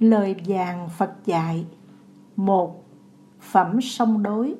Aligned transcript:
Lời 0.00 0.36
vàng 0.46 0.88
Phật 0.88 1.10
dạy. 1.24 1.66
Một 2.36 2.84
Phẩm 3.40 3.80
song 3.80 4.22
đối. 4.22 4.54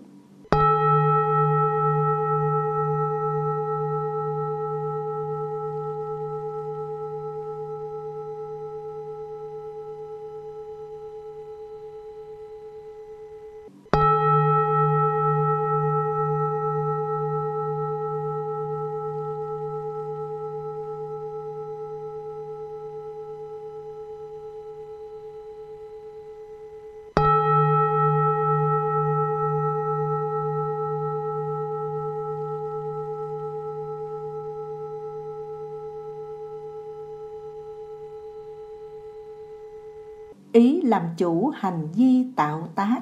Ý 40.52 40.82
làm 40.82 41.02
chủ 41.16 41.52
hành 41.54 41.88
vi 41.95 42.27
tạo 42.36 42.68
tác. 42.74 43.00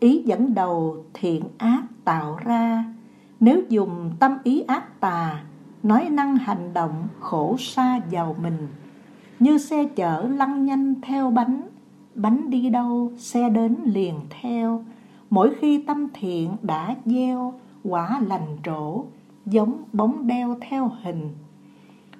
Ý 0.00 0.22
dẫn 0.26 0.54
đầu 0.54 1.04
thiện 1.14 1.44
ác 1.58 1.82
tạo 2.04 2.38
ra. 2.44 2.84
Nếu 3.40 3.62
dùng 3.68 4.10
tâm 4.20 4.38
ý 4.44 4.60
ác 4.60 5.00
tà, 5.00 5.44
nói 5.82 6.08
năng 6.10 6.36
hành 6.36 6.74
động 6.74 7.08
khổ 7.20 7.56
xa 7.58 8.00
giàu 8.10 8.36
mình. 8.42 8.68
Như 9.38 9.58
xe 9.58 9.84
chở 9.84 10.28
lăn 10.28 10.64
nhanh 10.64 10.94
theo 11.00 11.30
bánh 11.30 11.62
bánh 12.14 12.50
đi 12.50 12.68
đâu, 12.68 13.12
xe 13.16 13.48
đến 13.48 13.76
liền 13.84 14.14
theo. 14.30 14.84
Mỗi 15.30 15.54
khi 15.54 15.82
tâm 15.86 16.06
thiện 16.14 16.56
đã 16.62 16.96
gieo, 17.04 17.54
quả 17.84 18.20
lành 18.26 18.56
trổ, 18.64 19.04
giống 19.46 19.82
bóng 19.92 20.26
đeo 20.26 20.56
theo 20.60 20.90
hình. 21.02 21.30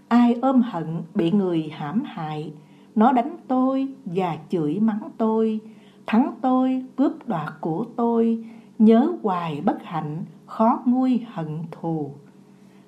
Ai 0.08 0.34
ôm 0.42 0.62
hận 0.62 1.02
bị 1.14 1.30
người 1.30 1.68
hãm 1.72 2.02
hại 2.06 2.52
nó 3.00 3.12
đánh 3.12 3.36
tôi 3.48 3.88
và 4.04 4.36
chửi 4.48 4.80
mắng 4.80 5.10
tôi, 5.18 5.60
thắng 6.06 6.32
tôi, 6.40 6.84
cướp 6.96 7.12
đoạt 7.28 7.52
của 7.60 7.84
tôi, 7.96 8.44
nhớ 8.78 9.12
hoài 9.22 9.60
bất 9.60 9.82
hạnh, 9.82 10.24
khó 10.46 10.82
nguôi 10.84 11.26
hận 11.32 11.58
thù. 11.70 12.10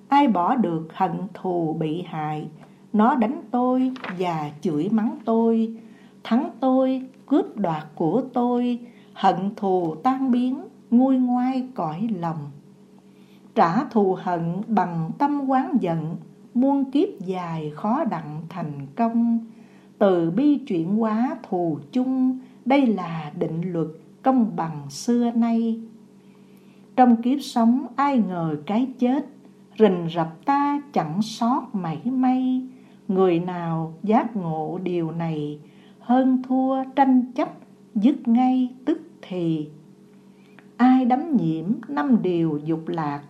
Ai 0.09 0.29
bỏ 0.29 0.57
được 0.57 0.89
hận 0.95 1.13
thù 1.35 1.77
bị 1.81 2.03
hại, 2.03 2.49
nó 2.93 3.15
đánh 3.15 3.43
tôi 3.51 3.93
và 4.19 4.51
chửi 4.61 4.89
mắng 4.89 5.19
tôi, 5.25 5.77
thắng 6.25 6.51
tôi, 6.61 7.03
cướp 7.27 7.57
đoạt 7.57 7.83
của 7.95 8.23
tôi, 8.33 8.79
hận 9.13 9.55
thù 9.57 9.95
tan 10.03 10.31
biến, 10.31 10.65
nguôi 10.91 11.19
ngoai 11.19 11.69
cõi 11.75 12.09
lòng. 12.19 12.51
Trả 13.55 13.85
thù 13.85 14.17
hận 14.21 14.61
bằng 14.67 15.11
tâm 15.19 15.51
quán 15.51 15.77
giận, 15.81 16.17
muôn 16.55 16.91
kiếp 16.91 17.09
dài 17.21 17.71
khó 17.75 18.05
đặng 18.05 18.43
thành 18.49 18.87
công 18.97 19.39
từ 20.03 20.31
bi 20.31 20.59
chuyển 20.59 20.97
hóa 20.97 21.37
thù 21.43 21.79
chung, 21.93 22.39
đây 22.65 22.87
là 22.87 23.33
định 23.39 23.73
luật 23.73 23.87
công 24.23 24.57
bằng 24.57 24.91
xưa 24.91 25.31
nay. 25.31 25.81
Trong 26.97 27.23
kiếp 27.23 27.39
sống, 27.41 27.87
ai 27.97 28.19
ngờ 28.19 28.57
cái 28.67 28.87
chết, 28.99 29.27
rình 29.79 30.09
rập 30.15 30.45
ta 30.45 30.83
chẳng 30.93 31.23
sót 31.23 31.67
mảy 31.73 32.01
may. 32.05 32.63
Người 33.09 33.39
nào 33.39 33.95
giác 34.03 34.37
ngộ 34.37 34.79
điều 34.83 35.11
này, 35.11 35.59
hơn 35.99 36.43
thua 36.49 36.85
tranh 36.97 37.33
chấp, 37.35 37.49
dứt 37.95 38.29
ngay 38.29 38.69
tức 38.85 39.01
thì. 39.23 39.69
Ai 40.77 41.05
đắm 41.05 41.37
nhiễm 41.37 41.65
năm 41.89 42.23
điều 42.23 42.61
dục 42.65 42.89
lạc, 42.89 43.23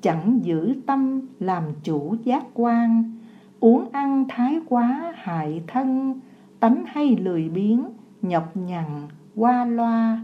chẳng 0.00 0.40
giữ 0.42 0.74
tâm 0.86 1.20
làm 1.40 1.62
chủ 1.82 2.16
giác 2.24 2.44
quan 2.54 3.13
uống 3.64 3.88
ăn 3.92 4.24
thái 4.28 4.60
quá 4.68 5.12
hại 5.16 5.62
thân, 5.66 6.20
tánh 6.60 6.84
hay 6.86 7.16
lười 7.16 7.48
biếng, 7.48 7.84
nhọc 8.22 8.56
nhằn, 8.56 8.86
qua 9.36 9.64
loa. 9.64 10.20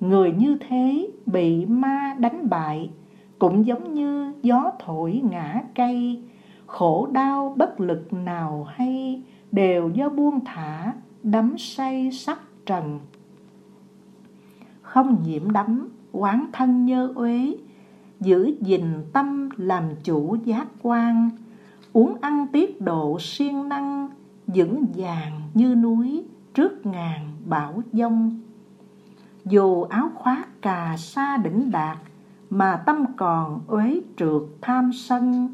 Người 0.00 0.32
như 0.32 0.56
thế 0.68 1.08
bị 1.26 1.66
ma 1.66 2.16
đánh 2.18 2.48
bại, 2.50 2.90
cũng 3.38 3.66
giống 3.66 3.94
như 3.94 4.32
gió 4.42 4.72
thổi 4.78 5.22
ngã 5.30 5.62
cây. 5.74 6.22
Khổ 6.66 7.08
đau 7.12 7.54
bất 7.56 7.80
lực 7.80 8.12
nào 8.12 8.66
hay, 8.70 9.22
đều 9.52 9.88
do 9.88 10.08
buông 10.08 10.44
thả, 10.44 10.92
đắm 11.22 11.54
say 11.58 12.10
sắc 12.12 12.38
trần. 12.66 13.00
Không 14.82 15.16
nhiễm 15.24 15.50
đắm, 15.50 15.88
quán 16.12 16.46
thân 16.52 16.86
nhơ 16.86 17.12
uế, 17.14 17.56
giữ 18.20 18.54
gìn 18.60 18.84
tâm 19.12 19.48
làm 19.56 19.84
chủ 20.04 20.36
giác 20.44 20.66
quan 20.82 21.30
uống 21.92 22.16
ăn 22.20 22.46
tiết 22.52 22.80
độ 22.80 23.18
siêng 23.20 23.68
năng, 23.68 24.08
vững 24.46 24.86
vàng 24.94 25.40
như 25.54 25.74
núi 25.74 26.24
trước 26.54 26.86
ngàn 26.86 27.32
bão 27.46 27.82
dông 27.92 28.40
dù 29.44 29.82
áo 29.82 30.10
khoác 30.14 30.62
cà 30.62 30.96
sa 30.98 31.36
đỉnh 31.36 31.70
đạt, 31.70 31.98
mà 32.50 32.82
tâm 32.86 33.04
còn 33.16 33.60
uế 33.66 34.00
trượt 34.16 34.42
tham 34.60 34.90
sân. 34.92 35.48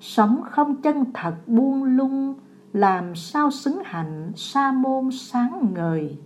Sống 0.00 0.40
không 0.50 0.76
chân 0.76 1.04
thật 1.14 1.34
buông 1.46 1.84
lung, 1.84 2.34
làm 2.72 3.14
sao 3.14 3.50
xứng 3.50 3.82
hạnh 3.84 4.32
sa 4.36 4.72
môn 4.72 5.10
sáng 5.12 5.66
ngời. 5.74 6.16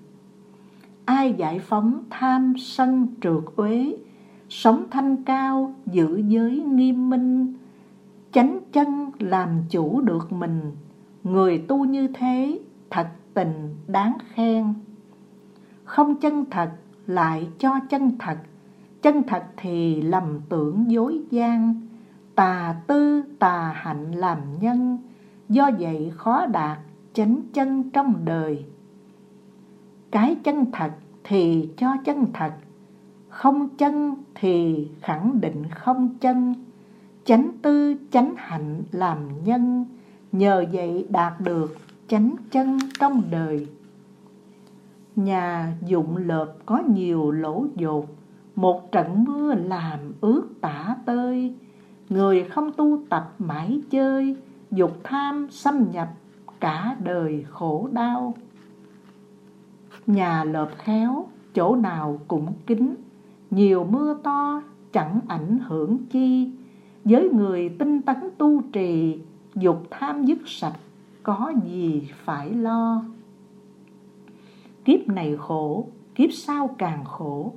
Ai 1.05 1.35
giải 1.39 1.59
phóng 1.59 2.05
tham 2.11 2.55
sân 2.59 3.09
trượt 3.21 3.45
uế, 3.57 3.97
sống 4.49 4.85
thanh 4.91 5.25
cao 5.25 5.75
giữ 5.87 6.23
giới 6.29 6.63
nghiêm 6.63 7.11
minh 7.11 7.55
chánh 8.33 8.61
chân 8.73 9.11
làm 9.19 9.49
chủ 9.71 10.01
được 10.01 10.33
mình. 10.33 10.61
Người 11.25 11.59
tu 11.59 11.85
như 11.85 12.09
thế, 12.09 12.59
thật 12.91 13.09
tình 13.35 13.75
đáng 13.87 14.19
khen. 14.35 14.75
Không 15.85 16.17
chân 16.21 16.45
thật, 16.51 16.71
lại 17.07 17.49
cho 17.59 17.81
chân 17.91 18.19
thật. 18.19 18.39
Chân 19.03 19.23
thật 19.23 19.45
thì 19.57 20.03
lầm 20.03 20.41
tưởng 20.49 20.85
dối 20.89 21.21
gian. 21.31 21.75
Tà 22.35 22.77
tư, 22.87 23.23
tà 23.39 23.73
hạnh 23.77 24.13
làm 24.13 24.39
nhân. 24.61 24.99
Do 25.49 25.71
vậy 25.79 26.13
khó 26.17 26.47
đạt 26.47 26.79
chánh 27.13 27.41
chân 27.53 27.91
trong 27.91 28.15
đời. 28.25 28.65
Cái 30.11 30.37
chân 30.45 30.67
thật 30.73 30.93
thì 31.25 31.69
cho 31.77 31.97
chân 32.05 32.27
thật. 32.33 32.53
Không 33.29 33.69
chân 33.69 34.15
thì 34.35 34.89
khẳng 35.01 35.41
định 35.41 35.65
không 35.71 36.19
chân 36.21 36.55
chánh 37.25 37.51
tư, 37.63 37.95
chánh 38.11 38.35
hạnh 38.37 38.83
làm 38.93 39.45
nhân, 39.45 39.85
nhờ 40.33 40.65
vậy 40.73 41.07
đạt 41.11 41.41
được 41.41 41.77
chánh 42.09 42.35
chân 42.51 42.79
trong 43.01 43.23
đời. 43.31 43.67
Nhà 45.17 45.73
dụng 45.87 46.17
lợp 46.17 46.53
có 46.67 46.83
nhiều 46.95 47.31
lỗ 47.31 47.67
dột, 47.77 48.07
một 48.57 48.93
trận 48.93 49.25
mưa 49.25 49.55
làm 49.55 49.99
ướt 50.21 50.43
tả 50.61 50.97
tơi. 51.07 51.55
Người 52.09 52.45
không 52.45 52.73
tu 52.73 53.03
tập 53.09 53.35
mãi 53.39 53.81
chơi, 53.91 54.37
dục 54.71 55.01
tham 55.05 55.47
xâm 55.51 55.91
nhập 55.91 56.09
cả 56.61 56.97
đời 57.05 57.45
khổ 57.51 57.89
đau. 57.93 58.35
Nhà 60.07 60.45
lợp 60.45 60.71
khéo, 60.79 61.27
chỗ 61.55 61.77
nào 61.77 62.19
cũng 62.29 62.53
kín, 62.67 62.95
nhiều 63.51 63.85
mưa 63.85 64.15
to 64.23 64.63
chẳng 64.93 65.21
ảnh 65.29 65.59
hưởng 65.59 65.99
chi 66.11 66.51
với 67.05 67.29
người 67.29 67.69
tinh 67.69 68.03
tấn 68.03 68.17
tu 68.39 68.63
trì, 68.73 69.19
dục 69.55 69.87
tham 69.91 70.25
dứt 70.25 70.39
sạch, 70.47 70.79
có 71.23 71.53
gì 71.65 72.09
phải 72.25 72.51
lo? 72.51 73.03
Kiếp 74.85 75.09
này 75.09 75.37
khổ, 75.39 75.87
kiếp 76.15 76.31
sau 76.33 76.75
càng 76.79 77.05
khổ. 77.05 77.53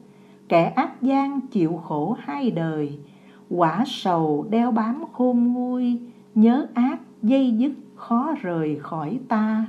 Kẻ 0.50 0.64
ác 0.66 1.02
gian 1.02 1.42
chịu 1.42 1.82
khổ 1.88 2.18
hai 2.20 2.52
đời, 2.52 2.98
quả 3.50 3.84
sầu 3.88 4.48
đeo 4.50 4.72
bám 4.72 5.04
khôn 5.14 5.54
nguôi, 5.54 6.00
nhớ 6.36 6.68
ác 6.74 7.00
dây 7.22 7.52
dứt 7.52 7.72
khó 7.96 8.34
rời 8.42 8.80
khỏi 8.80 9.20
ta. 9.28 9.66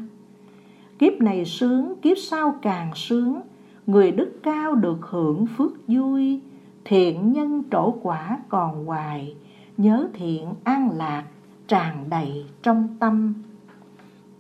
Kiếp 0.99 1.13
này 1.21 1.45
sướng, 1.45 1.95
kiếp 2.03 2.19
sau 2.19 2.55
càng 2.63 2.91
sướng. 2.95 3.41
Người 3.87 4.13
đức 4.13 4.33
cao 4.43 4.75
được 4.75 4.99
hưởng 5.03 5.47
phước 5.47 5.73
vui, 5.89 6.41
thiện 6.85 7.33
nhân 7.33 7.63
trổ 7.71 7.95
quả 8.03 8.39
còn 8.49 8.87
hoài 8.87 9.37
nhớ 9.77 10.09
thiện 10.15 10.55
an 10.65 10.91
lạc, 10.91 11.25
tràn 11.69 12.11
đầy 12.11 12.47
trong 12.63 12.97
tâm. 13.01 13.35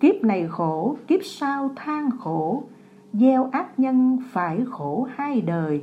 Kiếp 0.00 0.24
này 0.24 0.48
khổ, 0.48 0.96
kiếp 1.06 1.20
sau 1.24 1.70
than 1.76 2.10
khổ, 2.18 2.64
gieo 3.12 3.48
ác 3.52 3.78
nhân 3.78 4.18
phải 4.30 4.60
khổ 4.70 5.08
hai 5.14 5.40
đời. 5.40 5.82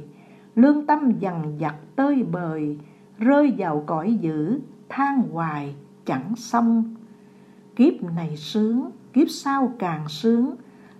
Lương 0.56 0.86
tâm 0.86 1.12
dằn 1.20 1.58
vặt 1.60 1.76
tơi 1.96 2.24
bời, 2.24 2.78
rơi 3.18 3.54
vào 3.58 3.84
cõi 3.86 4.14
dữ, 4.22 4.60
than 4.90 5.22
hoài, 5.32 5.76
chẳng 6.06 6.36
xong. 6.36 6.96
Kiếp 7.76 8.04
này 8.16 8.38
sướng, 8.38 8.92
kiếp 9.14 9.30
sau 9.30 9.74
càng 9.80 10.10
sướng, 10.10 10.56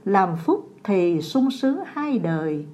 làm 0.06 0.38
phúc 0.38 0.70
thì 0.84 1.22
sung 1.22 1.52
sướng 1.52 1.80
hai 1.86 2.20
đời. 2.20 2.66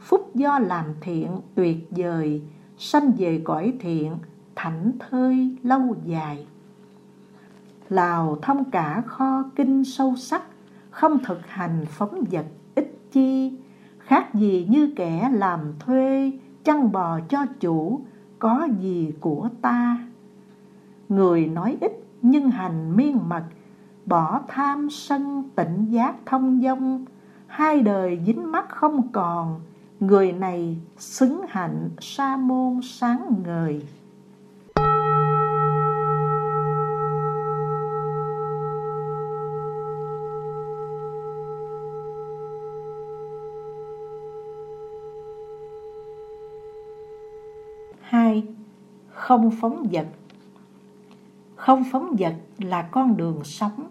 Phúc 0.00 0.30
do 0.34 0.58
làm 0.58 0.84
thiện 1.00 1.28
tuyệt 1.54 1.76
vời, 1.90 2.42
sanh 2.78 3.12
về 3.18 3.40
cõi 3.44 3.72
thiện 3.80 4.12
thảnh 4.56 4.92
thơi 4.98 5.56
lâu 5.62 5.96
dài. 6.04 6.46
Lào 7.88 8.38
thông 8.42 8.70
cả 8.70 9.02
kho 9.06 9.44
kinh 9.56 9.84
sâu 9.84 10.16
sắc, 10.16 10.42
không 10.90 11.18
thực 11.24 11.46
hành 11.46 11.84
phóng 11.88 12.24
vật 12.30 12.46
ích 12.74 12.98
chi. 13.12 13.52
Khác 13.98 14.34
gì 14.34 14.66
như 14.70 14.92
kẻ 14.96 15.30
làm 15.32 15.60
thuê, 15.78 16.32
chăn 16.64 16.92
bò 16.92 17.20
cho 17.28 17.46
chủ, 17.60 18.00
có 18.38 18.68
gì 18.80 19.12
của 19.20 19.48
ta? 19.62 19.98
Người 21.08 21.46
nói 21.46 21.76
ít 21.80 21.92
nhưng 22.22 22.50
hành 22.50 22.96
miên 22.96 23.28
mật, 23.28 23.44
bỏ 24.06 24.40
tham 24.48 24.90
sân 24.90 25.50
tỉnh 25.54 25.86
giác 25.90 26.14
thông 26.26 26.60
dông. 26.62 27.04
Hai 27.46 27.82
đời 27.82 28.20
dính 28.26 28.52
mắt 28.52 28.68
không 28.68 29.12
còn, 29.12 29.60
người 30.00 30.32
này 30.32 30.76
xứng 30.98 31.40
hạnh 31.48 31.90
sa 32.00 32.36
môn 32.36 32.80
sáng 32.82 33.34
ngời. 33.44 33.82
Không 49.26 49.50
phóng 49.50 49.86
vật. 49.92 50.06
Không 51.56 51.84
phóng 51.92 52.16
vật 52.18 52.34
là 52.58 52.82
con 52.82 53.16
đường 53.16 53.44
sống, 53.44 53.88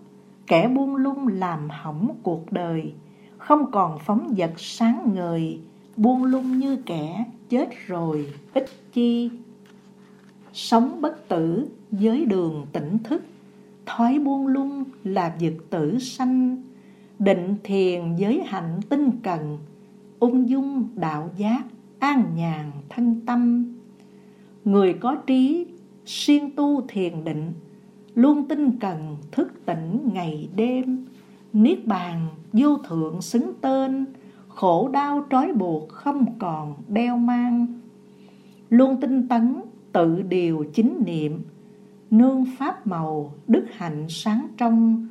kẻ 0.48 0.68
buông 0.68 0.96
lung 0.96 1.28
làm 1.28 1.70
hỏng 1.70 2.16
cuộc 2.24 2.52
đời. 2.52 2.94
Không 3.38 3.72
còn 3.72 4.00
phóng 4.00 4.34
vật 4.38 4.54
sáng 4.58 5.12
ngời, 5.14 5.60
buông 5.98 6.24
lung 6.24 6.60
như 6.60 6.76
kẻ 6.86 7.26
chết 7.50 7.70
rồi, 7.88 8.34
ít 8.54 8.66
chi. 8.94 9.30
Sống 10.54 11.02
bất 11.02 11.28
tử 11.28 11.68
với 11.92 12.26
đường 12.26 12.66
tỉnh 12.72 12.98
thức, 13.04 13.24
thói 13.86 14.20
buông 14.20 14.48
lung 14.48 14.84
là 15.04 15.36
vật 15.40 15.56
tử 15.70 16.00
sanh. 16.00 16.64
Định 17.20 17.56
thiền 17.64 18.16
giới 18.16 18.44
hạnh 18.46 18.80
tinh 18.90 19.12
cần, 19.24 19.58
ung 20.20 20.50
dung 20.50 20.88
đạo 20.96 21.30
giác, 21.38 21.64
an 22.00 22.24
nhàn 22.36 22.72
thân 22.90 23.22
tâm 23.26 23.75
người 24.66 24.94
có 24.94 25.16
trí 25.16 25.66
siêng 26.06 26.52
tu 26.56 26.82
thiền 26.88 27.24
định, 27.24 27.54
luôn 28.16 28.48
tinh 28.48 28.72
cần 28.80 29.18
thức 29.32 29.66
tỉnh 29.66 30.10
ngày 30.14 30.50
đêm. 30.56 31.06
Niết 31.54 31.86
bàn 31.86 32.28
vô 32.54 32.78
thượng 32.78 33.22
xứng 33.22 33.52
tên, 33.62 34.06
khổ 34.48 34.90
đau 34.94 35.26
trói 35.32 35.54
buộc 35.54 35.90
không 35.90 36.40
còn 36.40 36.76
đeo 36.88 37.18
mang. 37.18 37.68
Luôn 38.70 39.02
tinh 39.02 39.28
tấn 39.28 39.62
tự 39.92 40.22
điều 40.22 40.66
chính 40.74 41.04
niệm, 41.06 41.42
nương 42.12 42.46
pháp 42.58 42.88
màu 42.88 43.34
đức 43.48 43.66
hạnh 43.72 44.06
sáng 44.10 44.48
trong. 44.58 45.08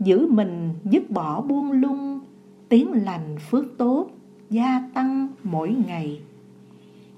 Giữ 0.00 0.26
mình 0.30 0.74
dứt 0.84 1.10
bỏ 1.10 1.40
buông 1.40 1.72
lung, 1.72 2.20
tiếng 2.68 2.92
lành 2.92 3.36
phước 3.50 3.78
tốt 3.78 4.10
gia 4.50 4.88
tăng 4.94 5.28
mỗi 5.42 5.76
ngày 5.86 6.20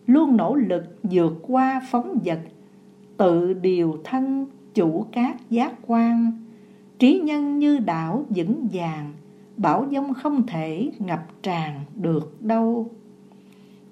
luôn 0.07 0.37
nỗ 0.37 0.55
lực 0.55 0.99
vượt 1.03 1.39
qua 1.43 1.81
phóng 1.91 2.19
vật, 2.25 2.41
tự 3.17 3.53
điều 3.53 3.99
thân 4.05 4.47
chủ 4.75 5.07
các 5.13 5.51
giác 5.51 5.75
quan. 5.87 6.33
Trí 6.99 7.21
nhân 7.25 7.59
như 7.59 7.79
đảo 7.79 8.25
vững 8.29 8.69
vàng 8.73 9.13
bão 9.57 9.87
dông 9.93 10.15
không 10.15 10.47
thể 10.47 10.91
ngập 10.99 11.43
tràn 11.43 11.81
được 11.95 12.43
đâu. 12.43 12.91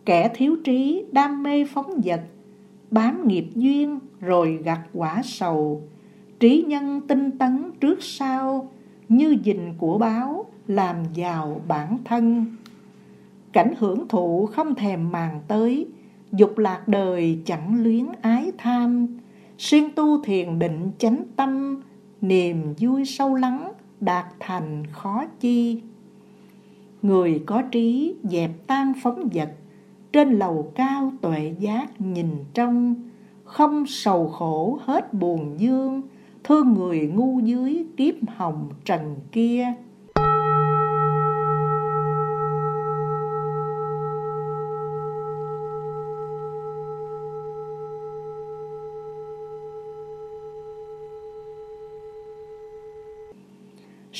Kẻ 0.05 0.31
thiếu 0.35 0.57
trí 0.65 1.05
đam 1.13 1.43
mê 1.43 1.65
phóng 1.65 2.01
vật, 2.05 2.23
bám 2.91 3.29
nghiệp 3.29 3.47
duyên 3.55 3.99
rồi 4.21 4.59
gặt 4.65 4.81
quả 4.93 5.21
sầu. 5.25 5.83
Trí 6.41 6.65
nhân 6.69 7.01
tinh 7.09 7.39
tấn 7.39 7.71
trước 7.81 7.99
sau, 8.03 8.71
như 9.09 9.37
dình 9.45 9.75
của 9.79 9.99
báo 9.99 10.47
làm 10.67 10.97
giàu 11.15 11.61
bản 11.69 11.99
thân. 12.05 12.47
Cảnh 13.53 13.75
hưởng 13.79 14.09
thụ 14.09 14.47
không 14.47 14.75
thèm 14.75 15.11
màng 15.13 15.41
tới 15.49 15.87
dục 16.37 16.59
lạc 16.59 16.89
đời 16.89 17.39
chẳng 17.45 17.83
luyến 17.83 18.07
ái 18.23 18.53
tham. 18.59 19.07
Xuyên 19.59 19.85
tu 19.97 20.23
thiền 20.23 20.59
định 20.59 20.91
chánh 20.99 21.25
tâm, 21.37 21.81
niềm 22.21 22.75
vui 22.79 23.05
sâu 23.05 23.35
lắng 23.35 23.73
đạt 24.01 24.27
thành 24.41 24.87
khó 24.93 25.25
chi. 25.41 25.83
Người 27.03 27.43
có 27.47 27.63
trí 27.63 28.15
dẹp 28.23 28.51
tan 28.67 28.93
phóng 29.03 29.29
vật, 29.35 29.53
trên 30.13 30.31
lầu 30.39 30.73
cao 30.75 31.13
tuệ 31.21 31.55
giác 31.59 32.01
nhìn 32.01 32.29
trong, 32.55 32.95
không 33.45 33.87
sầu 33.87 34.29
khổ 34.29 34.79
hết 34.83 35.15
buồn 35.15 35.61
dương, 35.61 36.03
thương 36.45 36.75
người 36.75 37.07
ngu 37.15 37.41
dưới 37.41 37.85
kiếp 37.97 38.15
hồng 38.37 38.69
trần 38.85 39.17
kia. 39.33 39.67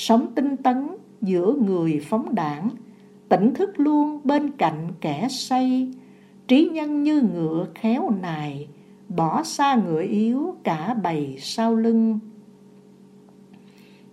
Sống 0.07 0.27
tinh 0.35 0.57
tấn 0.57 0.89
giữa 1.23 1.55
người 1.67 2.01
phóng 2.05 2.35
đảng, 2.35 2.69
tỉnh 3.29 3.55
thức 3.55 3.81
luôn 3.81 4.21
bên 4.25 4.51
cạnh 4.51 4.89
kẻ 5.01 5.27
say, 5.31 5.93
trí 6.49 6.69
nhân 6.73 7.03
như 7.03 7.23
ngựa 7.23 7.67
khéo 7.75 8.11
nài, 8.23 8.69
bỏ 9.09 9.43
xa 9.43 9.75
ngựa 9.75 10.03
yếu 10.03 10.55
cả 10.65 10.95
bầy 11.03 11.37
sau 11.39 11.75
lưng. 11.75 12.19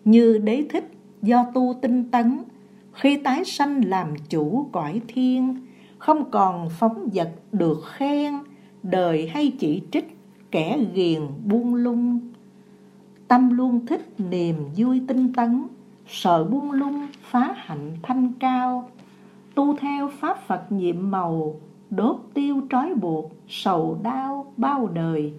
Như 0.06 0.38
đế 0.38 0.64
thích 0.70 0.92
do 1.22 1.46
tu 1.54 1.76
tinh 1.82 2.12
tấn, 2.12 2.40
khi 2.94 3.18
tái 3.18 3.46
sanh 3.46 3.86
làm 3.86 4.08
chủ 4.30 4.70
cõi 4.72 5.02
thiên, 5.08 5.56
không 5.98 6.32
còn 6.32 6.70
phóng 6.70 7.10
vật 7.14 7.32
được 7.52 7.80
khen, 7.86 8.34
đời 8.84 9.28
hay 9.28 9.52
chỉ 9.60 9.82
trích 9.92 10.18
kẻ 10.52 10.80
ghiền 10.94 11.22
buông 11.46 11.76
lung. 11.76 12.20
Tâm 13.28 13.50
luôn 13.50 13.86
thích 13.86 14.20
niềm 14.30 14.56
vui 14.78 15.02
tinh 15.08 15.34
tấn 15.34 15.64
sợ 16.08 16.44
buông 16.44 16.72
lung 16.72 17.08
phá 17.22 17.54
hạnh 17.58 17.98
thanh 18.04 18.34
cao, 18.40 18.90
tu 19.56 19.76
theo 19.78 20.10
pháp 20.20 20.38
phật 20.48 20.72
nhiệm 20.72 21.12
màu, 21.12 21.56
đốt 21.90 22.18
tiêu 22.34 22.62
trói 22.70 22.96
buộc, 22.96 23.32
sầu 23.48 24.00
đau 24.04 24.54
bao 24.58 24.88
đời. 24.88 25.34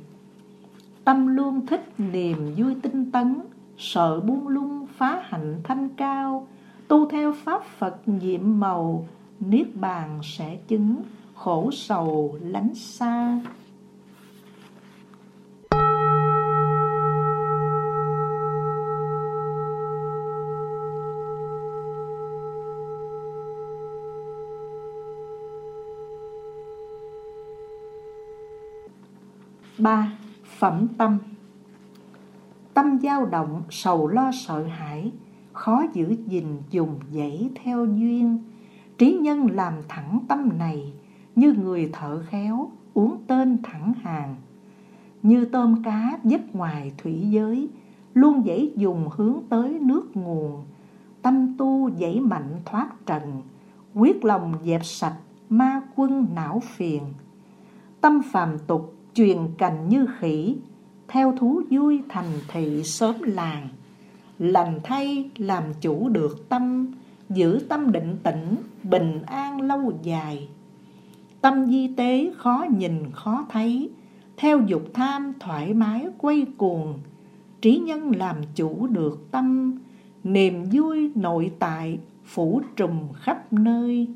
Tâm 1.05 1.27
luôn 1.27 1.67
thích 1.67 1.93
niềm 1.99 2.55
vui 2.57 2.75
tinh 2.83 3.11
tấn, 3.11 3.41
sợ 3.79 4.21
buông 4.21 4.49
lung 4.49 4.87
phá 4.97 5.23
hạnh 5.25 5.61
thanh 5.65 5.89
cao, 5.89 6.47
tu 6.89 7.09
theo 7.09 7.33
pháp 7.45 7.65
phật 7.65 8.09
nhiệm 8.09 8.61
màu, 8.61 9.07
niết 9.41 9.77
bàn 9.77 10.21
sẽ 10.23 10.57
chứng 10.69 10.97
khổ 11.35 11.71
sầu 11.73 12.39
lánh 12.41 12.75
xa. 12.75 13.41
Ba 29.83 30.13
Phẩm 30.59 30.89
tâm 30.99 31.19
Tâm 32.75 32.99
dao 33.03 33.27
động, 33.27 33.63
sầu 33.71 34.09
lo 34.09 34.31
sợ 34.33 34.65
hãi, 34.65 35.13
khó 35.53 35.85
giữ 35.93 36.17
gìn 36.27 36.47
dùng 36.71 37.01
dãy 37.13 37.51
theo 37.55 37.87
duyên. 37.87 38.39
Trí 38.99 39.13
nhân 39.13 39.51
làm 39.51 39.75
thẳng 39.89 40.19
tâm 40.29 40.59
này, 40.59 40.93
như 41.37 41.53
người 41.53 41.91
thợ 41.93 42.23
khéo, 42.23 42.71
uống 42.95 43.17
tên 43.27 43.59
thẳng 43.63 43.93
hàng. 44.03 44.37
Như 45.23 45.45
tôm 45.45 45.83
cá 45.83 46.19
dứt 46.25 46.55
ngoài 46.55 46.93
thủy 46.99 47.27
giới, 47.31 47.69
luôn 48.15 48.43
dãy 48.47 48.73
dùng 48.77 49.09
hướng 49.13 49.37
tới 49.49 49.79
nước 49.81 50.17
nguồn. 50.17 50.65
Tâm 51.23 51.55
tu 51.59 51.91
dãy 52.01 52.21
mạnh 52.21 52.57
thoát 52.65 53.07
trần, 53.07 53.43
quyết 53.95 54.25
lòng 54.25 54.55
dẹp 54.65 54.85
sạch 54.85 55.17
ma 55.49 55.81
quân 55.97 56.27
não 56.35 56.61
phiền. 56.61 57.03
Tâm 58.01 58.23
phàm 58.33 58.59
tục 58.67 58.95
truyền 59.15 59.39
cành 59.59 59.89
như 59.89 60.07
khỉ, 60.19 60.57
theo 61.09 61.35
thú 61.39 61.63
vui 61.71 62.03
thành 62.09 62.33
thị 62.49 62.83
sớm 62.85 63.15
làng, 63.23 63.69
lành 64.39 64.81
thay 64.85 65.31
làm 65.37 65.65
chủ 65.81 66.09
được 66.09 66.49
tâm, 66.49 66.87
giữ 67.31 67.61
tâm 67.69 67.93
định 67.93 68.17
tĩnh, 68.23 68.57
bình 68.83 69.23
an 69.27 69.61
lâu 69.61 69.93
dài. 70.03 70.49
Tâm 71.41 71.67
di 71.67 71.89
tế 71.97 72.33
khó 72.37 72.67
nhìn 72.79 73.11
khó 73.13 73.47
thấy, 73.51 73.91
theo 74.37 74.61
dục 74.67 74.83
tham 74.95 75.33
thoải 75.41 75.75
mái 75.75 76.07
quay 76.19 76.47
cuồng, 76.57 76.95
trí 77.61 77.79
nhân 77.79 78.17
làm 78.17 78.37
chủ 78.55 78.87
được 78.87 79.31
tâm, 79.31 79.79
niềm 80.25 80.65
vui 80.73 81.13
nội 81.15 81.53
tại 81.59 81.99
phủ 82.25 82.61
trùm 82.77 82.99
khắp 83.15 83.53
nơi. 83.53 84.09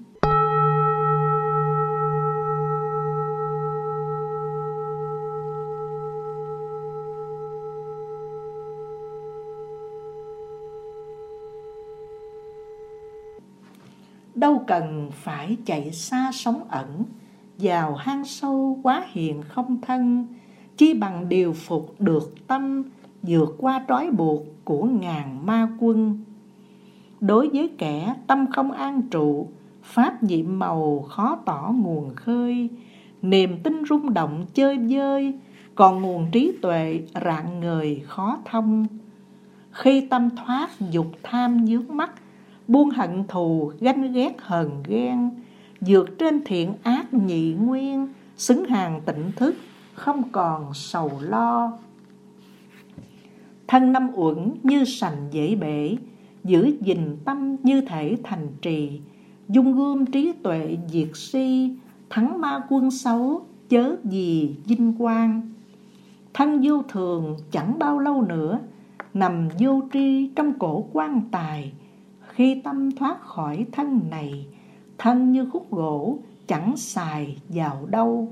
Đâu 14.37 14.65
cần 14.67 15.11
phải 15.13 15.57
chạy 15.65 15.93
xa 15.93 16.31
sống 16.33 16.61
ẩn, 16.69 17.05
vào 17.59 17.95
hang 17.95 18.25
sâu 18.25 18.79
quá 18.83 19.05
hiền 19.13 19.43
không 19.43 19.81
thân, 19.81 20.27
chi 20.77 20.95
bằng 20.95 21.29
điều 21.29 21.53
phục 21.53 21.95
được 21.99 22.47
tâm, 22.47 22.83
vượt 23.23 23.55
qua 23.59 23.85
trói 23.89 24.11
buộc 24.11 24.43
của 24.65 24.85
ngàn 24.85 25.47
ma 25.47 25.69
quân. 25.79 26.25
Đối 27.21 27.49
với 27.49 27.71
kẻ 27.79 28.15
tâm 28.27 28.47
không 28.53 28.73
an 28.73 29.03
trụ, 29.11 29.49
pháp 29.83 30.23
nhiệm 30.23 30.59
màu 30.59 31.05
khó 31.09 31.39
tỏ 31.45 31.73
nguồn 31.77 32.15
khơi, 32.15 32.71
niềm 33.23 33.63
tin 33.63 33.83
rung 33.89 34.15
động 34.15 34.47
chơi 34.55 34.79
vơi, 34.79 35.35
còn 35.75 36.03
nguồn 36.03 36.31
trí 36.33 36.53
tuệ 36.63 37.03
rạng 37.25 37.61
ngời 37.61 38.03
khó 38.07 38.39
thông. 38.45 38.87
Khi 39.71 40.07
tâm 40.11 40.29
thoát 40.37 40.69
dục 40.91 41.07
tham 41.23 41.67
dướng 41.67 41.97
mắt 41.97 42.11
buông 42.69 42.91
hận 42.91 43.25
thù, 43.29 43.73
ganh 43.81 44.13
ghét 44.13 44.37
hờn 44.39 44.83
ghen 44.87 45.31
vượt 45.81 46.19
trên 46.19 46.45
thiện 46.45 46.75
ác 46.83 47.15
nhị 47.15 47.55
nguyên, 47.55 48.09
xứng 48.37 48.65
hàng 48.65 49.01
tỉnh 49.07 49.33
thức, 49.37 49.55
không 49.95 50.23
còn 50.33 50.75
sầu 50.75 51.11
lo. 51.21 51.73
Thân 53.69 53.93
năm 53.93 54.11
uẩn 54.15 54.51
như 54.63 54.85
sành 54.85 55.29
dễ 55.31 55.55
bể, 55.55 55.97
giữ 56.45 56.77
gìn 56.81 57.17
tâm 57.25 57.57
như 57.63 57.81
thể 57.81 58.17
thành 58.25 58.49
trì, 58.63 59.01
dung 59.49 59.73
gươm 59.73 60.07
trí 60.07 60.33
tuệ 60.33 60.79
diệt 60.89 61.09
si, 61.15 61.77
thắng 62.11 62.41
ma 62.41 62.61
quân 62.69 62.91
xấu, 62.91 63.47
chớ 63.69 63.97
gì 64.05 64.57
vinh 64.65 64.93
quang. 64.99 65.41
Thân 66.35 66.61
vô 66.65 66.83
thường 66.89 67.37
chẳng 67.51 67.79
bao 67.79 67.99
lâu 67.99 68.23
nữa, 68.23 68.59
nằm 69.15 69.49
vô 69.59 69.81
tri 69.93 70.29
trong 70.37 70.59
cổ 70.59 70.85
quan 70.93 71.21
tài 71.31 71.73
khi 72.37 72.61
tâm 72.65 72.93
thoát 72.93 73.23
khỏi 73.23 73.67
thân 73.73 74.01
này, 74.11 74.47
thân 74.99 75.33
như 75.33 75.51
khúc 75.53 75.71
gỗ, 75.71 76.19
chẳng 76.47 76.77
xài 76.77 77.37
vào 77.49 77.87
đâu. 77.87 78.29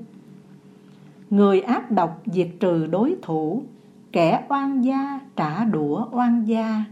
Người 1.30 1.60
ác 1.60 1.90
độc 1.90 2.22
diệt 2.26 2.48
trừ 2.60 2.86
đối 2.86 3.16
thủ, 3.22 3.62
kẻ 4.12 4.46
oan 4.48 4.84
gia 4.84 5.20
trả 5.36 5.64
đũa 5.64 6.06
oan 6.12 6.44
gia, 6.44 6.84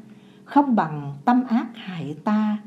không 0.44 0.76
bằng 0.76 1.14
tâm 1.24 1.44
ác 1.48 1.66
hại 1.74 2.16
ta, 2.24 2.58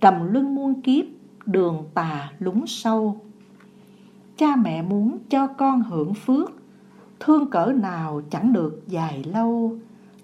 trầm 0.00 0.32
luân 0.32 0.54
muôn 0.54 0.80
kiếp, 0.82 1.04
đường 1.46 1.84
tà 1.94 2.30
lúng 2.38 2.66
sâu. 2.66 3.20
Cha 4.36 4.56
mẹ 4.56 4.82
muốn 4.82 5.18
cho 5.28 5.46
con 5.46 5.82
hưởng 5.82 6.14
phước, 6.14 6.52
thương 7.20 7.50
cỡ 7.50 7.66
nào 7.66 8.22
chẳng 8.30 8.52
được 8.52 8.82
dài 8.88 9.24
lâu, 9.24 9.76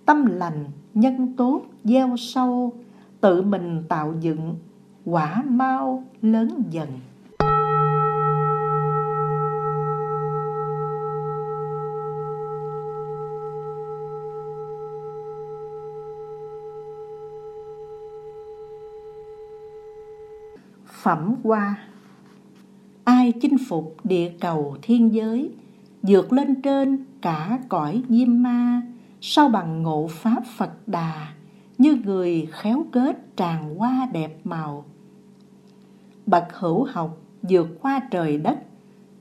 tâm 0.06 0.26
lành 0.26 0.64
nhân 0.94 1.34
tốt 1.36 1.62
gieo 1.84 2.16
sâu 2.16 2.72
tự 3.20 3.42
mình 3.42 3.82
tạo 3.88 4.14
dựng 4.20 4.56
quả 5.04 5.42
mau 5.48 6.04
lớn 6.22 6.62
dần. 6.70 6.88
Phẩm 21.02 21.34
qua 21.42 21.76
ai 23.04 23.32
chinh 23.40 23.56
phục 23.68 23.96
địa 24.04 24.32
cầu 24.40 24.76
thiên 24.82 25.14
giới, 25.14 25.50
vượt 26.02 26.32
lên 26.32 26.62
trên 26.62 27.04
cả 27.22 27.58
cõi 27.68 28.02
diêm 28.08 28.42
ma 28.42 28.82
sau 29.20 29.48
bằng 29.48 29.82
ngộ 29.82 30.08
pháp 30.10 30.42
phật 30.56 30.88
đà? 30.88 31.35
Như 31.78 31.98
người 32.04 32.48
khéo 32.52 32.84
kết 32.92 33.36
tràn 33.36 33.76
hoa 33.76 34.08
đẹp 34.12 34.40
màu. 34.44 34.84
Bậc 36.26 36.44
hữu 36.52 36.84
học 36.84 37.18
vượt 37.42 37.68
qua 37.82 38.00
trời 38.10 38.36
đất, 38.36 38.58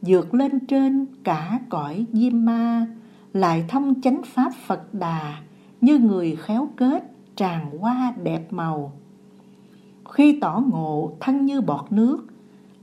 vượt 0.01 0.33
lên 0.33 0.59
trên 0.67 1.05
cả 1.23 1.59
cõi 1.69 2.05
diêm 2.13 2.45
ma, 2.45 2.87
lại 3.33 3.65
thông 3.67 4.01
chánh 4.01 4.21
pháp 4.25 4.51
phật 4.65 4.93
đà 4.93 5.35
như 5.81 5.99
người 5.99 6.35
khéo 6.35 6.69
kết 6.75 7.03
tràn 7.35 7.77
hoa 7.79 8.13
đẹp 8.23 8.53
màu. 8.53 8.93
Khi 10.09 10.39
tỏ 10.41 10.63
ngộ 10.67 11.17
thân 11.19 11.45
như 11.45 11.61
bọt 11.61 11.91
nước, 11.91 12.27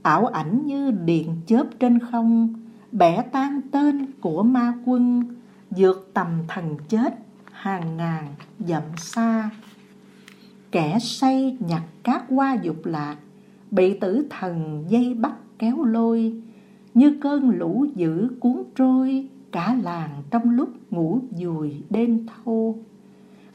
ảo 0.01 0.25
ảnh 0.25 0.65
như 0.65 0.91
điện 0.91 1.35
chớp 1.45 1.63
trên 1.79 1.99
không, 1.99 2.53
bẻ 2.91 3.21
tan 3.21 3.61
tên 3.71 4.11
của 4.21 4.43
ma 4.43 4.73
quân, 4.85 5.23
vượt 5.69 6.11
tầm 6.13 6.27
thần 6.47 6.77
chết 6.87 7.19
hàng 7.51 7.97
ngàn 7.97 8.27
dặm 8.59 8.83
xa 8.97 9.49
kẻ 10.73 10.97
say 10.99 11.57
nhặt 11.59 11.81
cát 12.03 12.23
qua 12.29 12.53
dục 12.61 12.85
lạc, 12.85 13.17
bị 13.71 13.99
tử 13.99 14.27
thần 14.29 14.85
dây 14.89 15.13
bắt 15.13 15.33
kéo 15.59 15.83
lôi, 15.83 16.41
như 16.93 17.17
cơn 17.21 17.49
lũ 17.49 17.85
dữ 17.95 18.27
cuốn 18.39 18.63
trôi, 18.75 19.27
cả 19.51 19.77
làng 19.83 20.23
trong 20.31 20.49
lúc 20.49 20.69
ngủ 20.91 21.19
dùi 21.31 21.81
đêm 21.89 22.25
thâu. 22.27 22.79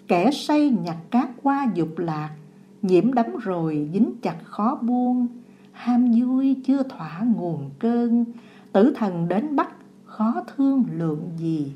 Kẻ 0.08 0.30
say 0.30 0.70
nhặt 0.84 0.96
cát 1.10 1.28
qua 1.42 1.68
dục 1.74 1.98
lạc, 1.98 2.30
nhiễm 2.82 3.14
đắm 3.14 3.26
rồi 3.42 3.88
dính 3.92 4.12
chặt 4.22 4.36
khó 4.44 4.78
buông, 4.82 5.26
ham 5.72 6.12
vui 6.12 6.56
chưa 6.66 6.82
thỏa 6.82 7.20
nguồn 7.36 7.70
cơn, 7.78 8.24
tử 8.72 8.92
thần 8.96 9.28
đến 9.28 9.56
bắt 9.56 9.70
khó 10.04 10.42
thương 10.56 10.84
lượng 10.92 11.30
gì. 11.36 11.72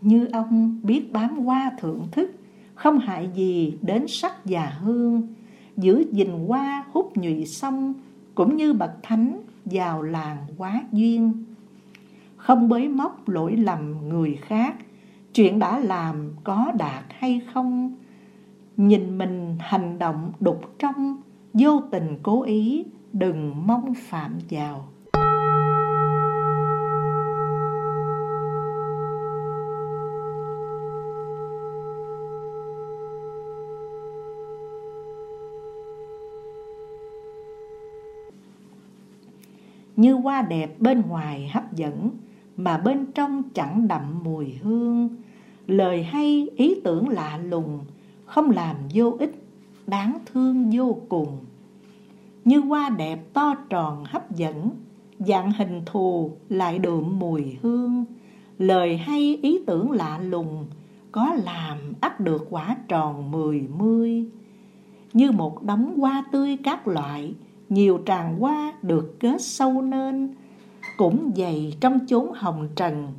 Như 0.00 0.28
ông 0.32 0.80
biết 0.82 1.12
bám 1.12 1.44
qua 1.44 1.72
thưởng 1.80 2.06
thức 2.12 2.30
không 2.76 2.98
hại 2.98 3.30
gì 3.34 3.78
đến 3.82 4.04
sắc 4.08 4.32
và 4.44 4.66
hương, 4.66 5.28
giữ 5.76 6.04
gìn 6.12 6.30
hoa 6.46 6.84
hút 6.92 7.12
nhụy 7.16 7.46
xong 7.46 7.94
cũng 8.34 8.56
như 8.56 8.72
bậc 8.72 8.90
thánh 9.02 9.40
vào 9.64 10.02
làng 10.02 10.46
quá 10.56 10.82
duyên. 10.92 11.44
Không 12.36 12.68
bới 12.68 12.88
móc 12.88 13.28
lỗi 13.28 13.56
lầm 13.56 14.08
người 14.08 14.38
khác, 14.42 14.74
chuyện 15.34 15.58
đã 15.58 15.78
làm 15.78 16.30
có 16.44 16.72
đạt 16.78 17.04
hay 17.08 17.40
không? 17.54 17.96
Nhìn 18.76 19.18
mình 19.18 19.56
hành 19.60 19.98
động 19.98 20.32
đục 20.40 20.60
trong, 20.78 21.22
vô 21.54 21.80
tình 21.90 22.18
cố 22.22 22.42
ý, 22.42 22.84
đừng 23.12 23.66
mong 23.66 23.94
phạm 23.94 24.38
vào. 24.50 24.88
Như 39.96 40.14
hoa 40.14 40.42
đẹp 40.42 40.80
bên 40.80 41.02
ngoài 41.08 41.50
hấp 41.54 41.72
dẫn, 41.74 42.10
mà 42.56 42.78
bên 42.78 43.06
trong 43.14 43.42
chẳng 43.54 43.88
đậm 43.88 44.24
mùi 44.24 44.52
hương. 44.62 45.08
Lời 45.66 46.02
hay, 46.02 46.48
ý 46.56 46.80
tưởng 46.84 47.08
lạ 47.08 47.38
lùng, 47.44 47.78
không 48.24 48.50
làm 48.50 48.76
vô 48.94 49.16
ích, 49.18 49.44
đáng 49.86 50.18
thương 50.26 50.70
vô 50.72 50.96
cùng. 51.08 51.38
Như 52.44 52.60
hoa 52.60 52.88
đẹp 52.88 53.32
to 53.32 53.54
tròn 53.68 54.04
hấp 54.04 54.36
dẫn, 54.36 54.70
dạng 55.18 55.52
hình 55.52 55.82
thù 55.86 56.32
lại 56.48 56.78
đượm 56.78 57.18
mùi 57.18 57.58
hương. 57.62 58.04
Lời 58.58 58.96
hay, 58.96 59.38
ý 59.42 59.58
tưởng 59.66 59.90
lạ 59.90 60.18
lùng, 60.18 60.66
có 61.12 61.34
làm 61.44 61.78
ắt 62.00 62.20
được 62.20 62.46
quả 62.50 62.76
tròn 62.88 63.30
mười 63.30 63.68
mươi. 63.78 64.24
Như 65.12 65.32
một 65.32 65.62
đống 65.62 65.98
hoa 65.98 66.24
tươi 66.32 66.56
các 66.64 66.88
loại 66.88 67.34
nhiều 67.68 67.98
tràng 68.06 68.38
hoa 68.38 68.72
được 68.82 69.20
kết 69.20 69.42
sâu 69.42 69.82
nên. 69.82 70.34
Cũng 70.96 71.32
dày 71.36 71.76
trong 71.80 71.98
chốn 72.06 72.32
hồng 72.34 72.68
trần, 72.76 73.12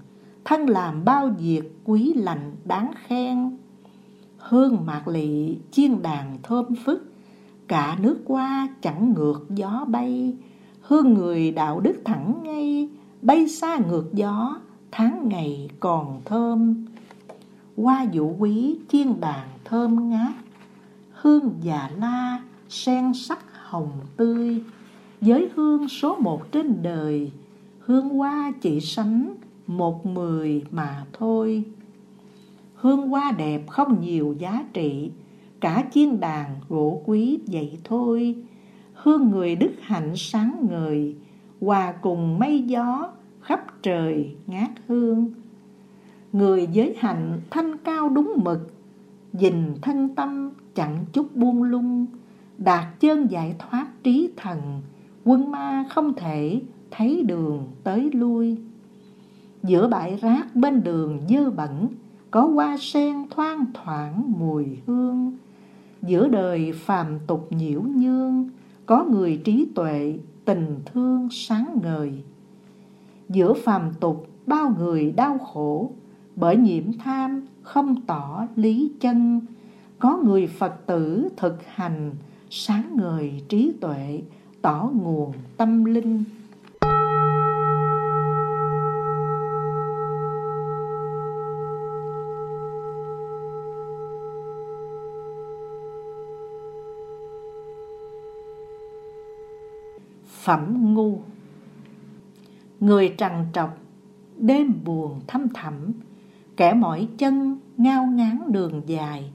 thân 0.46 0.70
làm 0.70 1.06
bao 1.06 1.30
việc 1.39 1.63
quý 1.86 2.13
lành 2.13 2.56
đáng 2.66 2.92
khen. 3.08 3.58
Hương 4.38 4.86
mạc 4.86 5.08
lị, 5.08 5.58
chiên 5.72 6.01
đàn 6.01 6.38
thơm 6.44 6.66
phức, 6.86 7.12
cả 7.68 7.98
nước 8.01 8.22
qua 8.25 8.68
chẳng 8.82 9.13
ngược 9.13 9.46
gió 9.50 9.86
bay. 9.88 10.38
Hương 10.82 11.13
người 11.13 11.51
đạo 11.51 11.80
đức 11.80 12.01
thẳng 12.06 12.44
ngay, 12.44 12.89
bay 13.22 13.48
xa 13.48 13.77
ngược 13.77 14.13
gió, 14.13 14.60
tháng 14.92 15.30
ngày 15.30 15.70
còn 15.80 16.22
thơm. 16.25 16.86
Hoa 17.77 18.04
dụ 18.12 18.34
quý, 18.39 18.77
chiên 18.89 19.20
đàn 19.20 19.48
thơm 19.66 20.10
ngát, 20.10 20.34
hương 21.12 21.51
già 21.62 21.89
la, 21.98 22.42
sen 22.70 23.13
sắc 23.13 23.39
hồng 23.70 23.92
tươi. 24.18 24.62
Giới 25.22 25.50
hương 25.56 25.88
số 25.88 26.16
một 26.16 26.52
trên 26.52 26.84
đời, 26.84 27.32
Hương 27.80 28.10
hoa 28.10 28.54
chỉ 28.62 28.80
sánh 28.80 29.34
một 29.68 30.06
mười 30.06 30.64
mà 30.72 31.06
thôi. 31.14 31.64
Hương 32.76 33.08
hoa 33.10 33.32
đẹp 33.32 33.68
không 33.68 34.02
nhiều 34.02 34.36
giá 34.40 34.66
trị, 34.74 35.12
cả 35.60 35.84
chiên 35.94 36.20
đàn 36.20 36.56
gỗ 36.70 37.02
quý 37.06 37.40
vậy 37.48 37.78
thôi. 37.84 38.36
Hương 38.94 39.32
người 39.32 39.56
đức 39.56 39.72
hạnh 39.82 40.14
sáng 40.16 40.66
ngời, 40.70 41.16
hòa 41.62 41.92
cùng 42.02 42.40
mây 42.40 42.62
gió 42.62 43.10
khắp 43.42 43.84
trời 43.84 44.36
ngát 44.48 44.70
hương. 44.88 45.32
Người 46.34 46.68
giới 46.72 46.96
hạnh 47.00 47.42
thanh 47.50 47.78
cao 47.78 48.10
đúng 48.10 48.34
mực, 48.44 48.74
dình 49.34 49.76
thân 49.82 50.16
tâm 50.16 50.52
chẳng 50.76 51.06
chút 51.14 51.36
buông 51.36 51.64
lung 51.64 52.06
đạt 52.58 53.00
chân 53.00 53.32
giải 53.32 53.56
thoát 53.60 53.88
trí 54.04 54.30
thần, 54.38 54.82
quân 55.26 55.52
ma 55.52 55.86
không 55.90 56.14
thể 56.14 56.62
thấy 56.92 57.24
đường 57.24 57.68
tới 57.84 58.12
lui. 58.14 58.58
Giữa 59.64 59.88
bãi 59.88 60.16
rác 60.16 60.56
bên 60.56 60.84
đường 60.84 61.20
dơ 61.30 61.50
bẩn, 61.50 61.88
có 62.32 62.42
hoa 62.42 62.78
sen 62.80 63.16
thoang 63.30 63.66
thoảng 63.74 64.34
mùi 64.40 64.66
hương. 64.86 65.38
Giữa 66.02 66.28
đời 66.28 66.72
phàm 66.72 67.20
tục 67.28 67.48
nhiễu 67.52 67.82
nhương, 67.82 68.50
có 68.86 69.04
người 69.04 69.42
trí 69.44 69.68
tuệ, 69.76 70.20
tình 70.46 70.80
thương 70.86 71.28
sáng 71.32 71.80
ngời. 71.84 72.14
Giữa 73.30 73.54
phàm 73.54 73.94
tục, 74.00 74.28
bao 74.46 74.74
người 74.78 75.12
đau 75.12 75.38
khổ, 75.38 75.92
bởi 76.36 76.58
nhiễm 76.58 76.84
tham 77.04 77.46
không 77.62 78.02
tỏ 78.02 78.48
lý 78.56 78.92
chân. 79.00 79.42
Có 80.00 80.18
người 80.24 80.48
phật 80.48 80.86
tử 80.86 81.30
thực 81.38 81.64
hành 81.66 82.12
sáng 82.50 82.96
ngời 82.98 83.42
trí 83.50 83.74
tuệ, 83.82 84.22
tỏ 84.62 84.89
nguồn 84.94 85.34
tâm 85.58 85.86
linh. 85.86 86.24
Phẩm 100.25 100.94
ngu. 100.94 101.20
Người 102.80 103.16
trằn 103.18 103.46
trọc, 103.54 103.77
đêm 104.38 104.74
buồn 104.86 105.22
thăm 105.27 105.48
thẳm, 105.54 105.74
kẻ 106.58 106.74
mỏi 106.74 107.08
chân 107.18 107.60
ngao 107.77 108.06
ngán 108.06 108.51
đường 108.51 108.82
dài 108.86 109.32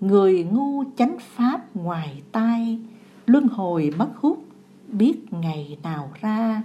người 0.00 0.44
ngu 0.44 0.84
chánh 0.96 1.16
pháp 1.20 1.76
ngoài 1.76 2.22
tai, 2.32 2.78
luân 3.26 3.46
hồi 3.48 3.92
mất 3.96 4.10
hút, 4.16 4.44
biết 4.92 5.32
ngày 5.32 5.78
nào 5.82 6.10
ra. 6.20 6.62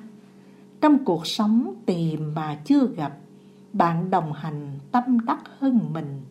Trong 0.81 1.05
cuộc 1.05 1.27
sống 1.27 1.73
tìm 1.85 2.33
mà 2.35 2.57
chưa 2.65 2.87
gặp, 2.87 3.17
bạn 3.73 4.09
đồng 4.09 4.33
hành 4.33 4.79
tâm 4.91 5.19
đắc 5.25 5.39
hơn 5.59 5.79
mình. 5.93 6.21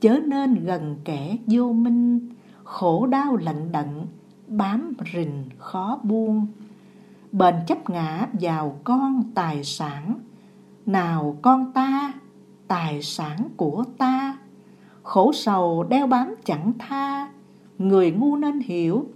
Chớ 0.00 0.20
nên 0.26 0.64
gần 0.64 0.96
kẻ 1.04 1.36
vô 1.46 1.72
minh, 1.72 2.28
khổ 2.64 3.06
đau 3.06 3.36
lạnh 3.36 3.72
đận, 3.72 4.06
bám 4.48 4.92
rình 5.14 5.44
khó 5.58 5.98
buông. 6.02 6.46
Bền 7.32 7.54
chấp 7.66 7.90
ngã 7.90 8.28
vào 8.32 8.78
con 8.84 9.22
tài 9.34 9.64
sản, 9.64 10.18
nào 10.86 11.36
con 11.42 11.72
ta, 11.72 12.12
tài 12.68 13.02
sản 13.02 13.48
của 13.56 13.84
ta 13.98 14.38
khổ 15.02 15.32
sầu 15.32 15.82
đeo 15.82 16.06
bám 16.06 16.34
chẳng 16.44 16.72
tha. 16.78 17.30
Người 17.78 18.10
ngu 18.10 18.36
nên 18.36 18.60
hiểu, 18.60 19.06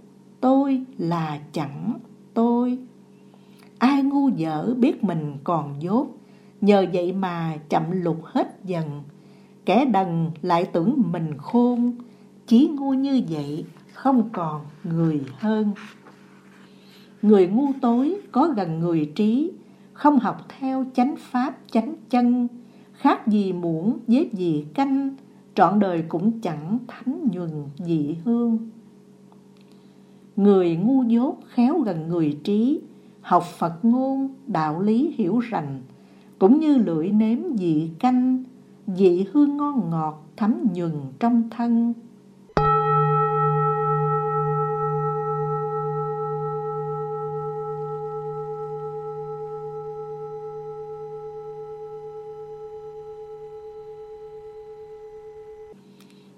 tôi 0.41 0.85
là 0.97 1.39
chẳng 1.51 1.99
tôi. 2.33 2.77
Ai 3.77 4.03
ngu 4.03 4.29
dở 4.29 4.73
biết 4.77 5.03
mình 5.03 5.37
còn 5.43 5.75
dốt. 5.79 6.07
Nhờ 6.61 6.85
vậy 6.93 7.13
mà 7.13 7.57
chậm 7.69 7.83
lục 7.91 8.17
hết 8.23 8.59
dần. 8.63 9.03
Kẻ 9.65 9.85
đần 9.85 10.31
lại 10.41 10.65
tưởng 10.65 11.03
mình 11.11 11.37
khôn. 11.37 11.95
Chí 12.47 12.67
ngu 12.67 12.93
như 12.93 13.21
vậy 13.29 13.65
không 13.93 14.29
còn 14.33 14.61
người 14.83 15.21
hơn. 15.39 15.71
Người 17.21 17.47
ngu 17.47 17.71
tối 17.81 18.15
có 18.31 18.47
gần 18.55 18.79
người 18.79 19.11
trí, 19.15 19.51
không 19.93 20.19
học 20.19 20.45
theo 20.59 20.85
chánh 20.93 21.15
pháp 21.19 21.57
chánh 21.71 21.95
chân, 22.09 22.47
khác 22.93 23.27
gì 23.27 23.53
muỗng 23.53 23.99
với 24.07 24.29
gì 24.33 24.65
canh 24.73 25.15
trọn 25.57 25.79
đời 25.79 26.03
cũng 26.07 26.41
chẳng 26.41 26.79
thánh 26.87 27.27
nhuần 27.31 27.51
dị 27.77 28.17
hương. 28.25 28.69
Người 30.35 30.75
ngu 30.75 31.03
dốt 31.03 31.37
khéo 31.47 31.79
gần 31.79 32.07
người 32.07 32.39
trí, 32.43 32.81
học 33.21 33.43
phật 33.57 33.85
ngôn, 33.85 34.29
đạo 34.47 34.81
lý 34.81 35.13
hiểu 35.17 35.39
rành, 35.39 35.81
cũng 36.39 36.59
như 36.59 36.77
lưỡi 36.77 37.09
nếm 37.09 37.39
dị 37.57 37.91
canh, 37.99 38.43
dị 38.87 39.25
hương 39.31 39.57
ngon 39.57 39.89
ngọt 39.89 40.23
thấm 40.37 40.55
nhuần 40.73 40.93
trong 41.19 41.49
thân. 41.49 41.93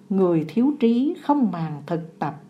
Người 0.10 0.45
thiếu 0.48 0.74
trí 0.80 1.15
không 1.22 1.52
màng 1.52 1.84
thực 1.86 2.19
tập, 2.19 2.41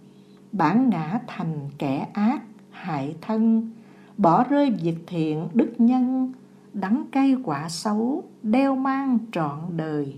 bản 0.51 0.89
ngã 0.89 1.19
thành 1.27 1.69
kẻ 1.77 2.07
ác, 2.13 2.41
hại 2.71 3.15
thân, 3.21 3.71
bỏ 4.17 4.43
rơi 4.43 4.71
việc 4.71 4.97
thiện 5.07 5.47
đức 5.53 5.73
nhân, 5.77 6.33
đắng 6.73 7.05
cay 7.11 7.35
quả 7.43 7.69
xấu, 7.69 8.23
đeo 8.43 8.75
mang 8.75 9.17
trọn 9.31 9.59
đời. 9.77 10.17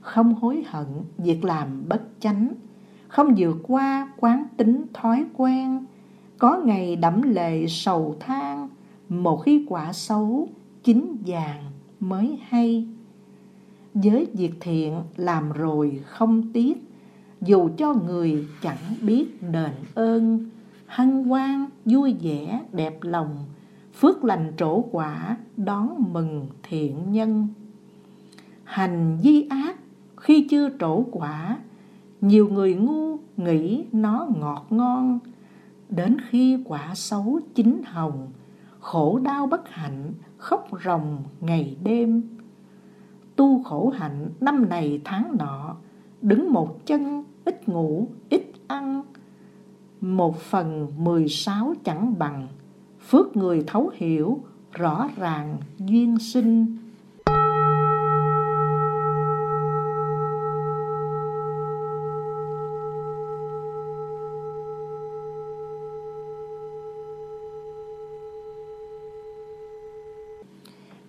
Không 0.00 0.34
hối 0.34 0.64
hận 0.66 0.86
việc 1.18 1.44
làm 1.44 1.88
bất 1.88 2.02
chánh, 2.20 2.48
không 3.08 3.34
vượt 3.36 3.56
qua 3.62 4.12
quán 4.16 4.44
tính 4.56 4.84
thói 4.94 5.24
quen, 5.36 5.84
có 6.38 6.56
ngày 6.64 6.96
đẫm 6.96 7.22
lệ 7.22 7.66
sầu 7.68 8.16
than, 8.20 8.68
một 9.08 9.36
khi 9.36 9.66
quả 9.68 9.92
xấu 9.92 10.48
chín 10.82 11.16
vàng 11.26 11.64
mới 12.00 12.38
hay 12.48 12.86
với 13.94 14.26
việc 14.32 14.52
thiện 14.60 15.02
làm 15.16 15.52
rồi 15.52 16.00
không 16.06 16.52
tiếc, 16.52 16.90
dù 17.40 17.68
cho 17.76 17.94
người 17.94 18.46
chẳng 18.62 18.96
biết 19.02 19.42
đền 19.52 19.72
ơn, 19.94 20.50
hân 20.86 21.24
hoan, 21.24 21.66
vui 21.84 22.14
vẻ, 22.22 22.60
đẹp 22.72 22.98
lòng, 23.02 23.36
phước 23.94 24.24
lành 24.24 24.52
trổ 24.56 24.80
quả, 24.80 25.36
đón 25.56 26.12
mừng 26.12 26.46
thiện 26.62 27.12
nhân. 27.12 27.48
Hành 28.64 29.18
di 29.22 29.46
ác 29.48 29.76
khi 30.16 30.46
chưa 30.50 30.68
trổ 30.80 31.02
quả, 31.10 31.58
nhiều 32.20 32.48
người 32.48 32.74
ngu 32.74 33.16
nghĩ 33.36 33.84
nó 33.92 34.28
ngọt 34.40 34.66
ngon. 34.70 35.18
Đến 35.88 36.16
khi 36.28 36.58
quả 36.64 36.94
xấu 36.94 37.40
chín 37.54 37.82
hồng, 37.84 38.28
khổ 38.80 39.18
đau 39.18 39.46
bất 39.46 39.68
hạnh, 39.68 40.12
khóc 40.36 40.68
ròng 40.84 41.22
ngày 41.40 41.76
đêm 41.84 42.22
tu 43.36 43.62
khổ 43.62 43.92
hạnh 43.96 44.30
năm 44.40 44.68
này 44.68 45.00
tháng 45.04 45.36
nọ, 45.38 45.76
đứng 46.22 46.52
một 46.52 46.86
chân 46.86 47.24
ít 47.44 47.68
ngủ, 47.68 48.08
ít 48.28 48.42
ăn, 48.66 49.02
một 50.00 50.40
phần 50.40 50.92
mười 50.98 51.28
sáu 51.28 51.74
chẳng 51.84 52.18
bằng, 52.18 52.48
phước 53.00 53.36
người 53.36 53.64
thấu 53.66 53.90
hiểu, 53.94 54.40
rõ 54.72 55.08
ràng 55.16 55.56
duyên 55.78 56.18
sinh. 56.18 56.76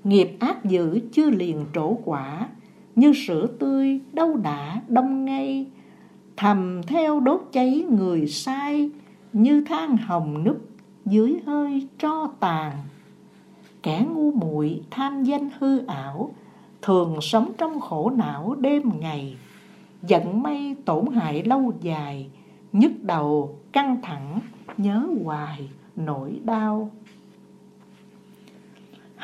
Nghiệp 0.06 0.38
ác 0.40 0.66
dữ 0.66 1.00
chưa 1.12 1.30
liền 1.30 1.66
trổ 1.74 1.98
quả, 2.06 2.48
như 2.96 3.14
sữa 3.28 3.48
tươi 3.60 4.00
đâu 4.14 4.38
đã 4.38 4.82
đông 4.88 5.26
ngay. 5.26 5.66
Thầm 6.38 6.82
theo 6.88 7.20
đốt 7.20 7.42
cháy 7.52 7.86
người 7.90 8.28
sai, 8.28 8.90
như 9.34 9.62
than 9.62 9.98
hồng 9.98 10.44
núp 10.44 10.58
dưới 11.06 11.40
hơi 11.46 11.88
tro 12.00 12.28
tàn. 12.40 12.72
Kẻ 13.84 14.06
ngu 14.14 14.32
muội 14.32 14.82
tham 14.92 15.24
danh 15.24 15.50
hư 15.60 15.86
ảo, 15.86 16.32
thường 16.82 17.18
sống 17.22 17.52
trong 17.58 17.80
khổ 17.80 18.10
não 18.10 18.56
đêm 18.60 19.00
ngày. 19.00 19.38
Giận 20.04 20.44
mây 20.44 20.76
tổn 20.86 21.06
hại 21.14 21.44
lâu 21.44 21.74
dài, 21.82 22.30
nhức 22.72 22.92
đầu 23.02 23.60
căng 23.72 24.02
thẳng, 24.02 24.40
nhớ 24.78 25.08
hoài 25.24 25.70
nỗi 25.96 26.40
đau 26.44 26.92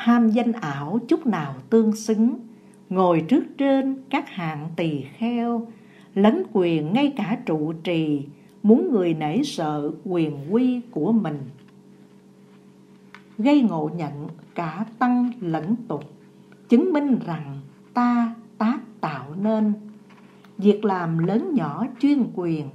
ham 0.02 0.30
danh 0.30 0.52
ảo 0.52 0.98
chút 1.08 1.26
nào 1.26 1.54
tương 1.70 1.96
xứng. 1.96 2.34
Ngồi 2.88 3.24
trước 3.28 3.44
trên 3.58 3.96
các 4.10 4.28
hạng 4.28 4.68
tỳ 4.76 5.02
kheo 5.02 5.66
lấn 6.14 6.42
quyền 6.52 6.92
ngay 6.92 7.12
cả 7.16 7.38
trụ 7.46 7.72
trì 7.72 8.26
muốn 8.62 8.90
người 8.90 9.14
nể 9.14 9.42
sợ 9.42 9.90
quyền 10.04 10.54
quy 10.54 10.80
của 10.90 11.12
mình. 11.12 11.38
Gây 13.38 13.62
ngộ 13.62 13.90
nhận 13.96 14.28
cả 14.54 14.84
tăng 14.98 15.30
lẫn 15.40 15.76
tục 15.88 16.04
chứng 16.68 16.92
minh 16.92 17.18
rằng 17.26 17.60
ta 17.94 18.34
tác 18.58 18.78
tạo 19.00 19.34
nên. 19.42 19.72
Việc 20.58 20.84
làm 20.84 21.18
lớn 21.18 21.54
nhỏ 21.54 21.86
chuyên 22.00 22.24
quyền, 22.34 22.68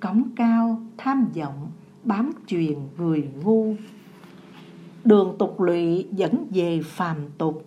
cống 0.00 0.22
cao, 0.36 0.80
tham 0.98 1.26
vọng, 1.34 1.70
bám 2.04 2.30
truyền 2.46 2.78
người 2.98 3.28
ngu. 3.44 3.74
Đường 5.04 5.36
tục 5.38 5.60
lụy 5.60 6.06
dẫn 6.12 6.46
về 6.50 6.80
phàm 6.84 7.16
tục, 7.38 7.64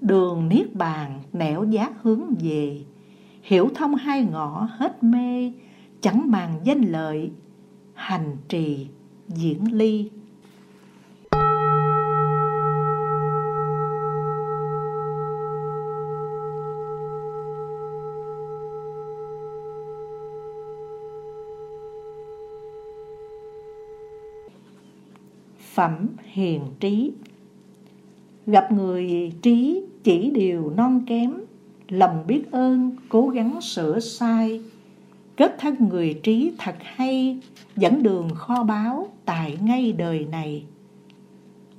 đường 0.00 0.48
niết 0.48 0.74
bàn 0.74 1.20
nẻo 1.32 1.64
giác 1.64 1.92
hướng 2.02 2.22
về, 2.40 2.80
hiểu 3.42 3.68
thông 3.74 3.94
hai 3.94 4.24
ngõ 4.24 4.68
hết 4.72 5.04
mê, 5.04 5.52
chẳng 6.00 6.30
màng 6.30 6.60
danh 6.64 6.80
lợi, 6.80 7.30
hành 7.94 8.36
trì, 8.48 8.86
diễn 9.28 9.72
ly. 9.72 10.10
Phẩm 25.78 26.08
hiền 26.32 26.62
trí 26.80 27.12
Gặp 28.46 28.72
người 28.72 29.32
trí 29.42 29.82
chỉ 30.04 30.30
điều 30.30 30.72
non 30.76 31.04
kém, 31.06 31.34
lòng 31.88 32.24
biết 32.26 32.50
ơn, 32.50 32.96
cố 33.08 33.28
gắng 33.28 33.60
sửa 33.60 34.00
sai. 34.00 34.60
Kết 35.36 35.56
thân 35.58 35.88
người 35.88 36.20
trí 36.22 36.52
thật 36.58 36.74
hay, 36.80 37.40
dẫn 37.76 38.02
đường 38.02 38.28
kho 38.34 38.64
báu 38.64 39.08
tại 39.24 39.58
ngay 39.62 39.92
đời 39.92 40.26
này. 40.30 40.64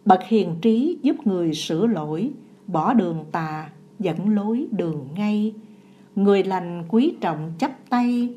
Bậc 0.05 0.23
hiền 0.23 0.55
trí 0.61 0.97
giúp 1.01 1.15
người 1.27 1.53
sửa 1.53 1.87
lỗi, 1.87 2.31
bỏ 2.67 2.93
đường 2.93 3.25
tà, 3.31 3.69
dẫn 3.99 4.29
lối 4.35 4.67
đường 4.71 5.07
ngay. 5.15 5.53
Người 6.15 6.43
lành 6.43 6.83
quý 6.89 7.13
trọng 7.21 7.53
chấp 7.57 7.71
tay, 7.89 8.29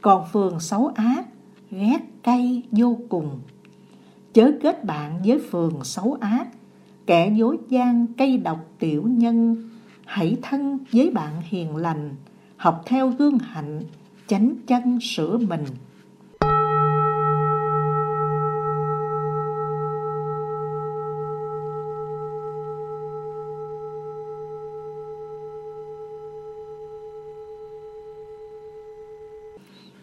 còn 0.00 0.24
phường 0.32 0.60
xấu 0.60 0.86
ác, 0.86 1.26
ghét 1.70 2.00
cay 2.22 2.62
vô 2.70 2.98
cùng. 3.08 3.40
Chớ 4.32 4.52
kết 4.62 4.84
bạn 4.84 5.22
với 5.24 5.38
phường 5.50 5.84
xấu 5.84 6.16
ác, 6.20 6.48
kẻ 7.06 7.32
dối 7.36 7.58
gian 7.68 8.06
cây 8.18 8.38
độc 8.38 8.58
tiểu 8.78 9.02
nhân, 9.06 9.68
hãy 10.06 10.36
thân 10.42 10.78
với 10.92 11.10
bạn 11.10 11.32
hiền 11.42 11.76
lành, 11.76 12.14
học 12.56 12.82
theo 12.86 13.08
gương 13.08 13.38
hạnh, 13.38 13.82
chánh 14.26 14.54
chân 14.66 15.00
sửa 15.00 15.38
mình. 15.38 15.64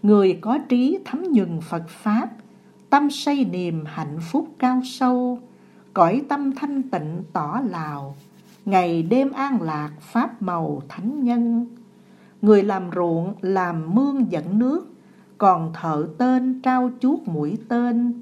Người 0.04 0.38
có 0.42 0.58
trí 0.70 1.00
thấm 1.06 1.24
nhuần 1.32 1.60
Phật 1.62 1.84
Pháp, 1.90 2.30
tâm 2.90 3.10
say 3.10 3.46
niềm 3.46 3.84
hạnh 3.86 4.18
phúc 4.32 4.48
cao 4.60 4.82
sâu, 4.86 5.40
cõi 5.94 6.22
tâm 6.30 6.56
thanh 6.56 6.84
tịnh 6.84 7.24
tỏ 7.34 7.62
lào, 7.70 8.16
ngày 8.66 9.04
đêm 9.04 9.32
an 9.32 9.62
lạc 9.62 9.92
pháp 10.02 10.42
màu 10.42 10.82
thánh 10.90 11.24
nhân. 11.24 11.66
Người 12.42 12.64
làm 12.64 12.84
ruộng 12.96 13.34
làm 13.42 13.96
mương 13.96 14.32
dẫn 14.32 14.60
nước, 14.60 14.88
còn 15.38 15.74
thợ 15.74 16.08
tên 16.18 16.62
trao 16.62 16.92
chuốt 17.00 17.20
mũi 17.26 17.58
tên. 17.70 18.14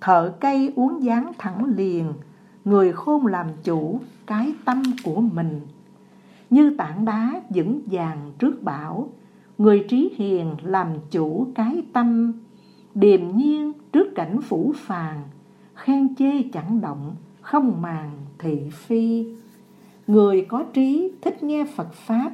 Thợ 0.00 0.32
cây 0.40 0.72
uống 0.76 1.02
dáng 1.02 1.32
thẳng 1.38 1.64
liền, 1.64 2.12
người 2.64 2.92
khôn 2.92 3.26
làm 3.26 3.46
chủ 3.64 4.00
cái 4.26 4.54
tâm 4.64 4.82
của 5.04 5.20
mình. 5.20 5.60
Như 6.50 6.74
tảng 6.78 7.04
đá 7.04 7.40
vững 7.50 7.80
vàng 7.86 8.32
trước 8.38 8.62
bão, 8.62 9.08
người 9.58 9.84
trí 9.88 10.10
hiền 10.16 10.56
làm 10.62 10.88
chủ 11.10 11.46
cái 11.54 11.82
tâm, 11.92 12.32
điềm 12.94 13.36
nhiên 13.36 13.72
trước 13.98 14.14
cảnh 14.14 14.40
phủ 14.42 14.72
phàng, 14.76 15.22
khen 15.74 16.14
chê 16.14 16.42
chẳng 16.52 16.80
động, 16.80 17.14
không 17.40 17.82
màng 17.82 18.10
thị 18.38 18.70
phi. 18.72 19.26
Người 20.06 20.46
có 20.48 20.64
trí 20.72 21.12
thích 21.20 21.42
nghe 21.42 21.64
Phật 21.76 21.92
Pháp, 21.92 22.32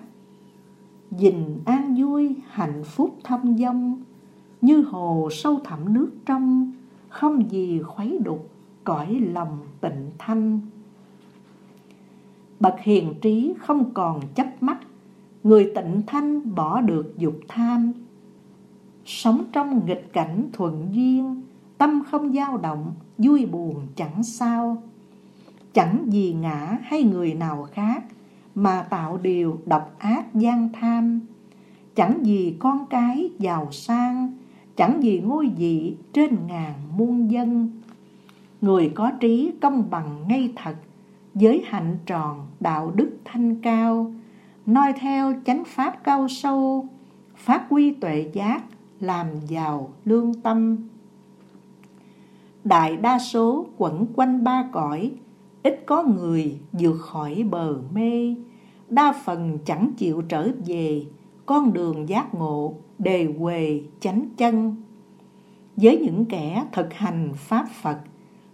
dình 1.11 1.59
an 1.65 1.95
vui, 1.99 2.37
hạnh 2.49 2.85
phúc 2.85 3.17
thâm 3.25 3.59
dông 3.59 4.03
như 4.61 4.83
hồ 4.83 5.29
sâu 5.33 5.61
thẳm 5.65 5.95
nước 5.95 6.11
trong, 6.27 6.73
không 7.09 7.51
gì 7.51 7.83
khuấy 7.83 8.19
đục, 8.25 8.49
cõi 8.85 9.21
lòng 9.33 9.59
tịnh 9.81 10.11
thanh. 10.19 10.61
Bậc 12.61 12.75
hiền 12.81 13.15
trí 13.21 13.55
không 13.59 13.95
còn 13.95 14.21
chấp 14.35 14.63
mắt, 14.63 14.79
người 15.43 15.73
tịnh 15.75 16.03
thanh 16.07 16.55
bỏ 16.55 16.81
được 16.81 17.15
dục 17.19 17.37
tham. 17.49 17.93
Sống 19.05 19.45
trong 19.53 19.87
nghịch 19.87 20.11
cảnh 20.13 20.49
thuận 20.53 20.89
duyên, 20.93 21.44
tâm 21.85 22.03
không 22.11 22.33
dao 22.33 22.57
động, 22.57 22.95
vui 23.19 23.47
buồn 23.47 23.87
chẳng 23.97 24.23
sao. 24.23 24.83
Chẳng 25.73 26.05
vì 26.11 26.33
ngã 26.33 26.79
hay 26.83 27.03
người 27.03 27.35
nào 27.35 27.69
khác 27.73 28.05
mà 28.55 28.83
tạo 28.83 29.19
điều 29.23 29.59
độc 29.67 29.95
ác 29.99 30.35
gian 30.35 30.69
tham. 30.73 31.21
Chẳng 31.95 32.19
vì 32.23 32.57
con 32.59 32.87
cái 32.87 33.31
giàu 33.39 33.73
sang, 33.73 34.33
chẳng 34.77 35.01
vì 35.03 35.21
ngôi 35.21 35.51
vị 35.57 35.97
trên 36.13 36.47
ngàn 36.47 36.75
muôn 36.97 37.31
dân. 37.31 37.71
Người 38.61 38.93
có 38.95 39.11
trí 39.21 39.53
công 39.61 39.91
bằng 39.91 40.29
ngay 40.29 40.53
thật, 40.57 40.77
giới 41.35 41.63
hạnh 41.67 41.99
tròn, 42.07 42.47
đạo 42.61 42.93
đức 42.95 43.19
thanh 43.25 43.61
cao, 43.61 44.13
noi 44.67 44.93
theo 44.93 45.35
chánh 45.47 45.65
pháp 45.67 46.05
cao 46.05 46.29
sâu, 46.29 46.89
phát 47.37 47.67
huy 47.71 47.93
tuệ 47.93 48.31
giác, 48.33 48.65
làm 49.01 49.27
giàu 49.49 49.93
lương 50.05 50.35
tâm 50.35 50.77
đại 52.65 52.97
đa 52.97 53.19
số 53.19 53.67
quẩn 53.79 54.07
quanh 54.17 54.45
ba 54.45 54.69
cõi, 54.73 55.13
ít 55.63 55.83
có 55.87 56.03
người 56.03 56.59
vượt 56.73 56.99
khỏi 56.99 57.45
bờ 57.51 57.79
mê, 57.95 58.35
đa 58.89 59.13
phần 59.25 59.59
chẳng 59.65 59.91
chịu 59.97 60.23
trở 60.23 60.51
về 60.67 61.07
con 61.47 61.73
đường 61.73 62.09
giác 62.09 62.35
ngộ 62.35 62.75
đề 62.99 63.29
quề 63.41 63.83
chánh 64.01 64.29
chân. 64.37 64.77
Với 65.77 65.99
những 65.99 66.25
kẻ 66.25 66.67
thực 66.73 66.95
hành 66.95 67.33
Pháp 67.37 67.67
Phật, 67.83 67.99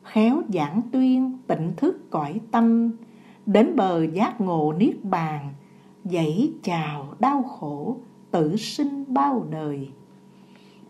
khéo 0.03 0.43
giảng 0.49 0.81
tuyên 0.93 1.39
tỉnh 1.47 1.73
thức 1.77 2.11
cõi 2.11 2.41
tâm, 2.51 2.91
đến 3.47 3.77
bờ 3.77 4.05
giác 4.05 4.41
ngộ 4.41 4.73
niết 4.79 5.05
bàn, 5.05 5.55
dãy 6.05 6.53
chào 6.63 7.07
đau 7.19 7.43
khổ, 7.43 7.97
tử 8.31 8.57
sinh 8.57 9.05
bao 9.09 9.47
đời. 9.51 9.89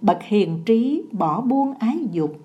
Bậc 0.01 0.23
hiền 0.23 0.59
trí 0.67 1.03
bỏ 1.13 1.41
buông 1.41 1.75
ái 1.75 2.09
dục, 2.13 2.37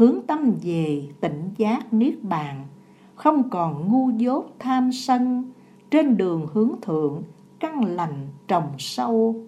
hướng 0.00 0.22
tâm 0.26 0.52
về 0.62 1.08
tỉnh 1.20 1.50
giác 1.56 1.92
niết 1.92 2.22
bàn, 2.22 2.66
không 3.14 3.50
còn 3.50 3.88
ngu 3.88 4.10
dốt 4.10 4.54
tham 4.58 4.92
sân, 4.92 5.52
trên 5.90 6.16
đường 6.16 6.46
hướng 6.52 6.72
thượng, 6.82 7.22
căn 7.58 7.84
lành 7.84 8.28
trồng 8.48 8.68
sâu. 8.78 9.44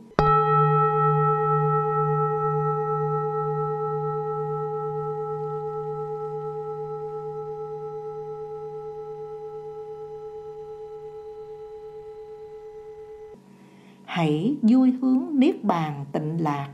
Hãy 14.04 14.56
vui 14.62 14.90
hướng 14.90 15.24
niết 15.32 15.64
bàn 15.64 16.04
tịnh 16.12 16.42
lạc, 16.42 16.68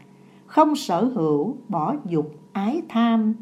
không 0.47 0.77
sở 0.77 1.05
hữu 1.05 1.57
bỏ 1.69 1.95
dục 2.07 2.35
ái 2.53 2.83
tham, 2.89 3.35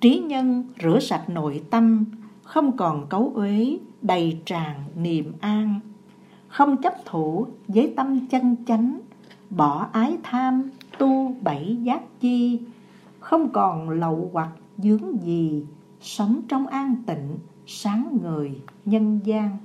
trí 0.00 0.18
nhân 0.18 0.64
rửa 0.82 0.98
sạch 1.00 1.28
nội 1.28 1.62
tâm, 1.70 2.04
không 2.42 2.76
còn 2.76 3.06
cấu 3.06 3.32
uế, 3.34 3.78
đầy 4.02 4.38
tràn 4.44 4.84
niềm 4.96 5.32
an. 5.40 5.80
Không 6.48 6.76
chấp 6.82 6.94
thủ 7.04 7.46
với 7.68 7.92
tâm 7.96 8.26
chân 8.26 8.56
chánh, 8.66 9.00
bỏ 9.50 9.88
ái 9.92 10.16
tham, 10.22 10.70
tu 10.98 11.34
bảy 11.42 11.76
giác 11.82 12.20
chi, 12.20 12.60
không 13.20 13.50
còn 13.52 13.90
lậu 13.90 14.30
hoặc 14.32 14.48
dướng 14.78 15.22
gì, 15.22 15.64
sống 16.00 16.40
trong 16.48 16.66
an 16.66 16.96
tịnh, 17.06 17.38
sáng 17.66 18.18
người 18.22 18.60
nhân 18.84 19.20
gian. 19.24 19.56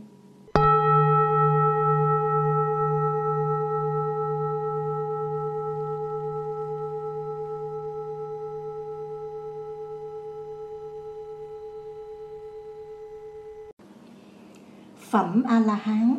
Phẩm 15.14 15.44
A-la-hán. 15.48 16.16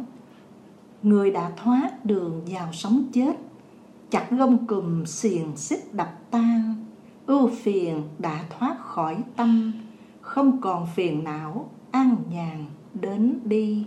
Người 1.02 1.30
đã 1.30 1.50
thoát 1.56 2.04
đường 2.04 2.42
vào 2.46 2.72
sống 2.72 3.04
chết, 3.12 3.36
Chặt 4.10 4.26
gông 4.30 4.66
cùm 4.66 5.04
xiềng 5.04 5.56
xích 5.56 5.94
đập 5.94 6.18
tan. 6.30 6.74
Ưu 7.26 7.50
phiền 7.62 8.02
đã 8.18 8.44
thoát 8.50 8.76
khỏi 8.80 9.16
tâm, 9.36 9.72
Không 10.20 10.60
còn 10.60 10.86
phiền 10.94 11.24
não, 11.24 11.70
an 11.90 12.16
nhàn 12.30 12.64
đến 12.94 13.38
đi. 13.44 13.86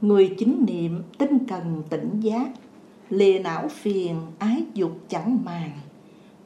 Người 0.00 0.34
chính 0.38 0.64
niệm 0.66 1.02
tinh 1.18 1.38
cần 1.48 1.82
tỉnh 1.90 2.20
giác, 2.20 2.50
lìa 3.08 3.38
não 3.38 3.68
phiền 3.68 4.16
ái 4.38 4.64
dục 4.74 4.98
chẳng 5.08 5.38
màng. 5.44 5.78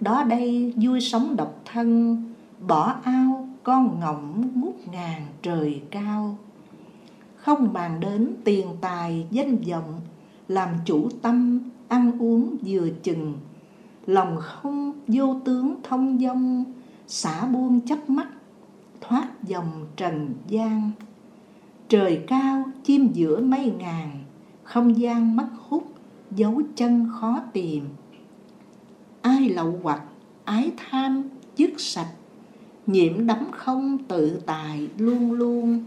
Đó 0.00 0.24
đây 0.24 0.74
vui 0.76 1.00
sống 1.00 1.36
độc 1.36 1.60
thân, 1.64 2.16
bỏ 2.66 2.94
ao 3.02 3.48
con 3.62 4.00
ngỗng 4.00 4.50
ngút 4.54 4.74
ngàn 4.92 5.22
trời 5.42 5.82
cao 5.90 6.38
không 7.44 7.72
màng 7.72 8.00
đến 8.00 8.34
tiền 8.44 8.66
tài, 8.80 9.26
danh 9.30 9.56
vọng, 9.56 10.00
làm 10.48 10.68
chủ 10.84 11.08
tâm, 11.22 11.60
ăn 11.88 12.18
uống 12.18 12.56
vừa 12.66 12.88
chừng. 13.02 13.34
Lòng 14.06 14.36
không 14.40 14.92
vô 15.06 15.40
tướng 15.44 15.74
thông 15.82 16.18
dong, 16.18 16.64
xả 17.06 17.46
buông 17.46 17.80
chấp 17.80 18.10
mắt, 18.10 18.28
thoát 19.00 19.28
dòng 19.42 19.86
trần 19.96 20.34
gian. 20.48 20.90
Trời 21.88 22.24
cao, 22.26 22.64
chim 22.84 23.08
giữa 23.12 23.40
mây 23.40 23.72
ngàn, 23.78 24.24
không 24.62 24.98
gian 24.98 25.36
mất 25.36 25.48
hút, 25.68 25.92
dấu 26.30 26.62
chân 26.74 27.10
khó 27.12 27.40
tìm. 27.52 27.84
Ai 29.22 29.48
lậu 29.48 29.78
hoặc, 29.82 30.02
ái 30.44 30.70
tham, 30.76 31.22
dứt 31.56 31.70
sạch, 31.78 32.12
nhiễm 32.86 33.26
đắm 33.26 33.44
không 33.52 33.98
tự 33.98 34.40
tại 34.46 34.88
luôn 34.98 35.32
luôn 35.32 35.84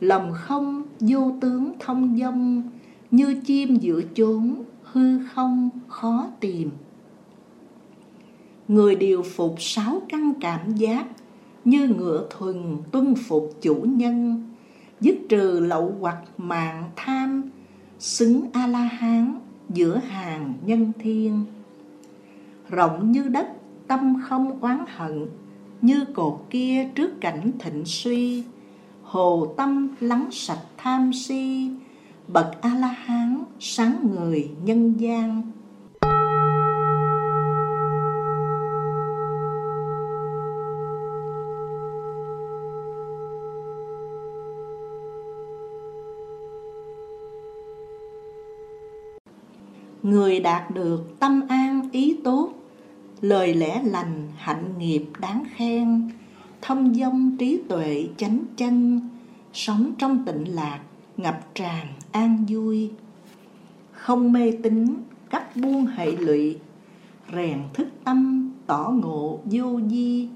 lòng 0.00 0.32
không, 0.34 0.82
vô 1.00 1.32
tướng 1.40 1.72
thông 1.80 2.18
dông 2.18 2.62
như 3.10 3.40
chim 3.44 3.76
giữa 3.76 4.02
chốn, 4.14 4.54
hư 4.82 5.26
không, 5.26 5.70
khó 5.88 6.26
tìm. 6.40 6.70
Người 8.68 8.94
điều 8.94 9.22
phục 9.22 9.54
sáu 9.58 10.02
căn 10.08 10.32
cảm 10.40 10.74
giác, 10.74 11.06
như 11.64 11.88
ngựa 11.88 12.26
thuần 12.30 12.76
tuân 12.90 13.14
phục 13.14 13.50
chủ 13.60 13.74
nhân, 13.74 14.42
dứt 15.00 15.16
trừ 15.28 15.60
lậu 15.60 15.94
hoặc 16.00 16.22
mạng 16.38 16.90
tham, 16.96 17.42
xứng 17.98 18.46
a 18.52 18.66
la 18.66 18.78
hán 18.78 19.40
giữa 19.68 19.96
hàng 19.96 20.54
nhân 20.66 20.92
thiên. 20.98 21.44
Rộng 22.68 23.12
như 23.12 23.28
đất, 23.28 23.48
tâm 23.86 24.22
không 24.28 24.60
oán 24.60 24.84
hận, 24.88 25.26
như 25.82 26.04
cột 26.14 26.40
kia 26.50 26.88
trước 26.94 27.20
cảnh 27.20 27.50
thịnh 27.58 27.82
suy 27.84 28.44
hồ 29.14 29.54
tâm 29.56 29.88
lắng 30.00 30.28
sạch 30.32 30.62
tham 30.76 31.12
si. 31.12 31.70
Bậc 32.28 32.46
a 32.60 32.74
la 32.74 32.88
hán 32.88 33.44
sáng 33.60 34.10
người 34.14 34.50
nhân 34.64 34.94
gian. 35.00 35.42
Người 50.02 50.40
đạt 50.40 50.70
được 50.70 51.20
tâm 51.20 51.42
an 51.48 51.88
ý 51.92 52.16
tốt, 52.24 52.50
lời 53.20 53.54
lẽ 53.54 53.82
lành 53.84 54.28
hạnh 54.36 54.78
nghiệp 54.78 55.04
đáng 55.20 55.44
khen 55.56 56.10
thông 56.66 56.94
dong 56.94 57.36
trí 57.38 57.60
tuệ 57.68 58.08
chánh 58.16 58.44
chân, 58.56 59.00
sống 59.52 59.92
trong 59.98 60.24
tịnh 60.24 60.54
lạc, 60.54 60.80
ngập 61.16 61.54
tràn 61.54 61.86
an 62.12 62.44
vui. 62.48 62.90
Không 63.92 64.32
mê 64.32 64.52
tín 64.62 64.94
cắt 65.30 65.56
buông 65.56 65.86
hệ 65.86 66.10
lụy, 66.10 66.56
rèn 67.32 67.58
thức 67.74 67.88
tâm, 68.04 68.50
tỏ 68.66 68.92
ngộ 68.94 69.38
vô 69.44 69.80
di. 69.90 70.28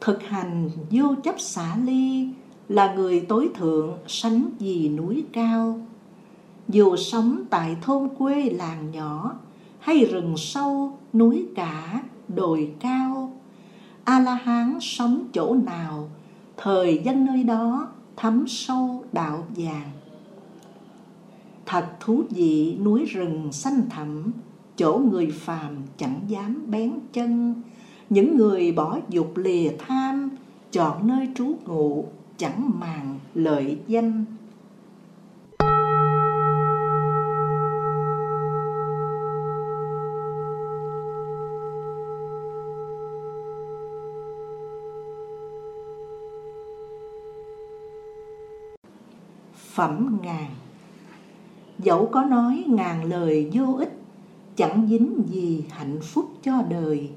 Thực 0.00 0.22
hành 0.22 0.70
vô 0.90 1.14
chấp 1.24 1.40
xả 1.40 1.76
ly 1.84 2.28
là 2.68 2.94
người 2.94 3.20
tối 3.20 3.48
thượng 3.54 3.98
sánh 4.06 4.50
gì 4.58 4.88
núi 4.88 5.24
cao. 5.32 5.80
Dù 6.68 6.96
sống 6.96 7.42
tại 7.50 7.76
thôn 7.82 8.08
quê 8.18 8.50
làng 8.50 8.90
nhỏ 8.90 9.34
hay 9.78 10.04
rừng 10.04 10.34
sâu, 10.36 10.98
núi 11.12 11.46
cả 11.54 12.02
đồi 12.28 12.70
cao 12.80 13.32
a 14.08 14.20
la 14.20 14.34
hán 14.34 14.78
sống 14.80 15.24
chỗ 15.32 15.54
nào, 15.54 16.08
thời 16.56 17.00
dân 17.04 17.24
nơi 17.24 17.44
đó 17.44 17.88
thấm 18.16 18.44
sâu 18.48 19.04
đạo 19.12 19.46
vàng. 19.56 19.90
Thật 21.66 21.86
thú 22.00 22.22
vị, 22.30 22.76
núi 22.84 23.04
rừng 23.04 23.52
xanh 23.52 23.82
thẳm, 23.90 24.32
chỗ 24.76 25.00
người 25.10 25.30
phàm 25.30 25.76
chẳng 25.96 26.20
dám 26.28 26.64
bén 26.66 26.92
chân. 27.12 27.54
Những 28.10 28.36
người 28.36 28.72
bỏ 28.72 28.98
dục 29.08 29.36
lìa 29.36 29.70
tham, 29.78 30.30
chọn 30.72 31.06
nơi 31.06 31.28
trú 31.34 31.52
ngụ, 31.66 32.04
chẳng 32.36 32.70
màng 32.80 33.18
lợi 33.34 33.78
danh. 33.86 34.24
Phẩm 49.78 50.18
ngàn. 50.22 50.46
Dẫu 51.78 52.08
có 52.12 52.24
nói 52.24 52.64
ngàn 52.66 53.04
lời 53.04 53.50
vô 53.52 53.74
ích, 53.78 53.98
chẳng 54.56 54.86
dính 54.90 55.22
gì 55.26 55.64
hạnh 55.70 55.98
phúc 56.02 56.30
cho 56.42 56.62
đời. 56.70 57.10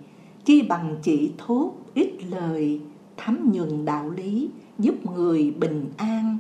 Chi 0.46 0.62
bằng 0.62 0.96
chỉ 1.02 1.32
thốt 1.38 1.74
ít 1.94 2.12
lời, 2.30 2.82
thấm 3.18 3.52
nhuần 3.54 3.86
đạo 3.86 4.10
lý, 4.10 4.50
giúp 4.80 4.96
người 5.06 5.52
bình 5.52 5.90
an. 5.98 6.38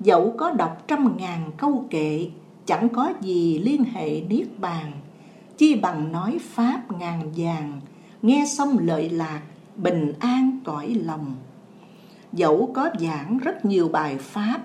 Dẫu 0.00 0.34
có 0.38 0.50
đọc 0.50 0.84
trăm 0.88 1.16
ngàn 1.16 1.50
câu 1.56 1.84
kệ, 1.90 2.30
chẳng 2.66 2.88
có 2.88 3.12
gì 3.20 3.58
liên 3.58 3.84
hệ 3.84 4.20
niết 4.20 4.46
bàn. 4.58 4.92
Chi 5.58 5.74
bằng 5.74 6.12
nói 6.12 6.38
pháp 6.42 6.82
ngàn 6.98 7.32
vàng, 7.36 7.80
nghe 8.22 8.44
xong 8.48 8.78
lợi 8.78 9.10
lạc, 9.10 9.42
bình 9.76 10.12
an 10.18 10.60
cõi 10.64 10.94
lòng. 11.04 11.34
Dẫu 12.32 12.70
có 12.74 12.90
giảng 13.00 13.38
rất 13.38 13.64
nhiều 13.64 13.88
bài 13.88 14.16
pháp 14.18 14.60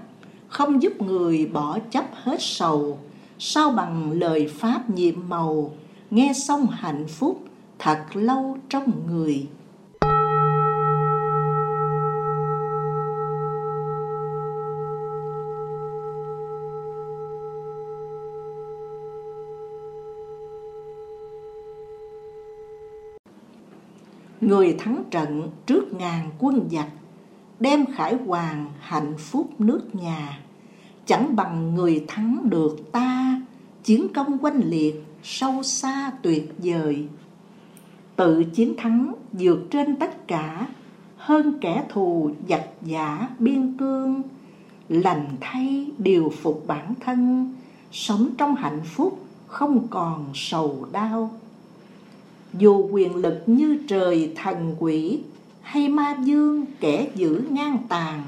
không 0.56 0.84
giúp 0.84 1.02
người 1.02 1.46
bỏ 1.46 1.78
chấp 1.91 2.06
hết 2.13 2.38
sầu. 2.39 3.00
Sao 3.39 3.72
bằng 3.72 4.12
lời 4.12 4.48
pháp 4.48 4.89
nhiệm 4.89 5.15
màu, 5.30 5.72
nghe 6.12 6.34
xong 6.36 6.68
hạnh 6.68 7.06
phúc 7.08 7.44
thật 7.80 8.06
lâu 8.13 8.58
trong 8.70 8.91
người. 9.08 9.48
Người 24.41 24.76
thắng 24.80 25.04
trận 25.12 25.50
trước 25.65 25.94
ngàn 25.94 26.30
quân 26.39 26.70
giặc, 26.72 26.88
đem 27.60 27.86
khải 27.96 28.15
hoàng 28.15 28.72
hạnh 28.80 29.13
phúc 29.18 29.48
nước 29.60 29.96
nhà 29.96 30.44
chẳng 31.06 31.36
bằng 31.36 31.76
người 31.76 32.06
thắng 32.08 32.50
được 32.50 32.91
ta, 32.91 33.41
chiến 33.84 34.08
công 34.13 34.38
quanh 34.38 34.62
liệt, 34.65 35.04
sâu 35.24 35.63
xa 35.63 36.12
tuyệt 36.22 36.54
vời. 36.58 37.08
Tự 38.15 38.44
chiến 38.44 38.74
thắng 38.78 39.13
vượt 39.32 39.68
trên 39.72 39.96
tất 39.96 40.28
cả, 40.28 40.68
hơn 41.18 41.58
kẻ 41.62 41.84
thù 41.89 42.32
giặc 42.50 42.63
giả 42.82 43.30
biên 43.39 43.78
cương. 43.78 44.22
Lành 44.89 45.28
thay 45.41 45.91
điều 45.98 46.32
phục 46.41 46.63
bản 46.68 46.94
thân, 47.00 47.54
sống 47.91 48.30
trong 48.38 48.56
hạnh 48.56 48.82
phúc, 48.86 49.20
không 49.48 49.88
còn 49.89 50.26
sầu 50.34 50.88
đau. 50.91 51.32
Dù 52.54 52.89
quyền 52.91 53.15
lực 53.15 53.44
như 53.46 53.78
trời 53.88 54.34
thần 54.36 54.76
quỷ, 54.80 55.20
hay 55.62 55.89
ma 55.89 56.15
dương 56.24 56.65
kẻ 56.80 57.08
giữ 57.15 57.44
ngang 57.50 57.78
tàn 57.89 58.24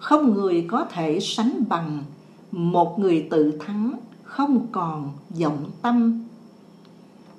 không 0.00 0.34
người 0.34 0.66
có 0.68 0.84
thể 0.84 1.20
sánh 1.20 1.64
bằng, 1.68 2.02
một 2.52 2.98
người 2.98 3.26
tự 3.30 3.58
thắng 3.66 3.92
không 4.22 4.66
còn 4.72 5.10
vọng 5.40 5.70
tâm. 5.82 6.24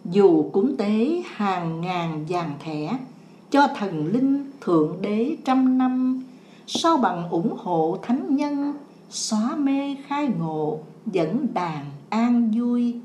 Dù 0.06 0.50
cúng 0.52 0.78
tế 0.78 1.24
hàng 1.26 1.82
ngàn 1.82 2.26
vàng 2.30 2.54
thẻ, 2.60 3.00
cho 3.52 3.68
thần 3.76 4.06
linh 4.06 4.52
thượng 4.62 4.98
đế 5.02 5.38
trăm 5.46 5.78
năm, 5.78 6.24
sao 6.68 6.98
bằng 6.98 7.30
ủng 7.30 7.56
hộ 7.58 7.98
thánh 8.02 8.36
nhân, 8.36 8.74
xóa 9.10 9.56
mê 9.56 9.96
khai 10.08 10.28
ngộ, 10.40 10.80
dẫn 11.06 11.48
đàn 11.54 11.86
an 12.10 12.52
vui. 12.56 12.96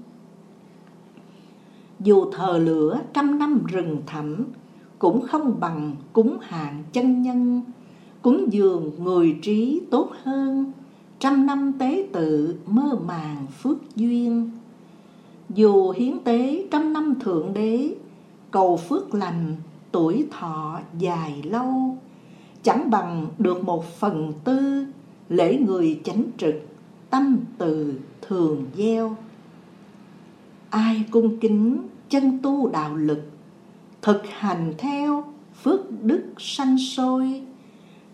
Dù 2.01 2.31
thờ 2.33 2.59
lửa 2.59 3.01
trăm 3.13 3.39
năm 3.39 3.65
rừng 3.67 4.03
thẳm, 4.07 4.45
cũng 4.99 5.27
không 5.27 5.61
bằng 5.61 5.97
cúng 6.13 6.39
hạn 6.41 6.85
chân 6.93 7.23
nhân 7.23 7.63
cúng 8.27 8.53
dường 8.53 8.91
người 9.05 9.37
trí 9.43 9.81
tốt 9.91 10.11
hơn, 10.23 10.73
trăm 11.19 11.47
năm 11.47 11.73
tế 11.79 12.09
tự 12.13 12.57
mơ 12.67 12.99
màng 13.07 13.47
phước 13.63 13.97
duyên. 13.97 14.51
Dù 15.49 15.91
hiến 15.91 16.19
tế 16.25 16.67
trăm 16.71 16.93
năm 16.93 17.15
thượng 17.21 17.55
đế, 17.55 17.95
cầu 18.51 18.77
phước 18.77 19.15
lành 19.15 19.57
tuổi 19.93 20.27
thọ 20.31 20.81
dài 20.99 21.43
lâu, 21.43 21.99
chẳng 22.63 22.91
bằng 22.91 23.27
được 23.39 23.65
một 23.65 23.85
phần 23.99 24.33
tư 24.45 24.87
lễ 25.29 25.59
người 25.67 26.01
chánh 26.05 26.25
trực 26.37 26.55
tâm 27.11 27.39
từ 27.59 27.95
thường 28.29 28.65
gieo. 28.77 29.17
Ai 30.71 31.05
cung 31.11 31.39
kính 31.39 31.79
chân 32.09 32.39
tu 32.43 32.69
đạo 32.69 32.97
lực, 32.97 33.23
thực 34.03 34.23
hành 34.27 34.75
theo 34.79 35.25
phước 35.63 36.03
đức 36.03 36.25
sanh 36.39 36.79
sôi 36.79 37.43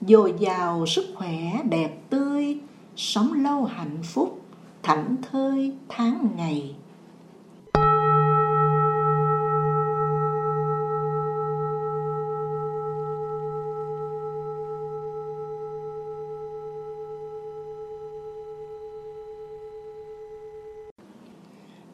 dồi 0.09 0.35
dào 0.39 0.87
sức 0.87 1.05
khỏe, 1.15 1.63
đẹp 1.69 2.11
tươi, 2.11 2.59
sống 2.97 3.33
lâu 3.33 3.65
hạnh 3.65 3.99
phúc, 4.03 4.41
thảnh 4.83 5.17
thơi 5.23 5.73
tháng 5.89 6.29
ngày. 6.37 6.75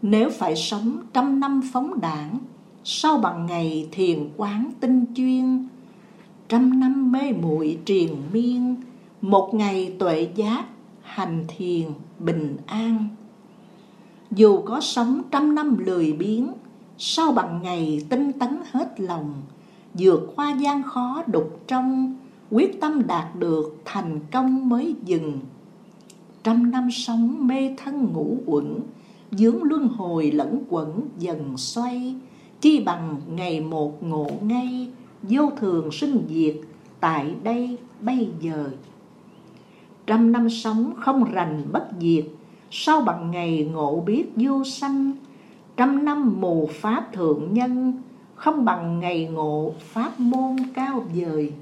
Nếu 0.02 0.30
phải 0.30 0.56
sống 0.56 1.02
trăm 1.12 1.40
năm 1.40 1.60
phóng 1.72 2.00
đảng, 2.00 2.38
Sau 2.90 3.18
bằng 3.18 3.46
ngày 3.46 3.88
thiền 3.92 4.30
quán 4.36 4.70
tinh 4.80 5.04
chuyên 5.14 5.68
Trăm 6.48 6.80
năm 6.80 7.12
mê 7.12 7.32
muội 7.32 7.78
triền 7.84 8.16
miên, 8.32 8.76
Một 9.20 9.54
ngày 9.54 9.96
tuệ 9.98 10.28
giác 10.34 10.64
hành 11.02 11.44
thiền 11.48 11.86
bình 12.18 12.56
an. 12.66 13.08
Dù 14.30 14.62
có 14.64 14.80
sống 14.80 15.22
trăm 15.30 15.54
năm 15.54 15.78
lười 15.78 16.12
biếng 16.12 16.52
Sau 16.98 17.32
bằng 17.32 17.60
ngày 17.62 18.04
tinh 18.08 18.32
tấn 18.32 18.58
hết 18.70 19.00
lòng, 19.00 19.34
vượt 19.94 20.32
qua 20.36 20.56
gian 20.60 20.82
khó 20.82 21.22
đục 21.26 21.60
trong, 21.66 22.16
Quyết 22.50 22.80
tâm 22.80 23.06
đạt 23.06 23.36
được 23.38 23.76
thành 23.84 24.20
công 24.32 24.68
mới 24.68 24.94
dừng. 25.04 25.38
Trăm 26.44 26.70
năm 26.70 26.88
sống 26.92 27.46
mê 27.46 27.74
thân 27.76 28.12
ngủ 28.12 28.38
uẩn, 28.46 28.80
dướng 29.30 29.62
luân 29.62 29.88
hồi 29.88 30.30
lẫn 30.30 30.62
quẩn 30.68 31.00
dần 31.18 31.56
xoay, 31.56 32.14
chi 32.60 32.80
bằng 32.80 33.20
ngày 33.28 33.60
một 33.60 34.02
ngộ 34.02 34.26
ngay 34.42 34.88
vô 35.22 35.50
thường 35.56 35.90
sinh 35.92 36.26
diệt 36.28 36.54
tại 37.00 37.34
đây 37.42 37.78
bây 38.00 38.28
giờ. 38.40 38.70
Trăm 40.06 40.32
năm 40.32 40.50
sống 40.50 40.92
không 40.96 41.32
rành 41.32 41.62
bất 41.72 41.88
diệt 42.00 42.24
sau 42.70 43.00
bằng 43.00 43.30
ngày 43.30 43.70
ngộ 43.72 44.00
biết 44.00 44.24
vô 44.36 44.64
sanh? 44.64 45.12
Trăm 45.76 46.04
năm 46.04 46.40
mù 46.40 46.68
pháp 46.72 47.12
thượng 47.12 47.54
nhân, 47.54 48.02
không 48.34 48.64
bằng 48.64 49.00
ngày 49.00 49.26
ngộ 49.26 49.74
pháp 49.78 50.20
môn 50.20 50.56
cao 50.74 51.04
vời. 51.14 51.52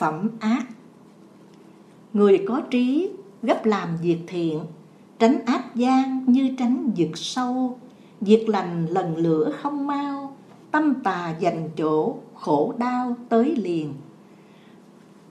Phẩm 0.00 0.28
ác. 0.40 0.66
Người 2.12 2.44
có 2.48 2.60
trí 2.70 3.10
gấp 3.42 3.66
làm 3.66 3.88
việc 4.02 4.18
thiện, 4.26 4.60
tránh 5.18 5.44
ác 5.46 5.74
gian 5.74 6.24
như 6.26 6.54
tránh 6.58 6.90
vực 6.96 7.10
sâu. 7.14 7.78
Việc 8.20 8.48
lành 8.48 8.86
lần 8.86 9.16
lửa 9.16 9.52
không 9.62 9.86
mau, 9.86 10.36
tâm 10.70 10.94
tà 11.04 11.34
dành 11.40 11.70
chỗ 11.76 12.14
khổ 12.34 12.74
đau 12.78 13.16
tới 13.28 13.56
liền. 13.56 13.94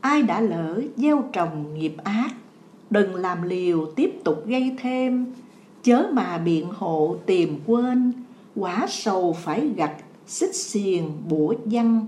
Ai 0.01 0.23
đã 0.23 0.41
lỡ 0.41 0.81
gieo 0.95 1.23
trồng 1.33 1.73
nghiệp 1.73 1.95
ác, 2.03 2.29
đừng 2.89 3.15
làm 3.15 3.41
liều 3.41 3.85
tiếp 3.95 4.11
tục 4.23 4.43
gây 4.45 4.75
thêm. 4.79 5.33
Chớ 5.83 6.07
mà 6.13 6.37
biện 6.37 6.67
hộ 6.69 7.15
tìm 7.25 7.59
quên, 7.65 8.13
quả 8.55 8.85
sầu 8.89 9.33
phải 9.33 9.69
gặt 9.75 9.95
xích 10.27 10.55
xiềng 10.55 11.11
bủa 11.29 11.53
văng 11.65 12.07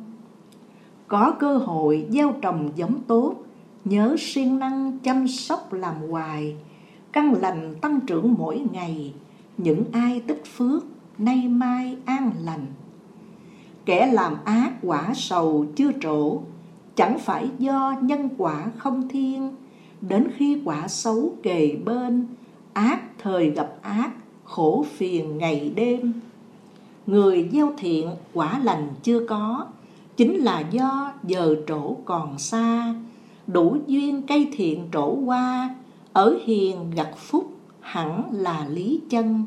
có 1.12 1.32
cơ 1.39 1.58
hội 1.58 2.06
gieo 2.10 2.34
trồng 2.41 2.69
giống 2.76 3.00
tốt, 3.08 3.36
nhớ 3.86 4.15
siêng 4.19 4.60
năng 4.60 5.00
chăm 5.00 5.28
sóc 5.28 5.74
làm 5.74 5.95
hoài, 6.10 6.56
căn 7.12 7.34
lành 7.34 7.76
tăng 7.82 8.00
trưởng 8.00 8.36
mỗi 8.38 8.62
ngày, 8.71 9.13
những 9.58 9.84
ai 9.91 10.21
tích 10.28 10.43
phước, 10.58 10.84
nay 11.17 11.47
mai 11.47 11.97
an 12.06 12.32
lành. 12.43 12.65
Kẻ 13.86 14.12
làm 14.13 14.36
ác 14.45 14.74
quả 14.82 15.13
sầu 15.15 15.65
chưa 15.76 15.91
trổ, 16.02 16.41
chẳng 16.95 17.19
phải 17.19 17.50
do 17.60 17.95
nhân 18.02 18.30
quả 18.38 18.65
không 18.78 19.08
thiên, 19.08 19.56
đến 20.02 20.28
khi 20.36 20.62
quả 20.65 20.88
xấu 20.88 21.34
kề 21.43 21.76
bên, 21.86 22.28
ác 22.74 23.02
thời 23.24 23.50
gặp 23.50 23.78
ác, 23.82 24.12
khổ 24.43 24.86
phiền 24.97 25.38
ngày 25.38 25.71
đêm. 25.76 26.13
Người 27.08 27.50
gieo 27.52 27.74
thiện 27.78 28.10
quả 28.34 28.60
lành 28.63 28.89
chưa 29.04 29.26
có, 29.28 29.67
chính 30.17 30.36
là 30.36 30.60
do 30.60 31.13
giờ 31.24 31.56
trổ 31.67 31.95
còn 32.06 32.39
xa, 32.39 32.95
đủ 33.47 33.78
duyên 33.88 34.21
cây 34.28 34.47
thiện 34.52 34.88
trổ 34.93 35.15
qua, 35.26 35.76
ở 36.13 36.38
hiền 36.45 36.91
gặt 36.95 37.12
phúc 37.17 37.52
hẳn 37.80 38.24
là 38.32 38.65
lý 38.69 39.02
chân. 39.10 39.45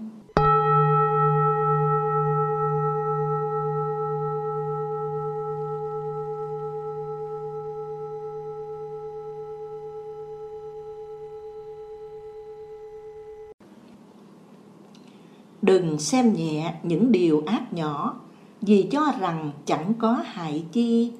Đừng 15.62 15.98
xem 15.98 16.32
nhẹ 16.32 16.74
những 16.82 17.12
điều 17.12 17.42
ác 17.46 17.72
nhỏ 17.72 18.20
vì 18.66 18.88
cho 18.90 19.12
rằng 19.20 19.50
chẳng 19.66 19.92
có 19.98 20.22
hại 20.24 20.64
chi. 20.72 21.12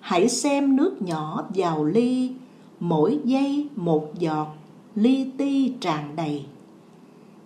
Hãy 0.00 0.28
xem 0.28 0.76
nước 0.76 1.02
nhỏ 1.02 1.44
vào 1.54 1.84
ly, 1.84 2.32
mỗi 2.80 3.18
giây 3.24 3.68
một 3.76 4.18
giọt, 4.18 4.48
ly 4.94 5.30
ti 5.38 5.72
tràn 5.80 6.16
đầy. 6.16 6.44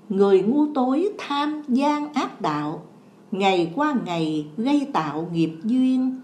Người 0.08 0.42
ngu 0.42 0.66
tối 0.74 1.08
tham 1.18 1.62
gian 1.68 2.12
ác 2.12 2.40
đạo, 2.40 2.82
ngày 3.32 3.72
qua 3.76 3.94
ngày 4.04 4.46
gây 4.56 4.87
tạo 4.92 5.28
nghiệp 5.32 5.52
duyên. 5.64 6.20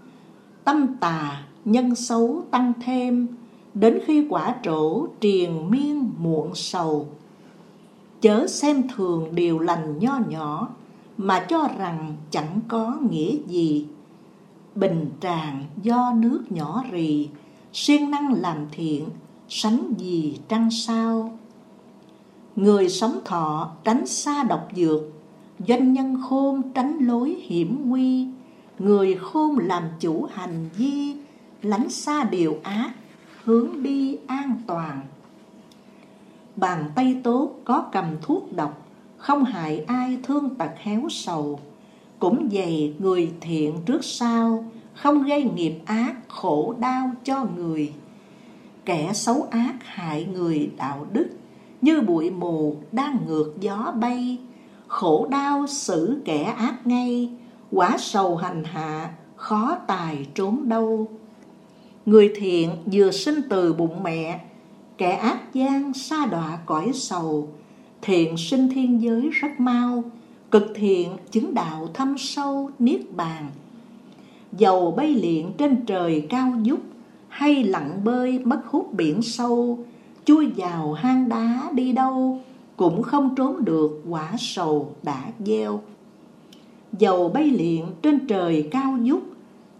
Tâm 0.63 0.87
tà, 0.99 1.43
nhân 1.65 1.95
xấu 1.95 2.43
tăng 2.51 2.73
thêm, 2.85 3.27
đến 3.73 3.99
khi 4.05 4.27
quả 4.29 4.55
trổ 4.63 5.07
triền 5.19 5.71
miên 5.71 6.09
muộn 6.17 6.55
sầu. 6.55 7.07
Chớ 8.21 8.47
xem 8.47 8.83
thường 8.95 9.35
điều 9.35 9.59
lành 9.59 9.99
nho 9.99 10.19
nhỏ 10.29 10.69
mà 11.17 11.45
cho 11.49 11.67
rằng 11.77 12.15
chẳng 12.31 12.59
có 12.67 12.97
nghĩa 13.09 13.37
gì. 13.47 13.87
Bình 14.75 15.09
tràng 15.21 15.65
do 15.81 16.13
nước 16.15 16.43
nhỏ 16.49 16.83
rì, 16.91 17.29
siêng 17.73 18.11
năng 18.11 18.33
làm 18.33 18.67
thiện, 18.71 19.09
sánh 19.49 19.93
gì 19.97 20.39
trăng 20.47 20.71
sao? 20.71 21.37
Người 22.55 22.89
sống 22.89 23.19
thọ 23.25 23.71
tránh 23.83 24.05
xa 24.05 24.43
độc 24.43 24.67
dược, 24.75 25.01
doanh 25.67 25.93
nhân 25.93 26.21
khôn 26.29 26.61
tránh 26.73 26.97
lối 26.97 27.29
hiểm 27.29 27.89
nguy. 27.89 28.27
Người 28.79 29.15
khôn 29.15 29.59
làm 29.59 29.83
chủ 29.99 30.27
hành 30.31 30.69
vi, 30.77 31.15
lánh 31.61 31.89
xa 31.89 32.23
điều 32.23 32.57
ác, 32.63 32.91
hướng 33.43 33.83
đi 33.83 34.17
an 34.27 34.61
toàn. 34.67 35.01
Bàn 36.55 36.91
tay 36.95 37.21
tốt 37.23 37.51
có 37.65 37.85
cầm 37.91 38.05
thuốc 38.21 38.53
độc 38.53 38.84
không 39.17 39.43
hại 39.43 39.83
ai 39.87 40.17
thương 40.23 40.55
tật 40.55 40.71
héo 40.77 41.01
sầu. 41.09 41.59
Cũng 42.19 42.49
dày 42.51 42.93
người 42.99 43.31
thiện 43.41 43.75
trước 43.85 44.03
sau, 44.05 44.65
không 44.93 45.23
gây 45.23 45.43
nghiệp 45.43 45.75
ác 45.85 46.15
khổ 46.27 46.75
đau 46.79 47.11
cho 47.23 47.45
người. 47.57 47.93
Kẻ 48.85 49.13
xấu 49.13 49.47
ác 49.51 49.75
hại 49.79 50.25
người 50.33 50.69
đạo 50.77 51.05
đức, 51.11 51.27
như 51.81 52.01
bụi 52.01 52.29
mù 52.29 52.75
đang 52.91 53.17
ngược 53.27 53.53
gió 53.59 53.93
bay. 53.99 54.37
Khổ 54.87 55.27
đau 55.31 55.67
xử 55.67 56.21
kẻ 56.25 56.43
ác 56.43 56.87
ngay, 56.87 57.29
quả 57.71 57.97
sầu 57.99 58.35
hành 58.35 58.63
hạ, 58.63 59.09
khó 59.35 59.77
tài 59.87 60.27
trốn 60.35 60.69
đâu. 60.69 61.07
Người 62.05 62.33
thiện 62.35 62.71
vừa 62.85 63.11
sinh 63.11 63.41
từ 63.49 63.73
bụng 63.73 64.03
mẹ, 64.03 64.39
kẻ 64.97 65.11
ác 65.11 65.53
gian 65.53 65.93
xa 65.93 66.25
đọa 66.25 66.59
cõi 66.65 66.91
sầu 66.93 67.49
thiện 68.01 68.37
sinh 68.37 68.69
thiên 68.69 69.01
giới 69.01 69.29
rất 69.29 69.59
mau, 69.59 70.03
cực 70.51 70.71
thiện 70.75 71.09
chứng 71.31 71.53
đạo 71.53 71.89
thâm 71.93 72.17
sâu 72.17 72.69
niết 72.79 73.15
bàn. 73.15 73.49
Dầu 74.57 74.91
bay 74.91 75.13
liện 75.13 75.51
trên 75.57 75.85
trời 75.85 76.25
cao 76.29 76.53
dúc 76.65 76.79
hay 77.27 77.63
lặn 77.63 78.03
bơi 78.03 78.39
mất 78.39 78.61
hút 78.67 78.93
biển 78.93 79.21
sâu, 79.21 79.79
chui 80.25 80.47
vào 80.47 80.93
hang 80.93 81.29
đá 81.29 81.69
đi 81.73 81.91
đâu 81.91 82.41
cũng 82.77 83.03
không 83.03 83.35
trốn 83.35 83.65
được 83.65 84.01
quả 84.09 84.31
sầu 84.37 84.91
đã 85.03 85.23
gieo. 85.39 85.81
Dầu 86.99 87.29
bay 87.29 87.49
liện 87.49 87.85
trên 88.01 88.27
trời 88.27 88.67
cao 88.71 88.97
dúc 89.03 89.23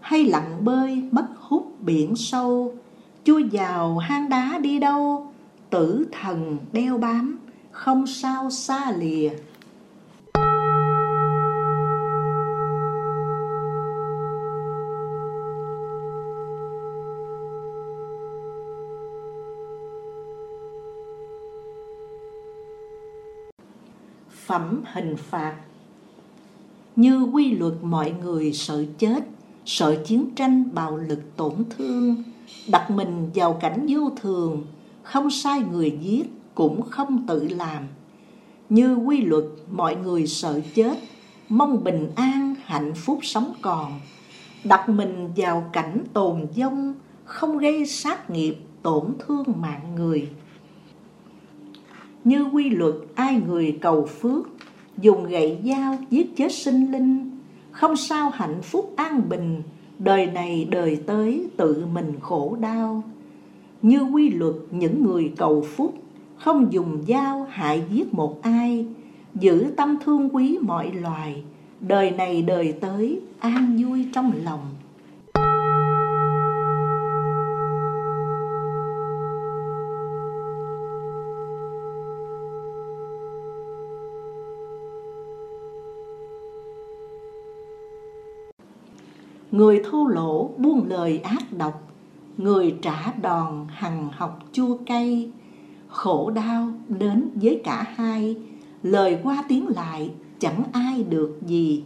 hay 0.00 0.24
lặn 0.24 0.64
bơi 0.64 1.02
mất 1.10 1.26
hút 1.38 1.76
biển 1.80 2.16
sâu, 2.16 2.74
chui 3.24 3.44
vào 3.52 3.98
hang 3.98 4.28
đá 4.28 4.58
đi 4.62 4.78
đâu, 4.78 5.26
tử 5.70 6.06
thần 6.12 6.56
đeo 6.72 6.98
bám 6.98 7.38
không 7.76 8.06
sao 8.06 8.50
xa 8.50 8.92
lìa. 8.92 9.30
Phẩm 24.30 24.82
hình 24.92 25.16
phạt. 25.16 25.56
Như 26.96 27.22
quy 27.22 27.50
luật 27.50 27.72
mọi 27.82 28.10
người 28.10 28.52
sợ 28.52 28.84
chết, 28.98 29.24
sợ 29.64 30.04
chiến 30.06 30.30
tranh 30.36 30.64
bạo 30.74 30.96
lực 30.96 31.36
tổn 31.36 31.52
thương, 31.70 32.22
đặt 32.68 32.90
mình 32.90 33.30
vào 33.34 33.52
cảnh 33.52 33.86
vô 33.88 34.10
thường, 34.22 34.66
không 35.02 35.30
sai 35.30 35.60
người 35.72 35.98
giết 36.02 36.30
cũng 36.56 36.82
không 36.82 37.26
tự 37.26 37.48
làm. 37.48 37.82
Như 38.68 38.94
quy 38.94 39.20
luật, 39.20 39.44
mọi 39.70 39.96
người 39.96 40.26
sợ 40.26 40.60
chết, 40.74 40.98
mong 41.48 41.84
bình 41.84 42.10
an, 42.16 42.54
hạnh 42.64 42.94
phúc 42.94 43.18
sống 43.22 43.52
còn. 43.62 44.00
Đặt 44.64 44.88
mình 44.88 45.30
vào 45.36 45.64
cảnh 45.72 46.04
tồn 46.12 46.46
vong, 46.56 46.94
không 47.24 47.58
gây 47.58 47.86
sát 47.86 48.30
nghiệp, 48.30 48.56
tổn 48.82 49.04
thương 49.18 49.44
mạng 49.56 49.94
người. 49.96 50.28
Như 52.24 52.44
quy 52.44 52.70
luật, 52.70 52.94
ai 53.14 53.40
người 53.46 53.78
cầu 53.80 54.06
phước, 54.06 54.48
dùng 54.98 55.24
gậy 55.24 55.58
dao 55.64 55.98
giết 56.10 56.36
chết 56.36 56.52
sinh 56.52 56.92
linh, 56.92 57.30
không 57.70 57.96
sao 57.96 58.30
hạnh 58.30 58.62
phúc 58.62 58.92
an 58.96 59.28
bình, 59.28 59.62
đời 59.98 60.26
này 60.26 60.68
đời 60.70 60.96
tới 61.06 61.48
tự 61.56 61.86
mình 61.86 62.12
khổ 62.20 62.56
đau. 62.60 63.02
Như 63.82 64.00
quy 64.00 64.30
luật, 64.30 64.54
những 64.70 65.04
người 65.04 65.32
cầu 65.36 65.66
phúc 65.76 65.94
không 66.38 66.72
dùng 66.72 67.02
dao 67.08 67.46
hại 67.50 67.84
giết 67.90 68.14
một 68.14 68.42
ai, 68.42 68.86
giữ 69.34 69.72
tâm 69.76 69.96
thương 70.04 70.36
quý 70.36 70.58
mọi 70.62 70.92
loài, 70.92 71.42
đời 71.80 72.10
này 72.10 72.42
đời 72.42 72.74
tới, 72.80 73.20
an 73.38 73.76
vui 73.82 74.06
trong 74.12 74.32
lòng. 74.44 74.60
Người 89.50 89.82
thô 89.90 90.06
lỗ 90.06 90.50
buông 90.58 90.86
lời 90.88 91.18
ác 91.18 91.52
độc, 91.58 91.82
người 92.36 92.74
trả 92.82 93.12
đòn 93.22 93.66
hằng 93.68 94.08
học 94.16 94.38
chua 94.52 94.76
cay 94.86 95.30
khổ 95.88 96.30
đau 96.30 96.68
đến 96.88 97.28
với 97.34 97.60
cả 97.64 97.86
hai. 97.94 98.36
Lời 98.82 99.18
qua 99.22 99.44
tiếng 99.48 99.68
lại, 99.68 100.10
chẳng 100.38 100.62
ai 100.72 101.02
được 101.02 101.38
gì. 101.46 101.82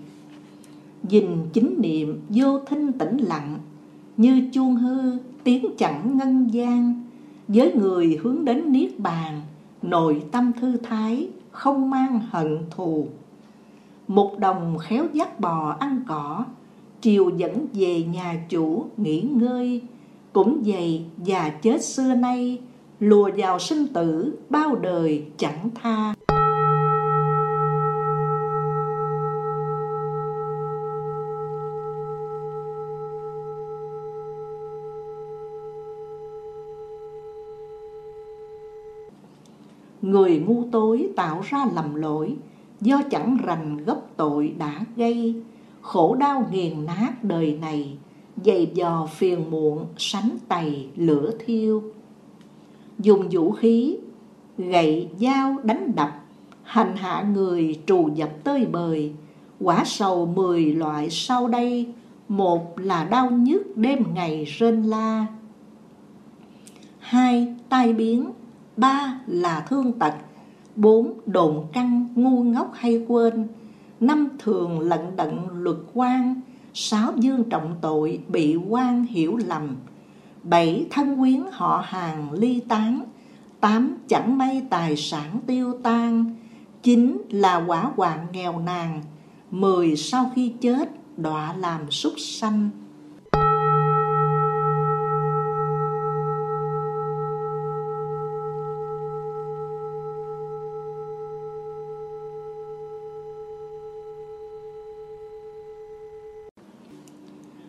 Dình 1.03 1.49
chính 1.53 1.75
niệm 1.79 2.21
vô 2.29 2.61
thinh 2.61 2.93
tĩnh 2.93 3.17
lặng, 3.19 3.59
như 4.17 4.49
chuông 4.53 4.77
hư 4.77 5.19
tiếng 5.45 5.67
chẳng 5.79 6.17
ngân 6.19 6.49
gian. 6.53 7.05
Với 7.49 7.73
người 7.75 8.19
hướng 8.23 8.45
đến 8.45 8.73
niết 8.73 8.99
bàn, 8.99 9.43
nội 9.83 10.23
tâm 10.33 10.53
thư 10.61 10.77
thái, 10.77 11.29
không 11.51 11.91
mang 11.91 12.21
hận 12.31 12.59
thù. 12.71 13.07
Một 14.09 14.39
đồng 14.39 14.79
khéo 14.79 15.07
dắt 15.13 15.41
bò 15.41 15.77
ăn 15.79 16.03
cỏ 16.09 16.45
chiều 17.01 17.31
dẫn 17.37 17.67
về 17.73 18.03
nhà 18.03 18.45
chủ 18.49 18.85
nghỉ 18.97 19.21
ngơi. 19.21 19.83
Cũng 20.33 20.63
vậy, 20.65 21.05
già 21.25 21.49
chết 21.49 21.85
xưa 21.85 22.15
nay 22.15 22.59
lùa 23.01 23.31
vào 23.37 23.59
sinh 23.59 23.87
tử 23.87 24.39
bao 24.51 24.77
đời 24.77 25.25
chẳng 25.37 25.71
tha. 25.75 26.15
Người 40.03 40.39
ngu 40.39 40.65
tối 40.73 41.09
tạo 41.17 41.43
ra 41.45 41.67
lầm 41.75 41.95
lỗi, 41.95 42.37
do 42.81 43.03
chẳng 43.11 43.37
rành 43.45 43.85
gốc 43.85 44.11
tội 44.17 44.55
đã 44.59 44.85
gây. 44.97 45.35
Khổ 45.81 46.15
đau 46.15 46.47
nghiền 46.53 46.87
nát 46.87 47.13
đời 47.23 47.59
này, 47.61 47.99
dày 48.45 48.71
dò 48.75 49.09
phiền 49.15 49.51
muộn, 49.51 49.87
sánh 49.97 50.31
tày 50.49 50.89
lửa 50.97 51.33
thiêu 51.47 51.83
dùng 53.03 53.29
vũ 53.31 53.53
khí, 53.53 53.97
gậy, 54.59 55.09
dao 55.21 55.57
đánh 55.63 55.93
đập, 55.97 56.25
hành 56.63 56.97
hạ 56.97 57.23
người 57.23 57.81
trù 57.87 58.09
dập 58.15 58.31
tơi 58.45 58.67
bời. 58.67 59.13
Quả 59.61 59.83
sầu 59.87 60.27
mười 60.27 60.65
loại 60.75 61.11
sau 61.11 61.49
đây, 61.49 61.87
một 62.29 62.79
là 62.79 63.05
đau 63.05 63.31
nhức 63.31 63.77
đêm 63.77 64.05
ngày 64.15 64.45
rên 64.45 64.83
la. 64.83 65.27
Hai, 66.99 67.55
tai 67.69 67.93
biến. 67.93 68.31
Ba 68.77 69.21
là 69.27 69.67
thương 69.69 69.93
tật. 69.93 70.15
Bốn, 70.77 71.13
đồn 71.27 71.65
căng, 71.73 72.09
ngu 72.15 72.43
ngốc 72.43 72.71
hay 72.75 73.05
quên. 73.09 73.49
Năm, 74.01 74.29
thường 74.39 74.81
lận 74.81 75.01
đận, 75.17 75.39
luật 75.53 75.77
quan. 75.95 76.41
Sáu, 76.75 77.13
dương 77.17 77.45
trọng 77.45 77.75
tội, 77.81 78.21
bị 78.29 78.57
quan 78.69 79.05
hiểu 79.05 79.37
lầm 79.47 79.77
bảy 80.43 80.87
thân 80.91 81.17
quyến 81.17 81.41
họ 81.53 81.85
hàng 81.87 82.33
ly 82.33 82.61
tán 82.69 83.05
tám 83.61 83.97
chẳng 84.09 84.39
may 84.39 84.63
tài 84.71 84.97
sản 84.97 85.41
tiêu 85.47 85.73
tan. 85.83 86.37
Chín 86.83 87.23
là 87.31 87.65
quả 87.67 87.91
hoạn 87.97 88.27
nghèo 88.33 88.59
nàn 88.59 89.03
mười 89.51 89.97
sau 89.97 90.31
khi 90.35 90.53
chết 90.61 90.91
đọa 91.17 91.55
làm 91.55 91.91
súc 91.91 92.13
sanh. 92.17 92.71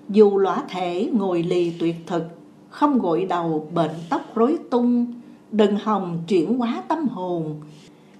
Dù 0.10 0.38
lõa 0.38 0.64
thể 0.70 1.10
ngồi 1.14 1.44
lì 1.44 1.74
tuyệt 1.80 1.96
thực, 2.08 2.41
không 2.72 3.00
gội 3.00 3.26
đầu 3.26 3.68
bệnh 3.74 3.92
tóc 4.10 4.22
rối 4.36 4.58
tung, 4.70 5.14
đừng 5.52 5.76
hòng 5.76 6.24
chuyển 6.28 6.58
hóa 6.58 6.84
tâm 6.88 7.08
hồn. 7.08 7.62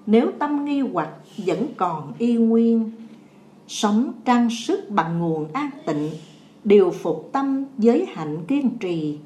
Nếu 0.06 0.32
tâm 0.40 0.66
nghi 0.66 0.82
hoặc 0.82 1.10
vẫn 1.38 1.68
còn 1.78 2.14
y 2.18 2.34
nguyên, 2.34 2.92
sống 3.68 4.12
trang 4.26 4.50
sức 4.50 4.90
bằng 4.90 5.20
nguồn 5.20 5.48
an 5.54 5.70
tịnh, 5.86 6.10
điều 6.64 6.92
phục 6.92 7.30
tâm 7.32 7.66
giới 7.78 8.06
hạnh 8.06 8.38
kiên 8.48 8.70
trì, 8.80 9.18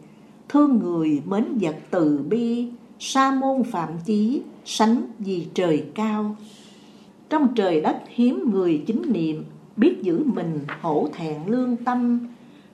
thương 0.50 0.80
người 0.80 1.22
mến 1.26 1.46
vật 1.62 1.76
từ 1.92 2.26
bi, 2.30 2.68
sa 3.00 3.32
môn 3.32 3.64
phạm 3.64 3.90
chí, 4.06 4.42
sánh 4.66 5.02
vì 5.20 5.48
trời 5.54 5.86
cao. 5.96 6.36
Trong 7.30 7.48
trời 7.56 7.82
đất 7.82 7.98
hiếm 8.08 8.52
người 8.52 8.84
chính 8.88 9.02
niệm, 9.14 9.44
biết 9.78 9.98
giữ 10.02 10.24
mình 10.26 10.60
hổ 10.82 11.08
thẹn 11.14 11.38
lương 11.48 11.76
tâm, 11.78 12.20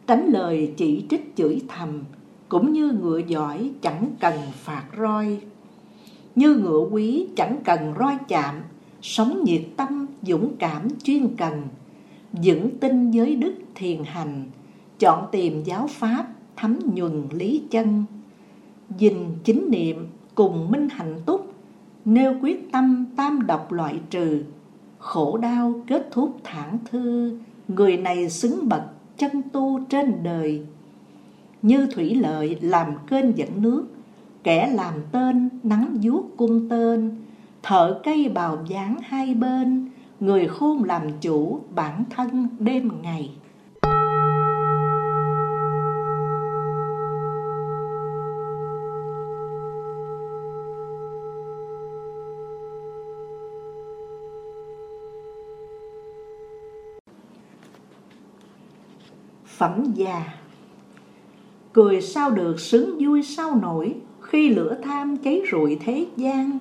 tránh 0.08 0.26
lời 0.28 0.74
chỉ 0.78 1.06
trích 1.10 1.34
chửi 1.36 1.62
thầm 1.68 2.04
cũng 2.52 2.74
như 2.74 2.92
ngựa 2.92 3.18
giỏi 3.28 3.72
chẳng 3.82 4.06
cần 4.20 4.34
phạt 4.54 4.84
roi. 4.98 5.42
Như 6.36 6.56
ngựa 6.56 6.88
quý 6.92 7.28
chẳng 7.36 7.58
cần 7.64 7.94
roi 8.00 8.18
chạm 8.28 8.56
sống 9.02 9.44
nhiệt 9.44 9.62
tâm 9.78 10.08
dũng 10.22 10.56
cảm 10.60 10.88
chuyên 11.04 11.36
cần. 11.38 11.68
Vững 12.34 12.70
tin 12.80 13.12
giới 13.12 13.36
đức 13.36 13.54
thiền 13.76 14.04
hành, 14.04 14.46
chọn 15.00 15.28
tìm 15.32 15.64
giáo 15.64 15.88
pháp 15.88 16.28
thấm 16.56 16.80
nhuần 16.94 17.28
lý 17.32 17.64
chân. 17.72 18.04
Dình 19.00 19.32
chính 19.44 19.68
niệm 19.70 20.08
cùng 20.36 20.72
minh 20.72 20.90
hạnh 20.92 21.20
túc, 21.26 21.54
nêu 22.06 22.36
quyết 22.42 22.72
tâm 22.72 23.06
tam 23.16 23.48
độc 23.48 23.72
loại 23.72 24.00
trừ. 24.10 24.44
Khổ 25.00 25.38
đau 25.38 25.74
kết 25.88 26.08
thúc 26.12 26.38
thản 26.44 26.78
thư, 26.92 27.38
người 27.68 27.98
này 27.98 28.30
xứng 28.30 28.70
bậc 28.70 28.84
chân 29.18 29.42
tu 29.42 29.80
trên 29.90 30.24
đời 30.24 30.66
như 31.62 31.88
thủy 31.96 32.16
lợi 32.16 32.58
làm 32.62 32.94
kênh 33.08 33.38
dẫn 33.38 33.62
nước, 33.62 33.86
kẻ 34.44 34.72
làm 34.74 34.94
tên 35.12 35.50
nắng 35.64 35.98
vuốt 36.02 36.24
cung 36.38 36.70
tên, 36.70 37.12
thợ 37.64 38.00
cây 38.04 38.30
bào 38.30 38.66
dáng 38.68 38.98
hai 39.04 39.34
bên, 39.34 39.90
người 40.20 40.48
khôn 40.48 40.84
làm 40.84 41.02
chủ 41.22 41.60
bản 41.76 42.04
thân 42.10 42.48
đêm 42.60 43.02
ngày. 43.02 43.30
Phẩm 59.46 59.94
già 59.96 60.41
cười 61.74 62.02
sao 62.02 62.32
được 62.32 62.60
sướng 62.60 62.98
vui 63.00 63.24
sao 63.24 63.56
nổi, 63.62 63.96
khi 64.22 64.50
lửa 64.50 64.78
tham 64.84 65.18
cháy 65.18 65.42
rụi 65.52 65.78
thế 65.86 66.06
gian. 66.18 66.60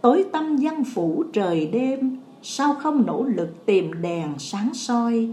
Tối 0.00 0.24
tâm 0.32 0.56
văn 0.56 0.84
phủ 0.94 1.24
trời 1.32 1.66
đêm, 1.66 2.16
sao 2.42 2.74
không 2.74 3.06
nỗ 3.06 3.22
lực 3.22 3.66
tìm 3.66 4.02
đèn 4.02 4.28
sáng 4.38 4.74
soi. 4.74 5.28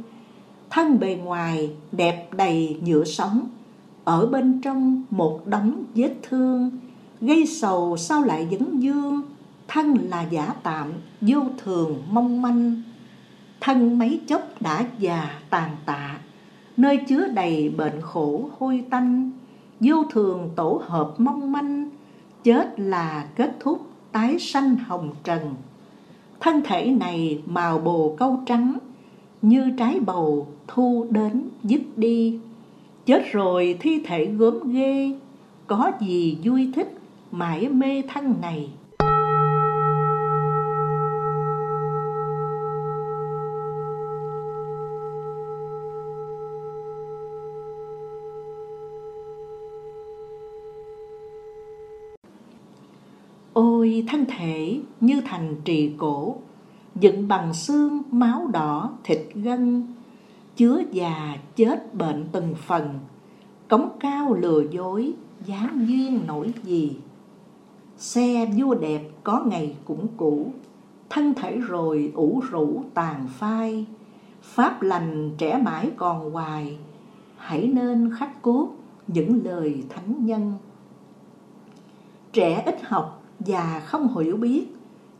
Thân 0.69 0.99
bề 0.99 1.15
ngoài, 1.15 1.71
đẹp 1.91 2.29
đầy 2.31 2.77
nhựa 2.85 3.03
sống, 3.03 3.47
ở 4.03 4.25
bên 4.25 4.61
trong 4.61 5.03
một 5.09 5.47
đống 5.47 5.83
vết 5.95 6.13
thương. 6.29 6.71
Gây 7.21 7.45
sầu 7.45 7.97
sao 7.97 8.21
lại 8.21 8.47
vấn 8.51 8.83
dương, 8.83 9.21
thân 9.67 9.97
là 10.09 10.23
giả 10.23 10.53
tạm, 10.63 10.91
vô 11.21 11.39
thường 11.63 12.03
mong 12.11 12.41
manh. 12.41 12.81
Thân 13.61 13.99
mấy 13.99 14.19
chốc 14.27 14.61
đã 14.61 14.85
già 14.99 15.39
tàn 15.49 15.69
tạ 15.85 16.17
nơi 16.77 16.97
chứa 16.97 17.27
đầy 17.27 17.69
bệnh 17.69 18.01
khổ 18.01 18.49
hôi 18.59 18.83
tanh, 18.89 19.31
vô 19.79 20.03
thường 20.11 20.49
tổ 20.55 20.81
hợp 20.85 21.13
mong 21.17 21.51
manh, 21.51 21.89
chết 22.43 22.79
là 22.79 23.27
kết 23.35 23.51
thúc 23.59 23.87
tái 24.11 24.39
sanh 24.39 24.75
hồng 24.75 25.09
trần. 25.23 25.55
Thân 26.39 26.61
thể 26.65 26.91
này 26.91 27.41
màu 27.45 27.79
bồ 27.79 28.15
câu 28.17 28.39
trắng, 28.45 28.77
như 29.41 29.71
trái 29.77 29.99
bầu 29.99 30.47
thu 30.67 31.07
đến 31.09 31.43
dứt 31.63 31.81
đi. 31.95 32.39
Chết 33.05 33.31
rồi 33.31 33.77
thi 33.79 34.01
thể 34.05 34.25
gớm 34.25 34.71
ghê, 34.71 35.15
có 35.67 35.91
gì 36.01 36.37
vui 36.43 36.71
thích 36.75 36.97
mãi 37.31 37.69
mê 37.69 38.01
thân 38.13 38.35
này? 38.41 38.69
Ôi 53.53 54.05
thân 54.07 54.25
thể 54.25 54.79
như 54.99 55.21
thành 55.25 55.55
trì 55.63 55.91
cổ 55.97 56.35
Dựng 56.95 57.27
bằng 57.27 57.53
xương, 57.53 58.01
máu 58.11 58.47
đỏ, 58.53 58.91
thịt 59.03 59.19
gân 59.33 59.87
Chứa 60.55 60.81
già 60.91 61.37
chết 61.55 61.95
bệnh 61.95 62.25
từng 62.31 62.55
phần 62.55 62.99
Cống 63.67 63.89
cao 63.99 64.33
lừa 64.33 64.63
dối, 64.71 65.13
dáng 65.45 65.85
duyên 65.87 66.21
nổi 66.27 66.53
gì. 66.63 66.97
Xe 67.97 68.45
vua 68.57 68.75
đẹp 68.75 69.09
có 69.23 69.43
ngày 69.45 69.75
cũng 69.85 70.07
cũ 70.17 70.53
Thân 71.09 71.33
thể 71.33 71.57
rồi 71.57 72.11
ủ 72.15 72.41
rũ 72.51 72.83
tàn 72.93 73.27
phai 73.27 73.85
Pháp 74.41 74.81
lành 74.81 75.31
trẻ 75.37 75.61
mãi 75.65 75.91
còn 75.97 76.31
hoài 76.31 76.77
Hãy 77.37 77.67
nên 77.67 78.11
khắc 78.15 78.41
cốt 78.41 78.69
những 79.07 79.41
lời 79.43 79.83
thánh 79.89 80.25
nhân. 80.25 80.53
Trẻ 82.33 82.63
ít 82.65 82.81
học 82.83 83.22
và 83.45 83.81
không 83.85 84.17
hiểu 84.17 84.37
biết. 84.37 84.75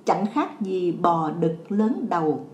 Chẳng 0.06 0.26
khác 0.34 0.62
gì 0.62 0.92
bò 0.92 1.32
đực 1.32 1.56
lớn 1.70 2.06
đầu. 2.10 2.46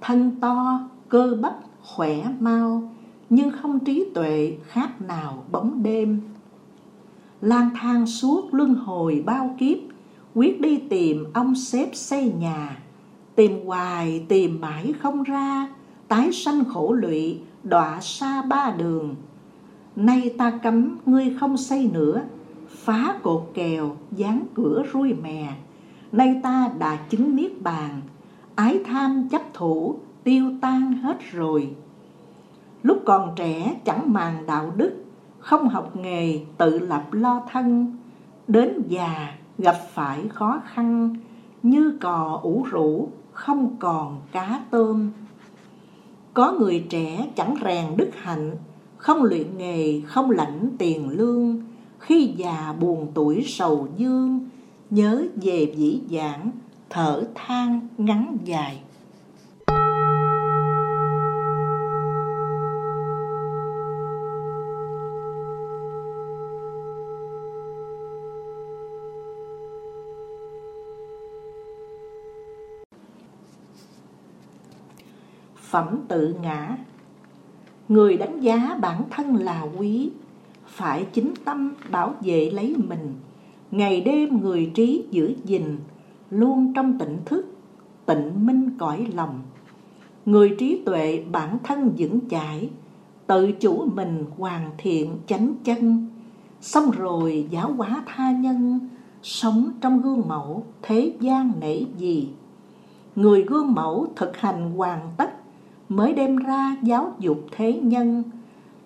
Thân 0.00 0.40
to, 0.40 0.80
cơ 1.08 1.36
bắp, 1.42 1.54
khỏe 1.82 2.24
mau, 2.40 2.92
nhưng 3.30 3.50
không 3.50 3.80
trí 3.80 4.06
tuệ 4.14 4.56
khác 4.64 5.02
nào 5.02 5.44
bóng 5.52 5.82
đêm. 5.82 6.20
Lang 7.40 7.70
thang 7.76 8.06
suốt 8.06 8.54
luân 8.54 8.74
hồi 8.74 9.22
bao 9.26 9.54
kiếp, 9.58 9.78
quyết 10.34 10.60
đi 10.60 10.78
tìm 10.78 11.24
ông 11.34 11.54
xếp 11.54 11.90
xây 11.92 12.32
nhà. 12.38 12.78
Tìm 13.34 13.66
hoài, 13.66 14.24
tìm 14.28 14.60
mãi 14.60 14.94
không 15.00 15.22
ra, 15.22 15.68
tái 16.08 16.32
sanh 16.32 16.64
khổ 16.64 16.92
lụy, 16.92 17.40
đọa 17.62 18.00
xa 18.00 18.42
ba 18.42 18.74
đường. 18.78 19.14
Nay 19.96 20.34
ta 20.38 20.58
cấm, 20.62 20.98
ngươi 21.06 21.36
không 21.40 21.56
xây 21.56 21.90
nữa 21.92 22.22
phá 22.68 23.16
cột 23.22 23.50
kèo, 23.54 23.96
dán 24.12 24.44
cửa 24.54 24.82
rui 24.92 25.14
mè. 25.14 25.48
Nay 26.12 26.40
ta 26.42 26.70
đã 26.78 26.96
chứng 26.96 27.36
niết 27.36 27.62
bàn, 27.62 28.00
ái 28.54 28.80
tham 28.84 29.28
chấp 29.28 29.42
thủ, 29.54 29.98
tiêu 30.24 30.52
tan 30.60 30.92
hết 30.92 31.18
rồi. 31.32 31.70
Lúc 32.82 33.02
còn 33.06 33.32
trẻ 33.36 33.80
chẳng 33.84 34.12
màng 34.12 34.46
đạo 34.46 34.72
đức, 34.76 35.04
không 35.38 35.68
học 35.68 35.96
nghề 35.96 36.40
tự 36.58 36.78
lập 36.78 37.04
lo 37.12 37.42
thân. 37.50 37.96
Đến 38.48 38.82
già 38.88 39.34
gặp 39.58 39.76
phải 39.94 40.28
khó 40.28 40.60
khăn, 40.74 41.16
như 41.62 41.98
cò 42.00 42.40
ủ 42.42 42.66
rũ, 42.70 43.08
không 43.32 43.76
còn 43.78 44.20
cá 44.32 44.60
tôm. 44.70 45.10
Có 46.34 46.52
người 46.52 46.86
trẻ 46.88 47.26
chẳng 47.36 47.54
rèn 47.64 47.96
đức 47.96 48.10
hạnh, 48.14 48.56
không 48.96 49.22
luyện 49.22 49.58
nghề, 49.58 50.00
không 50.00 50.30
lãnh 50.30 50.68
tiền 50.78 51.08
lương 51.08 51.60
khi 52.06 52.34
già 52.36 52.74
buồn 52.80 53.08
tuổi 53.14 53.44
sầu 53.46 53.88
dương, 53.96 54.48
nhớ 54.90 55.24
về 55.36 55.72
dĩ 55.76 56.00
dãn 56.10 56.50
thở 56.90 57.24
than 57.34 57.88
ngắn 57.98 58.38
dài. 58.44 58.80
Phẩm 75.56 76.00
tự 76.08 76.34
ngã. 76.42 76.76
Người 77.88 78.16
đánh 78.16 78.40
giá 78.40 78.78
bản 78.80 79.02
thân 79.10 79.36
là 79.36 79.66
quý 79.78 80.10
phải 80.76 81.04
chính 81.12 81.34
tâm 81.44 81.74
bảo 81.90 82.14
vệ 82.20 82.50
lấy 82.50 82.76
mình. 82.88 83.14
Ngày 83.70 84.00
đêm 84.00 84.40
người 84.40 84.70
trí 84.74 85.04
giữ 85.10 85.34
gìn, 85.44 85.76
luôn 86.30 86.72
trong 86.74 86.98
tỉnh 86.98 87.18
thức, 87.24 87.46
tịnh 88.06 88.46
minh 88.46 88.70
cõi 88.78 89.06
lòng. 89.14 89.40
Người 90.26 90.54
trí 90.58 90.82
tuệ 90.86 91.24
bản 91.32 91.58
thân 91.64 91.92
vững 91.98 92.20
chãi, 92.30 92.70
tự 93.26 93.52
chủ 93.52 93.84
mình 93.94 94.24
hoàn 94.38 94.70
thiện 94.78 95.16
chánh 95.26 95.54
chân. 95.64 96.06
Xong 96.60 96.90
rồi 96.90 97.46
giáo 97.50 97.72
hóa 97.72 98.02
tha 98.06 98.32
nhân, 98.32 98.78
sống 99.22 99.70
trong 99.80 100.02
gương 100.02 100.28
mẫu 100.28 100.64
thế 100.82 101.12
gian 101.20 101.52
nể 101.60 101.80
gì. 101.98 102.28
Người 103.16 103.42
gương 103.42 103.74
mẫu 103.74 104.06
thực 104.16 104.36
hành 104.36 104.72
hoàn 104.76 105.00
tất, 105.16 105.30
mới 105.88 106.12
đem 106.12 106.36
ra 106.36 106.76
giáo 106.82 107.12
dục 107.18 107.38
thế 107.50 107.72
nhân 107.72 108.22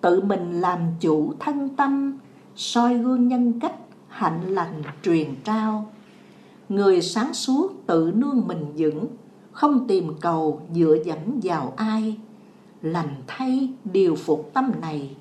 tự 0.01 0.21
mình 0.21 0.61
làm 0.61 0.79
chủ 0.99 1.33
thân 1.39 1.69
tâm, 1.69 2.17
soi 2.55 2.97
gương 2.97 3.27
nhân 3.27 3.59
cách, 3.59 3.75
hạnh 4.07 4.41
lành 4.53 4.83
truyền 5.03 5.27
trao. 5.43 5.91
Người 6.69 7.01
sáng 7.01 7.33
suốt 7.33 7.73
tự 7.85 8.11
nương 8.15 8.47
mình 8.47 8.65
vững, 8.77 9.07
không 9.51 9.87
tìm 9.87 10.13
cầu 10.21 10.61
dựa 10.73 10.97
dẫm 11.05 11.39
vào 11.43 11.73
ai. 11.75 12.17
Lành 12.81 13.15
thay 13.27 13.69
điều 13.83 14.15
phục 14.15 14.49
tâm 14.53 14.71
này. 14.81 15.15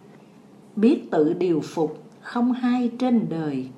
Biết 0.77 1.11
tự 1.11 1.33
điều 1.33 1.61
phục 1.61 2.03
không 2.21 2.53
hai 2.53 2.91
trên 2.99 3.27
đời. 3.29 3.69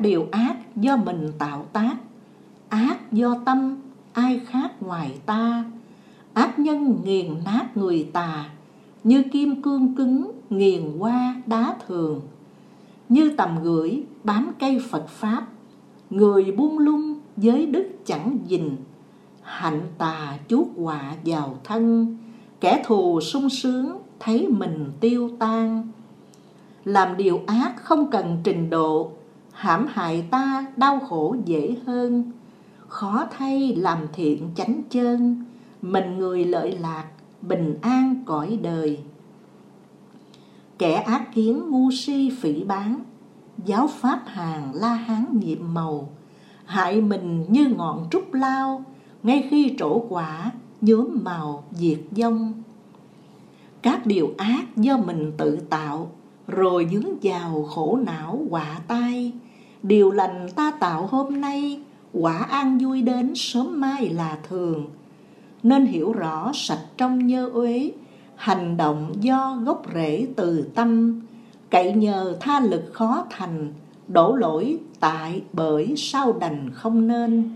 Các 0.00 0.04
điều 0.04 0.26
ác 0.30 0.56
do 0.76 0.96
mình 0.96 1.32
tạo 1.38 1.66
tác. 1.72 1.96
Ác 2.68 3.12
do 3.12 3.36
tâm, 3.44 3.76
ai 4.12 4.40
khác 4.46 4.82
ngoài 4.82 5.18
ta. 5.26 5.64
Ác 6.34 6.58
nhân 6.58 7.00
nghiền 7.04 7.34
nát 7.44 7.76
người 7.76 8.08
tà, 8.12 8.50
như 9.04 9.22
kim 9.32 9.62
cương 9.62 9.94
cứng 9.94 10.32
nghiền 10.50 10.98
qua 10.98 11.34
đá 11.46 11.74
thường. 11.86 12.20
Như 13.08 13.32
tầm 13.36 13.58
gửi 13.62 14.02
bám 14.24 14.52
cây 14.58 14.80
phật 14.90 15.08
pháp, 15.08 15.46
người 16.10 16.52
buông 16.52 16.78
lung 16.78 17.20
giới 17.36 17.66
đức 17.66 17.88
chẳng 18.06 18.38
dình. 18.48 18.76
Hạnh 19.42 19.80
tà 19.98 20.38
chuốt 20.48 20.66
họa 20.76 21.14
vào 21.24 21.58
thân, 21.64 22.16
kẻ 22.60 22.82
thù 22.86 23.20
sung 23.20 23.50
sướng 23.50 23.98
thấy 24.20 24.48
mình 24.48 24.92
tiêu 25.00 25.30
tan. 25.38 25.88
Làm 26.84 27.16
điều 27.16 27.40
ác 27.46 27.72
không 27.76 28.10
cần 28.10 28.38
trình 28.44 28.70
độ 28.70 29.12
hãm 29.60 29.86
hại 29.90 30.24
ta, 30.30 30.66
đau 30.76 31.00
khổ 31.00 31.36
dễ 31.44 31.76
hơn. 31.86 32.32
Khó 32.88 33.26
thay 33.38 33.74
làm 33.76 33.98
thiện 34.12 34.50
chánh 34.56 34.82
chân, 34.90 35.44
mình 35.82 36.18
người 36.18 36.44
lợi 36.44 36.78
lạc, 36.78 37.04
bình 37.42 37.78
an 37.82 38.22
cõi 38.26 38.58
đời. 38.62 38.98
Kẻ 40.78 40.94
ác 40.94 41.34
kiến 41.34 41.62
ngu 41.70 41.90
si 41.90 42.30
phỉ 42.40 42.64
bán 42.64 43.00
giáo 43.64 43.86
pháp 43.86 44.22
hàng 44.26 44.74
la 44.74 44.94
hán 44.94 45.24
nhiệm 45.40 45.74
màu. 45.74 46.08
Hại 46.64 47.00
mình 47.00 47.46
như 47.48 47.66
ngọn 47.66 48.06
trúc 48.10 48.34
lao, 48.34 48.84
ngay 49.22 49.48
khi 49.50 49.74
trổ 49.78 50.04
quả, 50.08 50.50
nhuốm 50.80 51.18
màu 51.22 51.64
diệt 51.70 52.00
vong. 52.10 52.52
Các 53.82 54.06
điều 54.06 54.34
ác 54.38 54.76
do 54.76 54.96
mình 54.96 55.32
tự 55.36 55.56
tạo, 55.56 56.10
rồi 56.46 56.88
dướng 56.92 57.18
vào 57.22 57.62
khổ 57.62 57.98
não 58.06 58.40
quả 58.50 58.80
tai 58.88 59.32
điều 59.82 60.10
lành 60.10 60.48
ta 60.54 60.70
tạo 60.80 61.06
hôm 61.06 61.40
nay 61.40 61.80
quả 62.12 62.38
an 62.38 62.78
vui 62.78 63.02
đến 63.02 63.32
sớm 63.34 63.80
mai 63.80 64.08
là 64.08 64.38
thường. 64.48 64.86
Nên 65.62 65.86
hiểu 65.86 66.12
rõ 66.12 66.50
sạch 66.54 66.84
trong 66.96 67.26
nhơ 67.26 67.50
uế 67.52 67.92
hành 68.36 68.76
động 68.76 69.14
do 69.20 69.58
gốc 69.64 69.82
rễ 69.94 70.26
từ 70.36 70.62
tâm. 70.74 71.20
Cậy 71.70 71.92
nhờ 71.92 72.36
tha 72.40 72.60
lực 72.60 72.90
khó 72.92 73.26
thành 73.30 73.72
đổ 74.08 74.34
lỗi 74.34 74.78
tại 75.00 75.42
bởi 75.52 75.94
sao 75.96 76.32
đành 76.32 76.70
không 76.70 77.06
nên. 77.08 77.54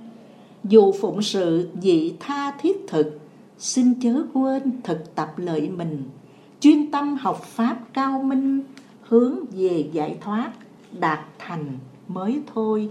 Dù 0.64 0.92
phụng 1.00 1.22
sự 1.22 1.68
dị 1.82 2.14
tha 2.20 2.50
thiết 2.50 2.76
thực, 2.88 3.20
xin 3.58 4.00
chớ 4.00 4.22
quên 4.32 4.82
thực 4.84 5.14
tập 5.14 5.32
lợi 5.36 5.68
mình, 5.68 6.02
chuyên 6.60 6.90
tâm 6.90 7.16
học 7.16 7.42
Pháp 7.44 7.76
cao 7.92 8.22
minh, 8.22 8.62
hướng 9.02 9.34
về 9.52 9.88
giải 9.92 10.16
thoát, 10.20 10.52
đạt 10.92 11.20
thành 11.38 11.78
mới 12.08 12.42
thôi. 12.54 12.90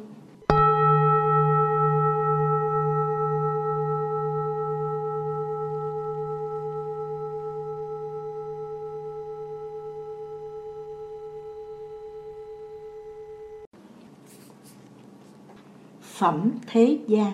Phẩm 16.01 16.51
thế 16.67 16.97
gian 17.07 17.33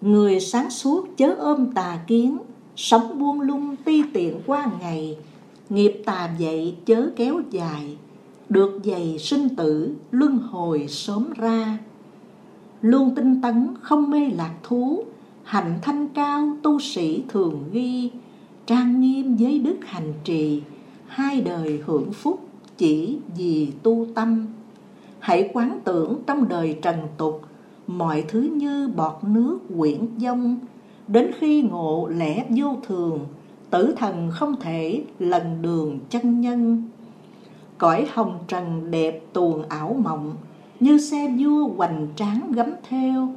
Người 0.00 0.40
sáng 0.40 0.70
suốt 0.70 1.06
chớ 1.16 1.34
ôm 1.38 1.72
tà 1.72 1.98
kiến, 2.06 2.38
sống 2.76 3.18
buông 3.18 3.40
lung 3.40 3.76
ti 3.84 4.02
tiện 4.14 4.40
qua 4.46 4.70
ngày, 4.80 5.16
nghiệp 5.70 6.02
tà 6.04 6.30
dậy 6.38 6.76
chớ 6.86 7.10
kéo 7.16 7.40
dài, 7.50 7.96
được 8.48 8.80
dày 8.84 9.18
sinh 9.18 9.56
tử 9.56 9.94
luân 10.10 10.38
hồi 10.38 10.86
sớm 10.88 11.30
ra. 11.36 11.78
Luôn 12.82 13.14
tinh 13.14 13.42
tấn 13.42 13.74
không 13.80 14.10
mê 14.10 14.30
lạc 14.30 14.54
thú, 14.62 15.04
hạnh 15.42 15.78
thanh 15.82 16.08
cao 16.08 16.56
tu 16.62 16.78
sĩ 16.78 17.22
thường 17.28 17.64
ghi, 17.72 18.10
trang 18.66 19.00
nghiêm 19.00 19.36
giới 19.36 19.58
đức 19.58 19.76
hành 19.82 20.12
trì, 20.24 20.62
hai 21.06 21.40
đời 21.40 21.82
hưởng 21.86 22.12
phúc 22.12 22.40
chỉ 22.76 23.18
vì 23.36 23.68
tu 23.82 24.06
tâm. 24.14 24.46
Hãy 25.18 25.50
quán 25.52 25.80
tưởng 25.84 26.22
trong 26.26 26.48
đời 26.48 26.78
trần 26.82 26.96
tục, 27.16 27.42
mọi 27.86 28.24
thứ 28.28 28.40
như 28.40 28.88
bọt 28.88 29.24
nước 29.24 29.58
quyển 29.78 30.00
dông, 30.18 30.58
đến 31.08 31.30
khi 31.38 31.62
ngộ 31.62 32.08
lẽ 32.08 32.46
vô 32.56 32.76
thường, 32.86 33.20
tử 33.70 33.94
thần 33.96 34.30
không 34.32 34.56
thể 34.60 35.04
lần 35.18 35.62
đường 35.62 35.98
chân 36.10 36.40
nhân. 36.40 36.82
Cõi 37.78 38.06
hồng 38.12 38.38
trần 38.48 38.90
đẹp 38.90 39.20
tuồng 39.32 39.68
ảo 39.68 39.96
mộng, 40.02 40.34
như 40.80 40.98
xe 40.98 41.34
vua 41.38 41.68
hoành 41.68 42.08
tráng 42.16 42.52
gấm 42.52 42.70
theo, 42.88 43.28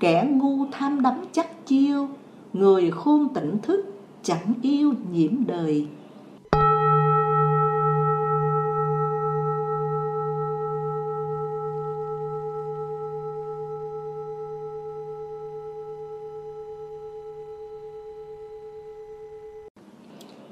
kẻ 0.00 0.28
ngu 0.30 0.66
tham 0.72 1.02
đắm 1.02 1.14
chắc 1.32 1.66
chiêu, 1.66 2.08
người 2.52 2.90
khôn 2.90 3.28
tỉnh 3.34 3.58
thức 3.62 3.84
chẳng 4.22 4.54
yêu 4.62 4.94
nhiễm 5.12 5.46
đời. 5.46 5.88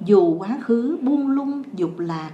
Dù 0.01 0.35
quá 0.39 0.59
khứ 0.63 0.99
buông 1.03 1.29
lung 1.29 1.63
dục 1.75 1.99
lạc 1.99 2.31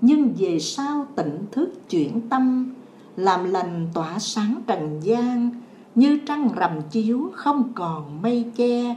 nhưng 0.00 0.34
về 0.38 0.58
sau 0.58 1.06
tỉnh 1.16 1.38
thức 1.52 1.90
chuyển 1.90 2.20
tâm, 2.28 2.74
Làm 3.16 3.44
lành 3.44 3.88
tỏa 3.94 4.18
sáng 4.18 4.60
trần 4.66 5.00
gian, 5.02 5.50
Như 5.94 6.18
trăng 6.26 6.48
rằm 6.56 6.72
chiếu 6.90 7.30
không 7.34 7.72
còn 7.74 8.22
mây 8.22 8.44
che. 8.56 8.96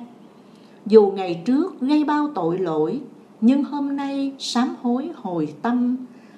Dù 0.85 1.11
ngày 1.15 1.41
trước 1.45 1.81
gây 1.81 2.03
bao 2.03 2.31
tội 2.35 2.57
lỗi, 2.57 3.01
Nhưng 3.41 3.63
hôm 3.63 3.95
nay 3.95 4.33
sám 4.39 4.75
hối 4.81 5.09
hồi 5.15 5.53
tâm, 5.61 5.97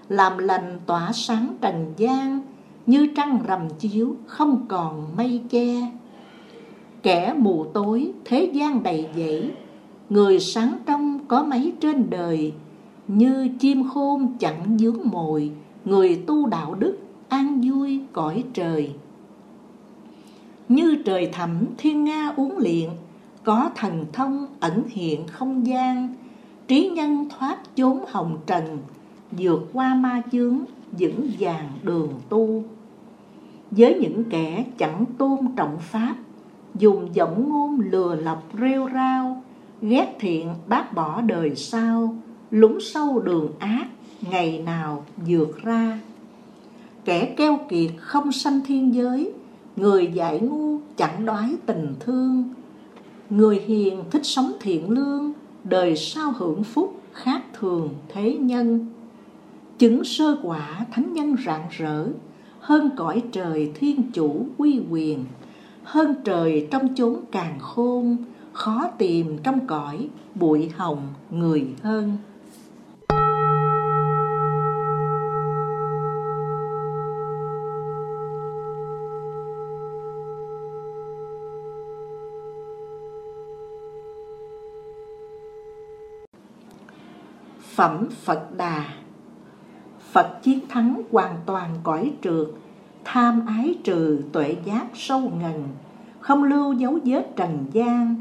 Làm 0.09 0.38
lành 0.38 0.80
tỏa 0.86 1.11
sáng 1.14 1.55
trần 1.61 1.93
gian, 1.97 2.41
Như 2.86 3.07
trăng 3.16 3.39
rằm 3.47 3.70
chiếu 3.80 4.16
không 4.26 4.66
còn 4.68 5.07
mây 5.18 5.41
che. 5.49 5.91
Kẻ 7.03 7.34
mù 7.38 7.66
tối 7.74 8.11
thế 8.26 8.49
gian 8.53 8.84
đầy 8.84 9.09
dẫy, 9.16 9.51
Người 10.09 10.39
sáng 10.39 10.78
trong 10.86 11.20
có 11.28 11.43
mấy 11.43 11.74
trên 11.80 12.09
đời 12.09 12.53
như 13.16 13.49
chim 13.59 13.89
khôn 13.89 14.38
chẳng 14.39 14.78
dướng 14.78 14.99
mồi 15.03 15.51
Người 15.86 16.24
tu 16.28 16.47
đạo 16.47 16.76
đức 16.76 16.97
an 17.30 17.61
vui 17.61 18.01
cõi 18.14 18.43
trời. 18.53 18.93
Như 20.70 20.95
trời 21.05 21.30
thẳm 21.34 21.66
thiên 21.78 22.03
nga 22.03 22.34
uống 22.36 22.57
liền 22.57 22.89
Có 23.43 23.70
thần 23.76 24.05
thông 24.14 24.47
ẩn 24.59 24.84
hiện 24.88 25.28
không 25.28 25.68
gian 25.68 26.16
Trí 26.68 26.89
nhân 26.89 27.28
thoát 27.30 27.76
chốn 27.76 27.99
hồng 28.07 28.38
trần 28.45 28.78
Vượt 29.32 29.70
qua 29.74 29.95
ma 29.95 30.22
chướng 30.32 30.59
vững 30.91 31.30
vàng 31.39 31.70
đường 31.84 32.09
tu. 32.30 32.64
Với 33.72 33.99
những 33.99 34.24
kẻ 34.30 34.66
chẳng 34.78 35.05
tôn 35.18 35.39
trọng 35.55 35.78
Pháp 35.80 36.16
Dùng 36.76 37.16
giọng 37.16 37.49
ngôn 37.49 37.80
lừa 37.80 38.16
lọc 38.16 38.43
rêu 38.59 38.89
rao 38.93 39.41
ghét 39.82 40.16
thiện 40.20 40.49
bác 40.68 40.93
bỏ 40.93 41.22
đời 41.22 41.55
sau, 41.55 42.16
lúng 42.54 42.80
sâu 42.82 43.20
đường 43.20 43.51
ác, 43.60 43.88
ngày 44.32 44.60
nào 44.66 45.06
dược 45.28 45.64
ra. 45.64 45.99
Kẻ 47.06 47.34
keo 47.38 47.60
kiệt 47.70 47.91
không 47.97 48.32
sanh 48.32 48.62
thiên 48.66 48.93
giới, 48.93 49.32
người 49.76 50.12
dại 50.14 50.39
ngu 50.39 50.80
chẳng 50.97 51.26
đoái 51.26 51.56
tình 51.66 51.95
thương. 51.99 52.43
Người 53.30 53.60
hiền 53.66 54.04
thích 54.12 54.26
sống 54.26 54.51
thiện 54.60 54.89
lương, 54.89 55.34
đời 55.64 55.95
sau 55.95 56.32
hưởng 56.38 56.64
phúc 56.64 57.01
khác 57.14 57.43
thường 57.54 57.89
thế 58.10 58.38
nhân. 58.38 58.88
Chứng 59.80 60.04
sơ 60.04 60.38
quả 60.43 60.86
thánh 60.91 61.14
nhân 61.14 61.36
rạng 61.45 61.68
rỡ, 61.72 62.08
hơn 62.60 62.89
cõi 62.95 63.24
trời 63.32 63.72
thiên 63.76 64.12
chủ 64.14 64.45
quy 64.58 64.82
quyền, 64.89 65.26
hơn 65.84 66.16
trời 66.24 66.68
trong 66.72 66.95
chốn 66.95 67.20
càng 67.32 67.60
khôn, 67.60 68.18
khó 68.51 68.88
tìm 68.97 69.38
trong 69.43 69.68
cõi 69.68 70.10
bụi 70.36 70.70
hồng 70.70 71.08
người 71.32 71.68
hơn 71.82 72.18
Phẩm 87.76 88.07
Phật 88.24 88.57
Đà. 88.57 88.86
Phật 90.11 90.39
chiến 90.43 90.59
thắng 90.69 91.01
hoàn 91.11 91.36
toàn 91.45 91.69
cõi 91.84 92.13
trượt 92.21 92.47
Tham 93.03 93.45
ái 93.47 93.76
trừ 93.84 94.21
tuệ 94.32 94.55
giác 94.65 94.86
sâu 94.93 95.19
ngần, 95.19 95.63
Không 96.19 96.43
lưu 96.43 96.74
dấu 96.74 96.99
vết 97.05 97.36
trần 97.36 97.65
gian, 97.71 98.15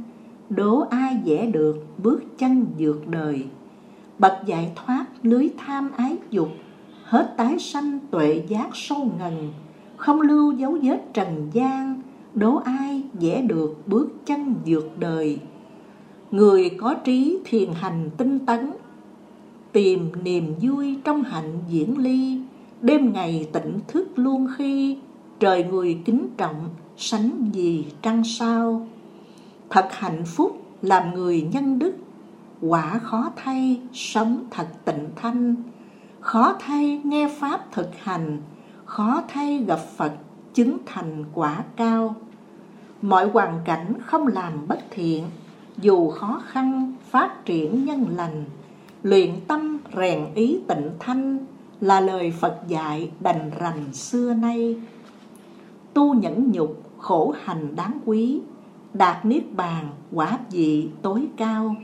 đố 0.50 0.84
ai 0.90 1.16
dễ 1.24 1.46
được 1.46 1.86
bước 1.98 2.22
chân 2.38 2.66
vượt 2.78 3.08
đời. 3.08 3.46
Bậc 4.18 4.32
giải 4.46 4.72
thoát 4.76 5.06
lưới 5.22 5.48
tham 5.58 5.90
ái 5.96 6.16
dục, 6.30 6.48
hết 7.04 7.34
tái 7.36 7.58
sanh 7.58 7.98
tuệ 8.10 8.42
giác 8.48 8.68
sâu 8.74 9.10
ngần, 9.18 9.52
không 9.96 10.20
lưu 10.20 10.52
dấu 10.52 10.78
vết 10.82 11.00
trần 11.14 11.50
gian, 11.52 12.02
đố 12.34 12.56
ai 12.56 13.02
dễ 13.18 13.42
được 13.42 13.82
bước 13.86 14.08
chân 14.26 14.54
vượt 14.66 14.98
đời. 14.98 15.38
Người 16.30 16.70
có 16.70 16.94
trí 16.94 17.38
thiền 17.44 17.68
hành 17.72 18.10
tinh 18.16 18.38
tấn 18.46 18.70
tìm 19.72 20.12
niềm 20.22 20.54
vui 20.60 20.98
trong 21.04 21.22
hạnh 21.22 21.58
diễn 21.68 21.98
ly. 21.98 22.40
Đêm 22.80 23.12
ngày 23.12 23.48
tỉnh 23.52 23.80
thức 23.88 24.08
luôn 24.16 24.48
khi, 24.56 24.98
trời 25.40 25.64
người 25.64 25.98
kính 26.04 26.28
trọng, 26.36 26.68
sánh 26.96 27.50
gì 27.52 27.86
trăng 28.02 28.24
sao. 28.24 28.86
Thật 29.70 29.88
hạnh 29.90 30.22
phúc 30.26 30.62
làm 30.82 31.14
người 31.14 31.48
nhân 31.52 31.78
đức, 31.78 31.94
Quả 32.60 32.98
khó 32.98 33.30
thay 33.36 33.80
sống 33.92 34.44
thật 34.50 34.66
tịnh 34.84 35.08
thanh. 35.16 35.54
Khó 36.20 36.56
thay 36.60 37.00
nghe 37.04 37.28
Pháp 37.38 37.72
thực 37.72 37.90
hành, 37.98 38.38
Khó 38.84 39.22
thay 39.28 39.64
gặp 39.66 39.80
Phật 39.96 40.12
chứng 40.54 40.78
thành 40.86 41.24
quả 41.34 41.64
cao. 41.76 42.14
Mọi 43.02 43.28
hoàn 43.28 43.60
cảnh 43.64 43.94
không 44.04 44.26
làm 44.26 44.68
bất 44.68 44.80
thiện, 44.90 45.24
Dù 45.78 46.10
khó 46.10 46.42
khăn 46.46 46.92
phát 47.10 47.44
triển 47.44 47.84
nhân 47.84 48.06
lành 48.16 48.44
Luyện 49.02 49.30
tâm 49.48 49.78
rèn 49.96 50.34
ý 50.34 50.58
tịnh 50.68 50.90
thanh 50.98 51.38
Là 51.82 52.00
lời 52.00 52.32
Phật 52.40 52.58
dạy 52.68 53.10
đành 53.20 53.50
rành 53.60 53.92
xưa 53.92 54.34
nay. 54.34 54.76
Tu 55.94 56.14
nhẫn 56.14 56.52
nhục, 56.52 56.82
khổ 56.98 57.34
hành 57.44 57.76
đáng 57.76 57.98
quý, 58.04 58.40
đạt 58.94 59.24
niết 59.24 59.54
bàn, 59.56 59.88
quả 60.12 60.38
vị 60.50 60.88
tối 61.02 61.26
cao. 61.36 61.76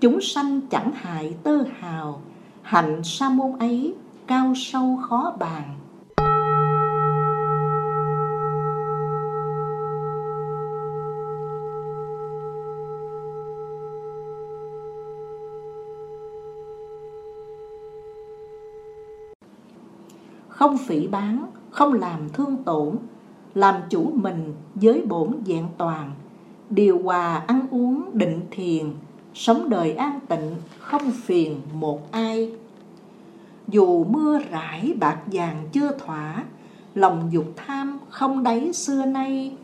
Chúng 0.00 0.20
sanh 0.20 0.60
chẳng 0.60 0.92
hại 0.94 1.34
tơ 1.42 1.58
hào, 1.78 2.20
hạnh 2.62 3.00
sa 3.04 3.28
môn 3.28 3.58
ấy 3.58 3.94
cao 4.26 4.52
sâu 4.56 4.98
khó 5.02 5.36
bàn. 5.38 5.74
Không 20.62 20.78
phỉ 20.78 21.06
bán 21.06 21.46
không 21.70 21.92
làm 21.92 22.28
thương 22.32 22.56
tổn 22.64 22.96
làm 23.54 23.74
chủ 23.90 24.10
mình 24.14 24.54
với 24.74 25.02
bổn 25.08 25.32
dạng 25.46 25.68
toàn, 25.78 26.10
điều 26.70 27.02
hòa 27.02 27.44
ăn 27.46 27.66
uống 27.70 28.04
định 28.12 28.40
thiền, 28.50 28.86
sống 29.34 29.68
đời 29.68 29.92
an 29.92 30.20
tịnh 30.28 30.50
không 30.78 31.10
phiền 31.10 31.60
một 31.74 32.12
ai. 32.12 32.52
Dù 33.68 34.04
mưa 34.04 34.38
rải 34.50 34.94
bạc 35.00 35.18
vàng 35.26 35.68
chưa 35.72 35.92
thỏa, 35.98 36.44
lòng 36.94 37.28
dục 37.32 37.46
tham 37.56 37.98
không 38.08 38.42
đáy 38.42 38.72
xưa 38.72 39.04
nay, 39.04 39.56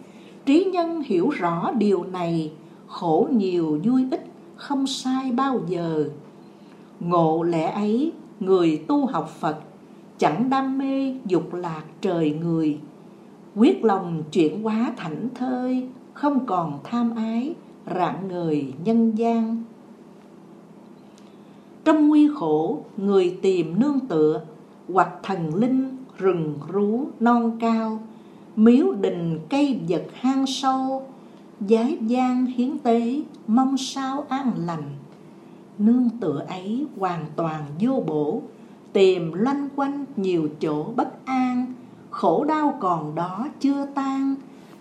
trí 0.47 0.65
nhân 0.65 1.01
hiểu 1.01 1.31
rõ 1.31 1.73
điều 1.73 2.05
này, 2.05 2.53
khổ 2.87 3.29
nhiều 3.31 3.81
vui 3.85 4.07
ít 4.11 4.25
không 4.57 4.87
sai 4.87 5.33
bao 5.33 5.61
giờ. 5.69 6.09
Ngộ 7.01 7.43
lẽ 7.43 7.71
ấy, 7.71 8.13
người 8.41 8.85
tu 8.89 9.07
học 9.07 9.31
Phật 9.41 9.68
chẳng 10.19 10.51
đam 10.51 10.79
mê 10.79 11.15
dục 11.27 11.55
lạc 11.55 11.85
trời 12.01 12.31
người. 12.31 12.79
Quyết 13.57 13.85
lòng 13.85 14.23
chuyển 14.33 14.63
hóa 14.63 14.93
thảnh 14.97 15.29
thơi, 15.35 15.89
không 16.13 16.47
còn 16.47 16.79
tham 16.85 17.17
ái, 17.17 17.55
rạng 17.95 18.29
ngời 18.29 18.73
nhân 18.85 19.19
gian. 19.19 19.63
Trong 21.85 22.09
nguy 22.09 22.29
khổ, 22.35 22.79
người 22.97 23.39
tìm 23.43 23.81
nương 23.81 24.01
tựa, 24.01 24.43
hoặc 24.93 25.09
thần 25.23 25.55
linh 25.55 25.97
rừng 26.19 26.55
rú 26.69 27.07
non 27.21 27.59
cao. 27.61 28.01
Miếu 28.57 28.93
đình 28.93 29.39
cây 29.51 29.81
vật 29.89 30.07
hang 30.13 30.47
sâu, 30.47 31.03
giái 31.69 31.99
gian 32.01 32.47
hiến 32.47 32.79
tế, 32.79 33.23
mong 33.47 33.77
sao 33.77 34.25
an 34.29 34.53
lành. 34.67 34.83
Nương 35.79 36.09
tựa 36.21 36.45
ấy 36.49 36.87
hoàn 36.99 37.25
toàn 37.37 37.65
vô 37.81 38.03
bổ 38.07 38.43
tìm 38.93 39.33
loanh 39.33 39.69
quanh 39.77 40.05
nhiều 40.17 40.49
chỗ 40.61 40.93
bất 40.97 41.25
an, 41.25 41.73
khổ 42.11 42.45
đau 42.45 42.79
còn 42.81 43.15
đó 43.15 43.49
chưa 43.61 43.87
tan, 43.95 44.35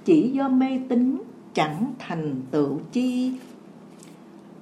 chỉ 0.05 0.30
do 0.30 0.49
mê 0.49 0.80
tín 0.89 1.22
chẳng 1.53 1.93
thành 1.99 2.41
tựu 2.51 2.80
chi. 2.91 3.34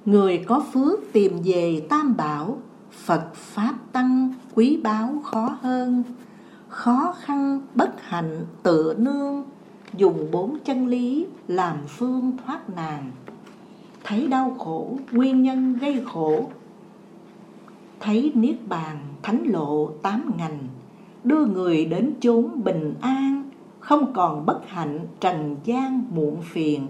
Người 0.04 0.44
có 0.46 0.64
phước 0.72 1.00
tìm 1.12 1.32
về 1.44 1.86
tam 1.88 2.16
bảo, 2.16 2.58
phật 2.90 3.34
pháp 3.34 3.74
tăng 3.92 4.32
quý 4.54 4.80
báu 4.82 5.22
khó 5.24 5.58
hơn. 5.62 6.02
Khó 6.68 7.14
khăn 7.20 7.60
bất 7.74 8.02
hạnh 8.02 8.44
tựa 8.62 8.94
nương, 8.94 9.44
dùng 9.96 10.30
bốn 10.30 10.58
chân 10.64 10.86
lý 10.86 11.26
làm 11.48 11.76
phương 11.88 12.36
thoát 12.44 12.70
nạn. 12.76 13.10
Thấy 14.04 14.26
đau 14.26 14.56
khổ, 14.58 14.98
nguyên 15.12 15.42
nhân 15.42 15.78
gây 15.80 16.02
khổ. 16.12 16.50
Thấy 18.00 18.32
niết 18.34 18.56
bàn 18.68 18.98
thánh 19.26 19.42
lộ 19.44 19.90
tám 20.02 20.30
ngành, 20.38 20.58
đưa 21.24 21.46
người 21.46 21.84
đến 21.84 22.12
chốn 22.20 22.64
bình 22.64 22.94
an, 23.00 23.50
không 23.80 24.12
còn 24.14 24.46
bất 24.46 24.68
hạnh, 24.68 25.06
trần 25.20 25.56
gian 25.64 26.04
muộn 26.10 26.36
phiền. 26.42 26.86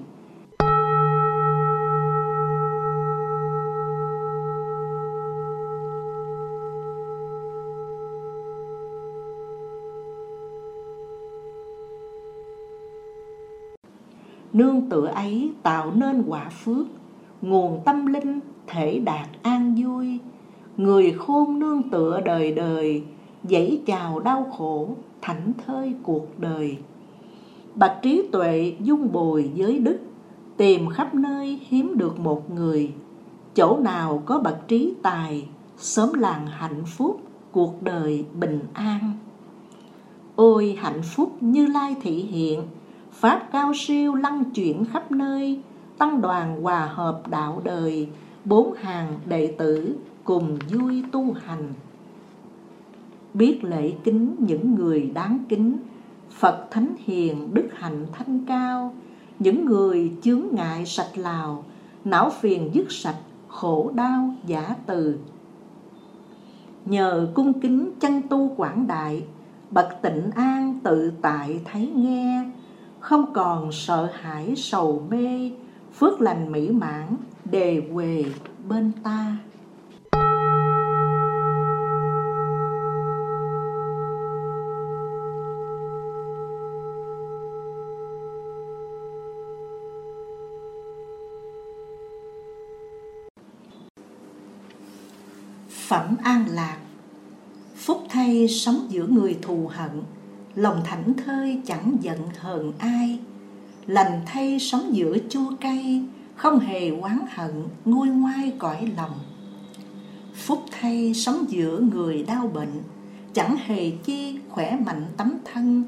Nương 14.52 14.88
tựa 14.90 15.06
ấy 15.06 15.52
tạo 15.62 15.92
nên 15.94 16.24
quả 16.28 16.48
phước, 16.48 16.86
nguồn 17.42 17.82
tâm 17.84 18.06
linh 18.06 18.40
thể 18.66 18.98
đạt 18.98 19.28
an 19.42 19.74
vui 19.78 20.20
người 20.76 21.12
khôn 21.12 21.58
nương 21.58 21.82
tựa 21.90 22.20
đời 22.24 22.52
đời 22.52 23.02
dãy 23.50 23.80
chào 23.86 24.20
đau 24.20 24.46
khổ, 24.58 24.88
thảnh 25.22 25.52
thơi 25.66 25.94
cuộc 26.02 26.40
đời. 26.40 26.78
Bạch 27.74 27.98
trí 28.02 28.28
tuệ 28.32 28.76
dung 28.80 29.12
bồi 29.12 29.50
giới 29.54 29.78
đức, 29.78 29.98
tìm 30.56 30.88
khắp 30.88 31.14
nơi 31.14 31.60
hiếm 31.68 31.98
được 31.98 32.18
một 32.18 32.50
người. 32.50 32.92
Chỗ 33.54 33.78
nào 33.78 34.22
có 34.26 34.38
bậc 34.38 34.68
trí 34.68 34.94
tài, 35.02 35.48
sớm 35.78 36.14
làng 36.14 36.46
hạnh 36.46 36.82
phúc, 36.86 37.20
cuộc 37.52 37.82
đời 37.82 38.24
bình 38.40 38.60
an. 38.72 39.12
Ôi 40.36 40.76
hạnh 40.80 41.02
phúc 41.02 41.36
như 41.40 41.66
lai 41.66 41.96
thị 42.02 42.12
hiện, 42.12 42.62
pháp 43.12 43.48
cao 43.52 43.72
siêu 43.74 44.14
lăng 44.14 44.44
chuyển 44.44 44.84
khắp 44.84 45.10
nơi, 45.12 45.60
tăng 45.98 46.20
đoàn 46.20 46.62
hòa 46.62 46.86
hợp 46.86 47.22
đạo 47.30 47.60
đời, 47.64 48.08
bốn 48.44 48.72
hàng 48.72 49.18
đệ 49.26 49.46
tử 49.58 49.96
cùng 50.26 50.58
vui 50.70 51.04
tu 51.12 51.32
hành. 51.32 51.72
Biết 53.34 53.64
lễ 53.64 53.92
kính 54.04 54.36
những 54.38 54.74
người 54.74 55.10
đáng 55.14 55.38
kính, 55.48 55.76
phật 56.30 56.66
thánh 56.70 56.94
hiền, 56.98 57.54
đức 57.54 57.68
hạnh 57.74 58.06
thanh 58.12 58.46
cao. 58.46 58.94
Những 59.38 59.64
người 59.64 60.12
chướng 60.22 60.42
ngại 60.52 60.86
sạch 60.86 61.18
lào, 61.18 61.64
não 62.04 62.30
phiền 62.40 62.70
dứt 62.72 62.92
sạch, 62.92 63.18
khổ 63.48 63.90
đau 63.94 64.34
giả 64.46 64.74
từ. 64.86 65.18
Nhờ 66.84 67.28
cung 67.34 67.60
kính 67.60 67.90
chân 68.00 68.22
tu 68.22 68.54
quảng 68.56 68.86
đại, 68.86 69.24
bậc 69.70 69.88
tịnh 70.02 70.30
an 70.34 70.80
tự 70.84 71.12
tại 71.22 71.60
thấy 71.64 71.92
nghe. 71.96 72.50
Không 73.00 73.32
còn 73.32 73.72
sợ 73.72 74.10
hãi 74.12 74.54
sầu 74.56 75.02
mê, 75.10 75.50
phước 75.94 76.20
lành 76.20 76.52
mỹ 76.52 76.70
mãn, 76.70 77.16
đề 77.44 77.82
quề 77.92 78.24
bên 78.68 78.92
ta. 79.02 79.36
Phẩm 95.88 96.16
an 96.22 96.44
lạc. 96.50 96.78
Phúc 97.76 98.02
thay 98.08 98.48
sống 98.48 98.86
giữa 98.88 99.06
người 99.06 99.38
thù 99.42 99.70
hận, 99.72 100.02
Lòng 100.54 100.80
thảnh 100.84 101.14
thơi 101.14 101.60
chẳng 101.66 101.96
giận 102.00 102.18
hờn 102.38 102.72
ai. 102.78 103.18
Lành 103.86 104.22
thay 104.26 104.58
sống 104.58 104.96
giữa 104.96 105.16
chua 105.28 105.52
cay, 105.60 106.02
Không 106.36 106.58
hề 106.58 106.90
oán 106.90 107.18
hận, 107.28 107.50
nguôi 107.84 108.08
ngoai 108.08 108.52
cõi 108.58 108.92
lòng. 108.96 109.18
Phúc 110.34 110.64
thay 110.70 111.14
sống 111.14 111.44
giữa 111.48 111.80
người 111.92 112.22
đau 112.22 112.48
bệnh, 112.54 112.82
Chẳng 113.34 113.56
hề 113.66 113.90
chi 113.90 114.38
khỏe 114.48 114.78
mạnh 114.86 115.06
tấm 115.16 115.32
thân. 115.52 115.84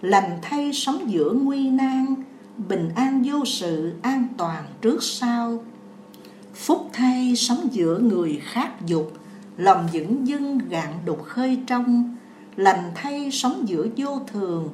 Lành 0.00 0.38
thay 0.42 0.72
sống 0.72 1.10
giữa 1.10 1.32
nguy 1.32 1.70
nan, 1.70 2.14
Bình 2.68 2.88
an 2.94 3.22
vô 3.26 3.44
sự, 3.44 3.92
an 4.02 4.28
toàn 4.36 4.64
trước 4.80 5.02
sau. 5.02 5.64
Phúc 6.54 6.90
thay 6.92 7.36
sống 7.36 7.68
giữa 7.72 7.98
người 7.98 8.40
khác 8.42 8.86
dục 8.86 9.12
lòng 9.56 9.88
dững 9.92 10.26
dưng 10.26 10.58
gạn 10.68 10.92
đục 11.04 11.22
khơi 11.24 11.60
trong, 11.66 12.16
lành 12.56 12.90
thay 12.94 13.30
sống 13.30 13.68
giữa 13.68 13.86
vô 13.96 14.20
thường. 14.26 14.68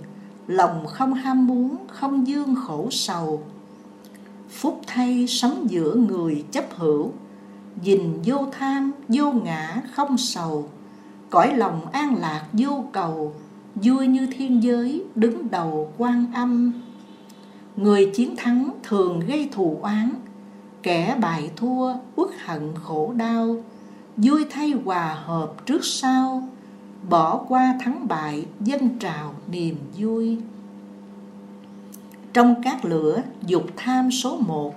Lòng 0.47 0.87
không 0.87 1.15
ham 1.15 1.47
muốn, 1.47 1.77
không 1.89 2.27
dương 2.27 2.55
khổ 2.55 2.89
sầu. 2.91 3.43
Phúc 4.51 4.81
thay 4.87 5.27
sống 5.27 5.67
giữa 5.71 5.95
người 5.95 6.45
chấp 6.51 6.65
hữu. 6.77 7.13
Dình 7.85 8.19
vô 8.25 8.47
tham, 8.59 8.93
vô 9.09 9.33
ngã, 9.33 9.83
không 9.93 10.19
sầu. 10.19 10.69
Cõi 11.31 11.57
lòng 11.57 11.81
an 11.93 12.17
lạc 12.17 12.45
vô 12.53 12.85
cầu. 12.93 13.33
Vui 13.75 14.07
như 14.07 14.27
thiên 14.27 14.63
giới, 14.63 15.05
đứng 15.15 15.51
đầu 15.51 15.93
quan 15.99 16.27
âm. 16.35 16.73
Người 17.77 18.11
chiến 18.15 18.37
thắng 18.37 18.71
thường 18.83 19.21
gây 19.21 19.49
thù 19.53 19.79
oán. 19.83 20.11
Kẻ 20.83 21.17
bại 21.21 21.51
thua, 21.57 21.95
uất 22.17 22.29
hận 22.45 22.73
khổ 22.83 23.13
đau 23.17 23.57
vui 24.23 24.47
thay 24.51 24.71
hòa 24.85 25.15
hợp 25.25 25.67
trước 25.67 25.85
sau, 25.85 26.49
bỏ 27.09 27.45
qua 27.49 27.75
thắng 27.81 28.09
bại 28.09 28.47
dân 28.61 28.99
trào 28.99 29.35
niềm 29.51 29.77
vui. 29.99 30.39
Trong 32.33 32.55
các 32.63 32.85
lửa, 32.85 33.23
dục 33.47 33.63
tham 33.77 34.11
số 34.11 34.37
một, 34.37 34.75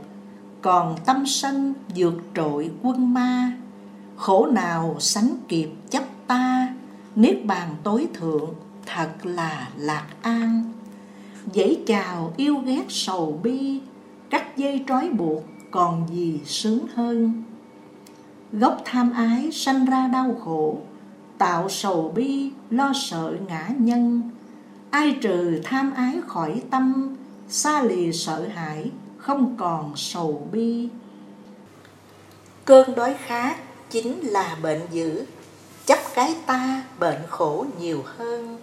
còn 0.62 0.96
tâm 1.06 1.26
sân 1.26 1.74
vượt 1.96 2.14
trội 2.36 2.72
quân 2.82 3.14
ma. 3.14 3.58
Khổ 4.16 4.46
nào 4.46 4.96
sánh 5.00 5.36
kịp 5.48 5.70
chấp 5.90 6.04
ta, 6.28 6.74
niết 7.16 7.46
bàn 7.46 7.76
tối 7.84 8.08
thượng 8.14 8.50
thật 8.86 9.10
là 9.24 9.70
lạc 9.78 10.08
an. 10.22 10.72
Dãy 11.54 11.78
chào 11.88 12.34
yêu 12.38 12.58
ghét 12.58 12.86
sầu 12.90 13.40
bi, 13.44 13.82
cắt 14.30 14.58
dây 14.58 14.84
trói 14.88 15.10
buộc 15.10 15.44
còn 15.72 16.08
gì 16.12 16.40
sướng 16.46 16.86
hơn 16.96 17.44
gốc 18.54 18.82
tham 18.86 19.12
ái 19.12 19.52
sanh 19.52 19.86
ra 19.86 20.08
đau 20.08 20.36
khổ, 20.46 20.78
tạo 21.38 21.70
sầu 21.70 22.12
bi, 22.16 22.52
lo 22.70 22.92
sợ 22.96 23.34
ngã 23.48 23.70
nhân. 23.78 24.22
Ai 24.90 25.18
trừ 25.22 25.62
tham 25.64 25.94
ái 25.94 26.22
khỏi 26.28 26.62
tâm, 26.72 27.16
xa 27.50 27.84
lìa 27.84 28.12
sợ 28.12 28.48
hãi, 28.56 28.92
không 29.18 29.56
còn 29.58 29.94
sầu 29.96 30.48
bi. 30.52 30.90
Cơn 32.66 32.96
đói 32.96 33.16
khát 33.26 33.58
chính 33.90 34.20
là 34.20 34.58
bệnh 34.64 34.82
dữ, 34.92 35.26
chấp 35.86 36.00
cái 36.16 36.36
ta 36.46 36.84
bệnh 37.00 37.22
khổ 37.30 37.66
nhiều 37.80 38.04
hơn. 38.06 38.58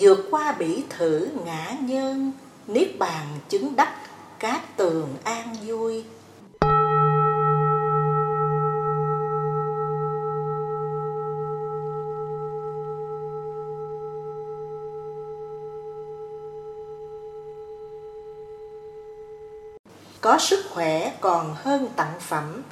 Vượt 0.00 0.28
qua 0.30 0.52
bỉ 0.58 0.84
thử 0.88 1.28
ngã 1.44 1.76
nhân 1.80 2.32
niết 2.66 2.98
bàn 2.98 3.26
chứng 3.48 3.76
đắc 3.76 3.92
cát 4.38 4.76
tường 4.76 5.08
an 5.24 5.56
vui. 5.66 6.04
Có 20.22 20.38
sức 20.38 20.64
khỏe 20.70 21.12
còn 21.20 21.56
hơn 21.58 21.88
tặng 21.96 22.20
phẩm, 22.20 22.62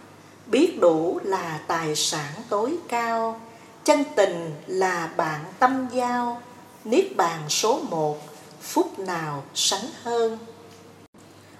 biết 0.46 0.78
đủ 0.80 1.20
là 1.24 1.60
tài 1.66 1.96
sản 1.96 2.32
tối 2.48 2.76
cao, 2.88 3.40
chân 3.84 4.04
tình 4.16 4.50
là 4.66 5.10
bạn 5.16 5.44
tâm 5.58 5.88
giao, 5.92 6.42
niết 6.84 7.16
bàn 7.16 7.40
số 7.48 7.80
một, 7.90 8.18
phút 8.60 8.98
nào 8.98 9.42
sánh 9.54 9.84
hơn. 10.02 10.38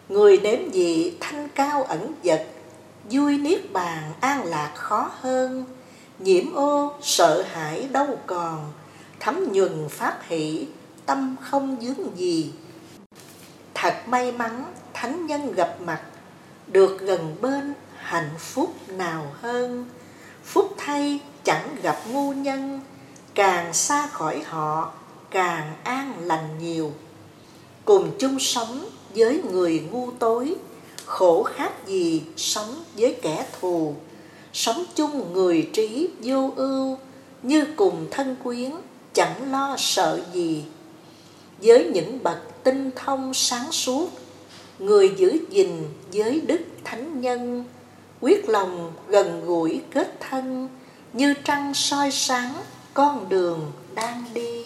Người 0.09 0.37
đếm 0.37 0.73
dị 0.73 1.13
thanh 1.21 1.49
cao 1.49 1.83
ẩn 1.83 2.13
vật 2.25 2.47
vui 3.11 3.39
niết 3.39 3.73
bàn 3.73 4.13
an 4.21 4.45
lạc 4.45 4.73
khó 4.75 5.11
hơn, 5.21 5.65
nhiễm 6.19 6.55
ô 6.55 6.93
sợ 7.03 7.45
hãi 7.53 7.89
đâu 7.93 8.19
còn, 8.27 8.73
thấm 9.21 9.53
nhuần 9.53 9.89
pháp 9.89 10.19
hỷ, 10.29 10.67
tâm 11.07 11.37
không 11.41 11.77
dướng 11.81 12.19
gì. 12.19 12.53
Thật 13.75 13.95
may 14.07 14.33
mắn 14.33 14.65
thánh 15.01 15.27
nhân 15.27 15.53
gặp 15.53 15.77
mặt, 15.81 16.01
được 16.67 17.01
gần 17.01 17.37
bên 17.41 17.75
hạnh 17.97 18.31
phúc 18.39 18.75
nào 18.89 19.33
hơn. 19.41 19.87
Phúc 20.45 20.75
thay 20.77 21.21
chẳng 21.45 21.77
gặp 21.83 21.97
ngu 22.09 22.33
nhân, 22.33 22.81
càng 23.35 23.75
xa 23.75 24.07
khỏi 24.07 24.43
họ, 24.45 24.93
càng 25.31 25.75
an 25.85 26.15
lành 26.21 26.59
nhiều. 26.59 26.93
Cùng 27.85 28.11
chung 28.19 28.39
sống 28.39 28.89
với 29.15 29.43
người 29.51 29.89
ngu 29.91 30.11
tối, 30.11 30.55
khổ 31.07 31.43
khác 31.43 31.87
gì 31.87 32.23
sống 32.37 32.85
với 32.97 33.17
kẻ 33.23 33.47
thù. 33.61 33.95
Sống 34.53 34.85
chung 34.95 35.33
người 35.33 35.71
trí 35.73 36.09
vô 36.23 36.53
ưu, 36.57 36.99
như 37.43 37.67
cùng 37.77 38.07
thân 38.11 38.37
quyến, 38.45 38.73
chẳng 39.13 39.53
lo 39.53 39.75
sợ 39.79 40.21
gì. 40.33 40.65
Với 41.63 41.85
những 41.85 42.23
bậc 42.23 42.39
tinh 42.65 42.91
thông 42.97 43.35
sáng 43.35 43.73
suốt 43.73 44.11
người 44.81 45.15
giữ 45.17 45.39
gìn 45.51 45.69
giới 46.11 46.41
đức 46.41 46.61
thánh 46.85 47.21
nhân, 47.21 47.65
quyết 48.21 48.49
lòng 48.49 48.93
gần 49.09 49.47
gũi 49.47 49.81
kết 49.91 50.21
thân, 50.21 50.69
như 51.13 51.35
trăng 51.45 51.75
soi 51.75 52.11
sáng 52.11 52.55
con 52.95 53.29
đường 53.29 53.73
đang 53.95 54.25
đi. 54.35 54.65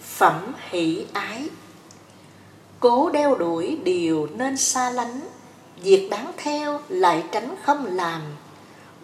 Phẩm 0.00 0.52
hỷ 0.70 1.06
ái. 1.12 1.48
Cố 2.80 3.10
đeo 3.10 3.34
đuổi 3.34 3.78
điều 3.84 4.28
nên 4.36 4.56
xa 4.56 4.90
lánh 4.90 5.20
việc 5.82 6.08
đáng 6.10 6.32
theo 6.36 6.80
lại 6.88 7.24
tránh 7.32 7.54
không 7.62 7.86
làm. 7.86 8.20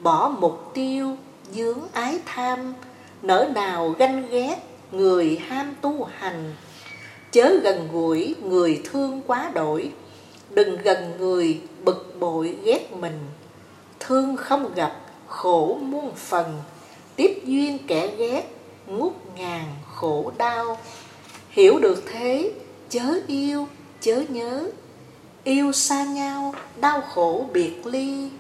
Bỏ 0.03 0.29
mục 0.39 0.70
tiêu, 0.74 1.16
dướng 1.53 1.81
ái 1.93 2.18
tham, 2.27 2.74
nỡ 3.22 3.49
nào 3.55 3.95
ganh 3.99 4.29
ghét, 4.31 4.57
người 4.93 5.41
ham 5.49 5.74
tu 5.81 6.05
hành. 6.05 6.55
Chớ 7.33 7.59
gần 7.62 7.89
gũi, 7.93 8.35
người 8.43 8.83
thương 8.85 9.22
quá 9.27 9.51
đổi. 9.55 9.91
Đừng 10.51 10.83
gần 10.83 11.12
người, 11.18 11.61
bực 11.85 12.16
bội 12.20 12.57
ghét 12.64 12.93
mình. 12.93 13.18
Thương 14.01 14.37
không 14.37 14.74
gặp, 14.74 15.01
khổ 15.27 15.79
muôn 15.83 16.14
phần. 16.14 16.62
Tiếp 17.16 17.43
duyên 17.45 17.79
kẻ 17.87 18.16
ghét, 18.16 18.43
ngút 18.87 19.12
ngàn 19.37 19.64
khổ 19.95 20.33
đau. 20.39 20.79
Hiểu 21.51 21.79
được 21.79 22.03
thế, 22.12 22.53
chớ 22.91 23.20
yêu, 23.27 23.66
chớ 24.01 24.22
nhớ 24.29 24.70
yêu 25.47 25.72
xa 25.72 26.05
nhau, 26.05 26.55
đau 26.80 27.01
khổ 27.01 27.47
biệt 27.53 27.86
ly. 27.86 28.30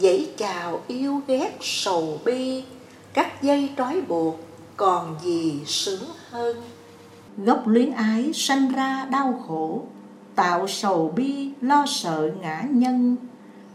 Dãy 0.00 0.30
chào 0.36 0.80
yêu 0.86 1.20
ghét 1.26 1.58
sầu 1.60 2.20
bi. 2.24 2.64
Các 3.12 3.42
dây 3.42 3.70
trói 3.76 4.00
buộc, 4.00 4.40
còn 4.76 5.16
gì 5.24 5.60
sướng 5.66 6.04
hơn? 6.30 6.56
Gốc 7.36 7.66
luyến 7.66 7.90
ái 7.90 8.30
sanh 8.34 8.68
ra 8.68 9.08
đau 9.10 9.44
khổ, 9.48 9.82
tạo 10.34 10.68
sầu 10.68 11.12
bi, 11.16 11.50
lo 11.60 11.84
sợ 11.88 12.30
ngã 12.40 12.62
nhân. 12.70 13.16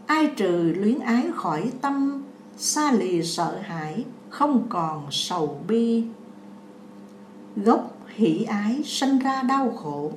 Ai 0.06 0.26
trừ 0.36 0.72
luyến 0.76 0.98
ái 0.98 1.24
khỏi 1.34 1.70
tâm, 1.80 2.22
xa 2.56 2.92
lì 2.92 3.22
sợ 3.22 3.58
hãi, 3.62 4.04
không 4.28 4.66
còn 4.68 5.06
sầu 5.10 5.60
bi. 5.68 6.04
Gốc 7.56 7.96
hỷ 8.08 8.44
ái 8.44 8.82
sanh 8.84 9.18
ra 9.18 9.42
đau 9.42 9.70
khổ 9.70 10.12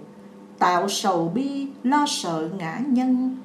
tạo 0.59 0.89
sầu 0.89 1.31
bi, 1.35 1.67
lo 1.83 2.05
sợ 2.07 2.49
ngã 2.57 2.79
nhân. 2.87 3.37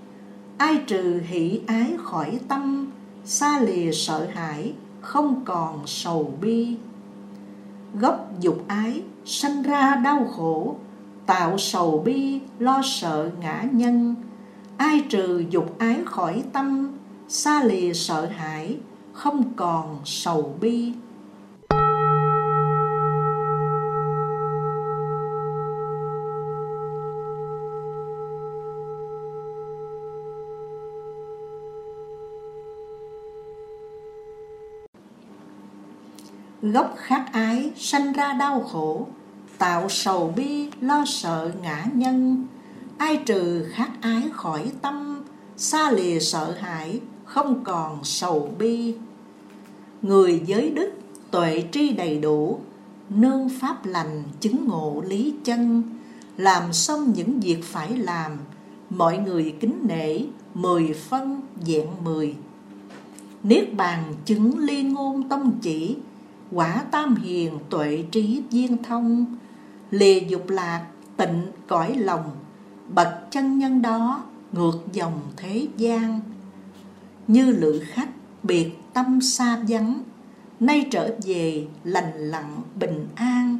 Ai 0.59 0.83
trừ 0.87 1.21
hỷ 1.27 1.61
ái 1.67 1.95
khỏi 2.03 2.39
tâm, 2.49 2.87
xa 3.25 3.61
lìa 3.61 3.93
sợ 3.93 4.27
hãi, 4.35 4.73
không 5.01 5.45
còn 5.45 5.87
sầu 5.87 6.35
bi. 6.41 6.77
Gốc 8.01 8.31
dục 8.41 8.65
ái 8.69 9.03
sanh 9.25 9.63
ra 9.63 9.95
đau 9.95 10.25
khổ. 10.37 10.77
Tạo 11.27 11.59
sầu 11.59 12.03
bi, 12.05 12.41
lo 12.59 12.81
sợ 12.85 13.31
ngã 13.41 13.65
nhân. 13.73 14.15
Ai 14.77 15.05
trừ 15.09 15.45
dục 15.51 15.79
ái 15.79 16.01
khỏi 16.05 16.45
tâm, 16.53 16.93
xa 17.29 17.63
lìa 17.65 17.93
sợ 17.93 18.27
hãi, 18.27 18.79
không 19.13 19.53
còn 19.57 19.99
sầu 20.05 20.57
bi. 20.61 20.93
Gốc 36.63 36.95
khát 36.99 37.33
ái, 37.33 37.73
sanh 37.77 38.13
ra 38.13 38.33
đau 38.33 38.61
khổ. 38.61 39.07
Tạo 39.59 39.89
sầu 39.89 40.33
bi, 40.37 40.69
lo 40.81 41.05
sợ 41.07 41.53
ngã 41.63 41.87
nhân. 41.95 42.47
Ai 42.99 43.17
trừ 43.17 43.67
khát 43.73 43.91
ái 44.01 44.23
khỏi 44.33 44.73
tâm, 44.83 45.25
xa 45.57 45.91
lìa 45.91 46.19
sợ 46.21 46.55
hãi, 46.61 47.01
không 47.25 47.65
còn 47.65 48.05
sầu 48.05 48.51
bi. 48.59 48.95
Người 50.03 50.43
giới 50.47 50.71
đức, 50.71 50.91
tuệ 51.31 51.65
tri 51.73 51.93
đầy 51.93 52.19
đủ, 52.19 52.61
nương 53.09 53.49
pháp 53.61 53.87
lành 53.87 54.23
chứng 54.41 54.69
ngộ 54.69 55.03
lý 55.09 55.35
chân. 55.45 55.83
Làm 56.37 56.73
xong 56.73 57.13
những 57.17 57.41
việc 57.41 57.65
phải 57.65 57.97
làm, 57.97 58.39
mọi 58.91 59.19
người 59.19 59.55
kính 59.61 59.75
nể, 59.89 60.21
mười 60.55 60.95
phân 60.95 61.41
dạng 61.67 62.05
mười. 62.05 62.35
Niết 63.43 63.75
bàn 63.75 64.15
chứng 64.25 64.59
ly 64.59 64.83
ngôn 64.83 65.29
tông 65.29 65.59
chỉ 65.63 65.97
quả 66.53 66.85
tam 66.91 67.15
hiền 67.15 67.59
tuệ 67.71 68.05
trí 68.11 68.43
viên 68.51 68.83
thông. 68.83 69.37
Lìa 69.91 70.21
dục 70.21 70.49
lạc 70.49 70.87
tịnh 71.17 71.47
cõi 71.67 71.95
lòng, 71.95 72.31
bậc 72.95 73.09
chân 73.31 73.59
nhân 73.59 73.83
đó 73.83 74.25
ngược 74.53 74.79
dòng 74.93 75.21
thế 75.37 75.67
gian. 75.77 76.21
Như 77.27 77.51
lữ 77.51 77.81
khách 77.87 78.09
biệt 78.43 78.71
tâm 78.93 79.21
xa 79.21 79.59
vắng, 79.69 80.03
nay 80.61 80.87
trở 80.91 81.17
về 81.25 81.67
lành 81.85 82.13
lặng 82.31 82.63
bình 82.75 83.09
an. 83.15 83.59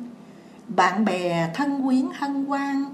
Bạn 0.69 1.05
bè 1.05 1.51
thân 1.55 1.83
quyến 1.85 2.07
hân 2.15 2.45
hoan, 2.45 2.85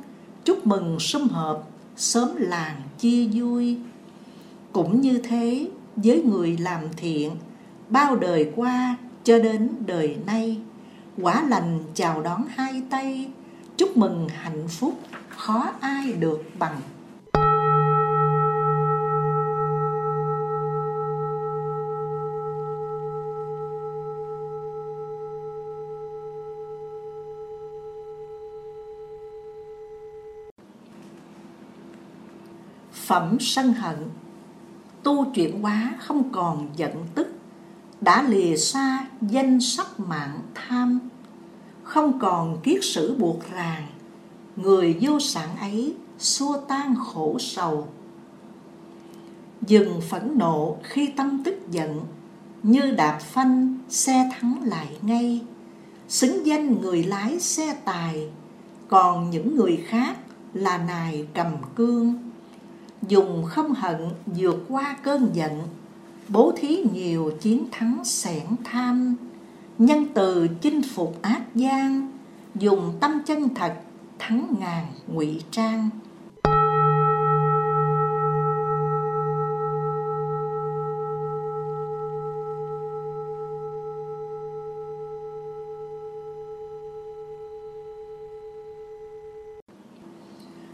chúc 0.44 0.66
mừng 0.66 1.00
sum 1.00 1.28
họp, 1.28 1.70
sớm 1.96 2.28
làng 2.36 2.82
chia 2.98 3.28
vui. 3.32 3.78
Cũng 4.72 5.00
như 5.00 5.18
thế, 5.18 5.68
với 5.96 6.22
người 6.22 6.56
làm 6.56 6.80
thiện, 6.96 7.30
bao 7.88 8.16
đời 8.16 8.52
qua 8.56 8.96
cho 9.26 9.38
đến 9.38 9.68
đời 9.86 10.16
nay. 10.26 10.60
Quả 11.22 11.44
lành 11.48 11.78
chào 11.94 12.22
đón 12.22 12.44
hai 12.48 12.82
tay. 12.90 13.30
Chúc 13.76 13.96
mừng 13.96 14.28
hạnh 14.28 14.68
phúc, 14.68 14.94
khó 15.28 15.72
ai 15.80 16.12
được 16.12 16.42
bằng. 16.58 16.80
Phẩm 32.92 33.36
sân 33.40 33.72
hận. 33.72 33.96
Tu 35.02 35.32
chuyển 35.34 35.62
hóa 35.62 35.92
không 35.98 36.32
còn 36.32 36.68
giận 36.76 37.06
tức 37.14 37.35
đã 38.00 38.22
lìa 38.22 38.56
xa 38.56 39.06
danh 39.20 39.60
sắc 39.60 40.00
mạng 40.00 40.40
tham. 40.54 40.98
Không 41.82 42.18
còn 42.18 42.60
kiết 42.62 42.84
sử 42.84 43.16
buộc 43.18 43.50
ràng, 43.52 43.86
người 44.56 44.96
vô 45.00 45.20
sản 45.20 45.56
ấy 45.56 45.94
xua 46.18 46.56
tan 46.68 46.94
khổ 47.04 47.36
sầu. 47.40 47.88
Dừng 49.66 50.00
phẫn 50.00 50.38
nộ 50.38 50.76
khi 50.82 51.06
tâm 51.06 51.42
tức 51.44 51.70
giận, 51.70 52.00
như 52.62 52.90
đạp 52.90 53.18
phanh 53.18 53.78
xe 53.88 54.30
thắng 54.32 54.62
lại 54.64 54.88
ngay. 55.02 55.40
Xứng 56.08 56.46
danh 56.46 56.80
người 56.80 57.04
lái 57.04 57.40
xe 57.40 57.76
tài, 57.84 58.28
còn 58.88 59.30
những 59.30 59.56
người 59.56 59.76
khác 59.86 60.16
là 60.54 60.78
nài 60.78 61.26
cầm 61.34 61.52
cương. 61.74 62.14
Dùng 63.08 63.44
không 63.44 63.74
hận 63.74 64.10
vượt 64.26 64.64
qua 64.68 64.96
cơn 65.02 65.30
giận 65.32 65.62
bố 66.28 66.52
thí 66.56 66.76
nhiều 66.92 67.30
chiến 67.40 67.64
thắng 67.72 68.04
sẻn 68.04 68.46
tham, 68.64 69.16
nhân 69.78 70.06
từ 70.14 70.48
chinh 70.60 70.82
phục 70.94 71.22
ác 71.22 71.42
gian, 71.54 72.12
dùng 72.54 72.92
tâm 73.00 73.22
chân 73.26 73.54
thật 73.54 73.74
thắng 74.18 74.54
ngàn 74.58 74.86
ngụy 75.06 75.42
trang. 75.50 75.90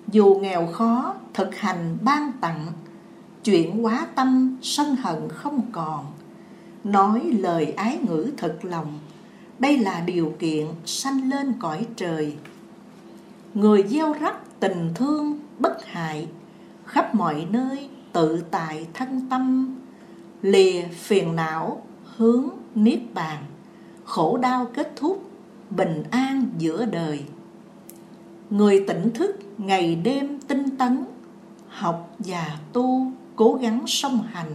Dù 0.09 0.35
nghèo 0.43 0.67
khó 0.67 1.15
thực 1.35 1.57
hành 1.57 1.99
ban 2.03 2.33
tặng 2.41 2.67
chuyện 3.45 3.85
quá 3.85 4.07
tâm, 4.15 4.57
sân 4.63 4.97
hận 4.97 5.29
không 5.29 5.61
còn. 5.73 6.07
Nói 6.85 7.21
lời 7.21 7.73
ái 7.73 7.99
ngữ 8.09 8.31
thật 8.37 8.59
lòng, 8.63 8.99
đây 9.59 9.79
là 9.79 10.01
điều 10.01 10.33
kiện 10.39 10.67
sanh 10.85 11.31
lên 11.31 11.53
cõi 11.61 11.87
trời. 11.97 12.37
Người 13.55 13.85
gieo 13.89 14.13
rắc 14.13 14.61
tình 14.61 14.91
thương 14.95 15.39
bất 15.59 15.85
hại, 15.87 16.29
khắp 16.87 17.15
mọi 17.15 17.47
nơi 17.51 17.89
tự 18.13 18.45
tại 18.51 18.87
thân 18.95 19.27
tâm. 19.31 19.75
Lìa 20.43 20.83
phiền 20.83 21.37
não, 21.37 21.83
hướng 22.17 22.49
niết 22.75 23.01
bàn, 23.15 23.45
khổ 24.05 24.37
đau 24.37 24.67
kết 24.75 24.93
thúc, 24.97 25.31
bình 25.71 26.03
an 26.11 26.47
giữa 26.59 26.85
đời. 26.85 27.25
Người 28.51 28.85
tỉnh 28.89 29.11
thức 29.15 29.39
ngày 29.59 29.95
đêm 29.95 30.39
tinh 30.49 30.77
tấn, 30.77 31.05
học 31.69 32.17
và 32.19 32.59
tu 32.73 33.13
cố 33.37 33.59
gắng 33.63 33.85
song 33.87 34.23
hành. 34.33 34.55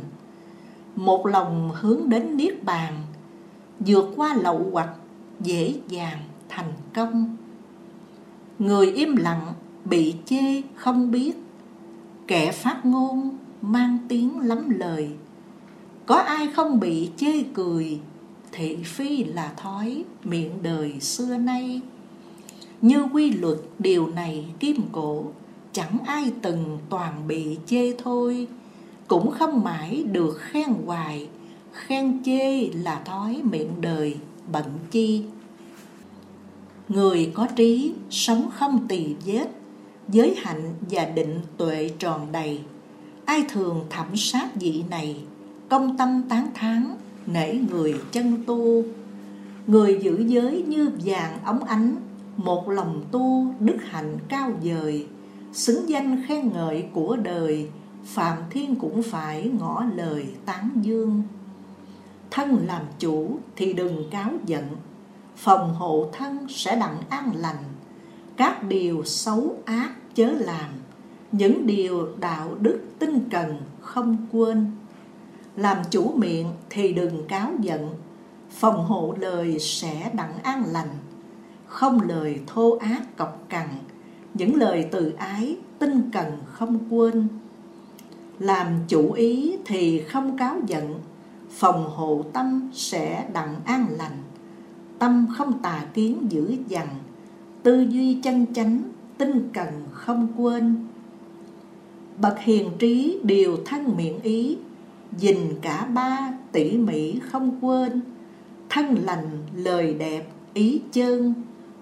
Một 0.96 1.26
lòng 1.26 1.72
hướng 1.74 2.10
đến 2.10 2.38
niết 2.38 2.64
bàn, 2.64 2.94
vượt 3.80 4.14
qua 4.16 4.34
lậu 4.34 4.70
hoặc, 4.72 4.90
dễ 5.40 5.76
dàng 5.88 6.20
thành 6.50 6.74
công. 6.94 7.38
Người 8.60 8.92
im 8.92 9.16
lặng, 9.16 9.54
bị 9.86 10.16
chê, 10.26 10.62
không 10.76 11.12
biết. 11.12 11.34
Kẻ 12.28 12.52
phát 12.52 12.86
ngôn, 12.86 13.38
mang 13.62 13.98
tiếng 14.08 14.40
lắm 14.40 14.70
lời. 14.70 15.10
Có 16.06 16.16
ai 16.16 16.48
không 16.48 16.80
bị 16.80 17.10
chê 17.18 17.44
cười, 17.54 18.00
thị 18.52 18.78
phi 18.84 19.24
là 19.24 19.54
thói 19.58 20.04
miệng 20.24 20.64
đời 20.64 21.00
xưa 21.00 21.38
nay. 21.38 21.82
Như 22.82 23.04
quy 23.14 23.32
luật 23.32 23.58
điều 23.80 24.08
này 24.08 24.46
kim 24.60 24.82
cổ, 24.92 25.26
chẳng 25.72 25.98
ai 26.06 26.32
từng 26.42 26.78
toàn 26.90 27.28
bị 27.28 27.58
chê 27.66 27.94
thôi 28.04 28.48
cũng 29.08 29.32
không 29.32 29.64
mãi 29.64 30.04
được 30.12 30.38
khen 30.40 30.74
hoài. 30.86 31.28
Khen 31.72 32.24
chê 32.24 32.70
là 32.70 33.02
thói 33.06 33.42
miệng 33.44 33.82
đời, 33.82 34.18
bận 34.52 34.66
chi. 34.92 35.24
Người 36.90 37.32
có 37.34 37.48
trí 37.56 37.94
sống 38.10 38.50
không 38.54 38.88
tỳ 38.88 39.16
vết, 39.26 39.48
giới 40.10 40.36
hạnh 40.38 40.74
và 40.92 41.06
định 41.06 41.40
tuệ 41.58 41.90
tròn 42.00 42.32
đầy. 42.32 42.60
Ai 43.26 43.44
thường 43.50 43.86
thẩm 43.90 44.08
sát 44.16 44.56
vị 44.56 44.84
này, 44.90 45.18
công 45.70 45.98
tâm 45.98 46.24
tán 46.30 46.48
thán, 46.54 46.96
nể 47.26 47.54
người 47.54 47.96
chân 48.12 48.44
tu. 48.46 48.84
Người 49.68 50.00
giữ 50.02 50.24
giới 50.28 50.64
như 50.68 50.90
vàng 51.06 51.38
ống 51.46 51.64
ánh, 51.64 51.96
một 52.38 52.70
lòng 52.70 53.04
tu 53.12 53.46
đức 53.60 53.78
hạnh 53.90 54.18
cao 54.30 54.52
dời 54.64 55.06
xứng 55.54 55.90
danh 55.90 56.24
khen 56.28 56.52
ngợi 56.54 56.86
của 56.94 57.16
đời 57.16 57.70
phạm 58.08 58.38
thiên 58.50 58.76
cũng 58.76 59.04
phải 59.04 59.52
ngỏ 59.60 59.86
lời 59.96 60.28
tán 60.46 60.70
dương. 60.82 61.24
Thân 62.32 62.66
làm 62.68 62.82
chủ 63.00 63.38
thì 63.56 63.74
đừng 63.74 64.10
cáo 64.10 64.32
giận, 64.46 64.66
phòng 65.36 65.74
hộ 65.74 66.10
thân 66.14 66.48
sẽ 66.50 66.76
đặng 66.76 66.98
an 67.10 67.32
lành. 67.36 67.64
Các 68.38 68.64
điều 68.64 69.04
xấu 69.04 69.56
ác 69.66 69.90
chớ 70.16 70.32
làm, 70.40 70.70
những 71.32 71.66
điều 71.66 72.08
đạo 72.20 72.56
đức 72.62 72.80
tinh 73.00 73.20
cần 73.32 73.58
không 73.82 74.28
quên. 74.32 74.72
Làm 75.56 75.78
chủ 75.92 76.12
miệng 76.16 76.48
thì 76.70 76.94
đừng 76.94 77.28
cáo 77.28 77.52
giận, 77.60 77.90
phòng 78.52 78.86
hộ 78.86 79.16
lời 79.20 79.60
sẽ 79.60 80.12
đặng 80.14 80.44
an 80.44 80.64
lành. 80.68 80.90
Không 81.66 82.02
lời 82.02 82.40
thô 82.48 82.78
ác 82.78 83.18
cọc 83.18 83.46
cằn, 83.50 83.70
những 84.34 84.56
lời 84.56 84.88
từ 84.92 85.14
ái 85.18 85.58
tinh 85.80 86.10
cần 86.14 86.38
không 86.46 86.80
quên 86.90 87.28
làm 88.40 88.68
chủ 88.88 89.12
ý 89.12 89.58
thì 89.66 90.02
không 90.02 90.38
cáo 90.38 90.56
giận, 90.68 91.00
phòng 91.52 91.90
hộ 91.96 92.26
tâm 92.34 92.70
sẽ 92.74 93.30
đặng 93.34 93.56
an 93.66 93.86
lành. 93.98 94.18
Tâm 95.00 95.28
không 95.38 95.60
tà 95.60 95.86
kiến 95.94 96.28
dữ 96.30 96.56
dằn, 96.68 96.88
tư 97.64 97.82
duy 97.90 98.20
chân 98.24 98.54
chánh, 98.54 98.82
tinh 99.18 99.50
cần 99.54 99.68
không 99.92 100.28
quên. 100.38 100.76
Bậc 102.22 102.40
hiền 102.40 102.72
trí 102.80 103.20
điều 103.24 103.58
thân 103.66 103.98
miệng 103.98 104.22
ý 104.22 104.58
dình 105.18 105.56
cả 105.62 105.86
ba 105.86 106.34
tỉ 106.52 106.78
mỉ 106.78 107.20
không 107.20 107.60
quên. 107.62 108.02
Thân 108.70 108.96
lành, 109.06 109.30
lời 109.56 109.94
đẹp, 109.94 110.28
ý 110.54 110.82
chơn, 110.92 111.34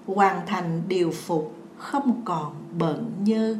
hoàn 0.06 0.46
thành 0.46 0.82
điều 0.88 1.10
phục 1.10 1.54
không 1.76 2.22
còn 2.24 2.54
bận 2.78 3.12
nhơ. 3.24 3.56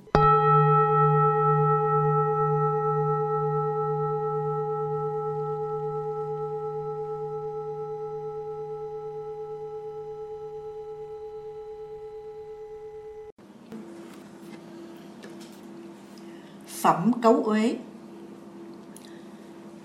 Phẩm 16.87 17.13
cấu 17.23 17.45
uế. 17.45 17.77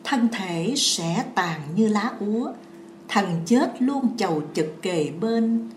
Thân 0.04 0.28
thể 0.32 0.74
sẽ 0.78 1.26
tàn 1.36 1.62
như 1.76 1.88
lá 1.88 2.12
úa, 2.20 2.52
thần 3.08 3.42
chết 3.46 3.82
luôn 3.82 4.18
chầu 4.18 4.42
trực 4.54 4.82
kề 4.82 5.12
bên. 5.22 5.70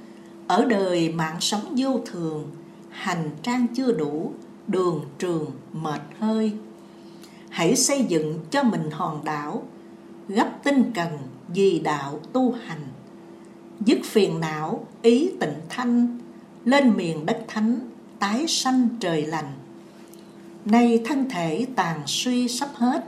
Ở 0.47 0.65
đời 0.65 1.09
mạng 1.09 1.37
sống 1.41 1.75
vô 1.77 2.01
thường, 2.07 2.51
hành 2.91 3.31
trang 3.43 3.67
chưa 3.75 3.93
đủ, 3.93 4.33
đường 4.67 5.05
trường 5.19 5.51
mệt 5.73 6.01
hơi. 6.19 6.53
Hãy 7.49 7.77
xây 7.77 8.05
dựng 8.05 8.39
cho 8.51 8.63
mình 8.63 8.91
hòn 8.91 9.25
đảo, 9.25 9.63
gấp 10.29 10.51
tinh 10.65 10.93
cần 10.95 11.11
vì 11.49 11.81
đạo 11.81 12.21
tu 12.33 12.53
hành. 12.53 12.83
Dứt 13.81 13.99
phiền 14.05 14.41
não, 14.41 14.87
ý 15.03 15.31
tịnh 15.41 15.55
thanh, 15.69 16.19
lên 16.65 16.97
miền 16.97 17.27
đất 17.27 17.45
thánh, 17.49 17.79
tái 18.19 18.45
sanh 18.49 18.89
trời 19.01 19.27
lành 19.27 19.53
nay 20.65 21.01
thân 21.05 21.29
thể 21.31 21.67
tàn 21.77 22.01
suy 22.07 22.49
sắp 22.49 22.69
hết, 22.75 23.05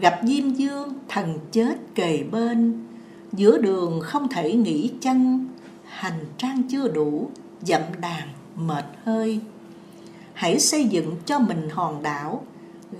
gặp 0.00 0.20
diêm 0.22 0.50
dương, 0.50 0.92
thần 1.08 1.38
chết 1.52 1.76
kề 1.94 2.22
bên. 2.30 2.84
Giữa 3.32 3.58
đường 3.58 4.00
không 4.00 4.28
thể 4.28 4.52
nghỉ 4.52 4.90
chân, 5.00 5.48
hành 5.84 6.24
trang 6.38 6.62
chưa 6.62 6.88
đủ, 6.88 7.30
dậm 7.62 7.82
đàn, 8.00 8.28
mệt 8.56 8.84
hơi. 9.04 9.40
Hãy 10.32 10.60
xây 10.60 10.84
dựng 10.84 11.16
cho 11.26 11.38
mình 11.38 11.68
hòn 11.70 12.02
đảo, 12.02 12.44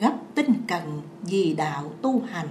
gấp 0.00 0.14
tinh 0.34 0.52
cần 0.68 1.02
vì 1.22 1.54
đạo 1.54 1.92
tu 2.02 2.22
hành. 2.28 2.48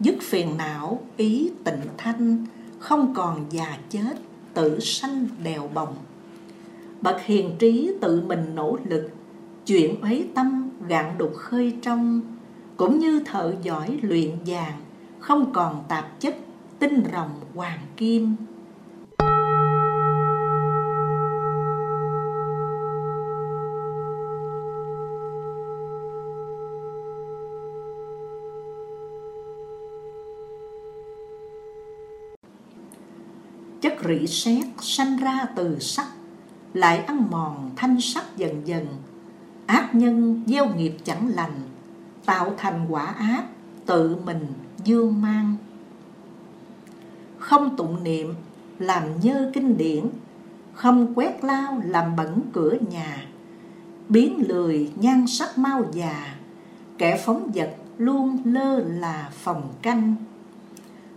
Dứt 0.00 0.14
phiền 0.22 0.56
não, 0.56 1.00
ý 1.16 1.50
tịnh 1.64 1.82
thanh, 1.98 2.46
không 2.78 3.14
còn 3.14 3.46
già 3.50 3.78
chết 3.90 4.16
tự 4.54 4.80
sanh 4.80 5.28
đèo 5.44 5.70
bồng. 5.74 5.94
Bậc 7.00 7.22
hiền 7.24 7.56
trí 7.58 7.90
tự 8.00 8.20
mình 8.20 8.54
nỗ 8.54 8.78
lực 8.84 9.10
chuyện 9.66 10.00
ấy 10.00 10.28
tâm 10.34 10.70
gạn 10.88 11.18
đục 11.18 11.32
khơi 11.34 11.76
trong, 11.82 12.20
cũng 12.76 12.98
như 12.98 13.22
thợ 13.26 13.54
giỏi 13.62 13.98
luyện 14.02 14.30
vàng, 14.46 14.80
không 15.18 15.52
còn 15.52 15.84
tạp 15.88 16.20
chất, 16.20 16.36
tinh 16.78 17.02
rồng 17.12 17.30
hoàng 17.54 17.80
kim. 17.96 18.36
Chất 33.80 33.94
rỉ 34.04 34.26
sét 34.26 34.64
sanh 34.80 35.16
ra 35.16 35.46
từ 35.56 35.78
sắc 35.78 36.06
lại 36.74 36.98
ăn 36.98 37.30
mòn 37.30 37.70
thanh 37.76 38.00
sắc 38.00 38.36
dần 38.36 38.62
dần 38.64 38.86
ác 39.72 39.94
nhân 39.94 40.42
gieo 40.46 40.74
nghiệp 40.74 40.96
chẳng 41.04 41.28
lành, 41.28 41.60
tạo 42.26 42.54
thành 42.58 42.86
quả 42.88 43.04
ác, 43.04 43.44
tự 43.86 44.16
mình 44.16 44.46
dương 44.84 45.22
mang. 45.22 45.56
Không 47.38 47.76
tụng 47.76 48.04
niệm, 48.04 48.34
làm 48.78 49.02
nhơ 49.22 49.50
kinh 49.54 49.76
điển, 49.76 50.04
không 50.74 51.14
quét 51.14 51.44
lao 51.44 51.82
làm 51.84 52.16
bẩn 52.16 52.40
cửa 52.52 52.76
nhà, 52.90 53.24
biến 54.08 54.44
lười 54.48 54.90
nhan 54.96 55.26
sắc 55.26 55.58
mau 55.58 55.84
già, 55.92 56.34
kẻ 56.98 57.22
phóng 57.24 57.50
vật 57.54 57.76
luôn 57.98 58.38
lơ 58.44 58.78
là 58.78 59.30
phòng 59.32 59.68
canh. 59.82 60.14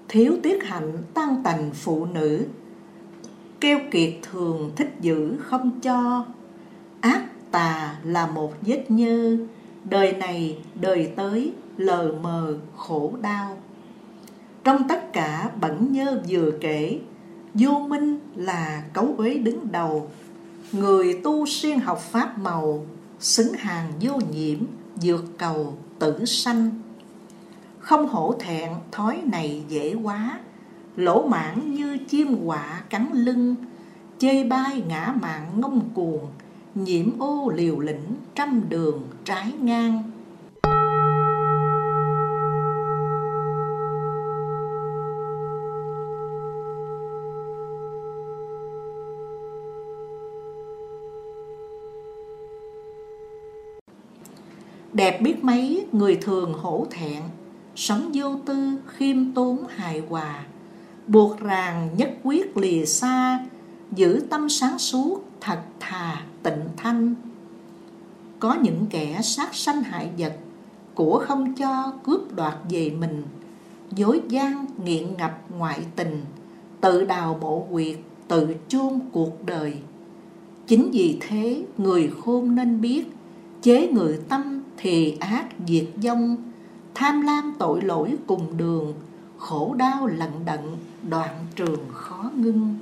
Thiếu 0.08 0.38
tiết 0.44 0.64
hạnh 0.64 0.94
tan 1.14 1.44
tành 1.44 1.72
phụ 1.74 2.06
nữ, 2.06 2.46
keo 3.60 3.80
kiệt 3.92 4.14
thường 4.32 4.72
thích 4.76 4.96
giữ 5.02 5.38
không 5.40 5.80
cho. 5.82 6.26
Ác 7.02 7.35
tà 7.56 7.96
là 8.04 8.28
một 8.28 8.54
vết 8.62 8.92
như 8.92 9.48
đời 9.90 10.12
này, 10.14 10.58
đời 10.82 11.12
tới, 11.16 11.54
lờ 11.78 12.14
mờ, 12.22 12.58
khổ 12.76 13.14
đau. 13.22 13.58
Trong 14.64 14.88
tất 14.88 15.14
cả 15.14 15.50
bẩn 15.62 15.92
nhơ 15.92 16.22
vừa 16.30 16.52
kể 16.62 17.00
vô 17.54 17.72
minh 17.72 18.20
là 18.36 18.84
cấu 18.94 19.16
uế 19.18 19.34
đứng 19.38 19.72
đầu. 19.72 20.10
Người 20.72 21.20
tu 21.24 21.46
siêng 21.46 21.80
học 21.80 22.00
pháp 22.00 22.40
màu, 22.40 22.86
xứng 23.20 23.54
hàng 23.54 23.92
vô 24.02 24.20
nhiễm, 24.32 24.60
dược 24.96 25.38
cầu, 25.38 25.78
tử 26.00 26.26
sanh. 26.26 26.70
Không 27.80 28.08
hổ 28.08 28.36
thẹn, 28.40 28.72
thói 28.92 29.22
này 29.26 29.64
dễ 29.68 29.96
quá. 30.04 30.40
Lỗ 30.96 31.28
mãn 31.28 31.74
như 31.74 31.98
chim 32.08 32.46
quạ 32.46 32.84
cắn 32.90 33.08
lưng, 33.14 33.56
chê 34.20 34.44
bai 34.44 34.84
ngã 34.88 35.14
mạng 35.22 35.52
ngông 35.56 35.90
cuồng 35.94 36.28
nhiễm 36.76 37.20
ô 37.20 37.52
liều 37.56 37.80
lĩnh, 37.80 38.16
trăm 38.36 38.70
đường, 38.70 39.04
trái 39.24 39.52
ngang. 39.62 40.12
Đẹp 54.94 55.22
biết 55.22 55.44
mấy, 55.44 55.86
người 55.92 56.16
thường 56.16 56.54
hổ 56.54 56.88
thẹn. 56.92 57.24
Sống 57.76 58.12
vô 58.14 58.36
tư, 58.46 58.78
khiêm 58.88 59.34
tốn, 59.34 59.58
hài 59.70 60.00
hòa. 60.10 60.46
Buộc 61.08 61.40
ràng, 61.40 61.90
nhất 61.98 62.10
quyết 62.24 62.58
lìa 62.58 62.86
xa 62.86 63.40
Giữ 63.92 64.26
tâm 64.30 64.50
sáng 64.50 64.80
suốt 64.80 65.24
thật 65.42 65.60
thà 65.80 66.22
tịnh 66.44 66.64
thanh. 66.78 67.16
Có 68.40 68.54
những 68.54 68.86
kẻ 68.90 69.20
sát 69.24 69.56
sanh 69.56 69.84
hại 69.84 70.10
vật 70.18 70.34
Của 70.96 71.24
không 71.28 71.56
cho 71.56 71.94
cướp 72.04 72.36
đoạt 72.36 72.56
về 72.70 72.90
mình, 72.90 73.24
Dối 73.92 74.22
gian 74.30 74.66
nghiện 74.86 75.18
ngập 75.18 75.42
ngoại 75.58 75.80
tình, 75.96 76.22
Tự 76.82 77.06
đào 77.06 77.38
mộ 77.42 77.68
quyệt, 77.72 77.98
Tự 78.28 78.56
chôn 78.68 79.00
cuộc 79.12 79.46
đời. 79.46 79.74
Chính 80.68 80.92
vì 80.92 81.18
thế, 81.22 81.64
người 81.78 82.12
khôn 82.22 82.56
nên 82.56 82.82
biết, 82.82 83.12
Chế 83.62 83.88
người 83.88 84.20
tâm 84.30 84.62
thì 84.78 85.18
ác 85.20 85.46
diệt 85.68 85.86
vong, 86.04 86.38
tham 86.94 87.22
lam 87.22 87.54
tội 87.60 87.82
lỗi 87.82 88.16
cùng 88.28 88.58
đường, 88.58 88.94
khổ 89.38 89.76
đau 89.78 90.08
lận 90.08 90.32
đận, 90.46 90.60
đoạn 91.10 91.36
trường 91.56 91.80
khó 91.94 92.32
ngưng 92.36 92.76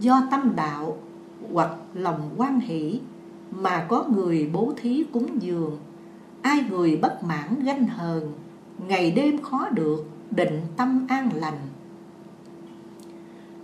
do 0.00 0.22
tâm 0.30 0.56
đạo 0.56 0.96
hoặc 1.52 1.70
lòng 1.94 2.30
quan 2.36 2.60
hỷ 2.60 3.00
mà 3.50 3.86
có 3.88 4.04
người 4.14 4.50
bố 4.52 4.72
thí 4.76 5.04
cúng 5.12 5.42
dường. 5.42 5.78
Ai 6.42 6.64
người 6.70 6.96
bất 6.96 7.24
mãn 7.24 7.64
ganh 7.64 7.86
hờn, 7.86 8.32
ngày 8.88 9.10
đêm 9.10 9.42
khó 9.42 9.68
được, 9.68 10.06
định 10.30 10.60
tâm 10.76 11.06
an 11.08 11.30
lành. 11.34 11.58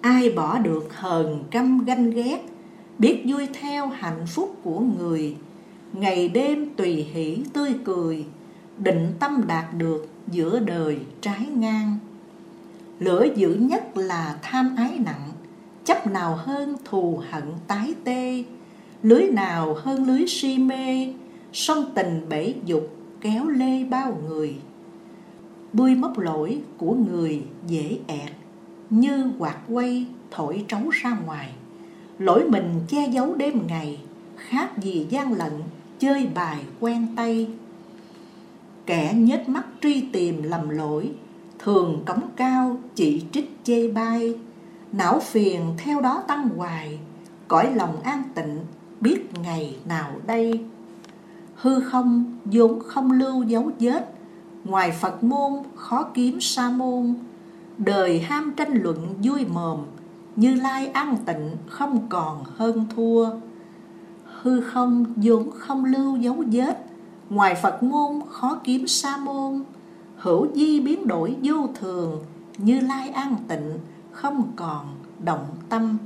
Ai 0.00 0.30
bỏ 0.30 0.58
được 0.58 0.96
hờn 0.96 1.44
căm 1.50 1.84
ganh 1.84 2.10
ghét, 2.10 2.46
biết 2.98 3.22
vui 3.26 3.48
theo 3.60 3.86
hạnh 3.86 4.26
phúc 4.26 4.56
của 4.62 4.80
người. 4.80 5.36
Ngày 5.92 6.28
đêm 6.28 6.74
tùy 6.76 6.92
hỷ 6.92 7.42
tươi 7.52 7.74
cười, 7.84 8.26
định 8.78 9.12
tâm 9.20 9.42
đạt 9.46 9.64
được 9.78 10.08
giữa 10.28 10.58
đời 10.58 10.98
trái 11.20 11.46
ngang. 11.46 11.98
Lửa 12.98 13.26
dữ 13.36 13.54
nhất 13.54 13.96
là 13.96 14.38
tham 14.42 14.74
ái 14.76 14.98
nặng 15.04 15.30
chấp 15.86 16.06
nào 16.06 16.34
hơn 16.34 16.76
thù 16.84 17.22
hận 17.30 17.44
tái 17.66 17.94
tê, 18.04 18.44
lưới 19.02 19.30
nào 19.30 19.74
hơn 19.74 20.06
lưới 20.06 20.26
si 20.28 20.58
mê 20.58 21.12
song 21.52 21.84
tình 21.94 22.26
bể 22.28 22.54
dục 22.64 22.96
kéo 23.20 23.48
lê 23.48 23.84
bao 23.84 24.18
người. 24.28 24.56
Bươi 25.72 25.94
móc 25.94 26.18
lỗi 26.18 26.60
của 26.78 26.94
người 26.94 27.42
dễ 27.66 27.98
ẹt, 28.06 28.30
như 28.90 29.30
quạt 29.38 29.56
quay 29.68 30.06
thổi 30.30 30.64
trống 30.68 30.88
ra 30.92 31.18
ngoài. 31.26 31.52
Lỗi 32.18 32.44
mình 32.50 32.80
che 32.88 33.08
giấu 33.08 33.34
đêm 33.34 33.66
ngày, 33.66 34.00
khác 34.36 34.78
gì 34.78 35.06
gian 35.10 35.32
lận 35.32 35.52
chơi 35.98 36.26
bài 36.34 36.58
quen 36.80 37.06
tay. 37.16 37.48
Kẻ 38.86 39.14
nhếch 39.14 39.48
mắt 39.48 39.66
truy 39.82 40.04
tìm 40.12 40.42
lầm 40.42 40.68
lỗi, 40.68 41.10
thường 41.58 42.02
cống 42.06 42.22
cao 42.36 42.76
chỉ 42.94 43.22
trích 43.32 43.50
chê 43.64 43.88
bai 43.88 44.34
não 44.92 45.20
phiền 45.20 45.74
theo 45.78 46.00
đó 46.00 46.22
tăng 46.28 46.48
hoài, 46.48 46.98
cõi 47.48 47.74
lòng 47.74 48.00
an 48.02 48.22
tịnh 48.34 48.58
biết 49.00 49.30
ngày 49.42 49.76
nào 49.84 50.10
đây? 50.26 50.64
Hư 51.56 51.80
không, 51.80 52.38
vốn 52.44 52.80
không 52.80 53.12
lưu 53.12 53.42
dấu 53.42 53.70
vết, 53.80 54.14
ngoài 54.64 54.92
phật 55.00 55.24
môn 55.24 55.52
khó 55.74 56.02
kiếm 56.14 56.40
sa 56.40 56.70
môn. 56.70 57.14
Đời 57.78 58.20
ham 58.20 58.52
tranh 58.56 58.82
luận 58.82 59.14
vui 59.22 59.44
mồm, 59.44 59.80
như 60.36 60.54
lai 60.54 60.86
an 60.86 61.16
tịnh 61.26 61.50
không 61.66 62.06
còn 62.08 62.44
hơn 62.56 62.86
thua. 62.96 63.30
Hư 64.42 64.60
không, 64.60 65.04
vốn 65.16 65.50
không 65.50 65.84
lưu 65.84 66.16
dấu 66.16 66.44
vết, 66.52 66.86
ngoài 67.30 67.54
phật 67.62 67.82
môn 67.82 68.20
khó 68.28 68.58
kiếm 68.64 68.86
sa 68.86 69.16
môn. 69.16 69.62
Hữu 70.16 70.46
di 70.54 70.80
biến 70.80 71.06
đổi 71.06 71.36
vô 71.42 71.68
thường, 71.80 72.24
như 72.58 72.80
lai 72.80 73.08
an 73.08 73.36
tịnh 73.48 73.78
không 74.16 74.52
còn 74.56 74.86
động 75.24 75.46
tâm. 75.68 75.98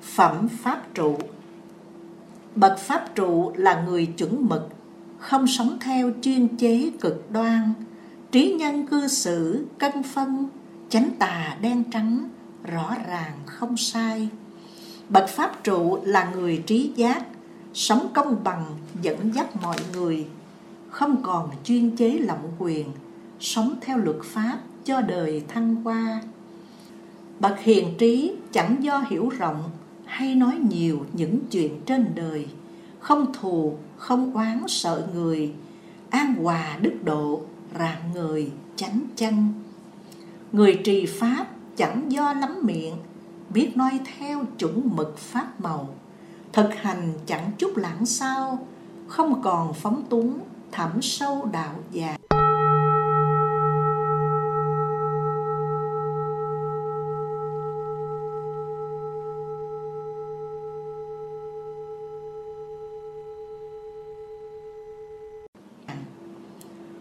Phẩm 0.00 0.48
pháp 0.48 0.82
trụ. 0.94 1.18
Bậc 2.54 2.78
Pháp 2.78 3.14
trụ 3.14 3.52
là 3.56 3.82
người 3.82 4.06
chuẩn 4.06 4.48
mực, 4.48 4.68
không 5.18 5.46
sống 5.46 5.78
theo 5.80 6.10
chuyên 6.22 6.56
chế 6.56 6.90
cực 7.00 7.30
đoan, 7.30 7.72
trí 8.30 8.52
nhân 8.52 8.86
cư 8.86 9.08
xử, 9.08 9.66
cân 9.78 10.02
phân, 10.02 10.48
chánh 10.88 11.10
tà 11.18 11.56
đen 11.60 11.84
trắng, 11.90 12.28
rõ 12.72 12.94
ràng 13.08 13.32
không 13.46 13.76
sai. 13.76 14.28
Bậc 15.08 15.28
Pháp 15.28 15.64
trụ 15.64 15.98
là 16.04 16.30
người 16.34 16.62
trí 16.66 16.92
giác, 16.96 17.26
sống 17.74 18.08
công 18.14 18.44
bằng, 18.44 18.64
dẫn 19.02 19.34
dắt 19.34 19.56
mọi 19.62 19.78
người, 19.92 20.26
không 20.90 21.22
còn 21.22 21.50
chuyên 21.64 21.96
chế 21.96 22.10
lộng 22.10 22.52
quyền, 22.58 22.86
sống 23.40 23.74
theo 23.80 23.98
luật 23.98 24.18
pháp 24.24 24.58
cho 24.84 25.00
đời 25.00 25.42
thăng 25.48 25.74
hoa. 25.74 26.22
Bậc 27.40 27.60
hiền 27.60 27.94
trí 27.98 28.34
chẳng 28.52 28.76
do 28.80 29.04
hiểu 29.10 29.28
rộng 29.28 29.70
hay 30.04 30.34
nói 30.34 30.58
nhiều 30.70 31.06
những 31.12 31.38
chuyện 31.50 31.80
trên 31.86 32.06
đời 32.14 32.46
không 33.00 33.32
thù 33.32 33.74
không 33.96 34.34
oán 34.34 34.60
sợ 34.68 35.08
người 35.14 35.52
an 36.10 36.34
hòa 36.34 36.78
đức 36.80 36.94
độ 37.04 37.40
rạng 37.78 38.12
người 38.14 38.50
chánh 38.76 39.00
chân 39.16 39.52
người 40.52 40.80
trì 40.84 41.06
pháp 41.06 41.46
chẳng 41.80 42.12
do 42.12 42.32
lắm 42.32 42.58
miệng, 42.62 42.96
biết 43.50 43.72
nói 43.76 44.00
theo 44.04 44.44
chuẩn 44.58 44.96
mực 44.96 45.18
pháp 45.18 45.60
màu. 45.60 45.88
Thực 46.52 46.74
hành 46.74 47.12
chẳng 47.26 47.50
chút 47.58 47.76
lãng 47.76 48.06
sao, 48.06 48.66
không 49.06 49.42
còn 49.42 49.72
phóng 49.74 50.02
túng, 50.10 50.40
thẳm 50.72 51.02
sâu 51.02 51.48
đạo 51.52 51.74
già. 51.90 52.16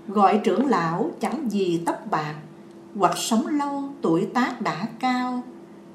Gọi 0.08 0.42
trưởng 0.44 0.66
lão 0.66 1.12
chẳng 1.20 1.50
gì 1.50 1.84
tóc 1.86 1.98
bạc 2.12 2.36
hoặc 2.96 3.18
sống 3.18 3.48
lâu 3.48 3.84
tuổi 4.02 4.28
tác 4.34 4.62
đã 4.62 4.88
cao. 5.00 5.44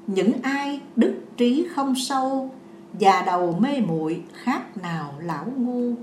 Những 0.07 0.31
ai 0.41 0.81
đức 0.95 1.15
trí 1.37 1.67
không 1.75 1.93
sâu 1.95 2.51
già 2.99 3.23
đầu 3.25 3.57
mê 3.59 3.81
muội 3.87 4.23
khác 4.33 4.77
nào 4.77 5.13
lão 5.19 5.45
ngu. 5.57 5.93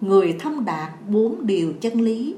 Người 0.00 0.36
thông 0.40 0.64
đạt 0.64 0.90
bốn 1.08 1.46
điều 1.46 1.72
chân 1.80 2.00
lý, 2.00 2.34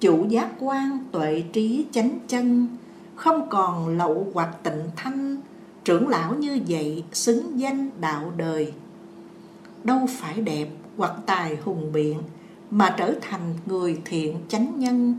chủ 0.00 0.26
giác 0.28 0.48
quan 0.58 0.98
tuệ 1.12 1.44
trí 1.52 1.86
chánh 1.92 2.18
chân, 2.28 2.68
không 3.14 3.48
còn 3.50 3.98
lậu 3.98 4.26
hoặc 4.34 4.56
tịnh 4.62 4.82
thanh, 4.96 5.36
trưởng 5.84 6.08
lão 6.08 6.34
như 6.34 6.60
vậy 6.68 7.04
xứng 7.12 7.60
danh 7.60 7.90
đạo 8.00 8.32
đời. 8.36 8.72
Đâu 9.84 9.98
phải 10.08 10.40
đẹp 10.40 10.68
hoặc 10.96 11.12
tài 11.26 11.56
hùng 11.56 11.92
biện 11.92 12.18
mà 12.70 12.94
trở 12.98 13.14
thành 13.20 13.54
người 13.66 14.00
thiện 14.04 14.36
chánh 14.48 14.78
nhân. 14.78 15.14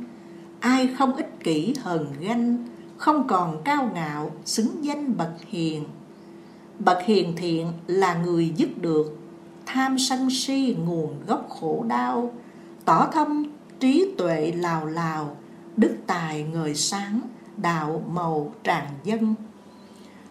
Ai 0.59 0.87
không 0.97 1.15
ích 1.15 1.28
kỷ 1.43 1.73
hờn 1.81 2.07
ganh, 2.19 2.57
không 2.97 3.27
còn 3.27 3.61
cao 3.63 3.91
ngạo, 3.93 4.31
xứng 4.45 4.85
danh 4.85 5.17
bậc 5.17 5.31
hiền. 5.47 5.83
Bậc 6.79 6.97
hiền 7.05 7.33
thiện 7.37 7.71
là 7.87 8.13
người 8.13 8.53
dứt 8.57 8.81
được, 8.81 9.17
tham 9.65 9.99
sân 9.99 10.29
si 10.29 10.75
nguồn 10.85 11.25
gốc 11.27 11.47
khổ 11.49 11.85
đau. 11.87 12.31
Tỏ 12.85 13.07
thông 13.13 13.43
trí 13.79 14.13
tuệ 14.17 14.51
lào 14.51 14.85
lào, 14.85 15.37
đức 15.77 15.97
tài 16.07 16.43
ngời 16.43 16.75
sáng, 16.75 17.21
đạo 17.57 18.03
màu 18.09 18.53
tràn 18.63 18.87
dân. 19.03 19.35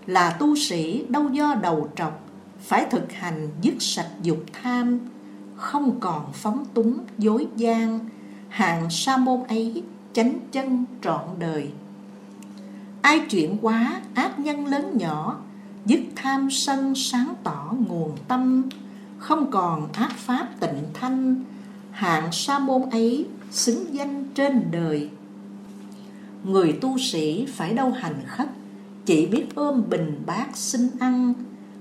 Là 0.07 0.31
tu 0.31 0.57
sĩ 0.57 1.05
đâu 1.09 1.29
do 1.29 1.55
đầu 1.55 1.89
trọc, 1.97 2.25
phải 2.61 2.87
thực 2.91 3.13
hành 3.13 3.49
dứt 3.63 3.75
sạch 3.79 4.11
dục 4.23 4.39
tham, 4.63 4.99
không 5.57 6.01
còn 6.01 6.33
phóng 6.33 6.65
túng 6.75 6.99
dối 7.19 7.47
gian. 7.57 8.09
Hạng 8.49 8.91
sa 8.91 9.17
môn 9.17 9.43
ấy 9.49 9.83
chánh 10.19 10.39
chân 10.53 10.85
trọn 11.03 11.25
đời. 11.39 11.71
Ai 13.03 13.21
chuyển 13.31 13.57
quá 13.63 14.01
ác 14.15 14.39
nhân 14.39 14.67
lớn 14.67 14.99
nhỏ, 14.99 15.41
dứt 15.87 16.01
tham 16.17 16.51
sân 16.51 16.95
sáng 16.95 17.35
tỏ 17.43 17.75
nguồn 17.89 18.17
tâm, 18.29 18.65
không 19.19 19.51
còn 19.51 19.93
ác 19.93 20.13
pháp 20.17 20.49
tịnh 20.61 20.83
thanh, 20.95 21.45
hạng 21.91 22.33
sa 22.33 22.59
môn 22.59 22.83
ấy 22.91 23.27
xứng 23.51 23.95
danh 23.95 24.25
trên 24.35 24.63
đời. 24.71 25.11
Người 26.45 26.73
tu 26.81 26.99
sĩ 26.99 27.47
phải 27.47 27.75
đâu 27.75 27.91
hành 27.91 28.21
khất, 28.27 28.49
chỉ 29.05 29.27
biết 29.27 29.47
ôm 29.55 29.83
bình 29.91 30.23
bát 30.27 30.57
xin 30.57 30.89
ăn. 31.01 31.35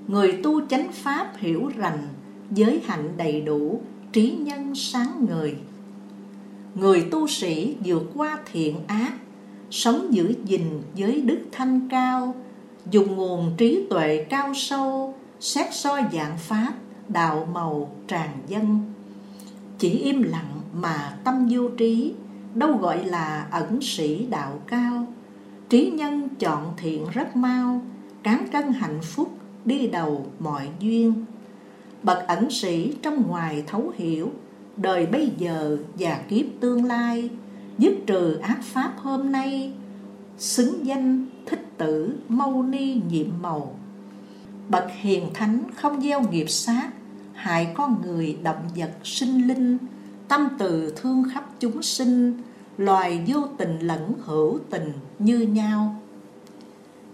Người 0.07 0.39
tu 0.43 0.67
chánh 0.67 0.91
pháp 0.91 1.33
hiểu 1.37 1.71
rành, 1.77 2.07
giới 2.51 2.81
hạnh 2.85 3.09
đầy 3.17 3.41
đủ, 3.41 3.81
trí 4.11 4.31
nhân 4.31 4.75
sáng 4.75 5.25
ngời 5.29 5.55
người 6.79 7.07
tu 7.11 7.27
sĩ 7.27 7.75
vượt 7.85 8.03
qua 8.15 8.37
thiện 8.51 8.75
ác, 8.87 9.13
sống 9.71 10.13
giữ 10.13 10.33
gìn 10.45 10.81
giới 10.95 11.21
đức 11.21 11.39
thanh 11.51 11.89
cao, 11.89 12.35
dùng 12.91 13.15
nguồn 13.15 13.51
trí 13.57 13.87
tuệ 13.89 14.25
cao 14.29 14.53
sâu, 14.53 15.13
xét 15.39 15.73
soi 15.73 16.03
dạng 16.13 16.37
pháp, 16.37 16.73
đạo 17.09 17.47
màu 17.53 17.91
tràn 18.07 18.29
dân. 18.47 18.79
Chỉ 19.77 19.89
im 19.89 20.23
lặng 20.23 20.61
mà 20.73 21.17
tâm 21.23 21.47
vô 21.51 21.69
trí, 21.77 22.13
đâu 22.53 22.77
gọi 22.77 23.05
là 23.05 23.47
ẩn 23.51 23.81
sĩ 23.81 24.25
đạo 24.25 24.59
cao. 24.67 25.07
Trí 25.69 25.89
nhân 25.89 26.29
chọn 26.39 26.73
thiện 26.77 27.05
rất 27.13 27.35
mau, 27.35 27.81
cán 28.23 28.45
cân 28.51 28.73
hạnh 28.73 28.99
phúc 29.03 29.37
đi 29.65 29.87
đầu 29.87 30.25
mọi 30.39 30.69
duyên. 30.79 31.25
Bậc 32.03 32.27
ẩn 32.27 32.49
sĩ 32.49 32.93
trong 33.01 33.27
ngoài 33.27 33.63
thấu 33.67 33.91
hiểu 33.95 34.31
đời 34.77 35.05
bây 35.05 35.31
giờ 35.37 35.77
và 35.99 36.21
kiếp 36.29 36.45
tương 36.59 36.85
lai, 36.85 37.29
dứt 37.77 37.93
trừ 38.07 38.37
ác 38.41 38.59
pháp 38.61 38.93
hôm 38.97 39.31
nay, 39.31 39.73
xứng 40.37 40.85
danh 40.85 41.25
thích 41.45 41.65
tử 41.77 42.15
mâu 42.27 42.63
ni 42.63 43.01
nhiệm 43.09 43.27
màu. 43.41 43.79
Bậc 44.69 44.85
hiền 45.01 45.29
thánh 45.33 45.63
không 45.75 46.01
gieo 46.01 46.21
nghiệp 46.31 46.49
sát, 46.49 46.89
hại 47.33 47.73
con 47.75 48.01
người 48.01 48.37
động 48.43 48.69
vật 48.75 48.91
sinh 49.03 49.47
linh, 49.47 49.77
tâm 50.27 50.47
từ 50.57 50.93
thương 50.95 51.23
khắp 51.33 51.49
chúng 51.59 51.81
sinh, 51.83 52.33
loài 52.77 53.23
vô 53.27 53.47
tình 53.57 53.79
lẫn 53.79 54.13
hữu 54.19 54.59
tình 54.69 54.91
như 55.19 55.39
nhau. 55.39 55.95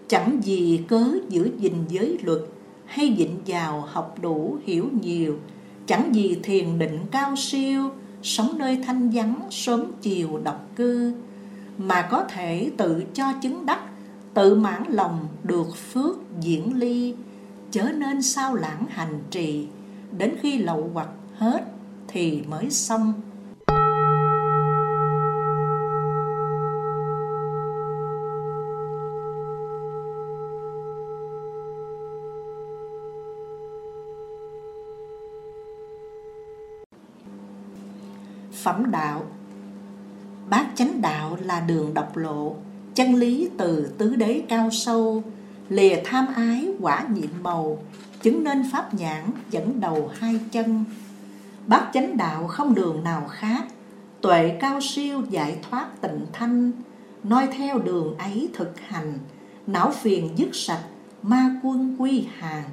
Chẳng 0.08 0.40
gì 0.44 0.82
cớ 0.88 1.06
giữ 1.30 1.52
gìn 1.60 1.74
giới 1.90 2.18
luật 2.24 2.40
hay 2.86 3.16
dịnh 3.18 3.38
vào 3.48 3.82
học 3.82 4.16
đủ 4.22 4.58
hiểu 4.66 4.90
nhiều 5.02 5.40
chẳng 5.86 6.16
gì 6.16 6.40
thiền 6.44 6.80
định 6.80 7.00
cao 7.12 7.36
siêu, 7.36 7.90
sống 8.24 8.58
nơi 8.58 8.80
thanh 8.86 9.10
vắng, 9.10 9.48
sớm 9.52 9.92
chiều 10.02 10.40
độc 10.44 10.70
cư. 10.76 11.14
Mà 11.78 12.08
có 12.12 12.24
thể 12.24 12.72
tự 12.78 13.04
cho 13.14 13.34
chứng 13.42 13.66
đắc, 13.66 13.80
tự 14.34 14.56
mãn 14.56 14.84
lòng 14.90 15.28
được 15.44 15.78
phước 15.78 16.16
diễn 16.42 16.74
ly. 16.78 17.16
Chớ 17.72 17.84
nên 17.84 18.22
sao 18.22 18.56
lãng 18.56 18.86
hành 18.90 19.24
trì, 19.32 19.68
đến 20.18 20.36
khi 20.42 20.58
lậu 20.58 20.90
hoặc 20.94 21.10
hết 21.38 21.64
thì 22.08 22.42
mới 22.50 22.70
xong. 22.70 23.14
Phẩm 38.64 38.92
đạo. 38.92 39.24
Bát 40.50 40.66
chánh 40.76 41.02
đạo 41.02 41.38
là 41.42 41.60
đường 41.60 41.94
độc 41.94 42.18
lộ, 42.18 42.56
chân 42.96 43.16
lý 43.16 43.50
từ 43.58 43.94
tứ 43.98 44.16
đế 44.16 44.44
cao 44.50 44.70
sâu, 44.72 45.24
lìa 45.70 46.02
tham 46.06 46.28
ái 46.36 46.68
quả 46.80 47.08
nhiệm 47.14 47.30
màu, 47.44 47.78
chứng 48.22 48.44
nên 48.44 48.64
pháp 48.72 48.94
nhãn 48.94 49.24
dẫn 49.52 49.80
đầu 49.80 50.12
hai 50.20 50.40
chân. 50.52 50.86
Bát 51.68 51.90
chánh 51.94 52.18
đạo 52.18 52.48
không 52.48 52.76
đường 52.76 53.04
nào 53.04 53.28
khác, 53.30 53.64
tuệ 54.22 54.58
cao 54.60 54.80
siêu 54.82 55.22
giải 55.30 55.58
thoát 55.70 56.02
tịnh 56.02 56.26
thanh, 56.34 56.72
noi 57.24 57.48
theo 57.58 57.80
đường 57.80 58.18
ấy 58.18 58.50
thực 58.54 58.80
hành, 58.80 59.20
não 59.68 59.92
phiền 59.92 60.30
dứt 60.36 60.50
sạch, 60.54 60.84
ma 61.22 61.60
quân 61.64 61.96
quy 62.00 62.28
hàng. 62.38 62.70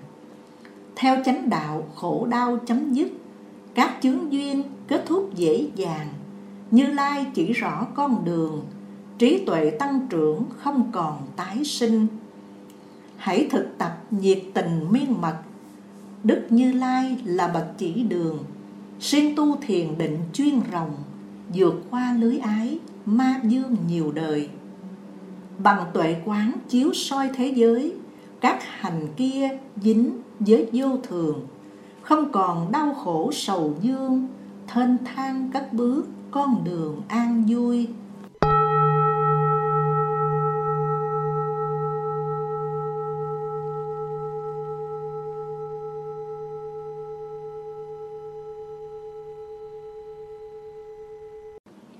Theo 0.96 1.16
chánh 1.24 1.50
đạo 1.50 1.88
khổ 1.94 2.26
đau 2.30 2.58
chấm 2.66 2.92
dứt 2.92 3.08
các 3.74 3.98
chướng 4.02 4.32
duyên 4.32 4.62
kết 4.88 5.04
thúc 5.06 5.30
dễ 5.34 5.66
dàng. 5.76 6.08
Như 6.70 6.86
lai 6.86 7.26
chỉ 7.34 7.52
rõ 7.52 7.86
con 7.94 8.24
đường, 8.24 8.64
trí 9.18 9.44
tuệ 9.46 9.70
tăng 9.70 10.06
trưởng 10.10 10.44
không 10.58 10.90
còn 10.92 11.18
tái 11.36 11.64
sinh. 11.64 12.06
Hãy 13.16 13.48
thực 13.50 13.78
tập 13.78 14.04
nhiệt 14.10 14.42
tình 14.54 14.86
miên 14.90 15.20
mật. 15.20 15.36
Đức 16.24 16.46
như 16.50 16.72
lai 16.72 17.18
là 17.24 17.48
bậc 17.48 17.78
chỉ 17.78 18.02
đường, 18.02 18.38
siêng 19.00 19.36
tu 19.36 19.56
thiền 19.56 19.98
định 19.98 20.18
chuyên 20.32 20.60
rồng, 20.72 20.94
vượt 21.54 21.82
qua 21.90 22.16
lưới 22.18 22.38
ái, 22.38 22.78
ma 23.06 23.40
dương 23.44 23.76
nhiều 23.88 24.12
đời. 24.12 24.48
Bằng 25.58 25.84
tuệ 25.92 26.16
quán 26.24 26.52
chiếu 26.68 26.92
soi 26.94 27.30
thế 27.34 27.52
giới, 27.56 27.94
các 28.40 28.58
hành 28.62 29.08
kia 29.16 29.48
dính 29.82 30.10
với 30.38 30.68
vô 30.72 30.96
thường 31.02 31.46
không 32.10 32.32
còn 32.32 32.72
đau 32.72 32.94
khổ 32.94 33.30
sầu 33.32 33.74
dương 33.80 34.28
thênh 34.66 35.04
thang 35.04 35.50
cất 35.52 35.72
bước 35.72 36.04
con 36.30 36.64
đường 36.64 37.02
an 37.08 37.44
vui. 37.48 37.88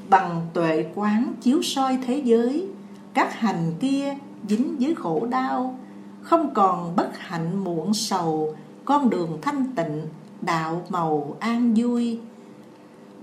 Bằng 0.09 0.47
tuệ 0.55 0.87
quán 0.95 1.33
chiếu 1.41 1.63
soi 1.63 1.99
thế 2.07 2.23
giới, 2.25 2.67
các 3.15 3.35
hành 3.35 3.73
kia 3.81 4.17
dính 4.49 4.77
với 4.81 4.95
khổ 4.95 5.27
đau, 5.31 5.79
không 6.23 6.55
còn 6.55 6.97
bất 6.97 7.19
hạnh 7.19 7.65
muộn 7.65 7.95
sầu 7.95 8.55
con 8.91 9.11
đường 9.11 9.39
thanh 9.43 9.67
tịnh, 9.77 10.07
đạo 10.43 10.83
màu 10.89 11.37
an 11.41 11.75
vui. 11.77 12.19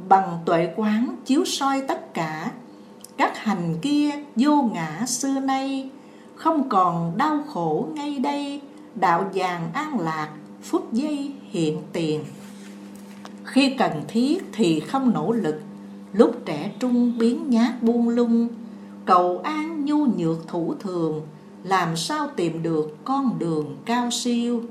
Bằng 0.09 0.39
tuệ 0.45 0.73
quán 0.75 1.15
chiếu 1.25 1.45
soi 1.45 1.81
tất 1.81 2.13
cả, 2.13 2.51
các 3.17 3.37
hành 3.37 3.75
kia 3.81 4.09
vô 4.35 4.61
ngã 4.73 5.05
xưa 5.07 5.39
nay, 5.39 5.89
không 6.35 6.69
còn 6.69 7.17
đau 7.17 7.39
khổ 7.47 7.87
ngay 7.93 8.19
đây, 8.19 8.61
đạo 8.95 9.29
vàng 9.33 9.69
an 9.73 9.99
lạc, 9.99 10.29
phút 10.61 10.93
giây 10.93 11.31
hiện 11.49 11.81
tiền. 11.93 12.23
Khi 13.43 13.75
cần 13.77 13.91
thiết 14.07 14.45
thì 14.53 14.79
không 14.79 15.13
nỗ 15.13 15.31
lực, 15.31 15.61
lúc 16.13 16.35
trẻ 16.45 16.71
trung 16.79 17.17
biến 17.17 17.49
nhát 17.49 17.83
buông 17.83 18.09
lung. 18.09 18.47
Cầu 19.05 19.41
an 19.43 19.85
nhu 19.85 20.05
nhược 20.05 20.47
thủ 20.47 20.75
thường, 20.79 21.21
làm 21.63 21.95
sao 21.95 22.27
tìm 22.35 22.63
được 22.63 22.97
con 23.03 23.39
đường 23.39 23.77
cao 23.85 24.11
siêu? 24.11 24.63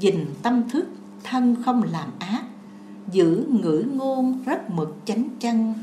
Dình 0.00 0.26
tâm 0.42 0.68
thức, 0.68 0.86
thân 1.24 1.56
không 1.64 1.82
làm 1.82 2.08
ác, 2.18 2.42
giữ 3.12 3.46
ngữ 3.48 3.84
ngôn 3.94 4.42
rất 4.46 4.70
mực 4.70 4.96
chánh 5.04 5.28
chân, 5.40 5.74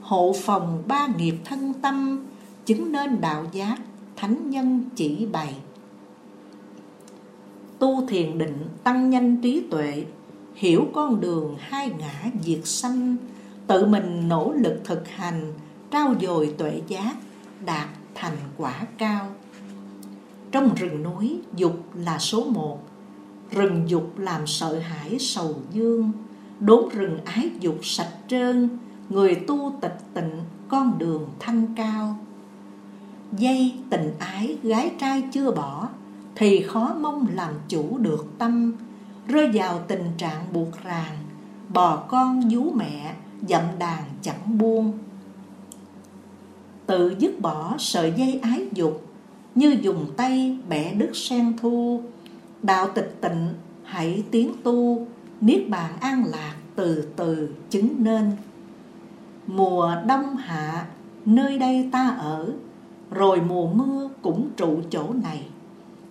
hộ 0.00 0.34
phòng 0.42 0.82
ba 0.86 1.06
nghiệp 1.18 1.34
thân 1.44 1.72
tâm, 1.82 2.26
chứng 2.66 2.92
nên 2.92 3.20
đạo 3.20 3.46
giác, 3.52 3.76
thánh 4.16 4.50
nhân 4.50 4.84
chỉ 4.94 5.26
bày. 5.32 5.54
Tu 7.78 8.06
thiền 8.06 8.38
định 8.38 8.68
tăng 8.84 9.10
nhanh 9.10 9.36
trí 9.36 9.62
tuệ, 9.70 10.04
hiểu 10.54 10.86
con 10.94 11.20
đường 11.20 11.56
hai 11.58 11.90
ngã 11.98 12.30
diệt 12.42 12.60
sanh, 12.64 13.16
tự 13.66 13.86
mình 13.86 14.28
nỗ 14.28 14.52
lực 14.52 14.80
thực 14.84 15.08
hành, 15.08 15.52
trao 15.90 16.14
dồi 16.20 16.54
tuệ 16.58 16.82
giác, 16.88 17.16
đạt 17.64 17.88
thành 18.14 18.36
quả 18.56 18.86
cao. 18.98 19.26
Trong 20.52 20.74
rừng 20.74 21.02
núi, 21.02 21.40
dục 21.56 21.84
là 21.94 22.18
số 22.18 22.44
một 22.44 22.91
rừng 23.52 23.84
dục 23.86 24.18
làm 24.18 24.46
sợ 24.46 24.78
hãi 24.78 25.18
sầu 25.18 25.54
dương. 25.72 26.12
Đốn 26.60 26.88
rừng 26.88 27.18
ái 27.24 27.50
dục 27.60 27.78
sạch 27.82 28.12
trơn. 28.28 28.68
Người 29.08 29.34
tu 29.34 29.74
tịch 29.80 29.98
tịnh, 30.14 30.40
con 30.68 30.98
đường 30.98 31.28
thanh 31.38 31.66
cao. 31.76 32.16
Dây 33.38 33.74
tình 33.90 34.12
ái, 34.18 34.56
gái 34.62 34.92
trai 34.98 35.22
chưa 35.32 35.50
bỏ, 35.50 35.88
thì 36.34 36.62
khó 36.62 36.94
mong 37.00 37.26
làm 37.32 37.54
chủ 37.68 37.98
được 37.98 38.26
tâm. 38.38 38.72
Rơi 39.28 39.50
vào 39.52 39.78
tình 39.88 40.04
trạng 40.16 40.44
buộc 40.52 40.82
ràng, 40.84 41.16
bò 41.68 41.96
con 41.96 42.48
vú 42.48 42.70
mẹ, 42.70 43.14
dậm 43.48 43.62
đàn 43.78 44.02
chẳng 44.22 44.58
buông. 44.58 44.98
Tự 46.86 47.14
dứt 47.18 47.40
bỏ 47.40 47.74
sợi 47.78 48.12
dây 48.16 48.40
ái 48.42 48.68
dục, 48.72 49.06
như 49.54 49.76
dùng 49.82 50.06
tay 50.16 50.58
bẻ 50.68 50.94
đứt 50.94 51.10
sen 51.14 51.56
thu 51.60 52.02
đạo 52.62 52.88
tịch 52.94 53.16
tịnh, 53.20 53.48
hãy 53.84 54.24
tiến 54.30 54.52
tu. 54.62 55.06
Niết 55.40 55.68
bàn 55.68 55.92
an 56.00 56.24
lạc, 56.26 56.54
từ 56.76 57.08
từ 57.16 57.48
chứng 57.70 57.88
nên. 57.98 58.30
Mùa 59.46 59.94
đông 60.06 60.36
hạ, 60.36 60.86
nơi 61.26 61.58
đây 61.58 61.88
ta 61.92 62.08
ở. 62.18 62.52
Rồi 63.10 63.40
mùa 63.40 63.66
mưa 63.66 64.08
cũng 64.22 64.48
trụ 64.56 64.80
chỗ 64.90 65.04
này. 65.22 65.46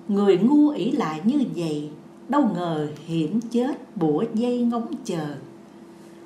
Người 0.07 0.38
ngu 0.38 0.69
ỷ 0.69 0.91
lại 0.91 1.22
như 1.23 1.44
vậy, 1.56 1.90
đâu 2.30 2.49
ngờ 2.56 2.88
hiểm 3.06 3.40
chết 3.52 3.95
bủa 3.95 4.23
dây 4.34 4.61
ngóng 4.61 4.91
chờ. 5.06 5.36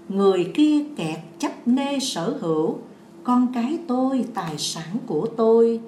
Người 0.10 0.52
kia 0.54 0.84
kẹt 0.96 1.20
chấp 1.40 1.52
nê 1.66 2.00
sở 2.00 2.38
hữu, 2.42 2.78
con 3.24 3.48
cái 3.54 3.80
tôi, 3.88 4.26
tài 4.34 4.58
sản 4.58 4.98
của 5.06 5.28
tôi. 5.38 5.80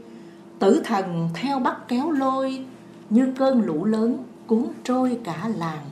Tử 0.59 0.81
thần 0.85 1.30
theo 1.34 1.59
bắt 1.59 1.88
kéo 1.88 2.11
lôi, 2.11 2.65
như 3.09 3.34
cơn 3.38 3.61
lũ 3.61 3.85
lớn 3.85 4.18
cuốn 4.48 4.68
trôi 4.84 5.19
cả 5.24 5.49
làng. 5.57 5.86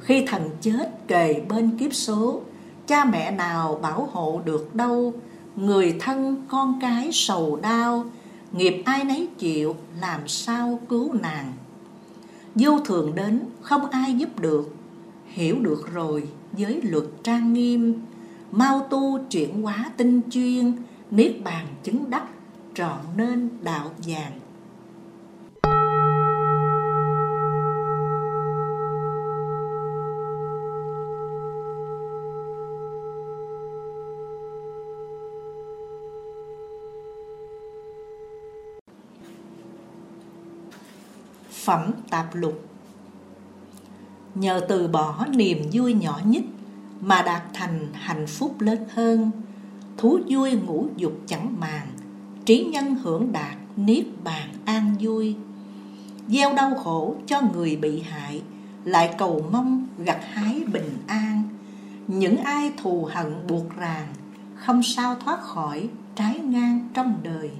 Khi 0.00 0.24
thần 0.26 0.50
chết 0.60 1.08
kề 1.08 1.42
bên 1.48 1.78
kiếp 1.78 1.94
số, 1.94 2.40
cha 2.86 3.04
mẹ 3.04 3.30
nào 3.30 3.78
bảo 3.82 4.08
hộ 4.12 4.40
được 4.44 4.74
đâu, 4.74 5.14
người 5.56 5.96
thân, 6.00 6.44
con 6.48 6.78
cái 6.80 7.08
sầu 7.12 7.58
đau, 7.62 8.04
nghiệp 8.52 8.82
ai 8.84 9.04
nấy 9.04 9.28
chịu, 9.38 9.76
làm 10.00 10.28
sao 10.28 10.80
cứu 10.88 11.12
nàng? 11.12 11.52
Vô 12.54 12.78
thường 12.78 13.14
đến, 13.14 13.40
không 13.60 13.90
ai 13.90 14.14
giúp 14.14 14.40
được. 14.40 14.74
Hiểu 15.26 15.58
được 15.60 15.92
rồi, 15.92 16.28
giới 16.56 16.82
luật 16.82 17.04
trang 17.22 17.52
nghiêm. 17.52 18.02
Mau 18.52 18.86
tu 18.90 19.18
chuyển 19.30 19.62
hóa 19.62 19.90
tinh 19.96 20.20
chuyên, 20.30 20.72
niết 21.10 21.44
bàn 21.44 21.66
chứng 21.82 22.10
đắc, 22.10 22.24
trọn 22.74 22.98
nên 23.16 23.48
đạo 23.62 23.90
vàng. 24.06 24.32
Phẩm 41.64 41.92
tạp 42.10 42.34
lục. 42.34 42.68
Nhờ 44.34 44.60
từ 44.68 44.88
bỏ 44.88 45.26
niềm 45.26 45.58
vui 45.72 45.94
nhỏ 45.94 46.20
nhất 46.24 46.42
Mà 47.00 47.22
đạt 47.22 47.42
thành 47.52 47.88
hạnh 47.92 48.26
phúc 48.26 48.60
lớn 48.60 48.78
hơn, 48.94 49.30
Thú 49.96 50.18
vui 50.28 50.52
ngũ 50.52 50.86
dục 50.96 51.12
chẳng 51.26 51.60
màng, 51.60 51.86
Trí 52.44 52.64
nhân 52.64 52.94
hưởng 52.94 53.32
đạt 53.32 53.56
niết 53.76 54.04
bàn 54.24 54.48
an 54.64 54.94
vui. 55.00 55.36
Gieo 56.28 56.54
đau 56.54 56.74
khổ 56.74 57.14
cho 57.26 57.40
người 57.54 57.76
bị 57.76 58.00
hại, 58.00 58.42
Lại 58.84 59.14
cầu 59.18 59.46
mong 59.52 59.86
gặt 59.98 60.20
hái 60.32 60.62
bình 60.72 60.98
an. 61.06 61.42
Những 62.06 62.36
ai 62.36 62.72
thù 62.76 63.08
hận 63.12 63.46
buộc 63.48 63.76
ràng, 63.76 64.08
Không 64.54 64.82
sao 64.82 65.14
thoát 65.14 65.40
khỏi 65.40 65.88
trái 66.14 66.38
ngang 66.38 66.88
trong 66.94 67.14
đời. 67.22 67.50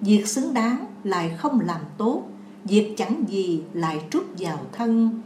Việc 0.00 0.28
xứng 0.28 0.54
đáng 0.54 0.86
lại 1.04 1.36
không 1.38 1.60
làm 1.60 1.80
tốt 1.98 2.22
Việc 2.64 2.94
chẳng 2.96 3.24
gì 3.28 3.62
lại 3.72 4.00
trút 4.10 4.26
vào 4.38 4.58
thân. 4.72 5.20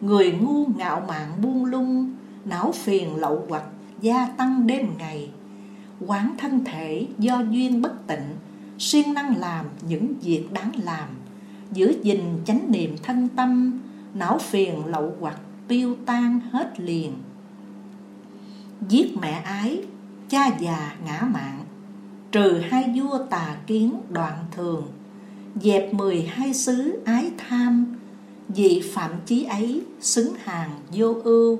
Người 0.00 0.32
ngu 0.32 0.66
ngạo 0.76 1.04
mạn 1.08 1.42
buông 1.42 1.64
lung 1.64 2.14
Não 2.44 2.72
phiền 2.72 3.16
lậu 3.16 3.46
hoặc 3.48 3.64
gia 4.00 4.26
tăng 4.26 4.66
đêm 4.66 4.86
ngày. 4.98 5.30
Quán 6.06 6.34
thân 6.38 6.64
thể 6.64 7.06
do 7.18 7.40
duyên 7.50 7.82
bất 7.82 8.06
tịnh 8.06 8.34
siêng 8.78 9.14
năng 9.14 9.36
làm 9.36 9.66
những 9.88 10.14
việc 10.22 10.52
đáng 10.52 10.72
làm. 10.84 11.08
Giữ 11.72 11.94
gìn 12.02 12.20
chánh 12.44 12.72
niệm 12.72 12.96
thân 13.02 13.28
tâm 13.28 13.80
Não 14.14 14.38
phiền 14.38 14.86
lậu 14.86 15.12
hoặc 15.20 15.40
tiêu 15.68 15.96
tan 16.06 16.40
hết 16.52 16.80
liền. 16.80 17.12
Giết 18.88 19.16
mẹ 19.20 19.32
ái, 19.32 19.82
cha 20.28 20.46
già 20.60 20.96
ngã 21.04 21.22
mạng. 21.32 21.60
Trừ 22.32 22.60
hai 22.70 22.92
vua 22.96 23.18
tà 23.30 23.56
kiến 23.66 23.94
đoạn 24.10 24.38
thường 24.50 24.88
dẹp 25.62 25.94
mười 25.94 26.22
hai 26.22 26.54
xứ 26.54 26.98
ái 27.04 27.30
tham 27.38 27.96
vị 28.48 28.82
phạm 28.94 29.10
chí 29.26 29.44
ấy 29.44 29.82
xứng 30.00 30.34
hàng 30.44 30.70
vô 30.92 31.14
ưu. 31.24 31.58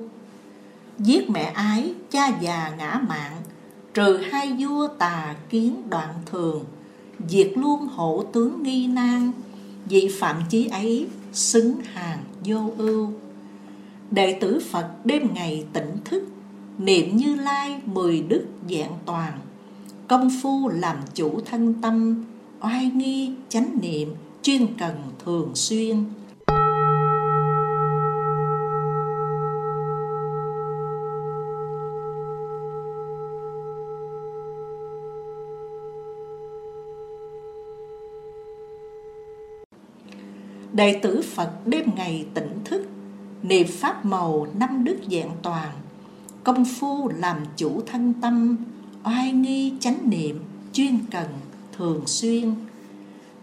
Giết 0.99 1.29
mẹ 1.29 1.43
ái, 1.43 1.93
cha 2.11 2.27
già 2.41 2.75
ngã 2.77 3.01
mạng, 3.07 3.41
trừ 3.93 4.17
hai 4.17 4.55
vua 4.59 4.87
tà 4.87 5.35
kiến 5.49 5.89
đoạn 5.89 6.13
thường, 6.25 6.65
diệt 7.29 7.51
luôn 7.55 7.87
hộ 7.87 8.25
tướng 8.33 8.63
nghi 8.63 8.87
nan 8.87 9.31
vị 9.85 10.09
phạm 10.19 10.41
chí 10.49 10.67
ấy 10.67 11.07
xứng 11.33 11.81
hàng 11.93 12.19
vô 12.45 12.71
ưu. 12.77 13.11
Đệ 14.11 14.37
tử 14.39 14.59
phật 14.71 15.05
đêm 15.05 15.33
ngày 15.33 15.65
tỉnh 15.73 15.97
thức, 16.05 16.23
niệm 16.77 17.17
như 17.17 17.35
lai 17.35 17.81
mười 17.85 18.21
đức 18.21 18.45
dạng 18.69 18.97
toàn, 19.05 19.39
công 20.07 20.29
phu 20.41 20.69
làm 20.69 20.97
chủ 21.13 21.39
thân 21.45 21.73
tâm 21.81 22.23
oai 22.61 22.91
nghi 22.95 23.31
chánh 23.49 23.77
niệm 23.81 24.13
chuyên 24.41 24.67
cần 24.79 24.95
thường 25.25 25.51
xuyên. 25.55 26.03
Đệ 40.73 40.99
tử 41.01 41.21
Phật 41.35 41.51
đêm 41.65 41.85
ngày 41.95 42.25
tỉnh 42.33 42.59
thức, 42.65 42.87
Niệm 43.43 43.67
pháp 43.67 44.05
màu 44.05 44.47
năm 44.59 44.83
đức 44.83 44.97
dạng 45.11 45.31
toàn, 45.43 45.71
Công 46.43 46.65
phu 46.65 47.09
làm 47.09 47.37
chủ 47.57 47.81
thân 47.85 48.13
tâm, 48.21 48.57
Oai 49.03 49.31
nghi 49.31 49.73
chánh 49.79 50.09
niệm 50.09 50.39
chuyên 50.73 50.97
cần 51.11 51.27
thường 51.77 52.01
xuyên. 52.05 52.53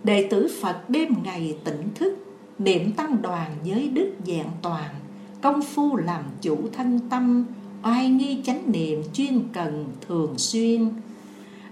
Đệ 0.05 0.29
tử 0.31 0.49
phật 0.61 0.91
đêm 0.91 1.09
ngày 1.25 1.57
tỉnh 1.65 1.89
thức, 1.95 2.15
niệm 2.59 2.93
tăng 2.93 3.23
đoàn 3.23 3.51
giới 3.65 3.89
đức 3.89 4.13
dạng 4.27 4.51
toàn, 4.63 4.95
công 5.43 5.63
phu 5.63 5.97
làm 5.97 6.25
chủ 6.41 6.59
thân 6.73 7.01
tâm, 7.11 7.47
oai 7.83 8.09
nghi 8.09 8.41
chánh 8.45 8.73
niệm 8.73 9.03
chuyên 9.13 9.41
cần 9.53 9.85
thường 10.09 10.39
xuyên. 10.39 10.89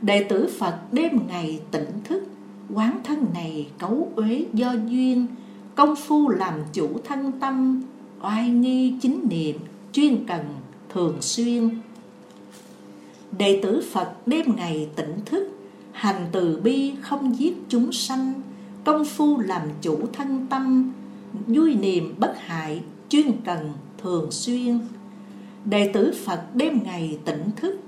Đệ 0.03 0.25
tử 0.25 0.51
phật 0.59 0.79
đêm 0.93 1.19
ngày 1.29 1.61
tỉnh 1.71 1.91
thức, 2.05 2.25
quán 2.75 3.01
thân 3.05 3.27
này 3.35 3.69
cấu 3.79 4.09
uế 4.17 4.45
do 4.53 4.73
duyên, 4.73 5.27
công 5.75 5.97
phu 5.97 6.29
làm 6.29 6.55
chủ 6.73 6.89
thân 7.05 7.33
tâm, 7.41 7.83
oai 8.21 8.49
nghi 8.49 8.95
chính 9.03 9.29
niệm 9.31 9.59
chuyên 9.93 10.27
cần 10.27 10.45
thường 10.89 11.17
xuyên. 11.21 11.69
Đệ 13.39 13.61
tử 13.63 13.85
phật 13.93 14.27
đêm 14.27 14.57
ngày 14.57 14.89
tỉnh 14.97 15.15
thức 15.27 15.49
hành 16.03 16.27
từ 16.33 16.61
bi 16.63 16.93
không 17.01 17.39
giết 17.39 17.55
chúng 17.69 17.93
sanh, 17.93 18.33
công 18.85 19.05
phu 19.05 19.39
làm 19.39 19.63
chủ 19.83 19.99
thân 20.13 20.47
tâm, 20.51 20.93
vui 21.47 21.75
niềm 21.75 22.15
bất 22.19 22.35
hại, 22.39 22.83
chuyên 23.09 23.33
cần 23.45 23.73
thường 24.03 24.31
xuyên. 24.31 24.79
Đệ 25.65 25.91
tử 25.93 26.15
phật 26.25 26.55
đêm 26.55 26.81
ngày 26.85 27.19
tỉnh 27.25 27.51
thức, 27.57 27.81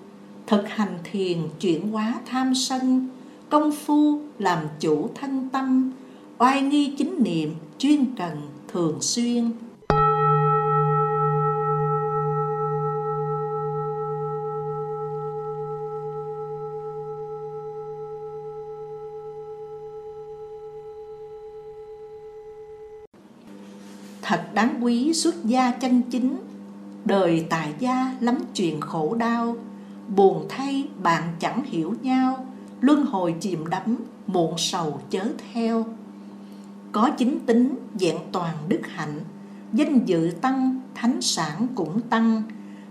thực 0.46 0.68
hành 0.68 0.98
thiền 1.04 1.38
chuyển 1.60 1.88
hóa 1.88 2.14
tham 2.26 2.54
sân, 2.54 3.08
công 3.50 3.72
phu 3.72 4.20
làm 4.38 4.58
chủ 4.80 5.08
thân 5.14 5.48
tâm, 5.52 5.92
oai 6.38 6.62
nghi 6.62 6.94
chính 6.98 7.22
niệm 7.22 7.54
chuyên 7.78 8.04
cần 8.16 8.42
thường 8.68 8.98
xuyên. 9.00 9.50
Thật 24.26 24.54
đáng 24.54 24.78
quý 24.80 25.12
xuất 25.12 25.44
gia 25.44 25.70
chân 25.70 26.02
chính. 26.10 26.36
Đời 27.04 27.46
tại 27.50 27.74
gia 27.78 28.14
lắm 28.20 28.38
chuyện 28.54 28.80
khổ 28.80 29.14
đau, 29.14 29.56
Buồn 30.16 30.46
thay 30.48 30.88
bạn 31.02 31.22
chẳng 31.40 31.64
hiểu 31.64 31.94
nhau, 32.02 32.46
Luân 32.80 33.06
hồi 33.06 33.34
chìm 33.40 33.66
đắm, 33.66 33.96
Muộn 34.26 34.54
sầu 34.58 35.00
chớ 35.10 35.24
theo. 35.52 35.86
Có 36.92 37.10
chính 37.10 37.40
tính, 37.46 37.74
Vẹn 38.00 38.16
toàn 38.32 38.56
đức 38.68 38.80
hạnh, 38.86 39.20
Danh 39.72 40.04
dự 40.06 40.30
tăng, 40.40 40.80
Thánh 40.94 41.22
sản 41.22 41.66
cũng 41.74 42.00
tăng. 42.00 42.42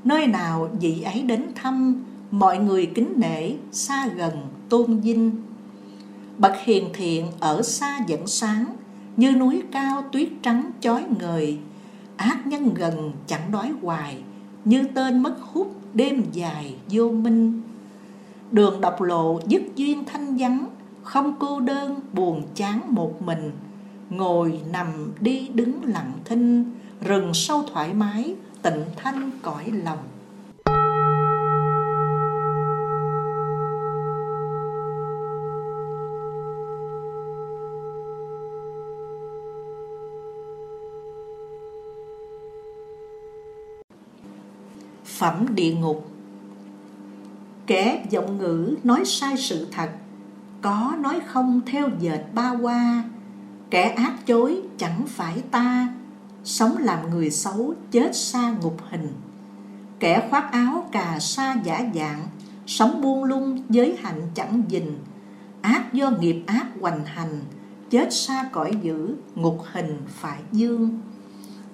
Nơi 0.04 0.28
nào 0.28 0.70
vị 0.80 1.02
ấy 1.02 1.22
đến 1.22 1.46
thăm, 1.56 2.04
Mọi 2.32 2.58
người 2.58 2.86
kính 2.86 3.14
nể, 3.18 3.52
Xa 3.72 4.08
gần 4.08 4.48
tôn 4.70 5.00
vinh. 5.00 5.32
Bậc 6.38 6.54
hiền 6.64 6.90
thiện 6.94 7.26
ở 7.40 7.62
xa 7.62 8.00
dẫn 8.08 8.28
sáng 8.28 8.66
như 9.18 9.32
núi 9.32 9.64
cao 9.72 10.04
tuyết 10.12 10.30
trắng 10.42 10.72
chói 10.80 11.04
ngời. 11.20 11.58
Ác 12.18 12.48
nhân 12.48 12.74
gần 12.74 13.12
chẳng 13.28 13.52
đói 13.52 13.72
hoài, 13.82 14.24
Như 14.66 14.84
tên 14.96 15.24
mất 15.24 15.36
hút 15.42 15.76
đêm 15.94 16.24
dài 16.32 16.76
vô 16.90 17.10
minh. 17.10 17.62
Đường 18.52 18.82
độc 18.82 19.02
lộ 19.02 19.40
dứt 19.48 19.62
duyên 19.76 20.06
thanh 20.06 20.38
vắng, 20.38 20.68
Không 21.04 21.36
cô 21.40 21.60
đơn 21.60 22.00
buồn 22.14 22.44
chán 22.56 22.82
một 22.88 23.22
mình. 23.22 23.52
Ngồi 24.10 24.60
nằm 24.72 25.14
đi 25.20 25.48
đứng 25.54 25.84
lặng 25.84 26.12
thinh, 26.26 26.72
Rừng 27.02 27.34
sâu 27.34 27.64
thoải 27.74 27.94
mái, 27.94 28.36
tịnh 28.62 28.84
thanh 28.96 29.32
cõi 29.42 29.72
lòng. 29.84 30.00
Phẩm 45.24 45.46
địa 45.56 45.76
ngục. 45.76 46.12
Kẻ 47.68 48.06
giọng 48.10 48.38
ngữ 48.38 48.76
nói 48.84 49.04
sai 49.06 49.38
sự 49.38 49.68
thật, 49.72 49.90
Có 50.62 50.96
nói 51.00 51.20
không 51.26 51.62
theo 51.66 51.90
dệt 52.00 52.22
ba 52.34 52.52
qua 52.62 53.04
Kẻ 53.70 53.90
ác 53.90 54.14
chối 54.26 54.62
chẳng 54.78 55.04
phải 55.08 55.42
ta, 55.52 55.88
Sống 56.44 56.78
làm 56.78 57.10
người 57.10 57.30
xấu 57.30 57.74
chết 57.92 58.16
xa 58.16 58.56
ngục 58.62 58.78
hình. 58.90 59.08
Kẻ 60.00 60.28
khoác 60.30 60.52
áo 60.52 60.90
cà 60.92 61.20
sa 61.20 61.56
giả 61.64 61.92
dạng, 61.96 62.28
Sống 62.68 63.02
buông 63.02 63.24
lung 63.24 63.64
giới 63.70 63.98
hạnh 64.02 64.22
chẳng 64.36 64.64
dình. 64.70 64.98
Ác 65.62 65.94
do 65.94 66.10
nghiệp 66.10 66.44
ác 66.48 66.66
hoành 66.82 67.06
hành, 67.06 67.40
Chết 67.90 68.14
xa 68.14 68.50
cõi 68.52 68.72
dữ, 68.82 69.16
ngục 69.36 69.60
hình 69.72 69.98
phải 70.08 70.40
dương. 70.52 71.00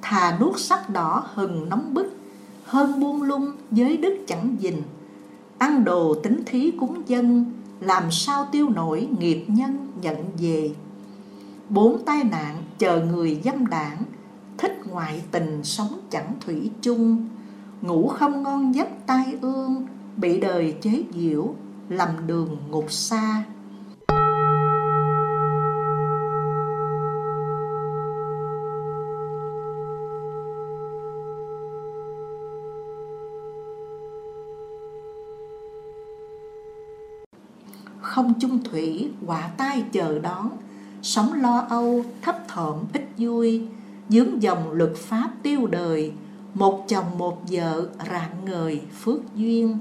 Thà 0.01 0.37
nuốt 0.39 0.59
sắc 0.59 0.89
đỏ 0.89 1.27
hừng 1.33 1.69
nóng 1.69 1.93
bức 1.93 2.18
hơn 2.69 2.99
buông 2.99 3.21
lung 3.21 3.51
giới 3.71 3.97
đức 3.97 4.17
chẳng 4.27 4.55
dình. 4.59 4.81
Ăn 5.57 5.83
đồ 5.83 6.13
tính 6.13 6.43
thí 6.45 6.71
cúng 6.71 7.01
dân, 7.07 7.45
làm 7.79 8.11
sao 8.11 8.47
tiêu 8.51 8.69
nổi 8.69 9.07
nghiệp 9.19 9.45
nhân 9.47 9.87
nhận 10.01 10.17
về. 10.37 10.71
Bốn 11.69 12.05
tai 12.05 12.23
nạn 12.23 12.63
chờ 12.77 13.05
người 13.05 13.41
dâm 13.43 13.67
đảng, 13.67 13.97
thích 14.57 14.81
ngoại 14.85 15.21
tình 15.31 15.63
sống 15.63 15.99
chẳng 16.09 16.33
thủy 16.45 16.71
chung. 16.81 17.27
Ngủ 17.81 18.07
không 18.07 18.43
ngon 18.43 18.75
giấc 18.75 18.87
tai 19.05 19.35
ương, 19.41 19.85
bị 20.17 20.39
đời 20.39 20.75
chế 20.81 21.03
giễu, 21.13 21.53
lầm 21.89 22.09
đường 22.27 22.57
ngục 22.69 22.91
xa. 22.91 23.43
Không 38.19 38.33
chung 38.39 38.63
thủy, 38.63 39.09
quả 39.25 39.49
tai 39.57 39.83
chờ 39.91 40.19
đón. 40.19 40.49
Sống 41.01 41.33
lo 41.33 41.65
âu, 41.69 42.03
thấp 42.21 42.47
thỏm, 42.47 42.75
ít 42.93 43.07
vui. 43.17 43.61
Dướng 44.09 44.41
dòng 44.41 44.71
luật 44.71 44.91
pháp 44.95 45.29
tiêu 45.43 45.67
đời. 45.67 46.11
Một 46.53 46.85
chồng 46.87 47.17
một 47.17 47.41
vợ, 47.51 47.89
rạng 48.11 48.45
ngời, 48.45 48.81
phước 48.99 49.35
duyên. 49.35 49.77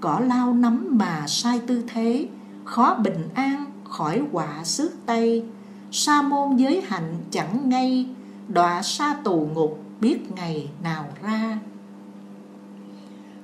Cỏ 0.00 0.20
lao 0.20 0.54
nắm 0.54 0.98
mà 0.98 1.24
sai 1.26 1.60
tư 1.66 1.82
thế. 1.88 2.28
Khó 2.64 2.94
bình 2.94 3.28
an, 3.34 3.64
khỏi 3.84 4.22
quả 4.32 4.64
xước 4.64 4.92
tay. 5.06 5.44
Sa 5.92 6.22
môn 6.22 6.56
giới 6.56 6.82
hạnh 6.86 7.14
chẳng 7.30 7.68
ngay. 7.68 8.06
Đọa 8.48 8.82
sa 8.82 9.14
tù 9.24 9.48
ngục, 9.54 9.82
biết 10.00 10.32
ngày 10.36 10.70
nào 10.82 11.04
ra. 11.22 11.58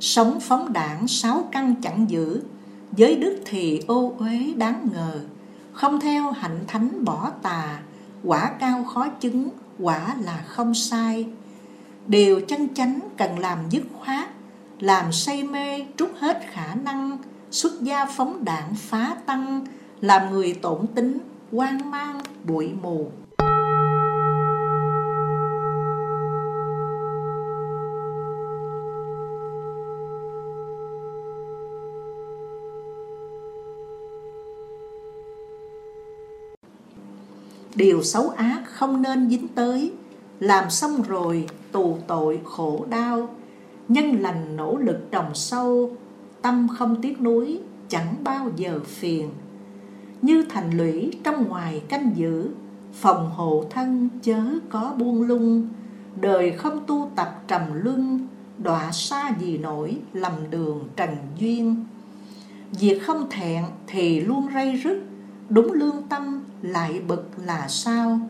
Sống 0.01 0.41
phóng 0.41 0.73
đảng, 0.73 1.09
sáu 1.09 1.49
căn 1.53 1.75
chẳng 1.83 2.11
giữ. 2.11 2.43
Giới 2.93 3.17
đức 3.17 3.39
thì 3.45 3.83
ô 3.87 4.13
uế 4.19 4.53
đáng 4.57 4.89
ngờ, 4.93 5.21
Không 5.73 6.01
theo 6.01 6.31
hạnh 6.31 6.65
thánh 6.67 7.05
bỏ 7.05 7.31
tà, 7.43 7.79
Quả 8.25 8.51
cao 8.61 8.85
khó 8.85 9.09
chứng, 9.09 9.49
Quả 9.79 10.15
là 10.23 10.45
không 10.47 10.75
sai. 10.75 11.27
Điều 12.07 12.41
chân 12.41 12.75
chánh 12.75 13.01
cần 13.17 13.39
làm 13.39 13.59
dứt 13.71 13.83
khoát, 13.99 14.29
Làm 14.81 15.13
say 15.13 15.43
mê 15.43 15.85
trút 15.97 16.11
hết 16.19 16.41
khả 16.51 16.75
năng, 16.75 17.19
Xuất 17.51 17.83
gia 17.83 18.07
phóng 18.07 18.45
đảng 18.45 18.75
phá 18.75 19.17
tăng, 19.27 19.67
Làm 20.01 20.31
người 20.31 20.55
tổn 20.63 20.87
tính 20.87 21.19
quan 21.53 21.91
mang, 21.91 22.21
bụi 22.45 22.73
mù. 22.83 23.11
Điều 37.77 38.03
xấu 38.03 38.29
ác 38.29 38.63
không 38.67 39.03
nên 39.03 39.31
dính 39.31 39.49
tới. 39.49 39.93
Làm 40.41 40.71
xong 40.71 41.03
rồi, 41.03 41.49
tù 41.73 41.99
tội 42.07 42.41
khổ 42.45 42.87
đau. 42.91 43.29
Nhân 43.89 44.21
lành 44.21 44.57
nỗ 44.57 44.77
lực 44.77 45.11
trồng 45.11 45.35
sâu, 45.35 45.91
Tâm 46.43 46.69
không 46.79 47.03
tiếc 47.03 47.21
nuối, 47.21 47.61
chẳng 47.89 48.15
bao 48.25 48.51
giờ 48.57 48.81
phiền. 48.85 49.31
Như 50.23 50.45
thành 50.49 50.77
lũy 50.77 51.13
trong 51.25 51.49
ngoài 51.49 51.83
canh 51.89 52.13
giữ, 52.15 52.51
Phòng 52.93 53.31
hộ 53.31 53.65
thân 53.71 54.09
chớ 54.23 54.43
có 54.71 54.95
buông 54.99 55.23
lung. 55.23 55.69
Đời 56.21 56.53
không 56.53 56.87
tu 56.87 57.11
tập 57.17 57.43
trầm 57.49 57.63
luân, 57.73 58.27
Đọa 58.59 58.93
xa 58.93 59.35
gì 59.41 59.59
nổi 59.59 59.99
lầm 60.13 60.33
đường 60.51 60.89
trần 60.97 61.17
duyên. 61.39 61.85
Việc 62.81 63.03
không 63.03 63.27
thẹn 63.31 63.65
thì 63.87 64.21
luôn 64.21 64.49
rây 64.55 64.77
rứt, 64.77 65.03
Đúng 65.49 65.73
lương 65.73 66.03
tâm 66.09 66.41
lại 66.67 67.01
bực 67.01 67.31
là 67.37 67.69
sao? 67.69 68.21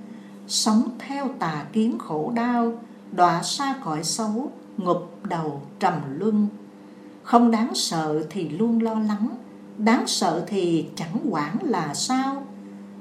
Sống 0.49 0.89
theo 0.99 1.29
tà 1.39 1.67
kiến 1.73 1.99
khổ 1.99 2.33
đau, 2.35 2.73
Đọa 3.13 3.43
xa 3.43 3.75
cõi 3.85 4.05
xấu, 4.05 4.51
Ngục 4.77 5.11
đầu 5.23 5.63
trầm 5.79 5.95
luân. 6.19 6.49
Không 7.23 7.51
đáng 7.51 7.75
sợ 7.75 8.27
thì 8.31 8.49
luôn 8.49 8.83
lo 8.83 8.95
lắng, 8.95 9.29
Đáng 9.79 10.07
sợ 10.07 10.45
thì 10.47 10.87
chẳng 10.97 11.27
quản 11.31 11.57
là 11.63 11.95
sao. 11.95 12.47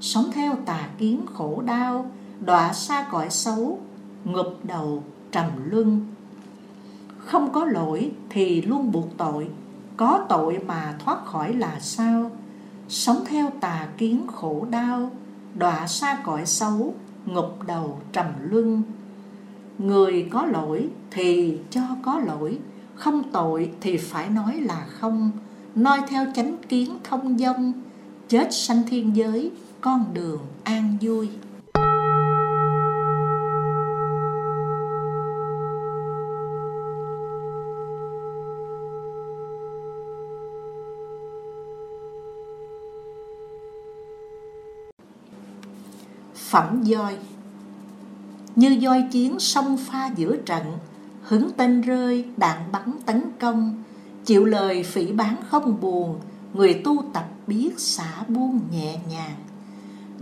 Sống 0.01 0.31
theo 0.33 0.55
tà 0.65 0.89
kiến 0.97 1.25
khổ 1.33 1.61
đau, 1.65 2.11
Đọa 2.45 2.73
xa 2.73 3.07
cõi 3.11 3.29
xấu, 3.29 3.79
Ngục 4.23 4.59
đầu 4.63 5.03
trầm 5.31 5.49
luân. 5.65 6.05
Không 7.17 7.51
có 7.53 7.65
lỗi 7.65 8.11
thì 8.29 8.61
luôn 8.61 8.91
buộc 8.91 9.17
tội, 9.17 9.47
Có 9.97 10.25
tội 10.29 10.59
mà 10.67 10.95
thoát 10.99 11.25
khỏi 11.25 11.53
là 11.53 11.79
sao? 11.79 12.31
Sống 12.89 13.23
theo 13.27 13.49
tà 13.61 13.87
kiến 13.97 14.27
khổ 14.27 14.65
đau 14.69 15.11
Đọa 15.55 15.87
xa 15.87 16.21
cõi 16.25 16.45
xấu, 16.45 16.93
Ngục 17.25 17.63
đầu 17.67 17.99
trầm 18.13 18.25
luân. 18.41 18.83
Người 19.77 20.27
có 20.31 20.45
lỗi 20.45 20.89
thì 21.11 21.57
cho 21.69 21.81
có 22.03 22.19
lỗi, 22.19 22.59
Không 22.95 23.31
tội 23.31 23.71
thì 23.81 23.97
phải 23.97 24.29
nói 24.29 24.53
là 24.61 24.85
không. 24.89 25.31
Noi 25.75 25.99
theo 26.07 26.25
chánh 26.35 26.57
kiến 26.69 26.97
thông 27.03 27.37
dông, 27.37 27.73
Chết 28.27 28.47
sanh 28.51 28.83
thiên 28.89 29.15
giới, 29.15 29.51
Con 29.81 30.05
đường 30.13 30.39
an 30.63 30.97
vui. 31.01 31.29
Phẩm 46.55 46.83
voi. 46.87 47.17
Như 48.55 48.77
voi 48.81 49.03
chiến 49.11 49.39
sông 49.39 49.77
pha 49.77 50.09
giữa 50.15 50.35
trận 50.35 50.63
Hứng 51.21 51.51
tên 51.57 51.81
rơi, 51.81 52.25
đạn 52.37 52.71
bắn 52.71 52.91
tấn 53.05 53.23
công. 53.39 53.83
Chịu 54.25 54.45
lời 54.45 54.83
phỉ 54.83 55.11
bán 55.11 55.35
không 55.49 55.81
buồn 55.81 56.19
Người 56.53 56.73
tu 56.73 57.03
tập 57.13 57.29
biết 57.47 57.79
xả 57.79 58.23
buông 58.27 58.59
nhẹ 58.71 58.99
nhàng. 59.09 59.35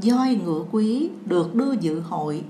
Voi 0.04 0.36
ngựa 0.46 0.66
quý 0.72 1.10
được 1.26 1.56
đưa 1.56 1.72
dự 1.72 2.00
hội 2.00 2.44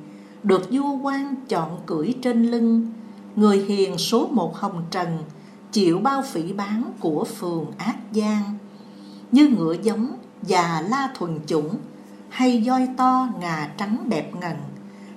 được 0.44 0.72
vua 0.72 0.98
quan 1.02 1.36
chọn 1.48 1.80
cưỡi 1.86 2.14
trên 2.22 2.52
lưng. 2.52 2.92
Người 3.36 3.58
hiền 3.58 3.98
số 3.98 4.28
một 4.28 4.58
hồng 4.58 4.84
trần 4.92 5.18
chịu 5.72 6.00
bao 6.00 6.22
phỉ 6.22 6.54
bán 6.54 6.84
của 7.00 7.24
phường 7.24 7.66
ác 7.78 7.98
giang 8.12 8.58
như 9.32 9.48
ngựa 9.48 9.76
giống 9.84 10.16
và 10.42 10.84
la 10.90 11.10
thuần 11.18 11.40
chủng 11.46 11.76
hay 12.34 12.64
voi 12.66 12.88
to 12.98 13.30
ngà 13.40 13.74
trắng 13.78 14.06
đẹp 14.10 14.32
ngần. 14.42 14.56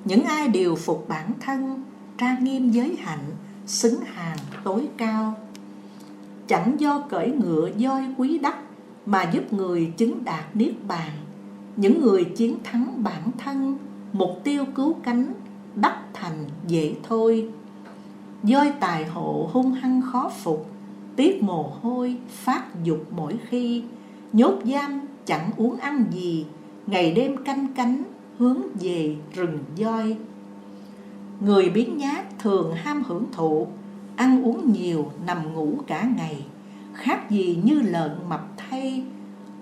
Những 0.04 0.24
ai 0.24 0.48
điều 0.48 0.76
phục 0.76 1.08
bản 1.08 1.32
thân 1.40 1.82
trang 2.18 2.44
nghiêm 2.44 2.70
giới 2.70 2.96
hạnh, 2.96 3.30
xứng 3.66 4.00
hàng 4.04 4.38
tối 4.64 4.88
cao. 4.96 5.34
Chẳng 6.46 6.80
do 6.80 7.00
cởi 7.00 7.30
ngựa 7.30 7.70
voi 7.78 8.02
quý 8.18 8.38
đắc, 8.38 8.56
mà 9.06 9.22
giúp 9.22 9.52
người 9.52 9.92
chứng 9.96 10.24
đạt 10.24 10.56
niết 10.56 10.72
bàn. 10.88 11.10
Những 11.76 12.00
người 12.02 12.24
chiến 12.24 12.58
thắng 12.64 13.02
bản 13.04 13.30
thân, 13.38 13.78
mục 14.12 14.40
tiêu 14.44 14.64
cứu 14.74 14.94
cánh, 15.02 15.34
đắc 15.74 15.98
thành 16.12 16.44
dễ 16.66 16.94
thôi. 17.08 17.48
Doi 18.42 18.72
tài 18.80 19.06
hộ 19.06 19.50
hung 19.52 19.72
hăng 19.72 20.02
khó 20.02 20.30
phục, 20.42 20.70
Tiết 21.16 21.42
mồ 21.42 21.72
hôi, 21.82 22.16
phát 22.28 22.84
dục 22.84 23.06
mỗi 23.10 23.36
khi. 23.48 23.82
Nhốt 24.32 24.54
giam 24.64 25.00
chẳng 25.26 25.50
uống 25.56 25.76
ăn 25.76 26.04
gì 26.10 26.46
Ngày 26.86 27.12
đêm 27.12 27.44
canh 27.44 27.66
cánh, 27.74 28.02
hướng 28.38 28.62
về 28.80 29.16
rừng 29.34 29.58
voi. 29.78 30.16
Người 31.40 31.70
biến 31.70 31.98
nhát 31.98 32.38
thường 32.38 32.74
ham 32.74 33.02
hưởng 33.06 33.24
thụ, 33.32 33.66
Ăn 34.16 34.44
uống 34.44 34.72
nhiều, 34.72 35.10
nằm 35.26 35.54
ngủ 35.54 35.74
cả 35.86 36.10
ngày. 36.16 36.44
Khác 36.94 37.30
gì 37.30 37.58
như 37.64 37.80
lợn 37.80 38.10
mập 38.28 38.46
thay, 38.56 39.04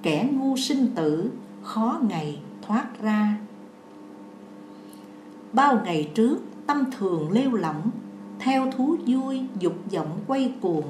Kẻ 0.03 0.29
ngu 0.33 0.57
sinh 0.57 0.87
tử, 0.95 1.31
khó 1.63 2.01
ngày 2.09 2.39
thoát 2.67 3.03
ra. 3.03 3.39
Bao 5.53 5.81
ngày 5.85 6.11
trước, 6.15 6.37
tâm 6.67 6.85
thường 6.99 7.31
lêu 7.31 7.53
lỏng, 7.53 7.91
Theo 8.39 8.71
thú 8.71 8.97
vui 9.07 9.41
dục 9.61 9.75
vọng 9.93 10.19
quay 10.27 10.53
cuồng. 10.61 10.87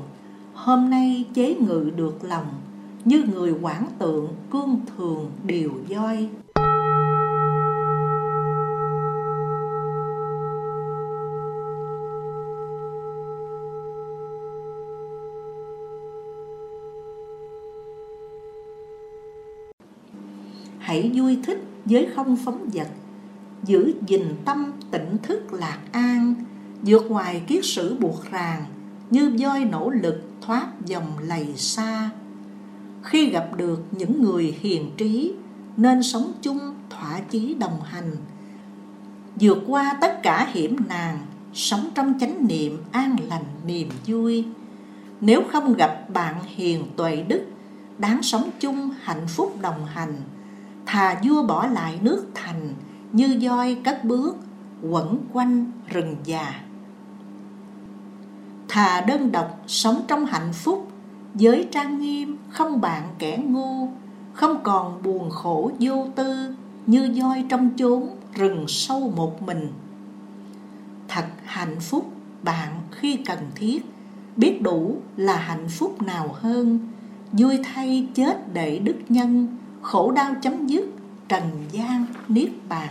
Hôm 0.55 0.91
nay 0.91 1.25
chế 1.35 1.55
ngự 1.55 1.91
được 1.97 2.25
lòng 2.25 2.47
như 3.05 3.25
người 3.35 3.55
quản 3.63 3.87
tượng 3.99 4.29
cương 4.51 4.81
thường 4.97 5.31
điều 5.47 5.73
doi 5.91 6.29
Hãy 20.79 21.11
vui 21.15 21.39
thích 21.47 21.65
với 21.85 22.09
không 22.17 22.37
phóng 22.45 22.69
vật, 22.73 22.89
Giữ 23.65 23.95
gìn 24.07 24.23
tâm 24.45 24.73
tỉnh 24.91 25.17
thức 25.23 25.53
lạc 25.53 25.79
an, 25.93 26.35
vượt 26.83 27.11
ngoài 27.11 27.43
kiết 27.47 27.65
sử 27.65 27.97
buộc 28.01 28.31
ràng, 28.31 28.65
như 29.11 29.37
voi 29.41 29.65
nỗ 29.65 29.91
lực 29.91 30.23
thoát 30.41 30.67
dòng 30.87 31.19
lầy 31.21 31.57
xa 31.57 32.11
khi 33.05 33.31
gặp 33.31 33.49
được 33.57 33.83
những 33.91 34.23
người 34.23 34.57
hiền 34.61 34.91
trí, 34.97 35.33
nên 35.77 36.03
sống 36.03 36.33
chung, 36.43 36.75
thỏa 36.91 37.21
chí 37.21 37.55
đồng 37.55 37.81
hành. 37.83 38.11
Vượt 39.41 39.59
qua 39.67 39.99
tất 40.01 40.23
cả 40.23 40.49
hiểm 40.53 40.77
nàng 40.89 41.19
sống 41.55 41.89
trong 41.95 42.15
chánh 42.21 42.47
niệm, 42.47 42.83
an 42.93 43.17
lành, 43.29 43.45
niềm 43.67 43.89
vui. 44.07 44.47
Nếu 45.21 45.43
không 45.53 45.75
gặp 45.75 46.11
bạn 46.13 46.35
hiền 46.45 46.85
tuệ 46.97 47.25
đức, 47.29 47.47
đáng 47.99 48.23
sống 48.23 48.51
chung, 48.61 48.91
hạnh 49.03 49.27
phúc 49.29 49.57
đồng 49.61 49.87
hành, 49.87 50.15
thà 50.87 51.21
vua 51.25 51.43
bỏ 51.47 51.67
lại 51.67 51.99
nước 52.03 52.27
thành 52.35 52.75
như 53.13 53.39
voi 53.43 53.77
cất 53.85 54.05
bước, 54.05 54.37
quẩn 54.83 55.19
quanh 55.33 55.73
rừng 55.89 56.17
già. 56.25 56.61
Thà 58.69 59.01
đơn 59.01 59.33
độc 59.33 59.61
sống 59.67 60.03
trong 60.09 60.27
hạnh 60.27 60.53
phúc 60.53 60.89
giới 61.35 61.69
trang 61.73 62.01
nghiêm, 62.01 62.37
không 62.49 62.81
bạn 62.81 63.09
kẻ 63.19 63.37
ngu, 63.37 63.89
không 64.33 64.61
còn 64.63 65.03
buồn 65.03 65.31
khổ 65.31 65.71
vô 65.81 66.07
tư, 66.15 66.55
như 66.87 67.15
voi 67.23 67.45
trong 67.49 67.71
chốn 67.77 68.09
rừng 68.35 68.65
sâu 68.69 69.13
một 69.17 69.43
mình. 69.43 69.69
Thật 71.09 71.27
hạnh 71.45 71.81
phúc 71.81 72.13
bạn 72.43 72.81
khi 72.91 73.17
cần 73.17 73.39
thiết, 73.55 73.85
biết 74.37 74.63
đủ 74.63 74.97
là 75.17 75.37
hạnh 75.37 75.69
phúc 75.69 76.03
nào 76.03 76.29
hơn. 76.33 76.79
Vui 77.33 77.59
thay 77.65 78.09
chết 78.15 78.53
để 78.53 78.79
đức 78.79 78.97
nhân, 79.09 79.57
khổ 79.83 80.13
đau 80.13 80.35
chấm 80.43 80.67
dứt, 80.67 80.85
trần 81.29 81.43
gian 81.73 82.07
niết 82.29 82.51
bàn. 82.69 82.89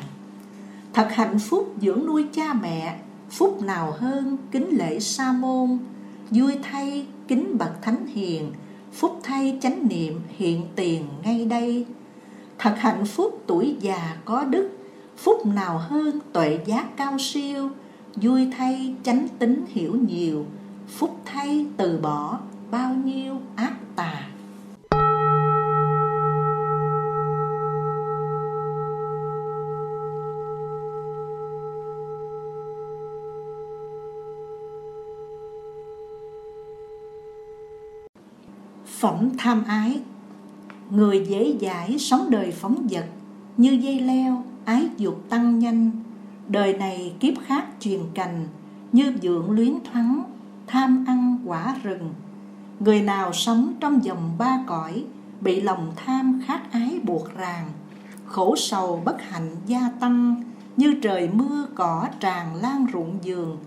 Thật 0.93 1.07
hạnh 1.11 1.39
phúc 1.39 1.73
dưỡng 1.81 2.05
nuôi 2.05 2.25
cha 2.33 2.53
mẹ, 2.53 2.99
phúc 3.29 3.61
nào 3.61 3.93
hơn 3.97 4.37
kính 4.51 4.69
lễ 4.71 4.99
sa 4.99 5.31
môn 5.31 5.79
vui 6.31 6.53
thay 6.63 7.07
kính 7.27 7.57
bậc 7.57 7.81
thánh 7.81 8.02
hiền, 8.13 8.51
phúc 8.93 9.19
thay 9.23 9.57
chánh 9.61 9.87
niệm 9.87 10.19
hiện 10.37 10.61
tiền 10.75 11.05
ngay 11.23 11.45
đây. 11.45 11.85
Thật 12.57 12.75
hạnh 12.77 13.05
phúc 13.05 13.43
tuổi 13.47 13.75
già 13.79 14.17
có 14.25 14.43
đức, 14.43 14.69
phúc 15.17 15.45
nào 15.45 15.77
hơn 15.77 16.19
tuệ 16.33 16.59
giác 16.65 16.97
cao 16.97 17.17
siêu. 17.19 17.69
Vui 18.15 18.47
thay 18.57 18.95
chánh 19.03 19.27
tính 19.39 19.65
hiểu 19.67 19.95
nhiều, 20.07 20.45
phúc 20.87 21.17
thay 21.25 21.65
từ 21.77 21.97
bỏ 21.97 22.39
bao 22.71 22.93
nhiêu 22.93 23.41
ác 23.55 23.73
tà. 23.95 24.27
Phẩm 39.03 39.29
tham 39.37 39.63
ái. 39.67 39.99
Người 40.89 41.25
dễ 41.27 41.57
dãi 41.61 41.99
sống 41.99 42.29
đời 42.29 42.51
phóng 42.51 42.87
vật 42.89 43.05
Như 43.57 43.71
dây 43.71 43.99
leo, 43.99 44.43
ái 44.65 44.87
dục 44.97 45.29
tăng 45.29 45.59
nhanh. 45.59 45.91
Đời 46.47 46.73
này 46.73 47.13
kiếp 47.19 47.33
khác 47.45 47.65
truyền 47.79 47.99
cành 48.13 48.47
Như 48.91 49.13
dưỡng 49.21 49.51
luyến 49.51 49.73
thoáng, 49.91 50.23
tham 50.67 51.05
ăn 51.07 51.37
quả 51.45 51.75
rừng. 51.83 52.13
Người 52.79 53.01
nào 53.01 53.33
sống 53.33 53.73
trong 53.79 54.03
dòng 54.03 54.31
ba 54.37 54.63
cõi 54.67 55.03
Bị 55.41 55.61
lòng 55.61 55.91
tham 55.95 56.41
khát 56.45 56.71
ái 56.71 56.99
buộc 57.03 57.37
ràng. 57.37 57.69
Khổ 58.25 58.55
sầu 58.55 59.01
bất 59.05 59.21
hạnh 59.21 59.55
gia 59.65 59.89
tăng 59.99 60.43
Như 60.77 60.95
trời 61.01 61.29
mưa 61.33 61.67
cỏ 61.75 62.07
tràn 62.19 62.55
lan 62.55 62.85
ruộng 62.93 63.17
giường 63.21 63.57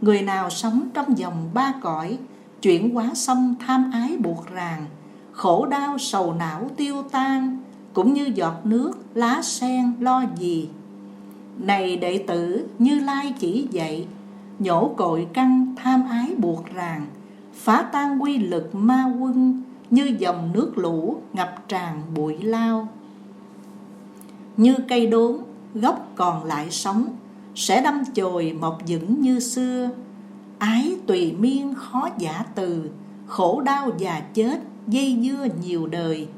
Người 0.00 0.22
nào 0.22 0.50
sống 0.50 0.88
trong 0.94 1.18
dòng 1.18 1.50
ba 1.54 1.72
cõi 1.82 2.18
chuyển 2.62 2.94
hóa 2.94 3.10
xong 3.14 3.54
tham 3.66 3.90
ái 3.92 4.16
buộc 4.16 4.46
ràng, 4.50 4.86
khổ 5.32 5.66
đau 5.66 5.98
sầu 5.98 6.34
não 6.34 6.70
tiêu 6.76 7.02
tan, 7.02 7.58
cũng 7.92 8.12
như 8.14 8.30
giọt 8.34 8.54
nước, 8.64 8.92
lá 9.14 9.40
sen 9.42 9.92
lo 10.00 10.24
gì. 10.36 10.68
Này 11.58 11.96
đệ 11.96 12.24
tử, 12.26 12.68
như 12.78 12.98
lai 12.98 13.34
chỉ 13.38 13.66
dạy, 13.70 14.06
nhổ 14.58 14.88
cội 14.96 15.26
căn 15.32 15.74
tham 15.76 16.04
ái 16.10 16.34
buộc 16.38 16.64
ràng, 16.74 17.06
phá 17.54 17.82
tan 17.92 18.22
quy 18.22 18.38
lực 18.38 18.74
ma 18.74 19.12
quân, 19.20 19.62
như 19.90 20.16
dòng 20.18 20.50
nước 20.54 20.78
lũ 20.78 21.20
ngập 21.32 21.68
tràn 21.68 22.02
bụi 22.14 22.38
lao. 22.38 22.88
Như 24.56 24.74
cây 24.88 25.06
đốn, 25.06 25.36
gốc 25.74 26.12
còn 26.16 26.44
lại 26.44 26.70
sống, 26.70 27.08
sẽ 27.54 27.82
đâm 27.82 28.04
chồi 28.14 28.56
mọc 28.60 28.78
vững 28.88 29.20
như 29.20 29.40
xưa 29.40 29.90
ái 30.60 30.96
tùy 31.06 31.32
miên 31.38 31.74
khó 31.74 32.08
giả 32.18 32.44
từ, 32.54 32.90
khổ 33.26 33.60
đau 33.60 33.90
và 33.98 34.20
chết, 34.34 34.60
dây 34.86 35.18
dưa 35.22 35.46
nhiều 35.62 35.86
đời. 35.86 36.28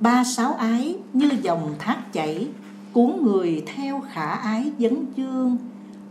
Ba 0.00 0.24
sáu 0.24 0.52
ái 0.52 0.96
như 1.12 1.30
dòng 1.42 1.74
thác 1.78 2.12
chảy, 2.12 2.48
cuốn 2.92 3.22
người 3.22 3.62
theo 3.66 4.02
khả 4.12 4.30
ái 4.30 4.72
vấn 4.78 5.04
chương. 5.16 5.56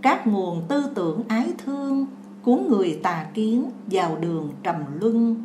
Các 0.02 0.28
nguồn 0.28 0.64
tư 0.68 0.84
tưởng 0.96 1.24
ái 1.28 1.54
thương 1.66 2.06
cuốn 2.44 2.68
người 2.70 3.00
tà 3.04 3.26
kiến 3.34 3.66
vào 3.88 4.18
đường 4.22 4.50
trầm 4.64 4.76
luân. 5.00 5.36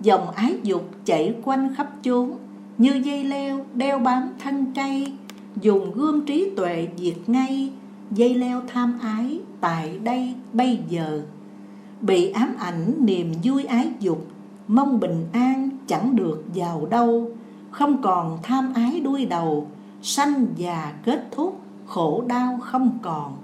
Dòng 0.00 0.30
ái 0.30 0.56
dục 0.62 0.90
chảy 1.04 1.34
quanh 1.44 1.74
khắp 1.74 1.90
chốn, 2.02 2.32
như 2.78 3.00
dây 3.04 3.24
leo 3.24 3.64
đeo 3.74 3.98
bám 3.98 4.28
thân 4.38 4.72
cây, 4.74 5.12
dùng 5.60 5.92
gương 5.94 6.26
trí 6.26 6.50
tuệ 6.56 6.88
diệt 6.96 7.16
ngay, 7.26 7.72
dây 8.10 8.34
leo 8.34 8.62
tham 8.68 8.98
ái 9.02 9.40
tại 9.60 9.98
đây 9.98 10.34
bây 10.52 10.78
giờ. 10.88 11.22
Bị 12.00 12.30
ám 12.30 12.54
ảnh 12.58 12.92
niềm 12.98 13.32
vui 13.44 13.64
ái 13.64 13.92
dục, 14.00 14.26
mong 14.68 15.00
bình 15.00 15.26
an 15.32 15.70
chẳng 15.86 16.16
được 16.16 16.44
vào 16.54 16.86
đâu, 16.90 17.30
không 17.70 18.02
còn 18.02 18.38
tham 18.42 18.72
ái 18.74 19.00
đuôi 19.00 19.26
đầu, 19.26 19.66
sanh 20.02 20.46
già 20.56 20.92
kết 21.04 21.28
thúc, 21.30 21.60
khổ 21.86 22.24
đau 22.28 22.58
không 22.62 22.98
còn. 23.02 23.36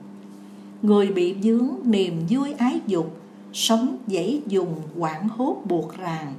Người 0.83 1.07
bị 1.07 1.37
dướng 1.43 1.69
niềm 1.85 2.15
vui 2.31 2.53
ái 2.53 2.81
dục, 2.87 3.15
Sống 3.53 3.97
dãy 4.07 4.43
dùng 4.47 4.75
quảng 4.99 5.29
hốt 5.29 5.57
buộc 5.65 5.99
ràng. 5.99 6.35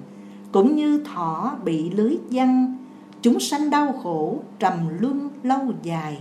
Cũng 0.52 0.76
như 0.76 1.04
thỏ 1.04 1.56
bị 1.66 1.90
lưới 1.90 2.18
văng, 2.30 2.78
Chúng 3.22 3.40
sanh 3.40 3.70
đau 3.70 3.94
khổ 4.04 4.40
trầm 4.60 4.74
luân 5.00 5.30
lâu 5.44 5.62
dài. 5.84 6.18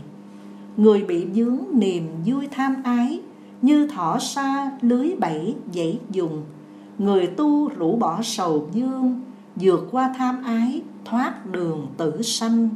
Người 0.77 1.03
bị 1.03 1.27
dướng 1.35 1.59
niềm 1.73 2.09
vui 2.27 2.49
tham 2.51 2.77
ái, 2.85 3.21
Như 3.63 3.87
thỏ 3.87 4.19
xa 4.19 4.71
lưới 4.81 5.15
bẫy 5.21 5.55
dãy 5.75 5.99
dùng. 6.11 6.43
Người 6.99 7.27
tu 7.27 7.69
rũ 7.69 7.97
bỏ 7.97 8.23
sầu 8.23 8.69
dương 8.73 9.21
Vượt 9.57 9.89
qua 9.91 10.15
tham 10.19 10.43
ái, 10.45 10.83
thoát 11.05 11.47
đường 11.47 11.87
tử 11.97 12.23
sanh. 12.23 12.69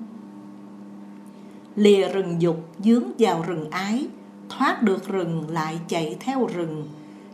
Lìa 1.76 2.08
rừng 2.08 2.42
dục, 2.42 2.56
dướng 2.78 3.04
vào 3.18 3.44
rừng 3.46 3.70
ái 3.70 4.08
Thoát 4.58 4.82
được 4.82 5.08
rừng 5.08 5.44
lại 5.50 5.80
chạy 5.88 6.16
theo 6.20 6.46
rừng. 6.46 6.88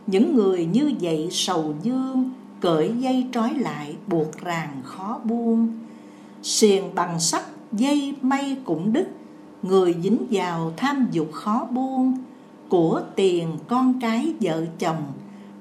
Những 0.07 0.35
người 0.35 0.65
như 0.65 0.91
vậy 1.01 1.27
sầu 1.31 1.73
dương, 1.83 2.31
Cởi 2.61 2.93
dây 2.99 3.27
trói 3.31 3.53
lại, 3.53 3.95
buộc 4.07 4.41
ràng 4.41 4.81
khó 4.83 5.19
buông. 5.23 5.79
Xiềng 6.43 6.95
bằng 6.95 7.19
sắt, 7.19 7.43
dây 7.71 8.15
mây 8.21 8.57
cũng 8.65 8.93
đứt, 8.93 9.07
Người 9.63 9.95
dính 10.03 10.27
vào 10.31 10.73
tham 10.77 11.07
dục 11.11 11.31
khó 11.33 11.67
buông. 11.71 12.17
Của 12.69 13.01
tiền 13.15 13.57
con 13.67 13.99
cái 14.01 14.33
vợ 14.41 14.65
chồng, 14.79 15.03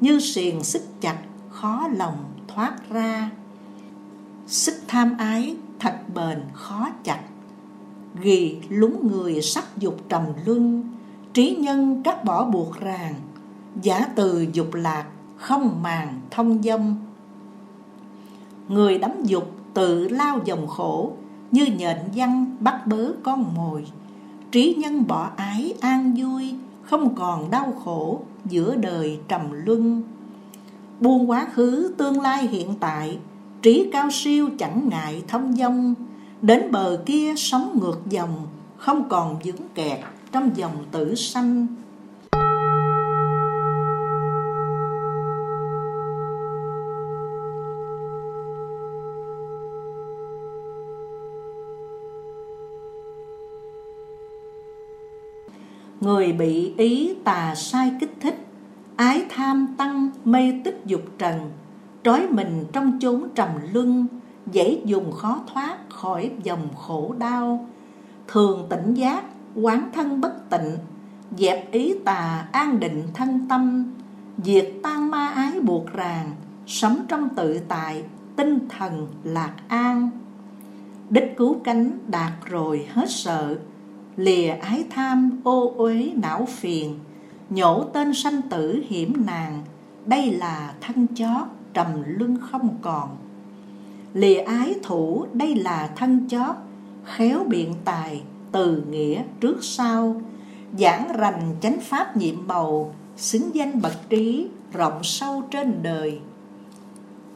Như 0.00 0.20
xiềng 0.20 0.64
xích 0.64 0.86
chặt, 1.00 1.18
khó 1.50 1.88
lòng 1.96 2.16
thoát 2.48 2.90
ra. 2.90 3.30
Xích 4.46 4.82
tham 4.88 5.16
ái, 5.18 5.56
thật 5.78 5.98
bền 6.14 6.38
khó 6.52 6.88
chặt. 7.04 7.20
Ghì 8.22 8.56
lúng 8.68 9.12
người 9.12 9.42
sắc 9.42 9.78
dục 9.78 10.00
trầm 10.08 10.22
luân 10.46 10.97
Trí 11.38 11.56
nhân 11.56 12.02
cắt 12.02 12.24
bỏ 12.24 12.44
buộc 12.44 12.80
ràng, 12.80 13.14
Giả 13.82 14.06
từ 14.14 14.46
dục 14.52 14.74
lạc 14.74 15.04
không 15.36 15.82
màng 15.82 16.20
thông 16.30 16.62
dâm. 16.62 16.94
Người 18.68 18.98
đắm 18.98 19.12
dục 19.24 19.50
tự 19.74 20.08
lao 20.08 20.38
dòng 20.44 20.66
khổ, 20.66 21.12
Như 21.50 21.66
nhện 21.66 21.96
văn 22.14 22.56
bắt 22.60 22.86
bớ 22.86 23.12
con 23.22 23.54
mồi. 23.54 23.86
Trí 24.50 24.74
nhân 24.74 25.06
bỏ 25.06 25.30
ái 25.36 25.74
an 25.80 26.14
vui, 26.16 26.54
Không 26.82 27.14
còn 27.14 27.50
đau 27.50 27.72
khổ 27.84 28.20
giữa 28.44 28.76
đời 28.76 29.18
trầm 29.28 29.42
luân. 29.52 30.02
Buông 31.00 31.30
quá 31.30 31.46
khứ 31.52 31.94
tương 31.98 32.20
lai 32.20 32.46
hiện 32.46 32.74
tại, 32.80 33.18
Trí 33.62 33.90
cao 33.92 34.08
siêu 34.12 34.48
chẳng 34.58 34.88
ngại 34.88 35.22
thông 35.28 35.52
dông 35.52 35.94
Đến 36.42 36.72
bờ 36.72 37.02
kia 37.06 37.34
sống 37.36 37.78
ngược 37.80 38.00
dòng, 38.08 38.46
Không 38.76 39.08
còn 39.08 39.38
vướng 39.44 39.68
kẹt 39.74 39.98
trong 40.32 40.56
dòng 40.56 40.84
tử 40.90 41.14
sanh. 41.14 41.66
Người 56.00 56.32
bị 56.32 56.74
ý 56.76 57.14
tà 57.24 57.54
sai 57.54 57.92
kích 58.00 58.12
thích, 58.20 58.44
Ái 58.96 59.24
tham 59.30 59.74
tăng, 59.78 60.10
mê 60.24 60.52
tích 60.64 60.80
dục 60.86 61.00
trần, 61.18 61.50
Trói 62.04 62.28
mình 62.30 62.64
trong 62.72 62.98
chốn 63.00 63.28
trầm 63.34 63.48
luân, 63.72 64.06
Dễ 64.52 64.80
dùng 64.84 65.12
khó 65.12 65.40
thoát 65.52 65.78
khỏi 65.88 66.30
dòng 66.42 66.68
khổ 66.76 67.14
đau, 67.18 67.66
Thường 68.28 68.66
tỉnh 68.70 68.94
giác 68.94 69.24
quán 69.62 69.90
thân 69.92 70.20
bất 70.20 70.50
tịnh, 70.50 70.76
Dẹp 71.36 71.72
ý 71.72 71.94
tà 72.04 72.48
an 72.52 72.80
định 72.80 73.02
thân 73.14 73.46
tâm, 73.48 73.92
Diệt 74.44 74.72
tan 74.82 75.10
ma 75.10 75.28
ái 75.28 75.60
buộc 75.60 75.92
ràng, 75.92 76.32
Sống 76.66 76.98
trong 77.08 77.28
tự 77.36 77.60
tại, 77.68 78.02
Tinh 78.36 78.58
thần 78.68 79.08
lạc 79.24 79.54
an. 79.68 80.10
Đích 81.10 81.34
cứu 81.36 81.56
cánh 81.64 81.98
đạt 82.06 82.32
rồi 82.44 82.86
hết 82.92 83.10
sợ, 83.10 83.58
Lìa 84.16 84.48
ái 84.48 84.84
tham 84.90 85.40
ô 85.44 85.72
uế 85.76 86.12
não 86.16 86.46
phiền, 86.48 86.98
Nhổ 87.50 87.84
tên 87.84 88.14
sanh 88.14 88.42
tử 88.42 88.82
hiểm 88.88 89.26
nàng, 89.26 89.62
Đây 90.06 90.30
là 90.30 90.74
thân 90.80 91.06
chót 91.14 91.46
trầm 91.74 92.02
luân 92.06 92.38
không 92.40 92.68
còn. 92.82 93.16
Lìa 94.14 94.38
ái 94.38 94.74
thủ, 94.82 95.26
đây 95.32 95.54
là 95.54 95.90
thân 95.96 96.28
chót, 96.28 96.56
Khéo 97.04 97.44
biện 97.48 97.74
tài 97.84 98.22
từ 98.52 98.82
nghĩa 98.90 99.22
trước 99.40 99.56
sau, 99.60 100.22
Giảng 100.78 101.12
rành 101.18 101.56
chánh 101.60 101.80
pháp 101.80 102.16
nhiệm 102.16 102.46
màu 102.46 102.94
Xứng 103.16 103.54
danh 103.54 103.82
bậc 103.82 104.08
trí, 104.08 104.48
rộng 104.72 105.00
sâu 105.02 105.42
trên 105.50 105.82
đời. 105.82 106.20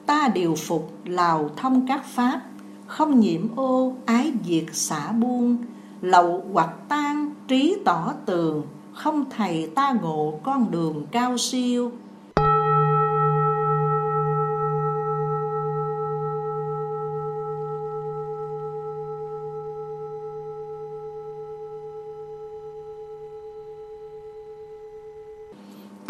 Ta 0.07 0.29
điều 0.35 0.55
phục, 0.55 0.93
lào 1.05 1.51
thông 1.57 1.87
các 1.89 2.05
pháp, 2.05 2.41
Không 2.87 3.21
nhiễm 3.21 3.57
ô, 3.57 3.95
ái 4.07 4.33
diệt, 4.45 4.65
xả 4.73 5.13
buông, 5.13 5.57
Lậu 6.01 6.45
hoặc 6.53 6.75
tan, 6.89 7.35
trí 7.49 7.77
tỏ 7.85 8.13
tường, 8.27 8.63
Không 8.93 9.25
thầy 9.37 9.71
ta 9.75 9.93
ngộ 10.03 10.41
con 10.43 10.71
đường 10.71 11.07
cao 11.11 11.39
siêu. 11.39 11.93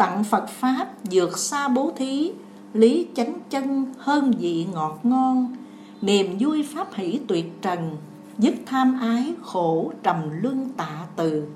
Tặng 0.03 0.23
Phật 0.23 0.49
Pháp 0.49 0.87
dược 1.03 1.37
xa 1.37 1.67
bố 1.67 1.91
thí, 1.95 2.31
Lý 2.73 3.07
chánh 3.15 3.39
chân 3.49 3.85
hơn 3.97 4.31
vị 4.39 4.65
ngọt 4.73 4.99
ngon, 5.03 5.55
Niềm 6.01 6.37
vui 6.39 6.67
pháp 6.73 6.93
hỷ 6.93 7.19
tuyệt 7.27 7.61
trần 7.61 7.97
Dứt 8.37 8.53
tham 8.65 8.99
ái 9.01 9.33
khổ 9.41 9.91
trầm 10.03 10.17
luân 10.41 10.69
tạ 10.77 11.05
từ. 11.15 11.47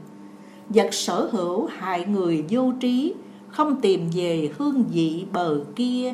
Vật 0.70 0.88
sở 0.92 1.30
hữu 1.32 1.66
hại 1.66 2.06
người 2.06 2.46
vô 2.50 2.72
trí, 2.80 3.14
Không 3.50 3.82
tìm 3.82 4.10
về 4.16 4.52
hương 4.58 4.84
vị 4.84 5.26
bờ 5.34 5.60
kia. 5.76 6.14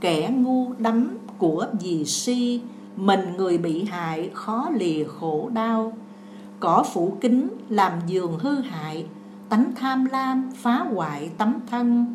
Kẻ 0.00 0.30
ngu 0.36 0.72
đắm 0.78 1.18
của 1.38 1.66
vì 1.80 2.04
si, 2.04 2.60
Mình 2.96 3.36
người 3.36 3.58
bị 3.58 3.84
hại 3.84 4.30
khó 4.34 4.68
lìa 4.74 5.04
khổ 5.04 5.50
đau. 5.54 5.92
Cỏ 6.60 6.84
phủ 6.92 7.16
kính 7.20 7.48
làm 7.68 7.92
giường 8.06 8.38
hư 8.38 8.54
hại 8.60 9.04
tánh 9.50 9.72
tham 9.74 10.04
lam 10.04 10.50
phá 10.54 10.78
hoại 10.78 11.30
tấm 11.38 11.58
thân, 11.66 12.14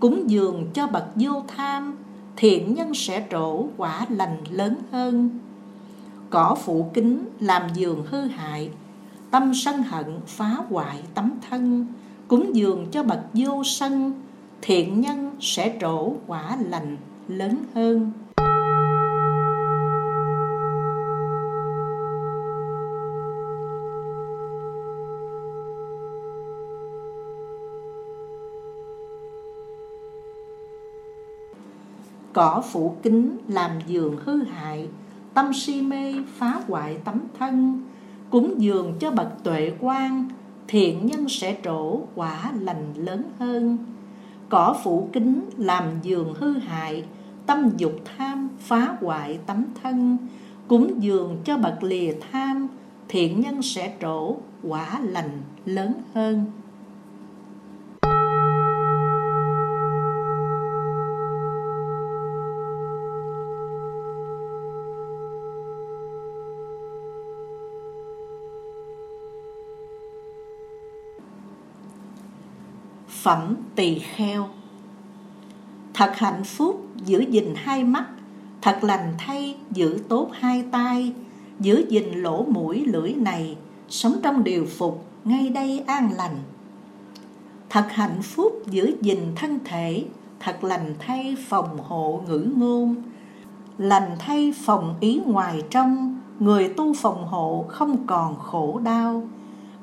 cúng 0.00 0.30
dường 0.30 0.70
cho 0.74 0.86
bậc 0.86 1.04
vô 1.14 1.42
tham, 1.56 1.96
thiện 2.36 2.74
nhân 2.74 2.94
sẽ 2.94 3.26
trổ 3.30 3.66
quả 3.76 4.06
lành 4.08 4.36
lớn 4.50 4.76
hơn. 4.92 5.30
Cỏ 6.30 6.56
phụ 6.64 6.90
kính 6.94 7.24
làm 7.40 7.62
giường 7.74 8.04
hư 8.10 8.20
hại, 8.20 8.70
tâm 9.30 9.54
sân 9.54 9.82
hận 9.82 10.20
phá 10.26 10.56
hoại 10.70 11.02
tấm 11.14 11.32
thân, 11.50 11.86
cúng 12.28 12.56
dường 12.56 12.86
cho 12.90 13.02
bậc 13.02 13.20
vô 13.34 13.62
sân, 13.64 14.12
thiện 14.62 15.00
nhân 15.00 15.36
sẽ 15.40 15.76
trổ 15.80 16.12
quả 16.26 16.56
lành 16.60 16.96
lớn 17.28 17.64
hơn. 17.74 18.12
Cỏ 32.36 32.62
phủ 32.72 32.96
kính 33.02 33.36
làm 33.48 33.70
giường 33.86 34.16
hư 34.24 34.42
hại, 34.42 34.88
Tâm 35.34 35.52
si 35.54 35.82
mê 35.82 36.14
phá 36.36 36.60
hoại 36.68 36.96
tấm 37.04 37.20
thân, 37.38 37.82
Cúng 38.30 38.54
dường 38.58 38.94
cho 39.00 39.10
bậc 39.10 39.44
tuệ 39.44 39.72
quan, 39.80 40.28
Thiện 40.68 41.06
nhân 41.06 41.28
sẽ 41.28 41.56
trổ 41.64 42.00
quả 42.14 42.52
lành 42.60 42.94
lớn 42.96 43.22
hơn. 43.38 43.78
Cỏ 44.48 44.76
phủ 44.84 45.08
kính 45.12 45.40
làm 45.56 45.84
giường 46.02 46.34
hư 46.34 46.58
hại, 46.58 47.04
Tâm 47.46 47.70
dục 47.76 47.92
tham 48.16 48.48
phá 48.58 48.96
hoại 49.00 49.38
tấm 49.46 49.64
thân, 49.82 50.16
Cúng 50.68 51.02
dường 51.02 51.36
cho 51.44 51.58
bậc 51.58 51.82
lìa 51.82 52.14
tham, 52.32 52.68
Thiện 53.08 53.40
nhân 53.40 53.62
sẽ 53.62 53.96
trổ 54.00 54.36
quả 54.62 55.00
lành 55.00 55.40
lớn 55.64 55.92
hơn. 56.14 56.44
Phẩm 73.26 73.56
tỳ 73.74 73.98
kheo. 73.98 74.48
Thật 75.94 76.12
hạnh 76.16 76.44
phúc 76.44 76.86
giữ 77.04 77.24
gìn 77.30 77.54
hai 77.56 77.84
mắt, 77.84 78.04
Thật 78.62 78.78
lành 78.84 79.14
thay 79.18 79.56
giữ 79.70 79.98
tốt 80.08 80.28
hai 80.32 80.64
tay 80.72 81.12
Giữ 81.60 81.84
gìn 81.88 82.04
lỗ 82.12 82.44
mũi 82.44 82.84
lưỡi 82.84 83.12
này, 83.12 83.56
Sống 83.88 84.16
trong 84.22 84.44
điều 84.44 84.66
phục 84.66 85.04
ngay 85.24 85.48
đây 85.48 85.84
an 85.86 86.10
lành. 86.16 86.36
Thật 87.70 87.86
hạnh 87.90 88.22
phúc 88.22 88.62
giữ 88.66 88.96
gìn 89.00 89.20
thân 89.36 89.58
thể, 89.64 90.04
Thật 90.40 90.64
lành 90.64 90.94
thay 90.98 91.36
phòng 91.48 91.78
hộ 91.88 92.22
ngữ 92.28 92.48
ngôn, 92.56 92.94
Lành 93.78 94.16
thay 94.18 94.54
phòng 94.64 94.94
ý 95.00 95.20
ngoài 95.26 95.62
trong, 95.70 96.20
Người 96.38 96.68
tu 96.68 96.94
phòng 96.94 97.26
hộ 97.26 97.64
không 97.68 98.06
còn 98.06 98.38
khổ 98.38 98.80
đau. 98.84 99.28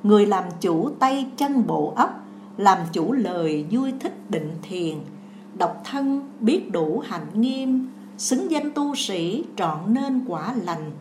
Người 0.03 0.25
làm 0.25 0.43
chủ 0.61 0.89
tay 0.99 1.27
chân 1.37 1.67
bộ 1.67 1.93
ấp 1.95 2.22
làm 2.57 2.77
chủ 2.93 3.11
lời 3.11 3.65
vui 3.71 3.93
thích 3.99 4.29
định 4.29 4.51
thiền, 4.61 4.95
Độc 5.57 5.81
thân 5.85 6.21
biết 6.39 6.71
đủ 6.71 6.99
hạnh 6.99 7.27
nghiêm, 7.33 7.87
Xứng 8.17 8.51
danh 8.51 8.71
tu 8.71 8.95
sĩ 8.95 9.43
trọn 9.55 9.79
nên 9.87 10.25
quả 10.27 10.53
lành. 10.63 10.91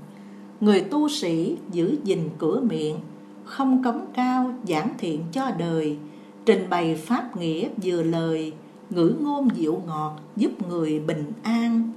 Người 0.60 0.80
tu 0.80 1.08
sĩ 1.08 1.56
giữ 1.72 1.96
gìn 2.04 2.28
cửa 2.38 2.60
miệng, 2.60 2.96
Không 3.44 3.82
cống 3.82 4.06
cao 4.14 4.54
giảng 4.68 4.88
thiện 4.98 5.24
cho 5.32 5.50
đời, 5.58 5.96
Trình 6.46 6.70
bày 6.70 6.94
pháp 6.94 7.36
nghĩa 7.36 7.68
vừa 7.82 8.02
lời, 8.02 8.52
Ngữ 8.90 9.14
ngôn 9.20 9.48
dịu 9.54 9.82
ngọt 9.86 10.16
giúp 10.36 10.68
người 10.68 11.00
bình 11.00 11.32
an. 11.42 11.90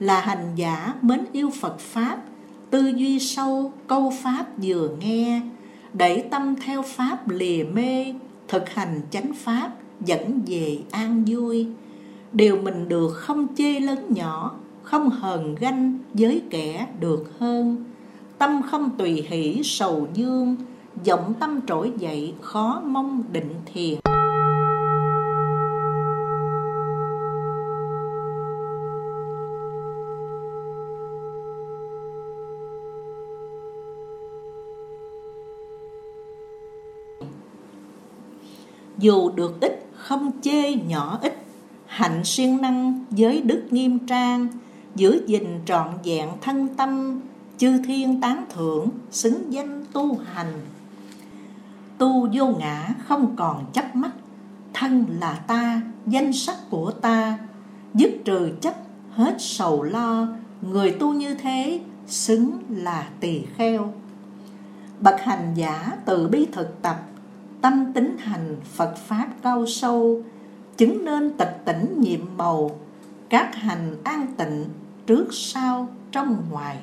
Là 0.00 0.20
hành 0.20 0.52
giả 0.56 0.94
mến 1.02 1.20
yêu 1.32 1.50
Phật 1.60 1.78
Pháp, 1.78 2.22
Tư 2.70 2.92
duy 2.96 3.18
sâu 3.18 3.72
câu 3.86 4.12
Pháp 4.22 4.46
vừa 4.62 4.90
nghe, 5.00 5.40
Đẩy 5.92 6.22
tâm 6.30 6.54
theo 6.64 6.82
Pháp 6.82 7.28
lìa 7.28 7.64
mê 7.64 8.14
Thực 8.48 8.68
hành 8.68 9.00
chánh 9.10 9.32
Pháp, 9.34 9.70
dẫn 10.00 10.40
về 10.46 10.78
an 10.90 11.24
vui. 11.26 11.66
Điều 12.32 12.56
mình 12.62 12.88
được 12.88 13.12
không 13.14 13.46
chê 13.56 13.80
lớn 13.80 13.98
nhỏ, 14.08 14.54
Không 14.82 15.10
hờn 15.10 15.54
ganh 15.54 15.98
với 16.14 16.42
kẻ 16.50 16.86
được 17.00 17.38
hơn. 17.38 17.84
Tâm 18.38 18.62
không 18.70 18.90
tùy 18.98 19.26
hỷ 19.28 19.60
sầu 19.64 20.06
dương 20.14 20.56
vọng 21.06 21.34
tâm 21.40 21.60
trỗi 21.66 21.92
dậy 21.98 22.34
khó 22.40 22.82
mong 22.84 23.24
định 23.32 23.54
thiền 23.74 23.98
Dù 38.98 39.30
được 39.30 39.60
ít 39.60 39.86
không 39.96 40.30
chê 40.42 40.74
nhỏ 40.74 41.18
ít. 41.22 41.44
Hạnh 41.86 42.24
siêng 42.24 42.62
năng 42.62 43.04
với 43.10 43.42
đức 43.42 43.62
nghiêm 43.70 43.98
trang 44.06 44.48
Giữ 44.94 45.22
gìn 45.26 45.60
trọn 45.66 45.88
vẹn 46.04 46.28
thân 46.40 46.68
tâm 46.76 47.20
Chư 47.58 47.82
thiên 47.84 48.20
tán 48.20 48.44
thưởng 48.54 48.88
xứng 49.10 49.52
danh 49.52 49.84
tu 49.92 50.18
hành. 50.32 50.52
Tu 51.98 52.28
vô 52.32 52.46
ngã 52.46 52.94
không 53.06 53.36
còn 53.36 53.64
chấp 53.72 53.96
mắt. 53.96 54.10
Thân 54.74 55.06
là 55.20 55.34
ta, 55.46 55.82
danh 56.06 56.32
sắc 56.32 56.56
của 56.70 56.90
ta. 56.90 57.38
Dứt 57.94 58.10
trừ 58.24 58.50
chấp 58.60 58.74
hết 59.10 59.36
sầu 59.38 59.82
lo. 59.82 60.28
Người 60.62 60.90
tu 60.90 61.12
như 61.12 61.34
thế 61.34 61.80
xứng 62.06 62.58
là 62.68 63.08
tỳ 63.20 63.42
kheo. 63.56 63.92
Bậc 65.00 65.20
hành 65.20 65.54
giả 65.54 65.92
từ 66.04 66.28
bi 66.28 66.46
thực 66.52 66.82
tập 66.82 67.02
Tâm 67.60 67.92
tính 67.94 68.16
hành 68.18 68.56
Phật 68.64 68.94
Pháp 68.96 69.28
cao 69.42 69.66
sâu, 69.66 70.22
Chứng 70.76 71.04
nên 71.04 71.36
tịch 71.36 71.62
tỉnh 71.64 72.00
nhiệm 72.00 72.20
màu, 72.36 72.70
Các 73.28 73.54
hành 73.54 73.96
an 74.04 74.26
tịnh 74.36 74.64
trước 75.06 75.26
sau 75.30 75.88
trong 76.12 76.42
ngoài. 76.50 76.78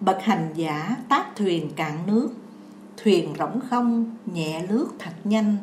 Bậc 0.00 0.22
hành 0.22 0.48
giả 0.54 0.96
tác 1.08 1.36
thuyền 1.36 1.70
cạn 1.76 1.98
nước, 2.06 2.30
Thuyền 3.02 3.34
rỗng 3.38 3.60
không, 3.70 4.16
nhẹ 4.26 4.66
lướt 4.68 4.88
thật 4.98 5.12
nhanh, 5.24 5.56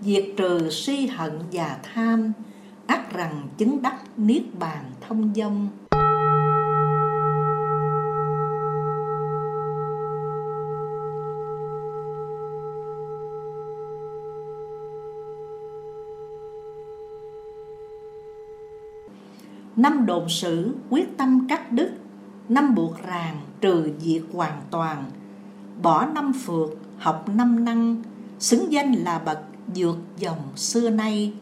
Diệt 0.00 0.24
trừ 0.36 0.70
si 0.70 1.06
hận 1.06 1.32
và 1.52 1.78
tham, 1.82 2.32
ắt 2.86 3.12
rằng 3.12 3.48
chứng 3.56 3.82
đắc 3.82 3.96
niết 4.16 4.42
bàn 4.58 4.84
thông 5.08 5.34
dông. 5.34 5.68
Năm 19.76 20.06
đồn 20.06 20.28
sử, 20.28 20.74
quyết 20.90 21.16
tâm 21.16 21.46
cắt 21.48 21.72
đứt. 21.72 21.92
Năm 22.48 22.74
buộc 22.74 23.02
ràng, 23.06 23.36
trừ 23.60 23.90
diệt 23.98 24.22
hoàn 24.32 24.60
toàn. 24.70 25.04
Bỏ 25.82 26.06
năm 26.06 26.32
phượt 26.32 26.70
học 26.98 27.28
năm 27.34 27.64
năng. 27.64 28.02
Xứng 28.38 28.72
danh 28.72 28.92
là 28.92 29.18
bậc 29.18 29.38
dược 29.74 29.96
dòng 30.18 30.38
xưa 30.56 30.90
nay. 30.90 31.32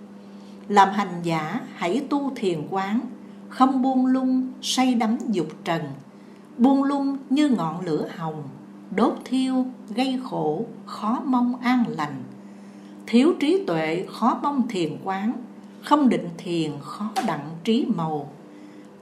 Làm 0.69 0.89
hành 0.89 1.21
giả, 1.23 1.61
hãy 1.75 2.07
tu 2.11 2.33
thiền 2.37 2.67
quán. 2.71 3.01
Không 3.49 3.83
buông 3.83 4.07
lung, 4.07 4.49
say 4.63 4.95
đắm 4.95 5.19
dục 5.29 5.49
trần. 5.65 5.83
Buông 6.59 6.85
lung 6.85 7.19
như 7.31 7.49
ngọn 7.49 7.85
lửa 7.85 8.09
hồng. 8.17 8.43
Đốt 8.97 9.15
thiêu, 9.25 9.67
gây 9.95 10.21
khổ, 10.25 10.65
khó 10.87 11.23
mong 11.25 11.57
an 11.57 11.85
lành. 11.89 12.23
Thiếu 13.07 13.33
trí 13.41 13.65
tuệ, 13.67 14.07
khó 14.09 14.39
mong 14.43 14.69
thiền 14.69 14.97
quán 15.05 15.33
không 15.85 16.09
định 16.09 16.29
thiền 16.39 16.73
khó 16.81 17.11
đặng 17.27 17.51
trí 17.65 17.87
màu. 17.95 18.33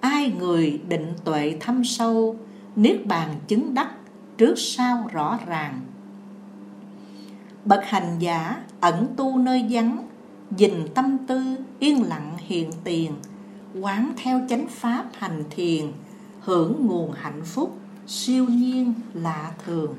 Ai 0.00 0.32
người 0.38 0.80
định 0.88 1.12
tuệ 1.24 1.56
thâm 1.60 1.84
sâu, 1.84 2.36
niết 2.76 3.06
bàn 3.06 3.34
chứng 3.48 3.74
đắc, 3.74 3.90
trước 4.38 4.54
sau 4.56 5.08
rõ 5.12 5.38
ràng. 5.46 5.80
Bậc 7.64 7.84
hành 7.84 8.18
giả 8.18 8.62
ẩn 8.80 9.06
tu 9.16 9.38
nơi 9.38 9.66
vắng, 9.70 10.08
dình 10.58 10.88
tâm 10.94 11.18
tư 11.26 11.56
yên 11.78 12.02
lặng 12.02 12.36
hiện 12.38 12.70
tiền, 12.84 13.12
quán 13.80 14.12
theo 14.16 14.40
chánh 14.48 14.66
pháp 14.68 15.04
hành 15.12 15.44
thiền, 15.50 15.92
hưởng 16.40 16.86
nguồn 16.86 17.12
hạnh 17.12 17.44
phúc 17.44 17.78
siêu 18.06 18.46
nhiên 18.48 18.94
lạ 19.14 19.52
thường. 19.66 19.94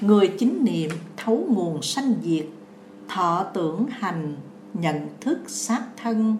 Người 0.00 0.28
chính 0.38 0.64
niệm, 0.64 0.90
thấu 1.16 1.46
nguồn 1.48 1.82
sanh 1.82 2.14
diệt, 2.22 2.46
Thọ 3.08 3.44
tưởng 3.54 3.86
hành, 3.90 4.36
nhận 4.74 5.08
thức 5.20 5.38
sát 5.46 5.82
thân, 5.96 6.36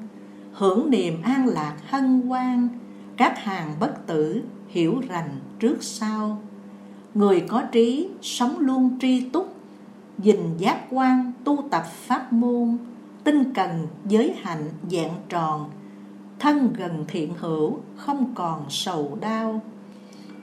Hưởng 0.53 0.91
niềm 0.91 1.23
an 1.23 1.47
lạc 1.47 1.77
hân 1.87 2.21
hoan, 2.21 2.69
Các 3.17 3.39
hàng 3.39 3.75
bất 3.81 4.07
tử 4.07 4.43
hiểu 4.69 5.03
rành 5.09 5.31
trước 5.59 5.77
sau. 5.81 6.43
Người 7.15 7.41
có 7.41 7.63
trí 7.73 8.09
sống 8.23 8.59
luôn 8.59 8.99
tri 9.01 9.21
túc, 9.29 9.55
Dình 10.19 10.55
giác 10.59 10.81
quan 10.91 11.33
tu 11.45 11.65
tập 11.71 11.85
pháp 11.87 12.33
môn, 12.33 12.79
Tinh 13.25 13.55
cần 13.55 13.87
giới 14.09 14.35
hạnh 14.43 14.69
dạng 14.91 15.15
tròn, 15.29 15.71
Thân 16.39 16.73
gần 16.77 17.05
thiện 17.09 17.35
hữu, 17.39 17.79
không 17.97 18.35
còn 18.35 18.65
sầu 18.69 19.19
đau. 19.21 19.61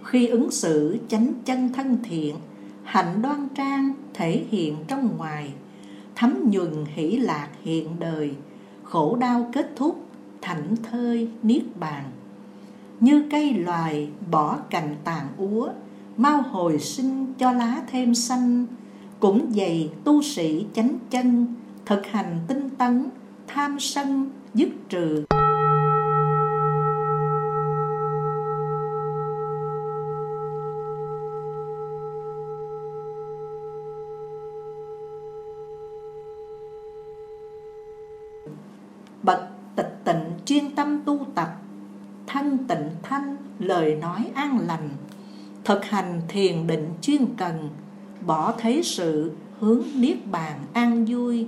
Khi 0.03 0.27
ứng 0.27 0.51
xử 0.51 0.97
chánh 1.07 1.33
chân 1.45 1.73
thân 1.73 1.97
thiện 2.03 2.35
hạnh 2.87 3.21
đoan 3.21 3.47
trang 3.55 3.93
thể 4.13 4.45
hiện 4.49 4.75
trong 4.87 5.17
ngoài, 5.17 5.53
thấm 6.15 6.37
nhuần 6.51 6.85
hỷ 6.93 7.17
lạc 7.17 7.47
hiện 7.63 7.99
đời, 7.99 8.31
khổ 8.83 9.15
đau 9.15 9.49
kết 9.53 9.71
thúc, 9.75 10.05
thảnh 10.41 10.75
thơi, 10.91 11.29
niết 11.43 11.63
bàn. 11.79 12.03
Như 12.99 13.27
cây 13.31 13.53
loài 13.53 14.09
bỏ 14.31 14.57
cành 14.69 14.95
tàn 15.03 15.27
úa, 15.37 15.69
mau 16.17 16.41
hồi 16.41 16.79
sinh 16.79 17.33
cho 17.37 17.51
lá 17.51 17.81
thêm 17.91 18.15
xanh, 18.15 18.65
cũng 19.19 19.51
dày 19.55 19.89
tu 20.03 20.21
sĩ 20.21 20.65
chánh 20.73 20.99
chân, 21.09 21.55
thực 21.85 22.05
hành 22.05 22.39
tinh 22.47 22.69
tấn, 22.69 23.09
tham 23.47 23.79
sân, 23.79 24.29
dứt 24.53 24.69
trừ 24.89 25.25
thân 42.37 42.57
tịnh 42.67 42.89
thanh, 43.03 43.37
lời 43.59 43.95
nói 43.95 44.25
an 44.33 44.59
lành. 44.67 44.89
Thực 45.63 45.85
hành 45.85 46.21
thiền 46.27 46.67
định 46.67 46.89
chuyên 47.01 47.25
cần, 47.37 47.69
bỏ 48.25 48.53
thế 48.57 48.81
sự, 48.83 49.31
hướng 49.59 49.83
niết 49.95 50.17
bàn 50.31 50.59
an 50.73 51.05
vui. 51.05 51.47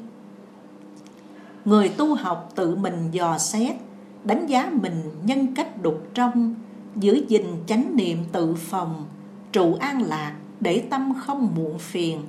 Người 1.66 1.90
tu 1.90 2.16
học 2.16 2.52
tự 2.56 2.76
mình 2.76 3.12
dò 3.12 3.38
xét, 3.38 3.76
đánh 4.24 4.48
giá 4.48 4.72
mình 4.82 5.12
nhân 5.24 5.56
cách 5.56 5.82
đục 5.82 6.08
trong, 6.14 6.56
giữ 6.96 7.26
gìn 7.28 7.46
chánh 7.68 7.96
niệm 7.96 8.18
tự 8.32 8.56
phòng, 8.56 9.06
trụ 9.52 9.74
an 9.80 10.02
lạc 10.02 10.36
để 10.60 10.84
tâm 10.90 11.14
không 11.18 11.56
muộn 11.56 11.80
phiền. 11.80 12.22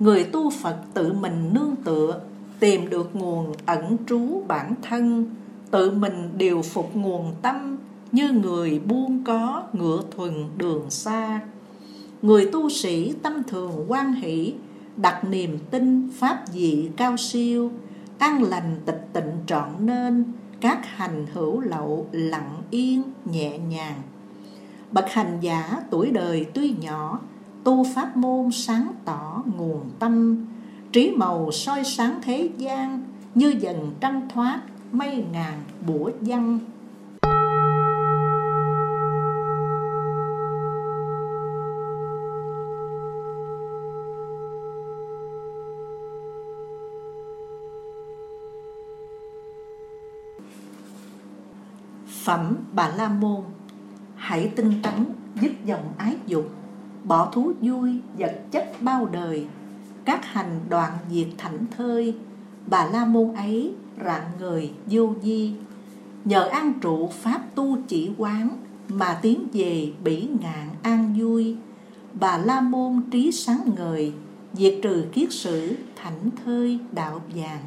Người 0.00 0.24
tu 0.24 0.50
phật 0.50 0.76
tự 0.94 1.12
mình 1.12 1.50
nương 1.54 1.76
tựa, 1.76 2.20
tìm 2.60 2.90
được 2.90 3.16
nguồn 3.16 3.52
ẩn 3.66 3.96
trú 4.06 4.42
bản 4.48 4.74
thân 4.82 5.34
tự 5.70 5.90
mình 5.90 6.30
điều 6.36 6.62
phục 6.62 6.96
nguồn 6.96 7.34
tâm, 7.42 7.76
như 8.12 8.30
người 8.30 8.78
buông 8.78 9.24
có 9.24 9.62
ngựa 9.72 10.02
thuần 10.16 10.32
đường 10.56 10.90
xa. 10.90 11.40
Người 12.22 12.48
tu 12.52 12.68
sĩ 12.70 13.12
tâm 13.22 13.42
thường 13.42 13.84
quan 13.88 14.12
hỷ, 14.12 14.54
đặt 14.96 15.24
niềm 15.24 15.58
tin 15.70 16.10
pháp 16.10 16.44
dị 16.52 16.90
cao 16.96 17.16
siêu, 17.16 17.70
an 18.18 18.42
lành 18.42 18.76
tịch 18.86 19.08
tịnh 19.12 19.32
trọn 19.46 19.68
nên, 19.78 20.24
các 20.60 20.86
hành 20.86 21.26
hữu 21.32 21.60
lậu 21.60 22.06
lặng 22.12 22.62
yên 22.70 23.02
nhẹ 23.24 23.58
nhàng. 23.58 24.02
Bậc 24.92 25.10
hành 25.10 25.38
giả 25.40 25.80
tuổi 25.90 26.10
đời 26.10 26.46
tuy 26.54 26.74
nhỏ, 26.80 27.20
tu 27.64 27.86
pháp 27.94 28.16
môn 28.16 28.50
sáng 28.52 28.92
tỏ 29.04 29.42
nguồn 29.56 29.90
tâm, 29.98 30.46
trí 30.92 31.10
màu 31.10 31.52
soi 31.52 31.84
sáng 31.84 32.18
thế 32.22 32.48
gian, 32.58 33.02
như 33.34 33.54
dần 33.60 33.94
trăng 34.00 34.28
thoát 34.34 34.60
mây 34.98 35.24
ngàn 35.32 35.62
bủa 35.86 36.10
văn 36.20 36.58
Phẩm 52.24 52.56
Bà 52.72 52.88
La 52.88 53.08
Môn, 53.08 53.40
Hãy 54.16 54.52
tinh 54.56 54.72
tấn 54.82 55.04
dứt 55.40 55.52
dòng 55.64 55.92
ái 55.98 56.16
dục, 56.26 56.50
Bỏ 57.04 57.30
thú 57.32 57.52
vui 57.60 58.00
vật 58.18 58.42
chất 58.50 58.72
bao 58.80 59.06
đời. 59.06 59.46
Các 60.04 60.24
hành 60.24 60.60
đoạn 60.68 60.92
diệt 61.10 61.28
thảnh 61.38 61.66
thơi, 61.76 62.16
Bà 62.66 62.84
La 62.84 63.04
Môn 63.04 63.34
ấy 63.34 63.74
rạng 64.04 64.30
người 64.38 64.70
vô 64.86 65.14
di 65.22 65.54
Nhờ 66.24 66.42
an 66.42 66.72
trụ 66.80 67.08
pháp 67.08 67.42
tu 67.54 67.78
chỉ 67.88 68.10
quán 68.18 68.48
Mà 68.88 69.18
tiến 69.22 69.48
về 69.52 69.92
bỉ 70.04 70.28
ngạn 70.40 70.68
an 70.82 71.14
vui. 71.18 71.56
Bà 72.20 72.38
La 72.38 72.60
Môn 72.60 73.02
trí 73.10 73.32
sáng 73.32 73.70
ngời, 73.76 74.12
Diệt 74.52 74.78
trừ 74.82 75.04
kiết 75.12 75.32
sử, 75.32 75.76
thảnh 75.96 76.30
thơi, 76.44 76.78
đạo 76.92 77.20
vàng. 77.34 77.60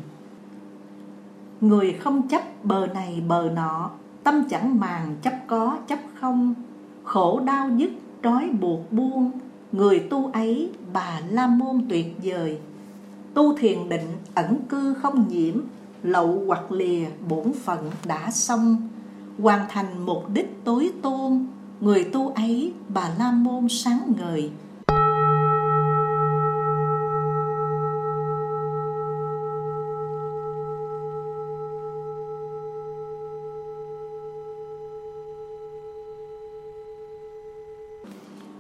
Người 1.62 1.94
không 1.94 2.28
chấp 2.28 2.66
bờ 2.66 2.88
này 2.88 3.24
bờ 3.28 3.50
nọ, 3.56 3.92
Tâm 4.24 4.44
chẳng 4.50 4.80
màng 4.80 5.16
chấp 5.22 5.34
có 5.48 5.78
chấp 5.88 6.00
không. 6.20 6.54
Khổ 7.04 7.40
đau 7.40 7.70
dứt, 7.78 7.92
trói 8.24 8.50
buộc 8.62 8.92
buông, 8.92 9.32
Người 9.72 10.00
tu 10.00 10.32
ấy 10.34 10.70
bà 10.94 11.22
la 11.30 11.48
môn 11.48 11.86
tuyệt 11.90 12.16
vời. 12.24 12.60
Tu 13.34 13.58
thiền 13.58 13.90
định 13.90 14.08
ẩn 14.36 14.58
cư 14.70 14.94
không 14.94 15.28
nhiễm 15.28 15.62
Lậu 16.04 16.44
hoặc 16.48 16.72
lìa 16.72 17.08
bổn 17.28 17.54
phận 17.54 17.92
đã 18.08 18.32
xong, 18.32 18.90
Hoàn 19.40 19.66
thành 19.70 20.06
mục 20.06 20.30
đích 20.34 20.62
tối 20.64 20.92
tôn, 21.02 21.46
Người 21.82 22.04
tu 22.04 22.30
ấy, 22.30 22.74
bà 22.90 23.10
la 23.20 23.32
môn 23.32 23.68
sáng 23.70 24.14
ngời. 24.18 24.52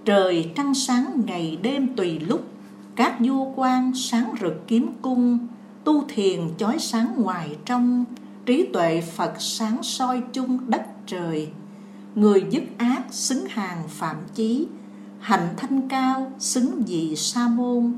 Trời 0.06 0.52
trăng 0.56 0.74
sáng 0.74 1.22
ngày 1.26 1.57
đêm 1.61 1.95
tùy 1.95 2.20
lúc, 2.20 2.41
Các 2.95 3.18
vua 3.20 3.45
quan 3.56 3.91
sáng 3.95 4.34
rực 4.41 4.68
kiếm 4.68 4.91
cung 5.02 5.48
Tu 5.90 6.03
thiền 6.07 6.40
chói 6.57 6.80
sáng 6.80 7.14
ngoài 7.18 7.57
trong, 7.66 8.06
Trí 8.45 8.66
tuệ 8.74 9.02
Phật 9.02 9.34
sáng 9.40 9.84
soi 9.84 10.22
chung 10.34 10.60
đất 10.68 10.82
trời. 11.06 11.49
Người 12.16 12.44
dứt 12.49 12.64
ác 12.78 13.02
xứng 13.11 13.45
hàng 13.45 13.84
phạm 13.88 14.16
chí 14.36 14.68
Hành 15.20 15.53
thanh 15.57 15.90
cao 15.90 16.32
xứng 16.40 16.84
dị 16.88 17.16
sa 17.16 17.48
môn. 17.48 17.94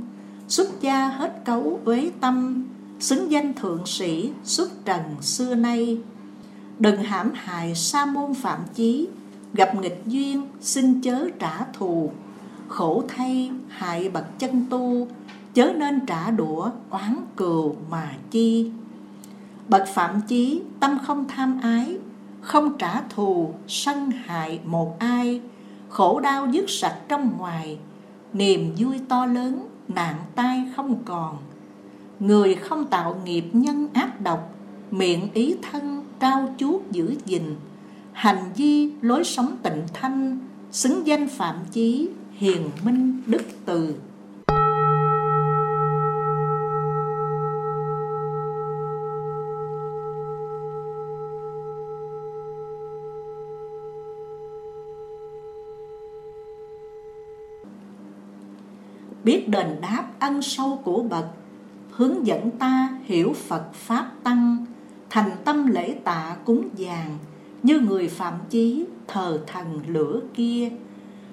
Xuất 0.48 0.82
gia 0.82 1.08
hết 1.08 1.42
cấu 1.46 1.80
uế 1.86 2.12
tâm, 2.20 2.66
Xứng 3.00 3.32
danh 3.32 3.54
thượng 3.54 3.86
sĩ 3.86 4.32
xuất 4.44 4.86
trần 4.86 5.02
xưa 5.22 5.56
nay. 5.56 5.98
Đừng 6.80 7.04
hãm 7.04 7.32
hại 7.34 7.76
sa 7.76 8.06
môn 8.06 8.34
phạm 8.34 8.60
chí, 8.74 9.08
Gặp 9.54 9.76
nghịch 9.76 10.04
duyên 10.06 10.48
xin 10.62 11.02
chớ 11.02 11.30
trả 11.40 11.66
thù. 11.74 12.12
Khổ 12.68 13.04
thay 13.08 13.52
hại 13.70 14.10
bậc 14.10 14.40
chân 14.40 14.66
tu 14.70 15.08
Chớ 15.54 15.74
nên 15.78 16.06
trả 16.06 16.32
đũa 16.32 16.70
oán 16.90 17.16
cừu 17.36 17.76
mà 17.90 18.12
chi. 18.32 18.72
Bậc 19.68 19.88
phạm 19.88 20.22
chí, 20.28 20.62
tâm 20.80 20.98
không 21.04 21.28
tham 21.28 21.60
ái, 21.62 21.98
Không 22.42 22.78
trả 22.78 23.02
thù, 23.02 23.54
sân 23.68 24.12
hại 24.12 24.60
một 24.66 25.00
ai. 25.00 25.42
Khổ 25.90 26.20
đau 26.20 26.48
dứt 26.52 26.66
sạch 26.70 26.98
trong 27.08 27.38
ngoài, 27.38 27.78
Niềm 28.34 28.76
vui 28.78 29.00
to 29.10 29.26
lớn, 29.26 29.68
nạn 29.88 30.16
tai 30.36 30.66
không 30.76 31.04
còn. 31.06 31.38
Người 32.20 32.56
không 32.56 32.86
tạo 32.86 33.22
nghiệp 33.26 33.46
nhân 33.54 33.88
ác 33.94 34.22
độc, 34.22 34.56
Miệng 34.92 35.34
ý 35.34 35.56
thân 35.62 36.06
trao 36.20 36.54
chuốt 36.58 36.82
giữ 36.92 37.16
gìn. 37.26 37.56
Hành 38.12 38.52
vi 38.56 38.92
lối 39.02 39.24
sống 39.24 39.58
tịnh 39.64 39.84
thanh, 39.94 40.40
xứng 40.72 41.08
danh 41.08 41.28
phạm 41.28 41.56
chí 41.72 42.10
hiền 42.32 42.70
minh 42.84 43.22
đức 43.26 43.42
từ. 43.66 43.96
Biết 59.24 59.50
đền 59.50 59.78
đáp 59.82 60.06
ân 60.20 60.42
sâu 60.42 60.82
của 60.84 61.04
bậc, 61.04 61.26
hướng 61.92 62.28
dẫn 62.28 62.52
ta 62.52 62.90
hiểu 63.04 63.34
phật 63.34 63.74
pháp 63.74 64.12
tăng, 64.24 64.66
thành 65.10 65.32
tâm 65.46 65.68
lễ 65.68 65.96
tạ 66.04 66.36
cúng 66.46 66.70
dường, 66.76 67.18
như 67.64 67.80
người 67.80 68.08
phạm 68.08 68.34
chí 68.50 68.86
thờ 69.08 69.40
thần 69.48 69.80
lửa 69.88 70.22
kia. 70.34 70.70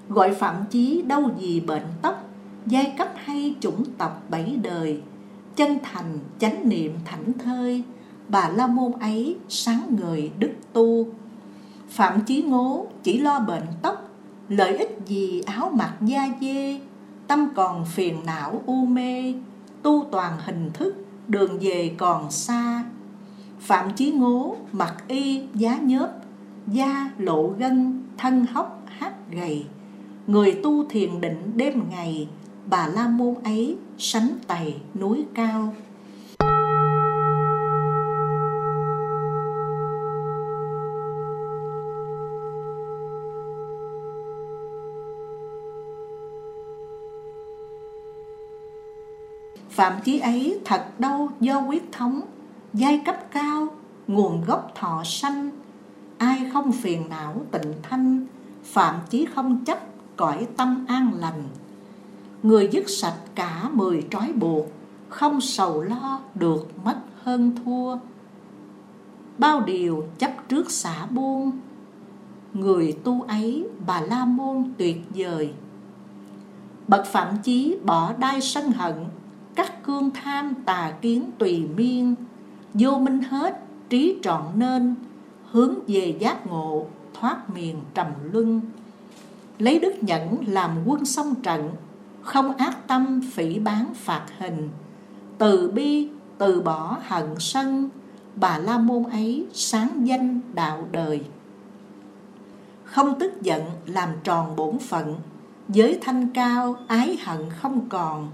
Gọi 0.09 0.35
phạm 0.35 0.55
chí 0.71 1.03
đâu 1.03 1.31
gì 1.39 1.61
bệnh 1.61 1.87
tóc, 2.03 2.29
giai 2.67 2.95
cấp 2.99 3.09
hay 3.17 3.55
chủng 3.61 3.85
tộc 3.99 4.23
bảy 4.29 4.59
đời, 4.63 5.01
chân 5.57 5.79
thành, 5.83 6.19
chánh 6.39 6.69
niệm 6.69 6.93
thảnh 7.05 7.33
thơi, 7.45 7.83
bà 8.29 8.49
la 8.49 8.67
môn 8.67 8.93
ấy 8.93 9.37
sáng 9.49 9.97
người 10.01 10.31
đức 10.39 10.51
tu. 10.73 11.07
Phạm 11.89 12.21
chí 12.21 12.43
ngố 12.43 12.87
chỉ 13.03 13.19
lo 13.19 13.41
bệnh 13.41 13.67
tóc, 13.83 14.11
lợi 14.49 14.77
ích 14.77 14.99
gì 15.07 15.43
áo 15.47 15.71
mặc 15.75 15.95
da 16.01 16.29
dê 16.41 16.81
tâm 17.29 17.49
còn 17.55 17.85
phiền 17.85 18.17
não 18.27 18.63
u 18.67 18.85
mê, 18.87 19.35
tu 19.83 20.07
toàn 20.11 20.39
hình 20.45 20.71
thức, 20.75 20.95
đường 21.29 21.59
về 21.61 21.95
còn 21.99 22.31
xa. 22.31 22.85
Phạm 23.61 23.91
Chí 23.97 24.11
Ngố 24.11 24.57
mặc 24.73 24.95
y, 25.09 25.43
giá 25.55 25.79
nhớp, 25.79 26.11
Da 26.67 27.11
lộ 27.19 27.49
gân, 27.59 28.03
thân 28.19 28.47
hốc, 28.53 28.83
hát 28.87 29.13
gầy. 29.31 29.67
Người 30.27 30.61
tu 30.63 30.85
thiền 30.89 31.21
định 31.21 31.53
đêm 31.57 31.83
ngày, 31.91 32.29
Bà 32.71 32.87
La 32.87 33.09
Môn 33.09 33.35
ấy 33.45 33.77
sánh 33.99 34.29
tày 34.47 34.81
núi 35.01 35.25
cao. 35.35 35.75
Phạm 49.79 50.01
chí 50.05 50.19
ấy 50.19 50.61
thật 50.65 51.01
đâu 51.01 51.31
do 51.41 51.61
quyết 51.61 51.93
thống, 51.93 52.21
giai 52.75 53.03
cấp 53.07 53.17
cao, 53.31 53.69
nguồn 54.07 54.45
gốc 54.45 54.73
thọ 54.75 55.03
sanh. 55.05 55.51
Ai 56.19 56.51
không 56.53 56.73
phiền 56.73 57.09
não 57.09 57.43
tịnh 57.51 57.73
thanh, 57.83 58.27
phạm 58.65 58.95
chí 59.11 59.27
không 59.35 59.65
chấp 59.65 59.79
cõi 60.17 60.47
tâm 60.57 60.85
an 60.89 61.13
lành. 61.15 61.43
Người 62.43 62.69
dứt 62.73 62.89
sạch 62.89 63.17
cả 63.35 63.69
mười 63.73 64.07
trói 64.11 64.33
buộc, 64.33 64.67
không 65.09 65.41
sầu 65.41 65.83
lo 65.83 66.21
được 66.35 66.69
mất 66.85 66.99
hơn 67.23 67.53
thua. 67.65 67.97
Bao 69.39 69.61
điều 69.61 70.05
chấp 70.19 70.49
trước 70.49 70.71
xả 70.71 71.07
buông, 71.07 71.51
người 72.53 72.93
tu 73.05 73.23
ấy 73.23 73.67
bà 73.87 74.01
la 74.01 74.25
môn 74.25 74.73
tuyệt 74.79 75.01
vời. 75.15 75.53
Bậc 76.89 77.07
phạm 77.07 77.37
chí 77.43 77.77
bỏ 77.85 78.13
đai 78.13 78.41
sân 78.41 78.73
hận 78.73 78.95
các 79.59 79.83
cương 79.83 80.11
tham 80.11 80.55
tà 80.55 80.93
kiến 81.01 81.31
tùy 81.39 81.67
miên. 81.77 82.15
Vô 82.75 82.99
minh 82.99 83.23
hết, 83.23 83.61
trí 83.89 84.19
trọn 84.23 84.43
nên, 84.55 84.95
hướng 85.51 85.75
về 85.87 86.17
giác 86.19 86.47
ngộ, 86.47 86.87
thoát 87.15 87.51
miền 87.51 87.77
trầm 87.95 88.07
luân. 88.33 88.61
Lấy 89.59 89.79
đức 89.79 89.95
nhẫn 90.01 90.37
làm 90.47 90.71
quân 90.87 91.05
sông 91.05 91.35
trận, 91.43 91.71
không 92.23 92.57
ác 92.57 92.87
tâm 92.87 93.21
phỉ 93.33 93.59
bán 93.59 93.95
phạt 93.95 94.27
hình. 94.39 94.69
Từ 95.39 95.71
bi, 95.71 96.09
từ 96.39 96.61
bỏ 96.61 96.99
hận 97.03 97.27
sân, 97.39 97.89
bà 98.37 98.59
la 98.59 98.79
môn 98.79 99.03
ấy 99.03 99.47
sáng 99.53 100.07
danh 100.07 100.41
đạo 100.55 100.89
đời. 100.93 101.25
Không 102.85 103.19
tức 103.21 103.43
giận 103.43 103.63
làm 103.87 104.09
tròn 104.25 104.57
bổn 104.57 104.79
phận, 104.79 105.15
giới 105.69 105.99
thanh 106.03 106.29
cao 106.35 106.77
ái 106.89 107.17
hận 107.25 107.51
không 107.51 107.89
còn 107.89 108.29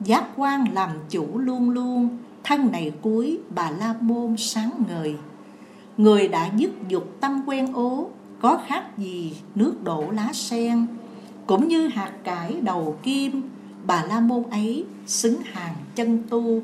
giác 0.00 0.24
quan 0.36 0.64
làm 0.72 0.90
chủ 1.10 1.38
luôn 1.38 1.70
luôn, 1.70 2.18
thân 2.44 2.72
này 2.72 2.92
cuối 3.02 3.38
bà 3.50 3.70
la 3.70 3.94
môn 4.00 4.36
sáng 4.36 4.70
ngời. 4.88 5.14
Người 5.96 6.28
đã 6.28 6.50
dứt 6.56 6.70
dục 6.88 7.16
tâm 7.20 7.42
quen 7.46 7.72
ố, 7.72 8.08
có 8.40 8.58
khác 8.66 8.98
gì 8.98 9.36
nước 9.54 9.84
đổ 9.84 10.10
lá 10.10 10.32
sen? 10.32 10.86
Cũng 11.46 11.68
như 11.68 11.88
hạt 11.88 12.12
cải 12.24 12.60
đầu 12.60 12.96
kim, 13.02 13.42
bà 13.86 14.04
la 14.04 14.20
môn 14.20 14.42
ấy 14.50 14.84
xứng 15.06 15.36
hàng 15.44 15.74
chân 15.94 16.22
tu. 16.30 16.62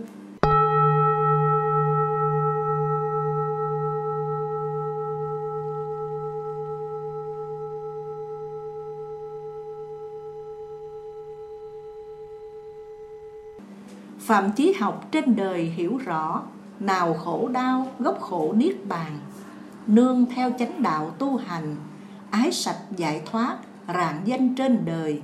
Phạm 14.31 14.53
chí 14.53 14.73
học 14.73 15.09
trên 15.11 15.37
đời 15.37 15.65
hiểu 15.65 15.99
rõ, 16.05 16.43
Nào 16.81 17.15
khổ 17.15 17.49
đau, 17.49 17.87
gốc 17.99 18.21
khổ 18.21 18.53
niết 18.57 18.87
bàn. 18.89 19.19
Nương 19.87 20.27
theo 20.27 20.53
chánh 20.59 20.83
đạo 20.83 21.11
tu 21.19 21.37
hành, 21.37 21.77
Ái 22.31 22.53
sạch 22.53 22.79
giải 22.97 23.23
thoát, 23.27 23.59
rạng 23.89 24.21
danh 24.25 24.55
trên 24.55 24.85
đời. 24.85 25.23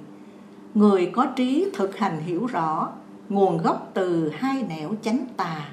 Người 0.75 1.11
có 1.15 1.27
trí 1.27 1.71
thực 1.75 1.97
hành 1.97 2.21
hiểu 2.21 2.47
rõ, 2.47 2.89
Nguồn 3.29 3.59
gốc 3.59 3.91
từ 3.95 4.31
hai 4.35 4.63
nẻo 4.63 4.91
chánh 5.03 5.27
tà. 5.37 5.69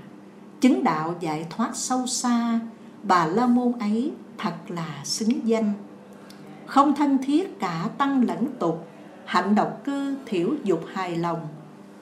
Chứng 0.62 0.84
đạo 0.84 1.16
giải 1.20 1.46
thoát 1.50 1.76
sâu 1.76 2.08
xa, 2.08 2.60
Bà 3.04 3.26
La 3.26 3.48
Môn 3.48 3.72
ấy 3.80 4.12
thật 4.38 4.56
là 4.68 5.02
xứng 5.04 5.48
danh. 5.48 5.74
Không 6.66 6.96
thân 6.96 7.18
thiết 7.24 7.60
cả 7.60 7.90
tăng 7.98 8.24
lẫn 8.26 8.48
tục, 8.60 8.88
Hạnh 9.26 9.56
độc 9.56 9.84
cư 9.84 10.16
thiểu 10.26 10.50
dục 10.64 10.82
hài 10.94 11.16
lòng 11.18 11.48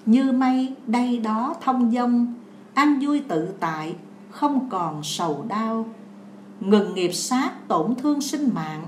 như 0.06 0.32
mây 0.32 0.74
đây 0.88 1.18
đó 1.18 1.56
thông 1.62 1.92
dông 1.92 2.34
ăn 2.74 3.00
vui 3.02 3.22
tự 3.28 3.50
tại, 3.60 3.96
không 4.32 4.70
còn 4.70 5.04
sầu 5.04 5.46
đau. 5.48 5.86
Ngừng 6.60 6.96
nghiệp 6.96 7.12
sát 7.14 7.68
tổn 7.68 7.96
thương 7.96 8.22
sinh 8.22 8.50
mạng, 8.54 8.84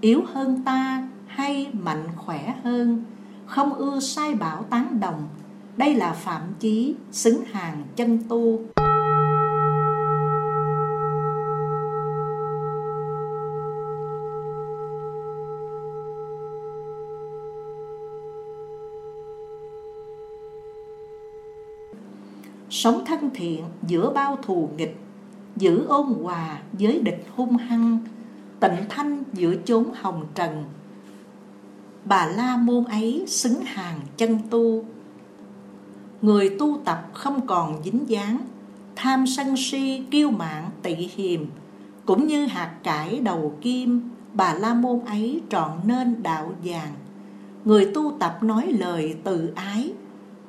yếu 0.00 0.22
hơn 0.34 0.62
ta 0.64 1.08
hay 1.26 1.68
mạnh 1.72 2.04
khỏe 2.16 2.54
hơn. 2.64 3.04
Không 3.46 3.74
ưa 3.74 4.00
sai 4.00 4.34
bảo 4.34 4.62
tán 4.62 5.00
đồng, 5.00 5.28
đây 5.76 5.94
là 5.94 6.12
phạm 6.12 6.42
chí 6.58 6.94
xứng 7.12 7.44
hàng 7.52 7.82
chân 7.96 8.18
tu. 8.28 8.60
Sống 22.82 23.04
thân 23.06 23.30
thiện 23.34 23.64
giữa 23.86 24.12
bao 24.14 24.38
thù 24.42 24.68
nghịch, 24.76 24.96
giữ 25.56 25.84
ôn 25.86 26.06
hòa 26.06 26.60
với 26.72 27.00
địch 27.00 27.26
hung 27.36 27.56
hăng, 27.56 27.98
tịnh 28.60 28.76
thanh 28.88 29.22
giữa 29.32 29.54
chốn 29.64 29.84
hồng 29.94 30.26
trần. 30.34 30.64
Bà 32.04 32.26
la 32.26 32.56
môn 32.56 32.84
ấy 32.84 33.24
xứng 33.26 33.60
hàng 33.60 34.00
chân 34.16 34.38
tu. 34.50 34.84
Người 36.22 36.56
tu 36.58 36.80
tập 36.84 37.10
không 37.12 37.46
còn 37.46 37.82
dính 37.84 38.04
dáng, 38.06 38.38
tham 38.96 39.26
sân 39.26 39.54
si 39.56 40.02
kiêu 40.10 40.30
mạn 40.30 40.70
tị 40.82 40.94
hiềm, 40.94 41.40
cũng 42.06 42.26
như 42.26 42.46
hạt 42.46 42.74
cải 42.82 43.20
đầu 43.20 43.54
kim, 43.60 44.10
bà 44.32 44.54
la 44.54 44.74
môn 44.74 45.00
ấy 45.00 45.40
trọn 45.48 45.70
nên 45.84 46.22
đạo 46.22 46.52
vàng. 46.64 46.92
Người 47.64 47.90
tu 47.94 48.12
tập 48.18 48.38
nói 48.42 48.72
lời 48.78 49.16
từ 49.24 49.52
ái 49.54 49.92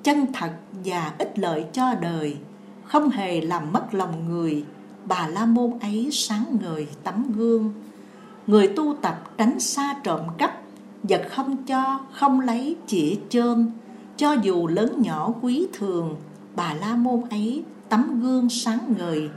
chân 0.04 0.26
thật 0.34 0.52
và 0.86 1.14
ích 1.18 1.40
lợi 1.40 1.66
cho 1.74 1.94
đời. 2.02 2.38
Không 2.84 3.10
hề 3.10 3.42
làm 3.42 3.74
mất 3.74 3.94
lòng 3.94 4.30
người. 4.30 4.64
Bà 5.06 5.28
la 5.28 5.46
môn 5.46 5.80
ấy 5.80 6.10
sáng 6.12 6.58
ngời 6.62 6.88
tấm 7.04 7.32
gương. 7.36 7.74
Người 8.48 8.68
tu 8.68 8.96
tập 9.02 9.32
tránh 9.38 9.60
xa 9.60 9.96
trộm 10.04 10.20
cắp 10.38 10.62
vật 11.04 11.28
không 11.30 11.58
cho, 11.58 12.00
không 12.12 12.40
lấy 12.40 12.76
chỉ 12.88 13.20
trơn. 13.30 13.72
Cho 14.18 14.34
dù 14.34 14.68
lớn 14.68 15.02
nhỏ 15.02 15.34
quý 15.42 15.68
thường, 15.74 16.16
bà 16.56 16.74
la 16.74 16.96
môn 16.96 17.22
ấy 17.30 17.64
tấm 17.90 18.22
gương 18.22 18.50
sáng 18.50 18.80
ngời. 18.98 19.30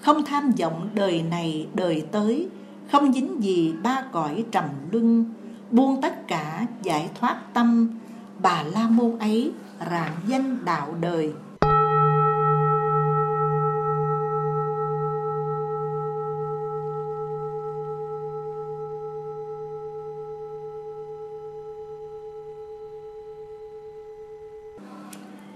Không 0.00 0.24
tham 0.24 0.50
vọng 0.50 0.88
đời 0.94 1.22
này 1.22 1.66
đời 1.74 2.06
tới, 2.12 2.48
không 2.92 3.12
dính 3.12 3.42
gì 3.42 3.72
ba 3.82 4.04
cõi 4.12 4.44
trầm 4.50 4.64
luân. 4.90 5.24
Buông 5.70 6.00
tất 6.02 6.28
cả 6.28 6.66
giải 6.82 7.10
thoát 7.20 7.54
tâm, 7.54 7.88
bà 8.42 8.62
la 8.62 8.88
môn 8.88 9.18
ấy 9.18 9.52
rạng 9.90 10.16
danh 10.26 10.64
đạo 10.64 10.94
đời. 11.00 11.32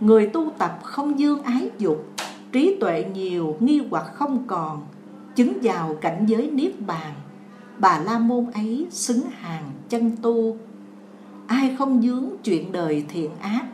Người 0.01 0.27
tu 0.27 0.51
tập 0.59 0.81
không 0.83 1.19
dương 1.19 1.43
ái 1.43 1.71
dục, 1.79 2.07
Trí 2.53 2.77
tuệ 2.81 3.05
nhiều, 3.15 3.57
nghi 3.61 3.83
hoặc 3.91 4.11
không 4.15 4.47
còn, 4.47 4.87
Chứng 5.35 5.59
vào 5.63 5.95
cảnh 6.01 6.27
giới 6.27 6.51
niết 6.51 6.73
bàn. 6.87 7.15
Bà 7.79 7.99
La 7.99 8.19
Môn 8.19 8.47
ấy 8.55 8.87
xứng 8.91 9.23
hàng 9.31 9.71
chân 9.89 10.17
tu. 10.23 10.57
Ai 11.47 11.77
không 11.79 12.03
dướng 12.03 12.25
chuyện 12.45 12.73
đời 12.73 13.05
thiện 13.09 13.31
ác 13.41 13.65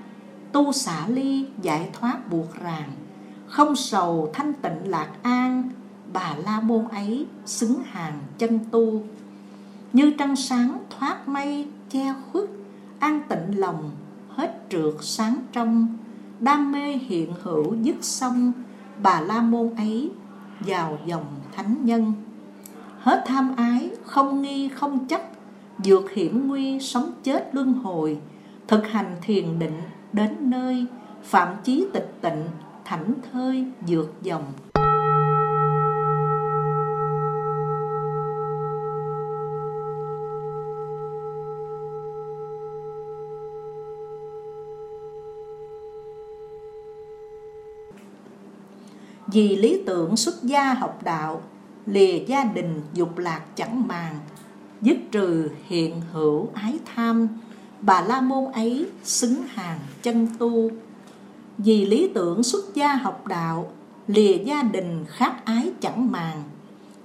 tu 0.53 0.73
xả 0.73 1.07
ly 1.09 1.47
giải 1.63 1.91
thoát 1.93 2.31
buộc 2.31 2.61
ràng. 2.61 2.91
Không 3.47 3.77
sầu 3.77 4.31
thanh 4.33 4.53
tịnh 4.53 4.91
lạc 4.91 5.09
an, 5.23 5.71
bà 6.13 6.35
la 6.45 6.61
môn 6.61 6.89
ấy 6.89 7.27
xứng 7.45 7.83
hàng 7.85 8.19
chân 8.39 8.59
tu. 8.71 9.03
Như 9.93 10.11
trăng 10.19 10.37
sáng 10.37 10.79
thoát 10.91 11.29
mây 11.29 11.69
che 11.91 12.15
khuất, 12.33 12.45
an 12.99 13.21
tịnh 13.29 13.61
lòng 13.61 13.91
hết 14.29 14.63
trượt 14.71 14.95
sáng 15.01 15.37
trong. 15.53 15.99
Đam 16.41 16.73
mê 16.73 16.93
hiện 16.93 17.33
hữu 17.43 17.75
dứt 17.83 17.97
xong, 18.01 18.53
bà 19.03 19.21
la 19.21 19.43
môn 19.43 19.75
ấy 19.77 20.11
vào 20.61 20.99
dòng 21.07 21.27
thánh 21.57 21.77
nhân. 21.85 22.13
Hết 22.99 23.25
tham 23.27 23.57
ái, 23.57 23.91
không 24.05 24.43
nghi, 24.43 24.69
không 24.69 25.07
chấp 25.07 25.21
vượt 25.79 26.11
hiểm 26.11 26.49
nguy 26.49 26.81
sống 26.81 27.13
chết 27.23 27.51
luân 27.53 27.73
hồi, 27.73 28.19
thực 28.69 28.87
hành 28.87 29.17
thiền 29.23 29.59
định 29.59 29.81
đến 30.13 30.51
nơi, 30.51 30.87
phạm 31.23 31.57
chí 31.65 31.87
tịch 31.93 32.15
tịnh, 32.21 32.45
thảnh 32.85 33.15
thơi, 33.33 33.67
dược 33.87 34.23
dòng. 34.23 34.53
Vì 49.27 49.57
lý 49.57 49.83
tưởng 49.87 50.17
xuất 50.17 50.43
gia 50.43 50.75
học 50.75 51.01
đạo, 51.05 51.43
lìa 51.87 52.19
gia 52.27 52.45
đình 52.45 52.81
dục 52.93 53.19
lạc 53.19 53.41
chẳng 53.55 53.89
màng, 53.89 54.19
dứt 54.81 54.97
trừ 55.13 55.51
hiện 55.67 56.01
hữu 56.13 56.49
ái 56.55 56.79
tham 56.95 57.29
bà 57.83 58.01
la 58.01 58.21
môn 58.21 58.53
ấy 58.53 58.87
xứng 59.05 59.43
hàng 59.49 59.79
chân 60.03 60.29
tu. 60.39 60.71
Vì 61.59 61.87
lý 61.87 62.11
tưởng 62.15 62.43
xuất 62.43 62.75
gia 62.75 62.95
học 62.95 63.27
đạo, 63.27 63.73
lìa 64.07 64.37
gia 64.45 64.63
đình 64.63 65.05
khác 65.09 65.45
ái 65.45 65.73
chẳng 65.81 66.11
màng, 66.13 66.43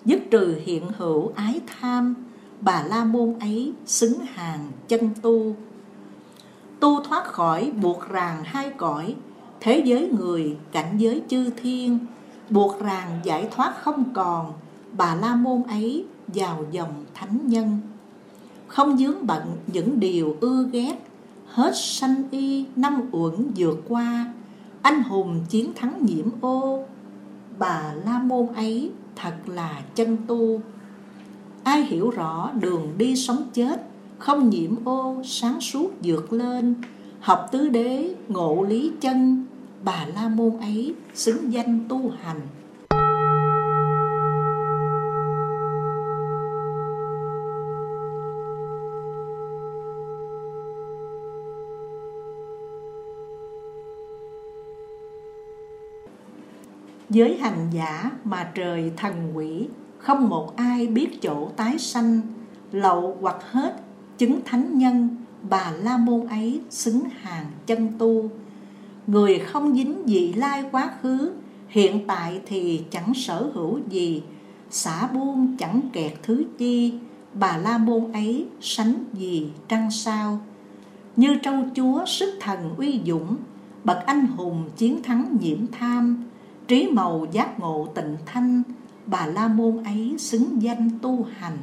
dứt 0.06 0.20
trừ 0.32 0.58
hiện 0.66 0.88
hữu 0.98 1.32
ái 1.36 1.62
tham, 1.68 2.16
bà 2.62 2.84
la 2.84 3.04
môn 3.04 3.40
ấy 3.40 3.74
xứng 3.86 4.20
hàng 4.34 4.72
chân 4.88 5.10
tu. 5.22 5.56
Tu 6.80 7.04
thoát 7.04 7.26
khỏi 7.26 7.72
buộc 7.82 8.10
ràng 8.10 8.44
hai 8.44 8.70
cõi, 8.78 9.16
thế 9.60 9.82
giới 9.86 10.10
người, 10.20 10.58
cảnh 10.72 10.98
giới 10.98 11.22
chư 11.30 11.50
thiên, 11.50 12.00
buộc 12.50 12.80
ràng 12.80 13.20
giải 13.24 13.48
thoát 13.52 13.74
không 13.82 14.04
còn, 14.14 14.54
bà 14.98 15.16
la 15.16 15.36
môn 15.36 15.64
ấy 15.64 16.06
vào 16.28 16.66
dòng 16.72 17.06
thánh 17.14 17.40
nhân 17.44 17.80
không 18.68 18.98
dướng 18.98 19.28
bận 19.28 19.58
những 19.68 20.00
điều 20.00 20.36
ưa 20.42 20.70
ghét, 20.72 20.96
hết 21.46 21.72
sanh 21.76 22.24
y 22.32 22.66
năm 22.76 23.02
uẩn 23.12 23.34
vượt 23.56 23.82
qua. 23.88 24.34
Anh 24.82 25.04
hùng 25.04 25.42
chiến 25.50 25.72
thắng 25.76 26.06
nhiễm 26.06 26.26
ô, 26.42 26.84
bà 27.60 27.94
la 28.06 28.20
môn 28.20 28.48
ấy 28.56 28.92
thật 29.16 29.36
là 29.46 29.82
chân 29.96 30.18
tu. 30.28 30.62
Ai 31.64 31.84
hiểu 31.84 32.10
rõ 32.10 32.52
đường 32.62 32.94
đi 32.98 33.16
sống 33.16 33.44
chết, 33.54 33.88
không 34.18 34.50
nhiễm 34.50 34.86
ô, 34.86 35.22
sáng 35.24 35.62
suốt 35.62 35.92
vượt 36.04 36.34
lên. 36.34 36.76
Học 37.20 37.48
tứ 37.52 37.70
đế, 37.70 38.16
ngộ 38.28 38.64
lý 38.64 38.92
chân, 39.02 39.46
bà 39.84 40.06
la 40.16 40.28
môn 40.30 40.58
ấy 40.58 40.96
xứng 41.14 41.54
danh 41.54 41.80
tu 41.90 42.12
hành. 42.22 42.42
Giới 57.18 57.38
hành 57.38 57.70
giả 57.72 58.12
mà 58.24 58.52
trời 58.56 58.92
thần 58.98 59.32
quỷ, 59.38 59.68
Không 59.98 60.30
một 60.30 60.56
ai 60.56 60.88
biết 60.88 61.22
chỗ 61.22 61.50
tái 61.56 61.80
sanh, 61.80 62.22
Lậu 62.72 63.18
hoặc 63.22 63.36
hết 63.52 63.82
chứng 64.18 64.40
thánh 64.46 64.78
nhân, 64.78 65.18
Bà 65.50 65.72
La 65.72 65.98
Môn 65.98 66.28
ấy 66.28 66.62
xứng 66.70 67.04
hàng 67.22 67.46
chân 67.66 67.90
tu. 67.98 68.30
Người 69.08 69.40
không 69.40 69.76
dính 69.76 70.04
dị 70.06 70.34
lai 70.34 70.64
quá 70.72 70.90
khứ, 71.02 71.32
Hiện 71.68 72.08
tại 72.08 72.42
thì 72.46 72.84
chẳng 72.92 73.14
sở 73.14 73.50
hữu 73.54 73.80
gì, 73.90 74.24
Xả 74.70 75.08
buông 75.08 75.58
chẳng 75.58 75.82
kẹt 75.94 76.14
thứ 76.24 76.44
chi, 76.58 76.94
Bà 77.34 77.58
La 77.58 77.78
Môn 77.78 78.12
ấy 78.12 78.46
sánh 78.62 79.04
gì 79.14 79.52
trăng 79.68 79.92
sao. 79.92 80.40
Như 81.16 81.36
trâu 81.36 81.56
chúa 81.76 82.06
sức 82.06 82.38
thần 82.42 82.76
uy 82.78 83.02
dũng, 83.06 83.36
Bậc 83.84 83.98
anh 84.06 84.26
hùng 84.26 84.70
chiến 84.78 85.04
thắng 85.04 85.38
nhiễm 85.42 85.60
tham 85.72 86.24
trí 86.68 86.88
màu 86.88 87.26
giác 87.32 87.60
ngộ 87.60 87.88
tịnh 87.96 88.18
thanh, 88.26 88.64
bà 89.06 89.26
la 89.26 89.48
môn 89.48 89.84
ấy 89.84 90.16
xứng 90.18 90.62
danh 90.62 90.90
tu 91.02 91.26
hành. 91.38 91.58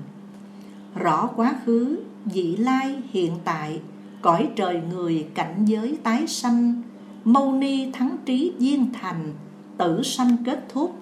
Rõ 0.94 1.26
quá 1.36 1.55
khứ, 1.64 1.98
vị 2.24 2.56
lai 2.56 3.02
hiện 3.10 3.32
tại, 3.44 3.81
cõi 4.22 4.48
trời 4.56 4.81
người 4.93 5.26
cảnh 5.35 5.64
giới 5.64 5.98
tái 6.02 6.26
sanh, 6.26 6.82
mâu 7.24 7.52
ni 7.52 7.93
thắng 7.93 8.16
trí 8.24 8.52
viên 8.59 8.93
thành, 8.93 9.32
tử 9.78 10.02
sanh 10.02 10.36
kết 10.44 10.64
thúc, 10.68 10.97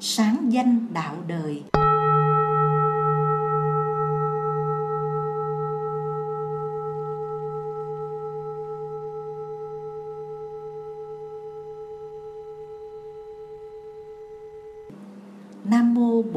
sáng 0.00 0.52
danh 0.52 0.86
đạo 0.92 1.14
đời. 1.28 1.62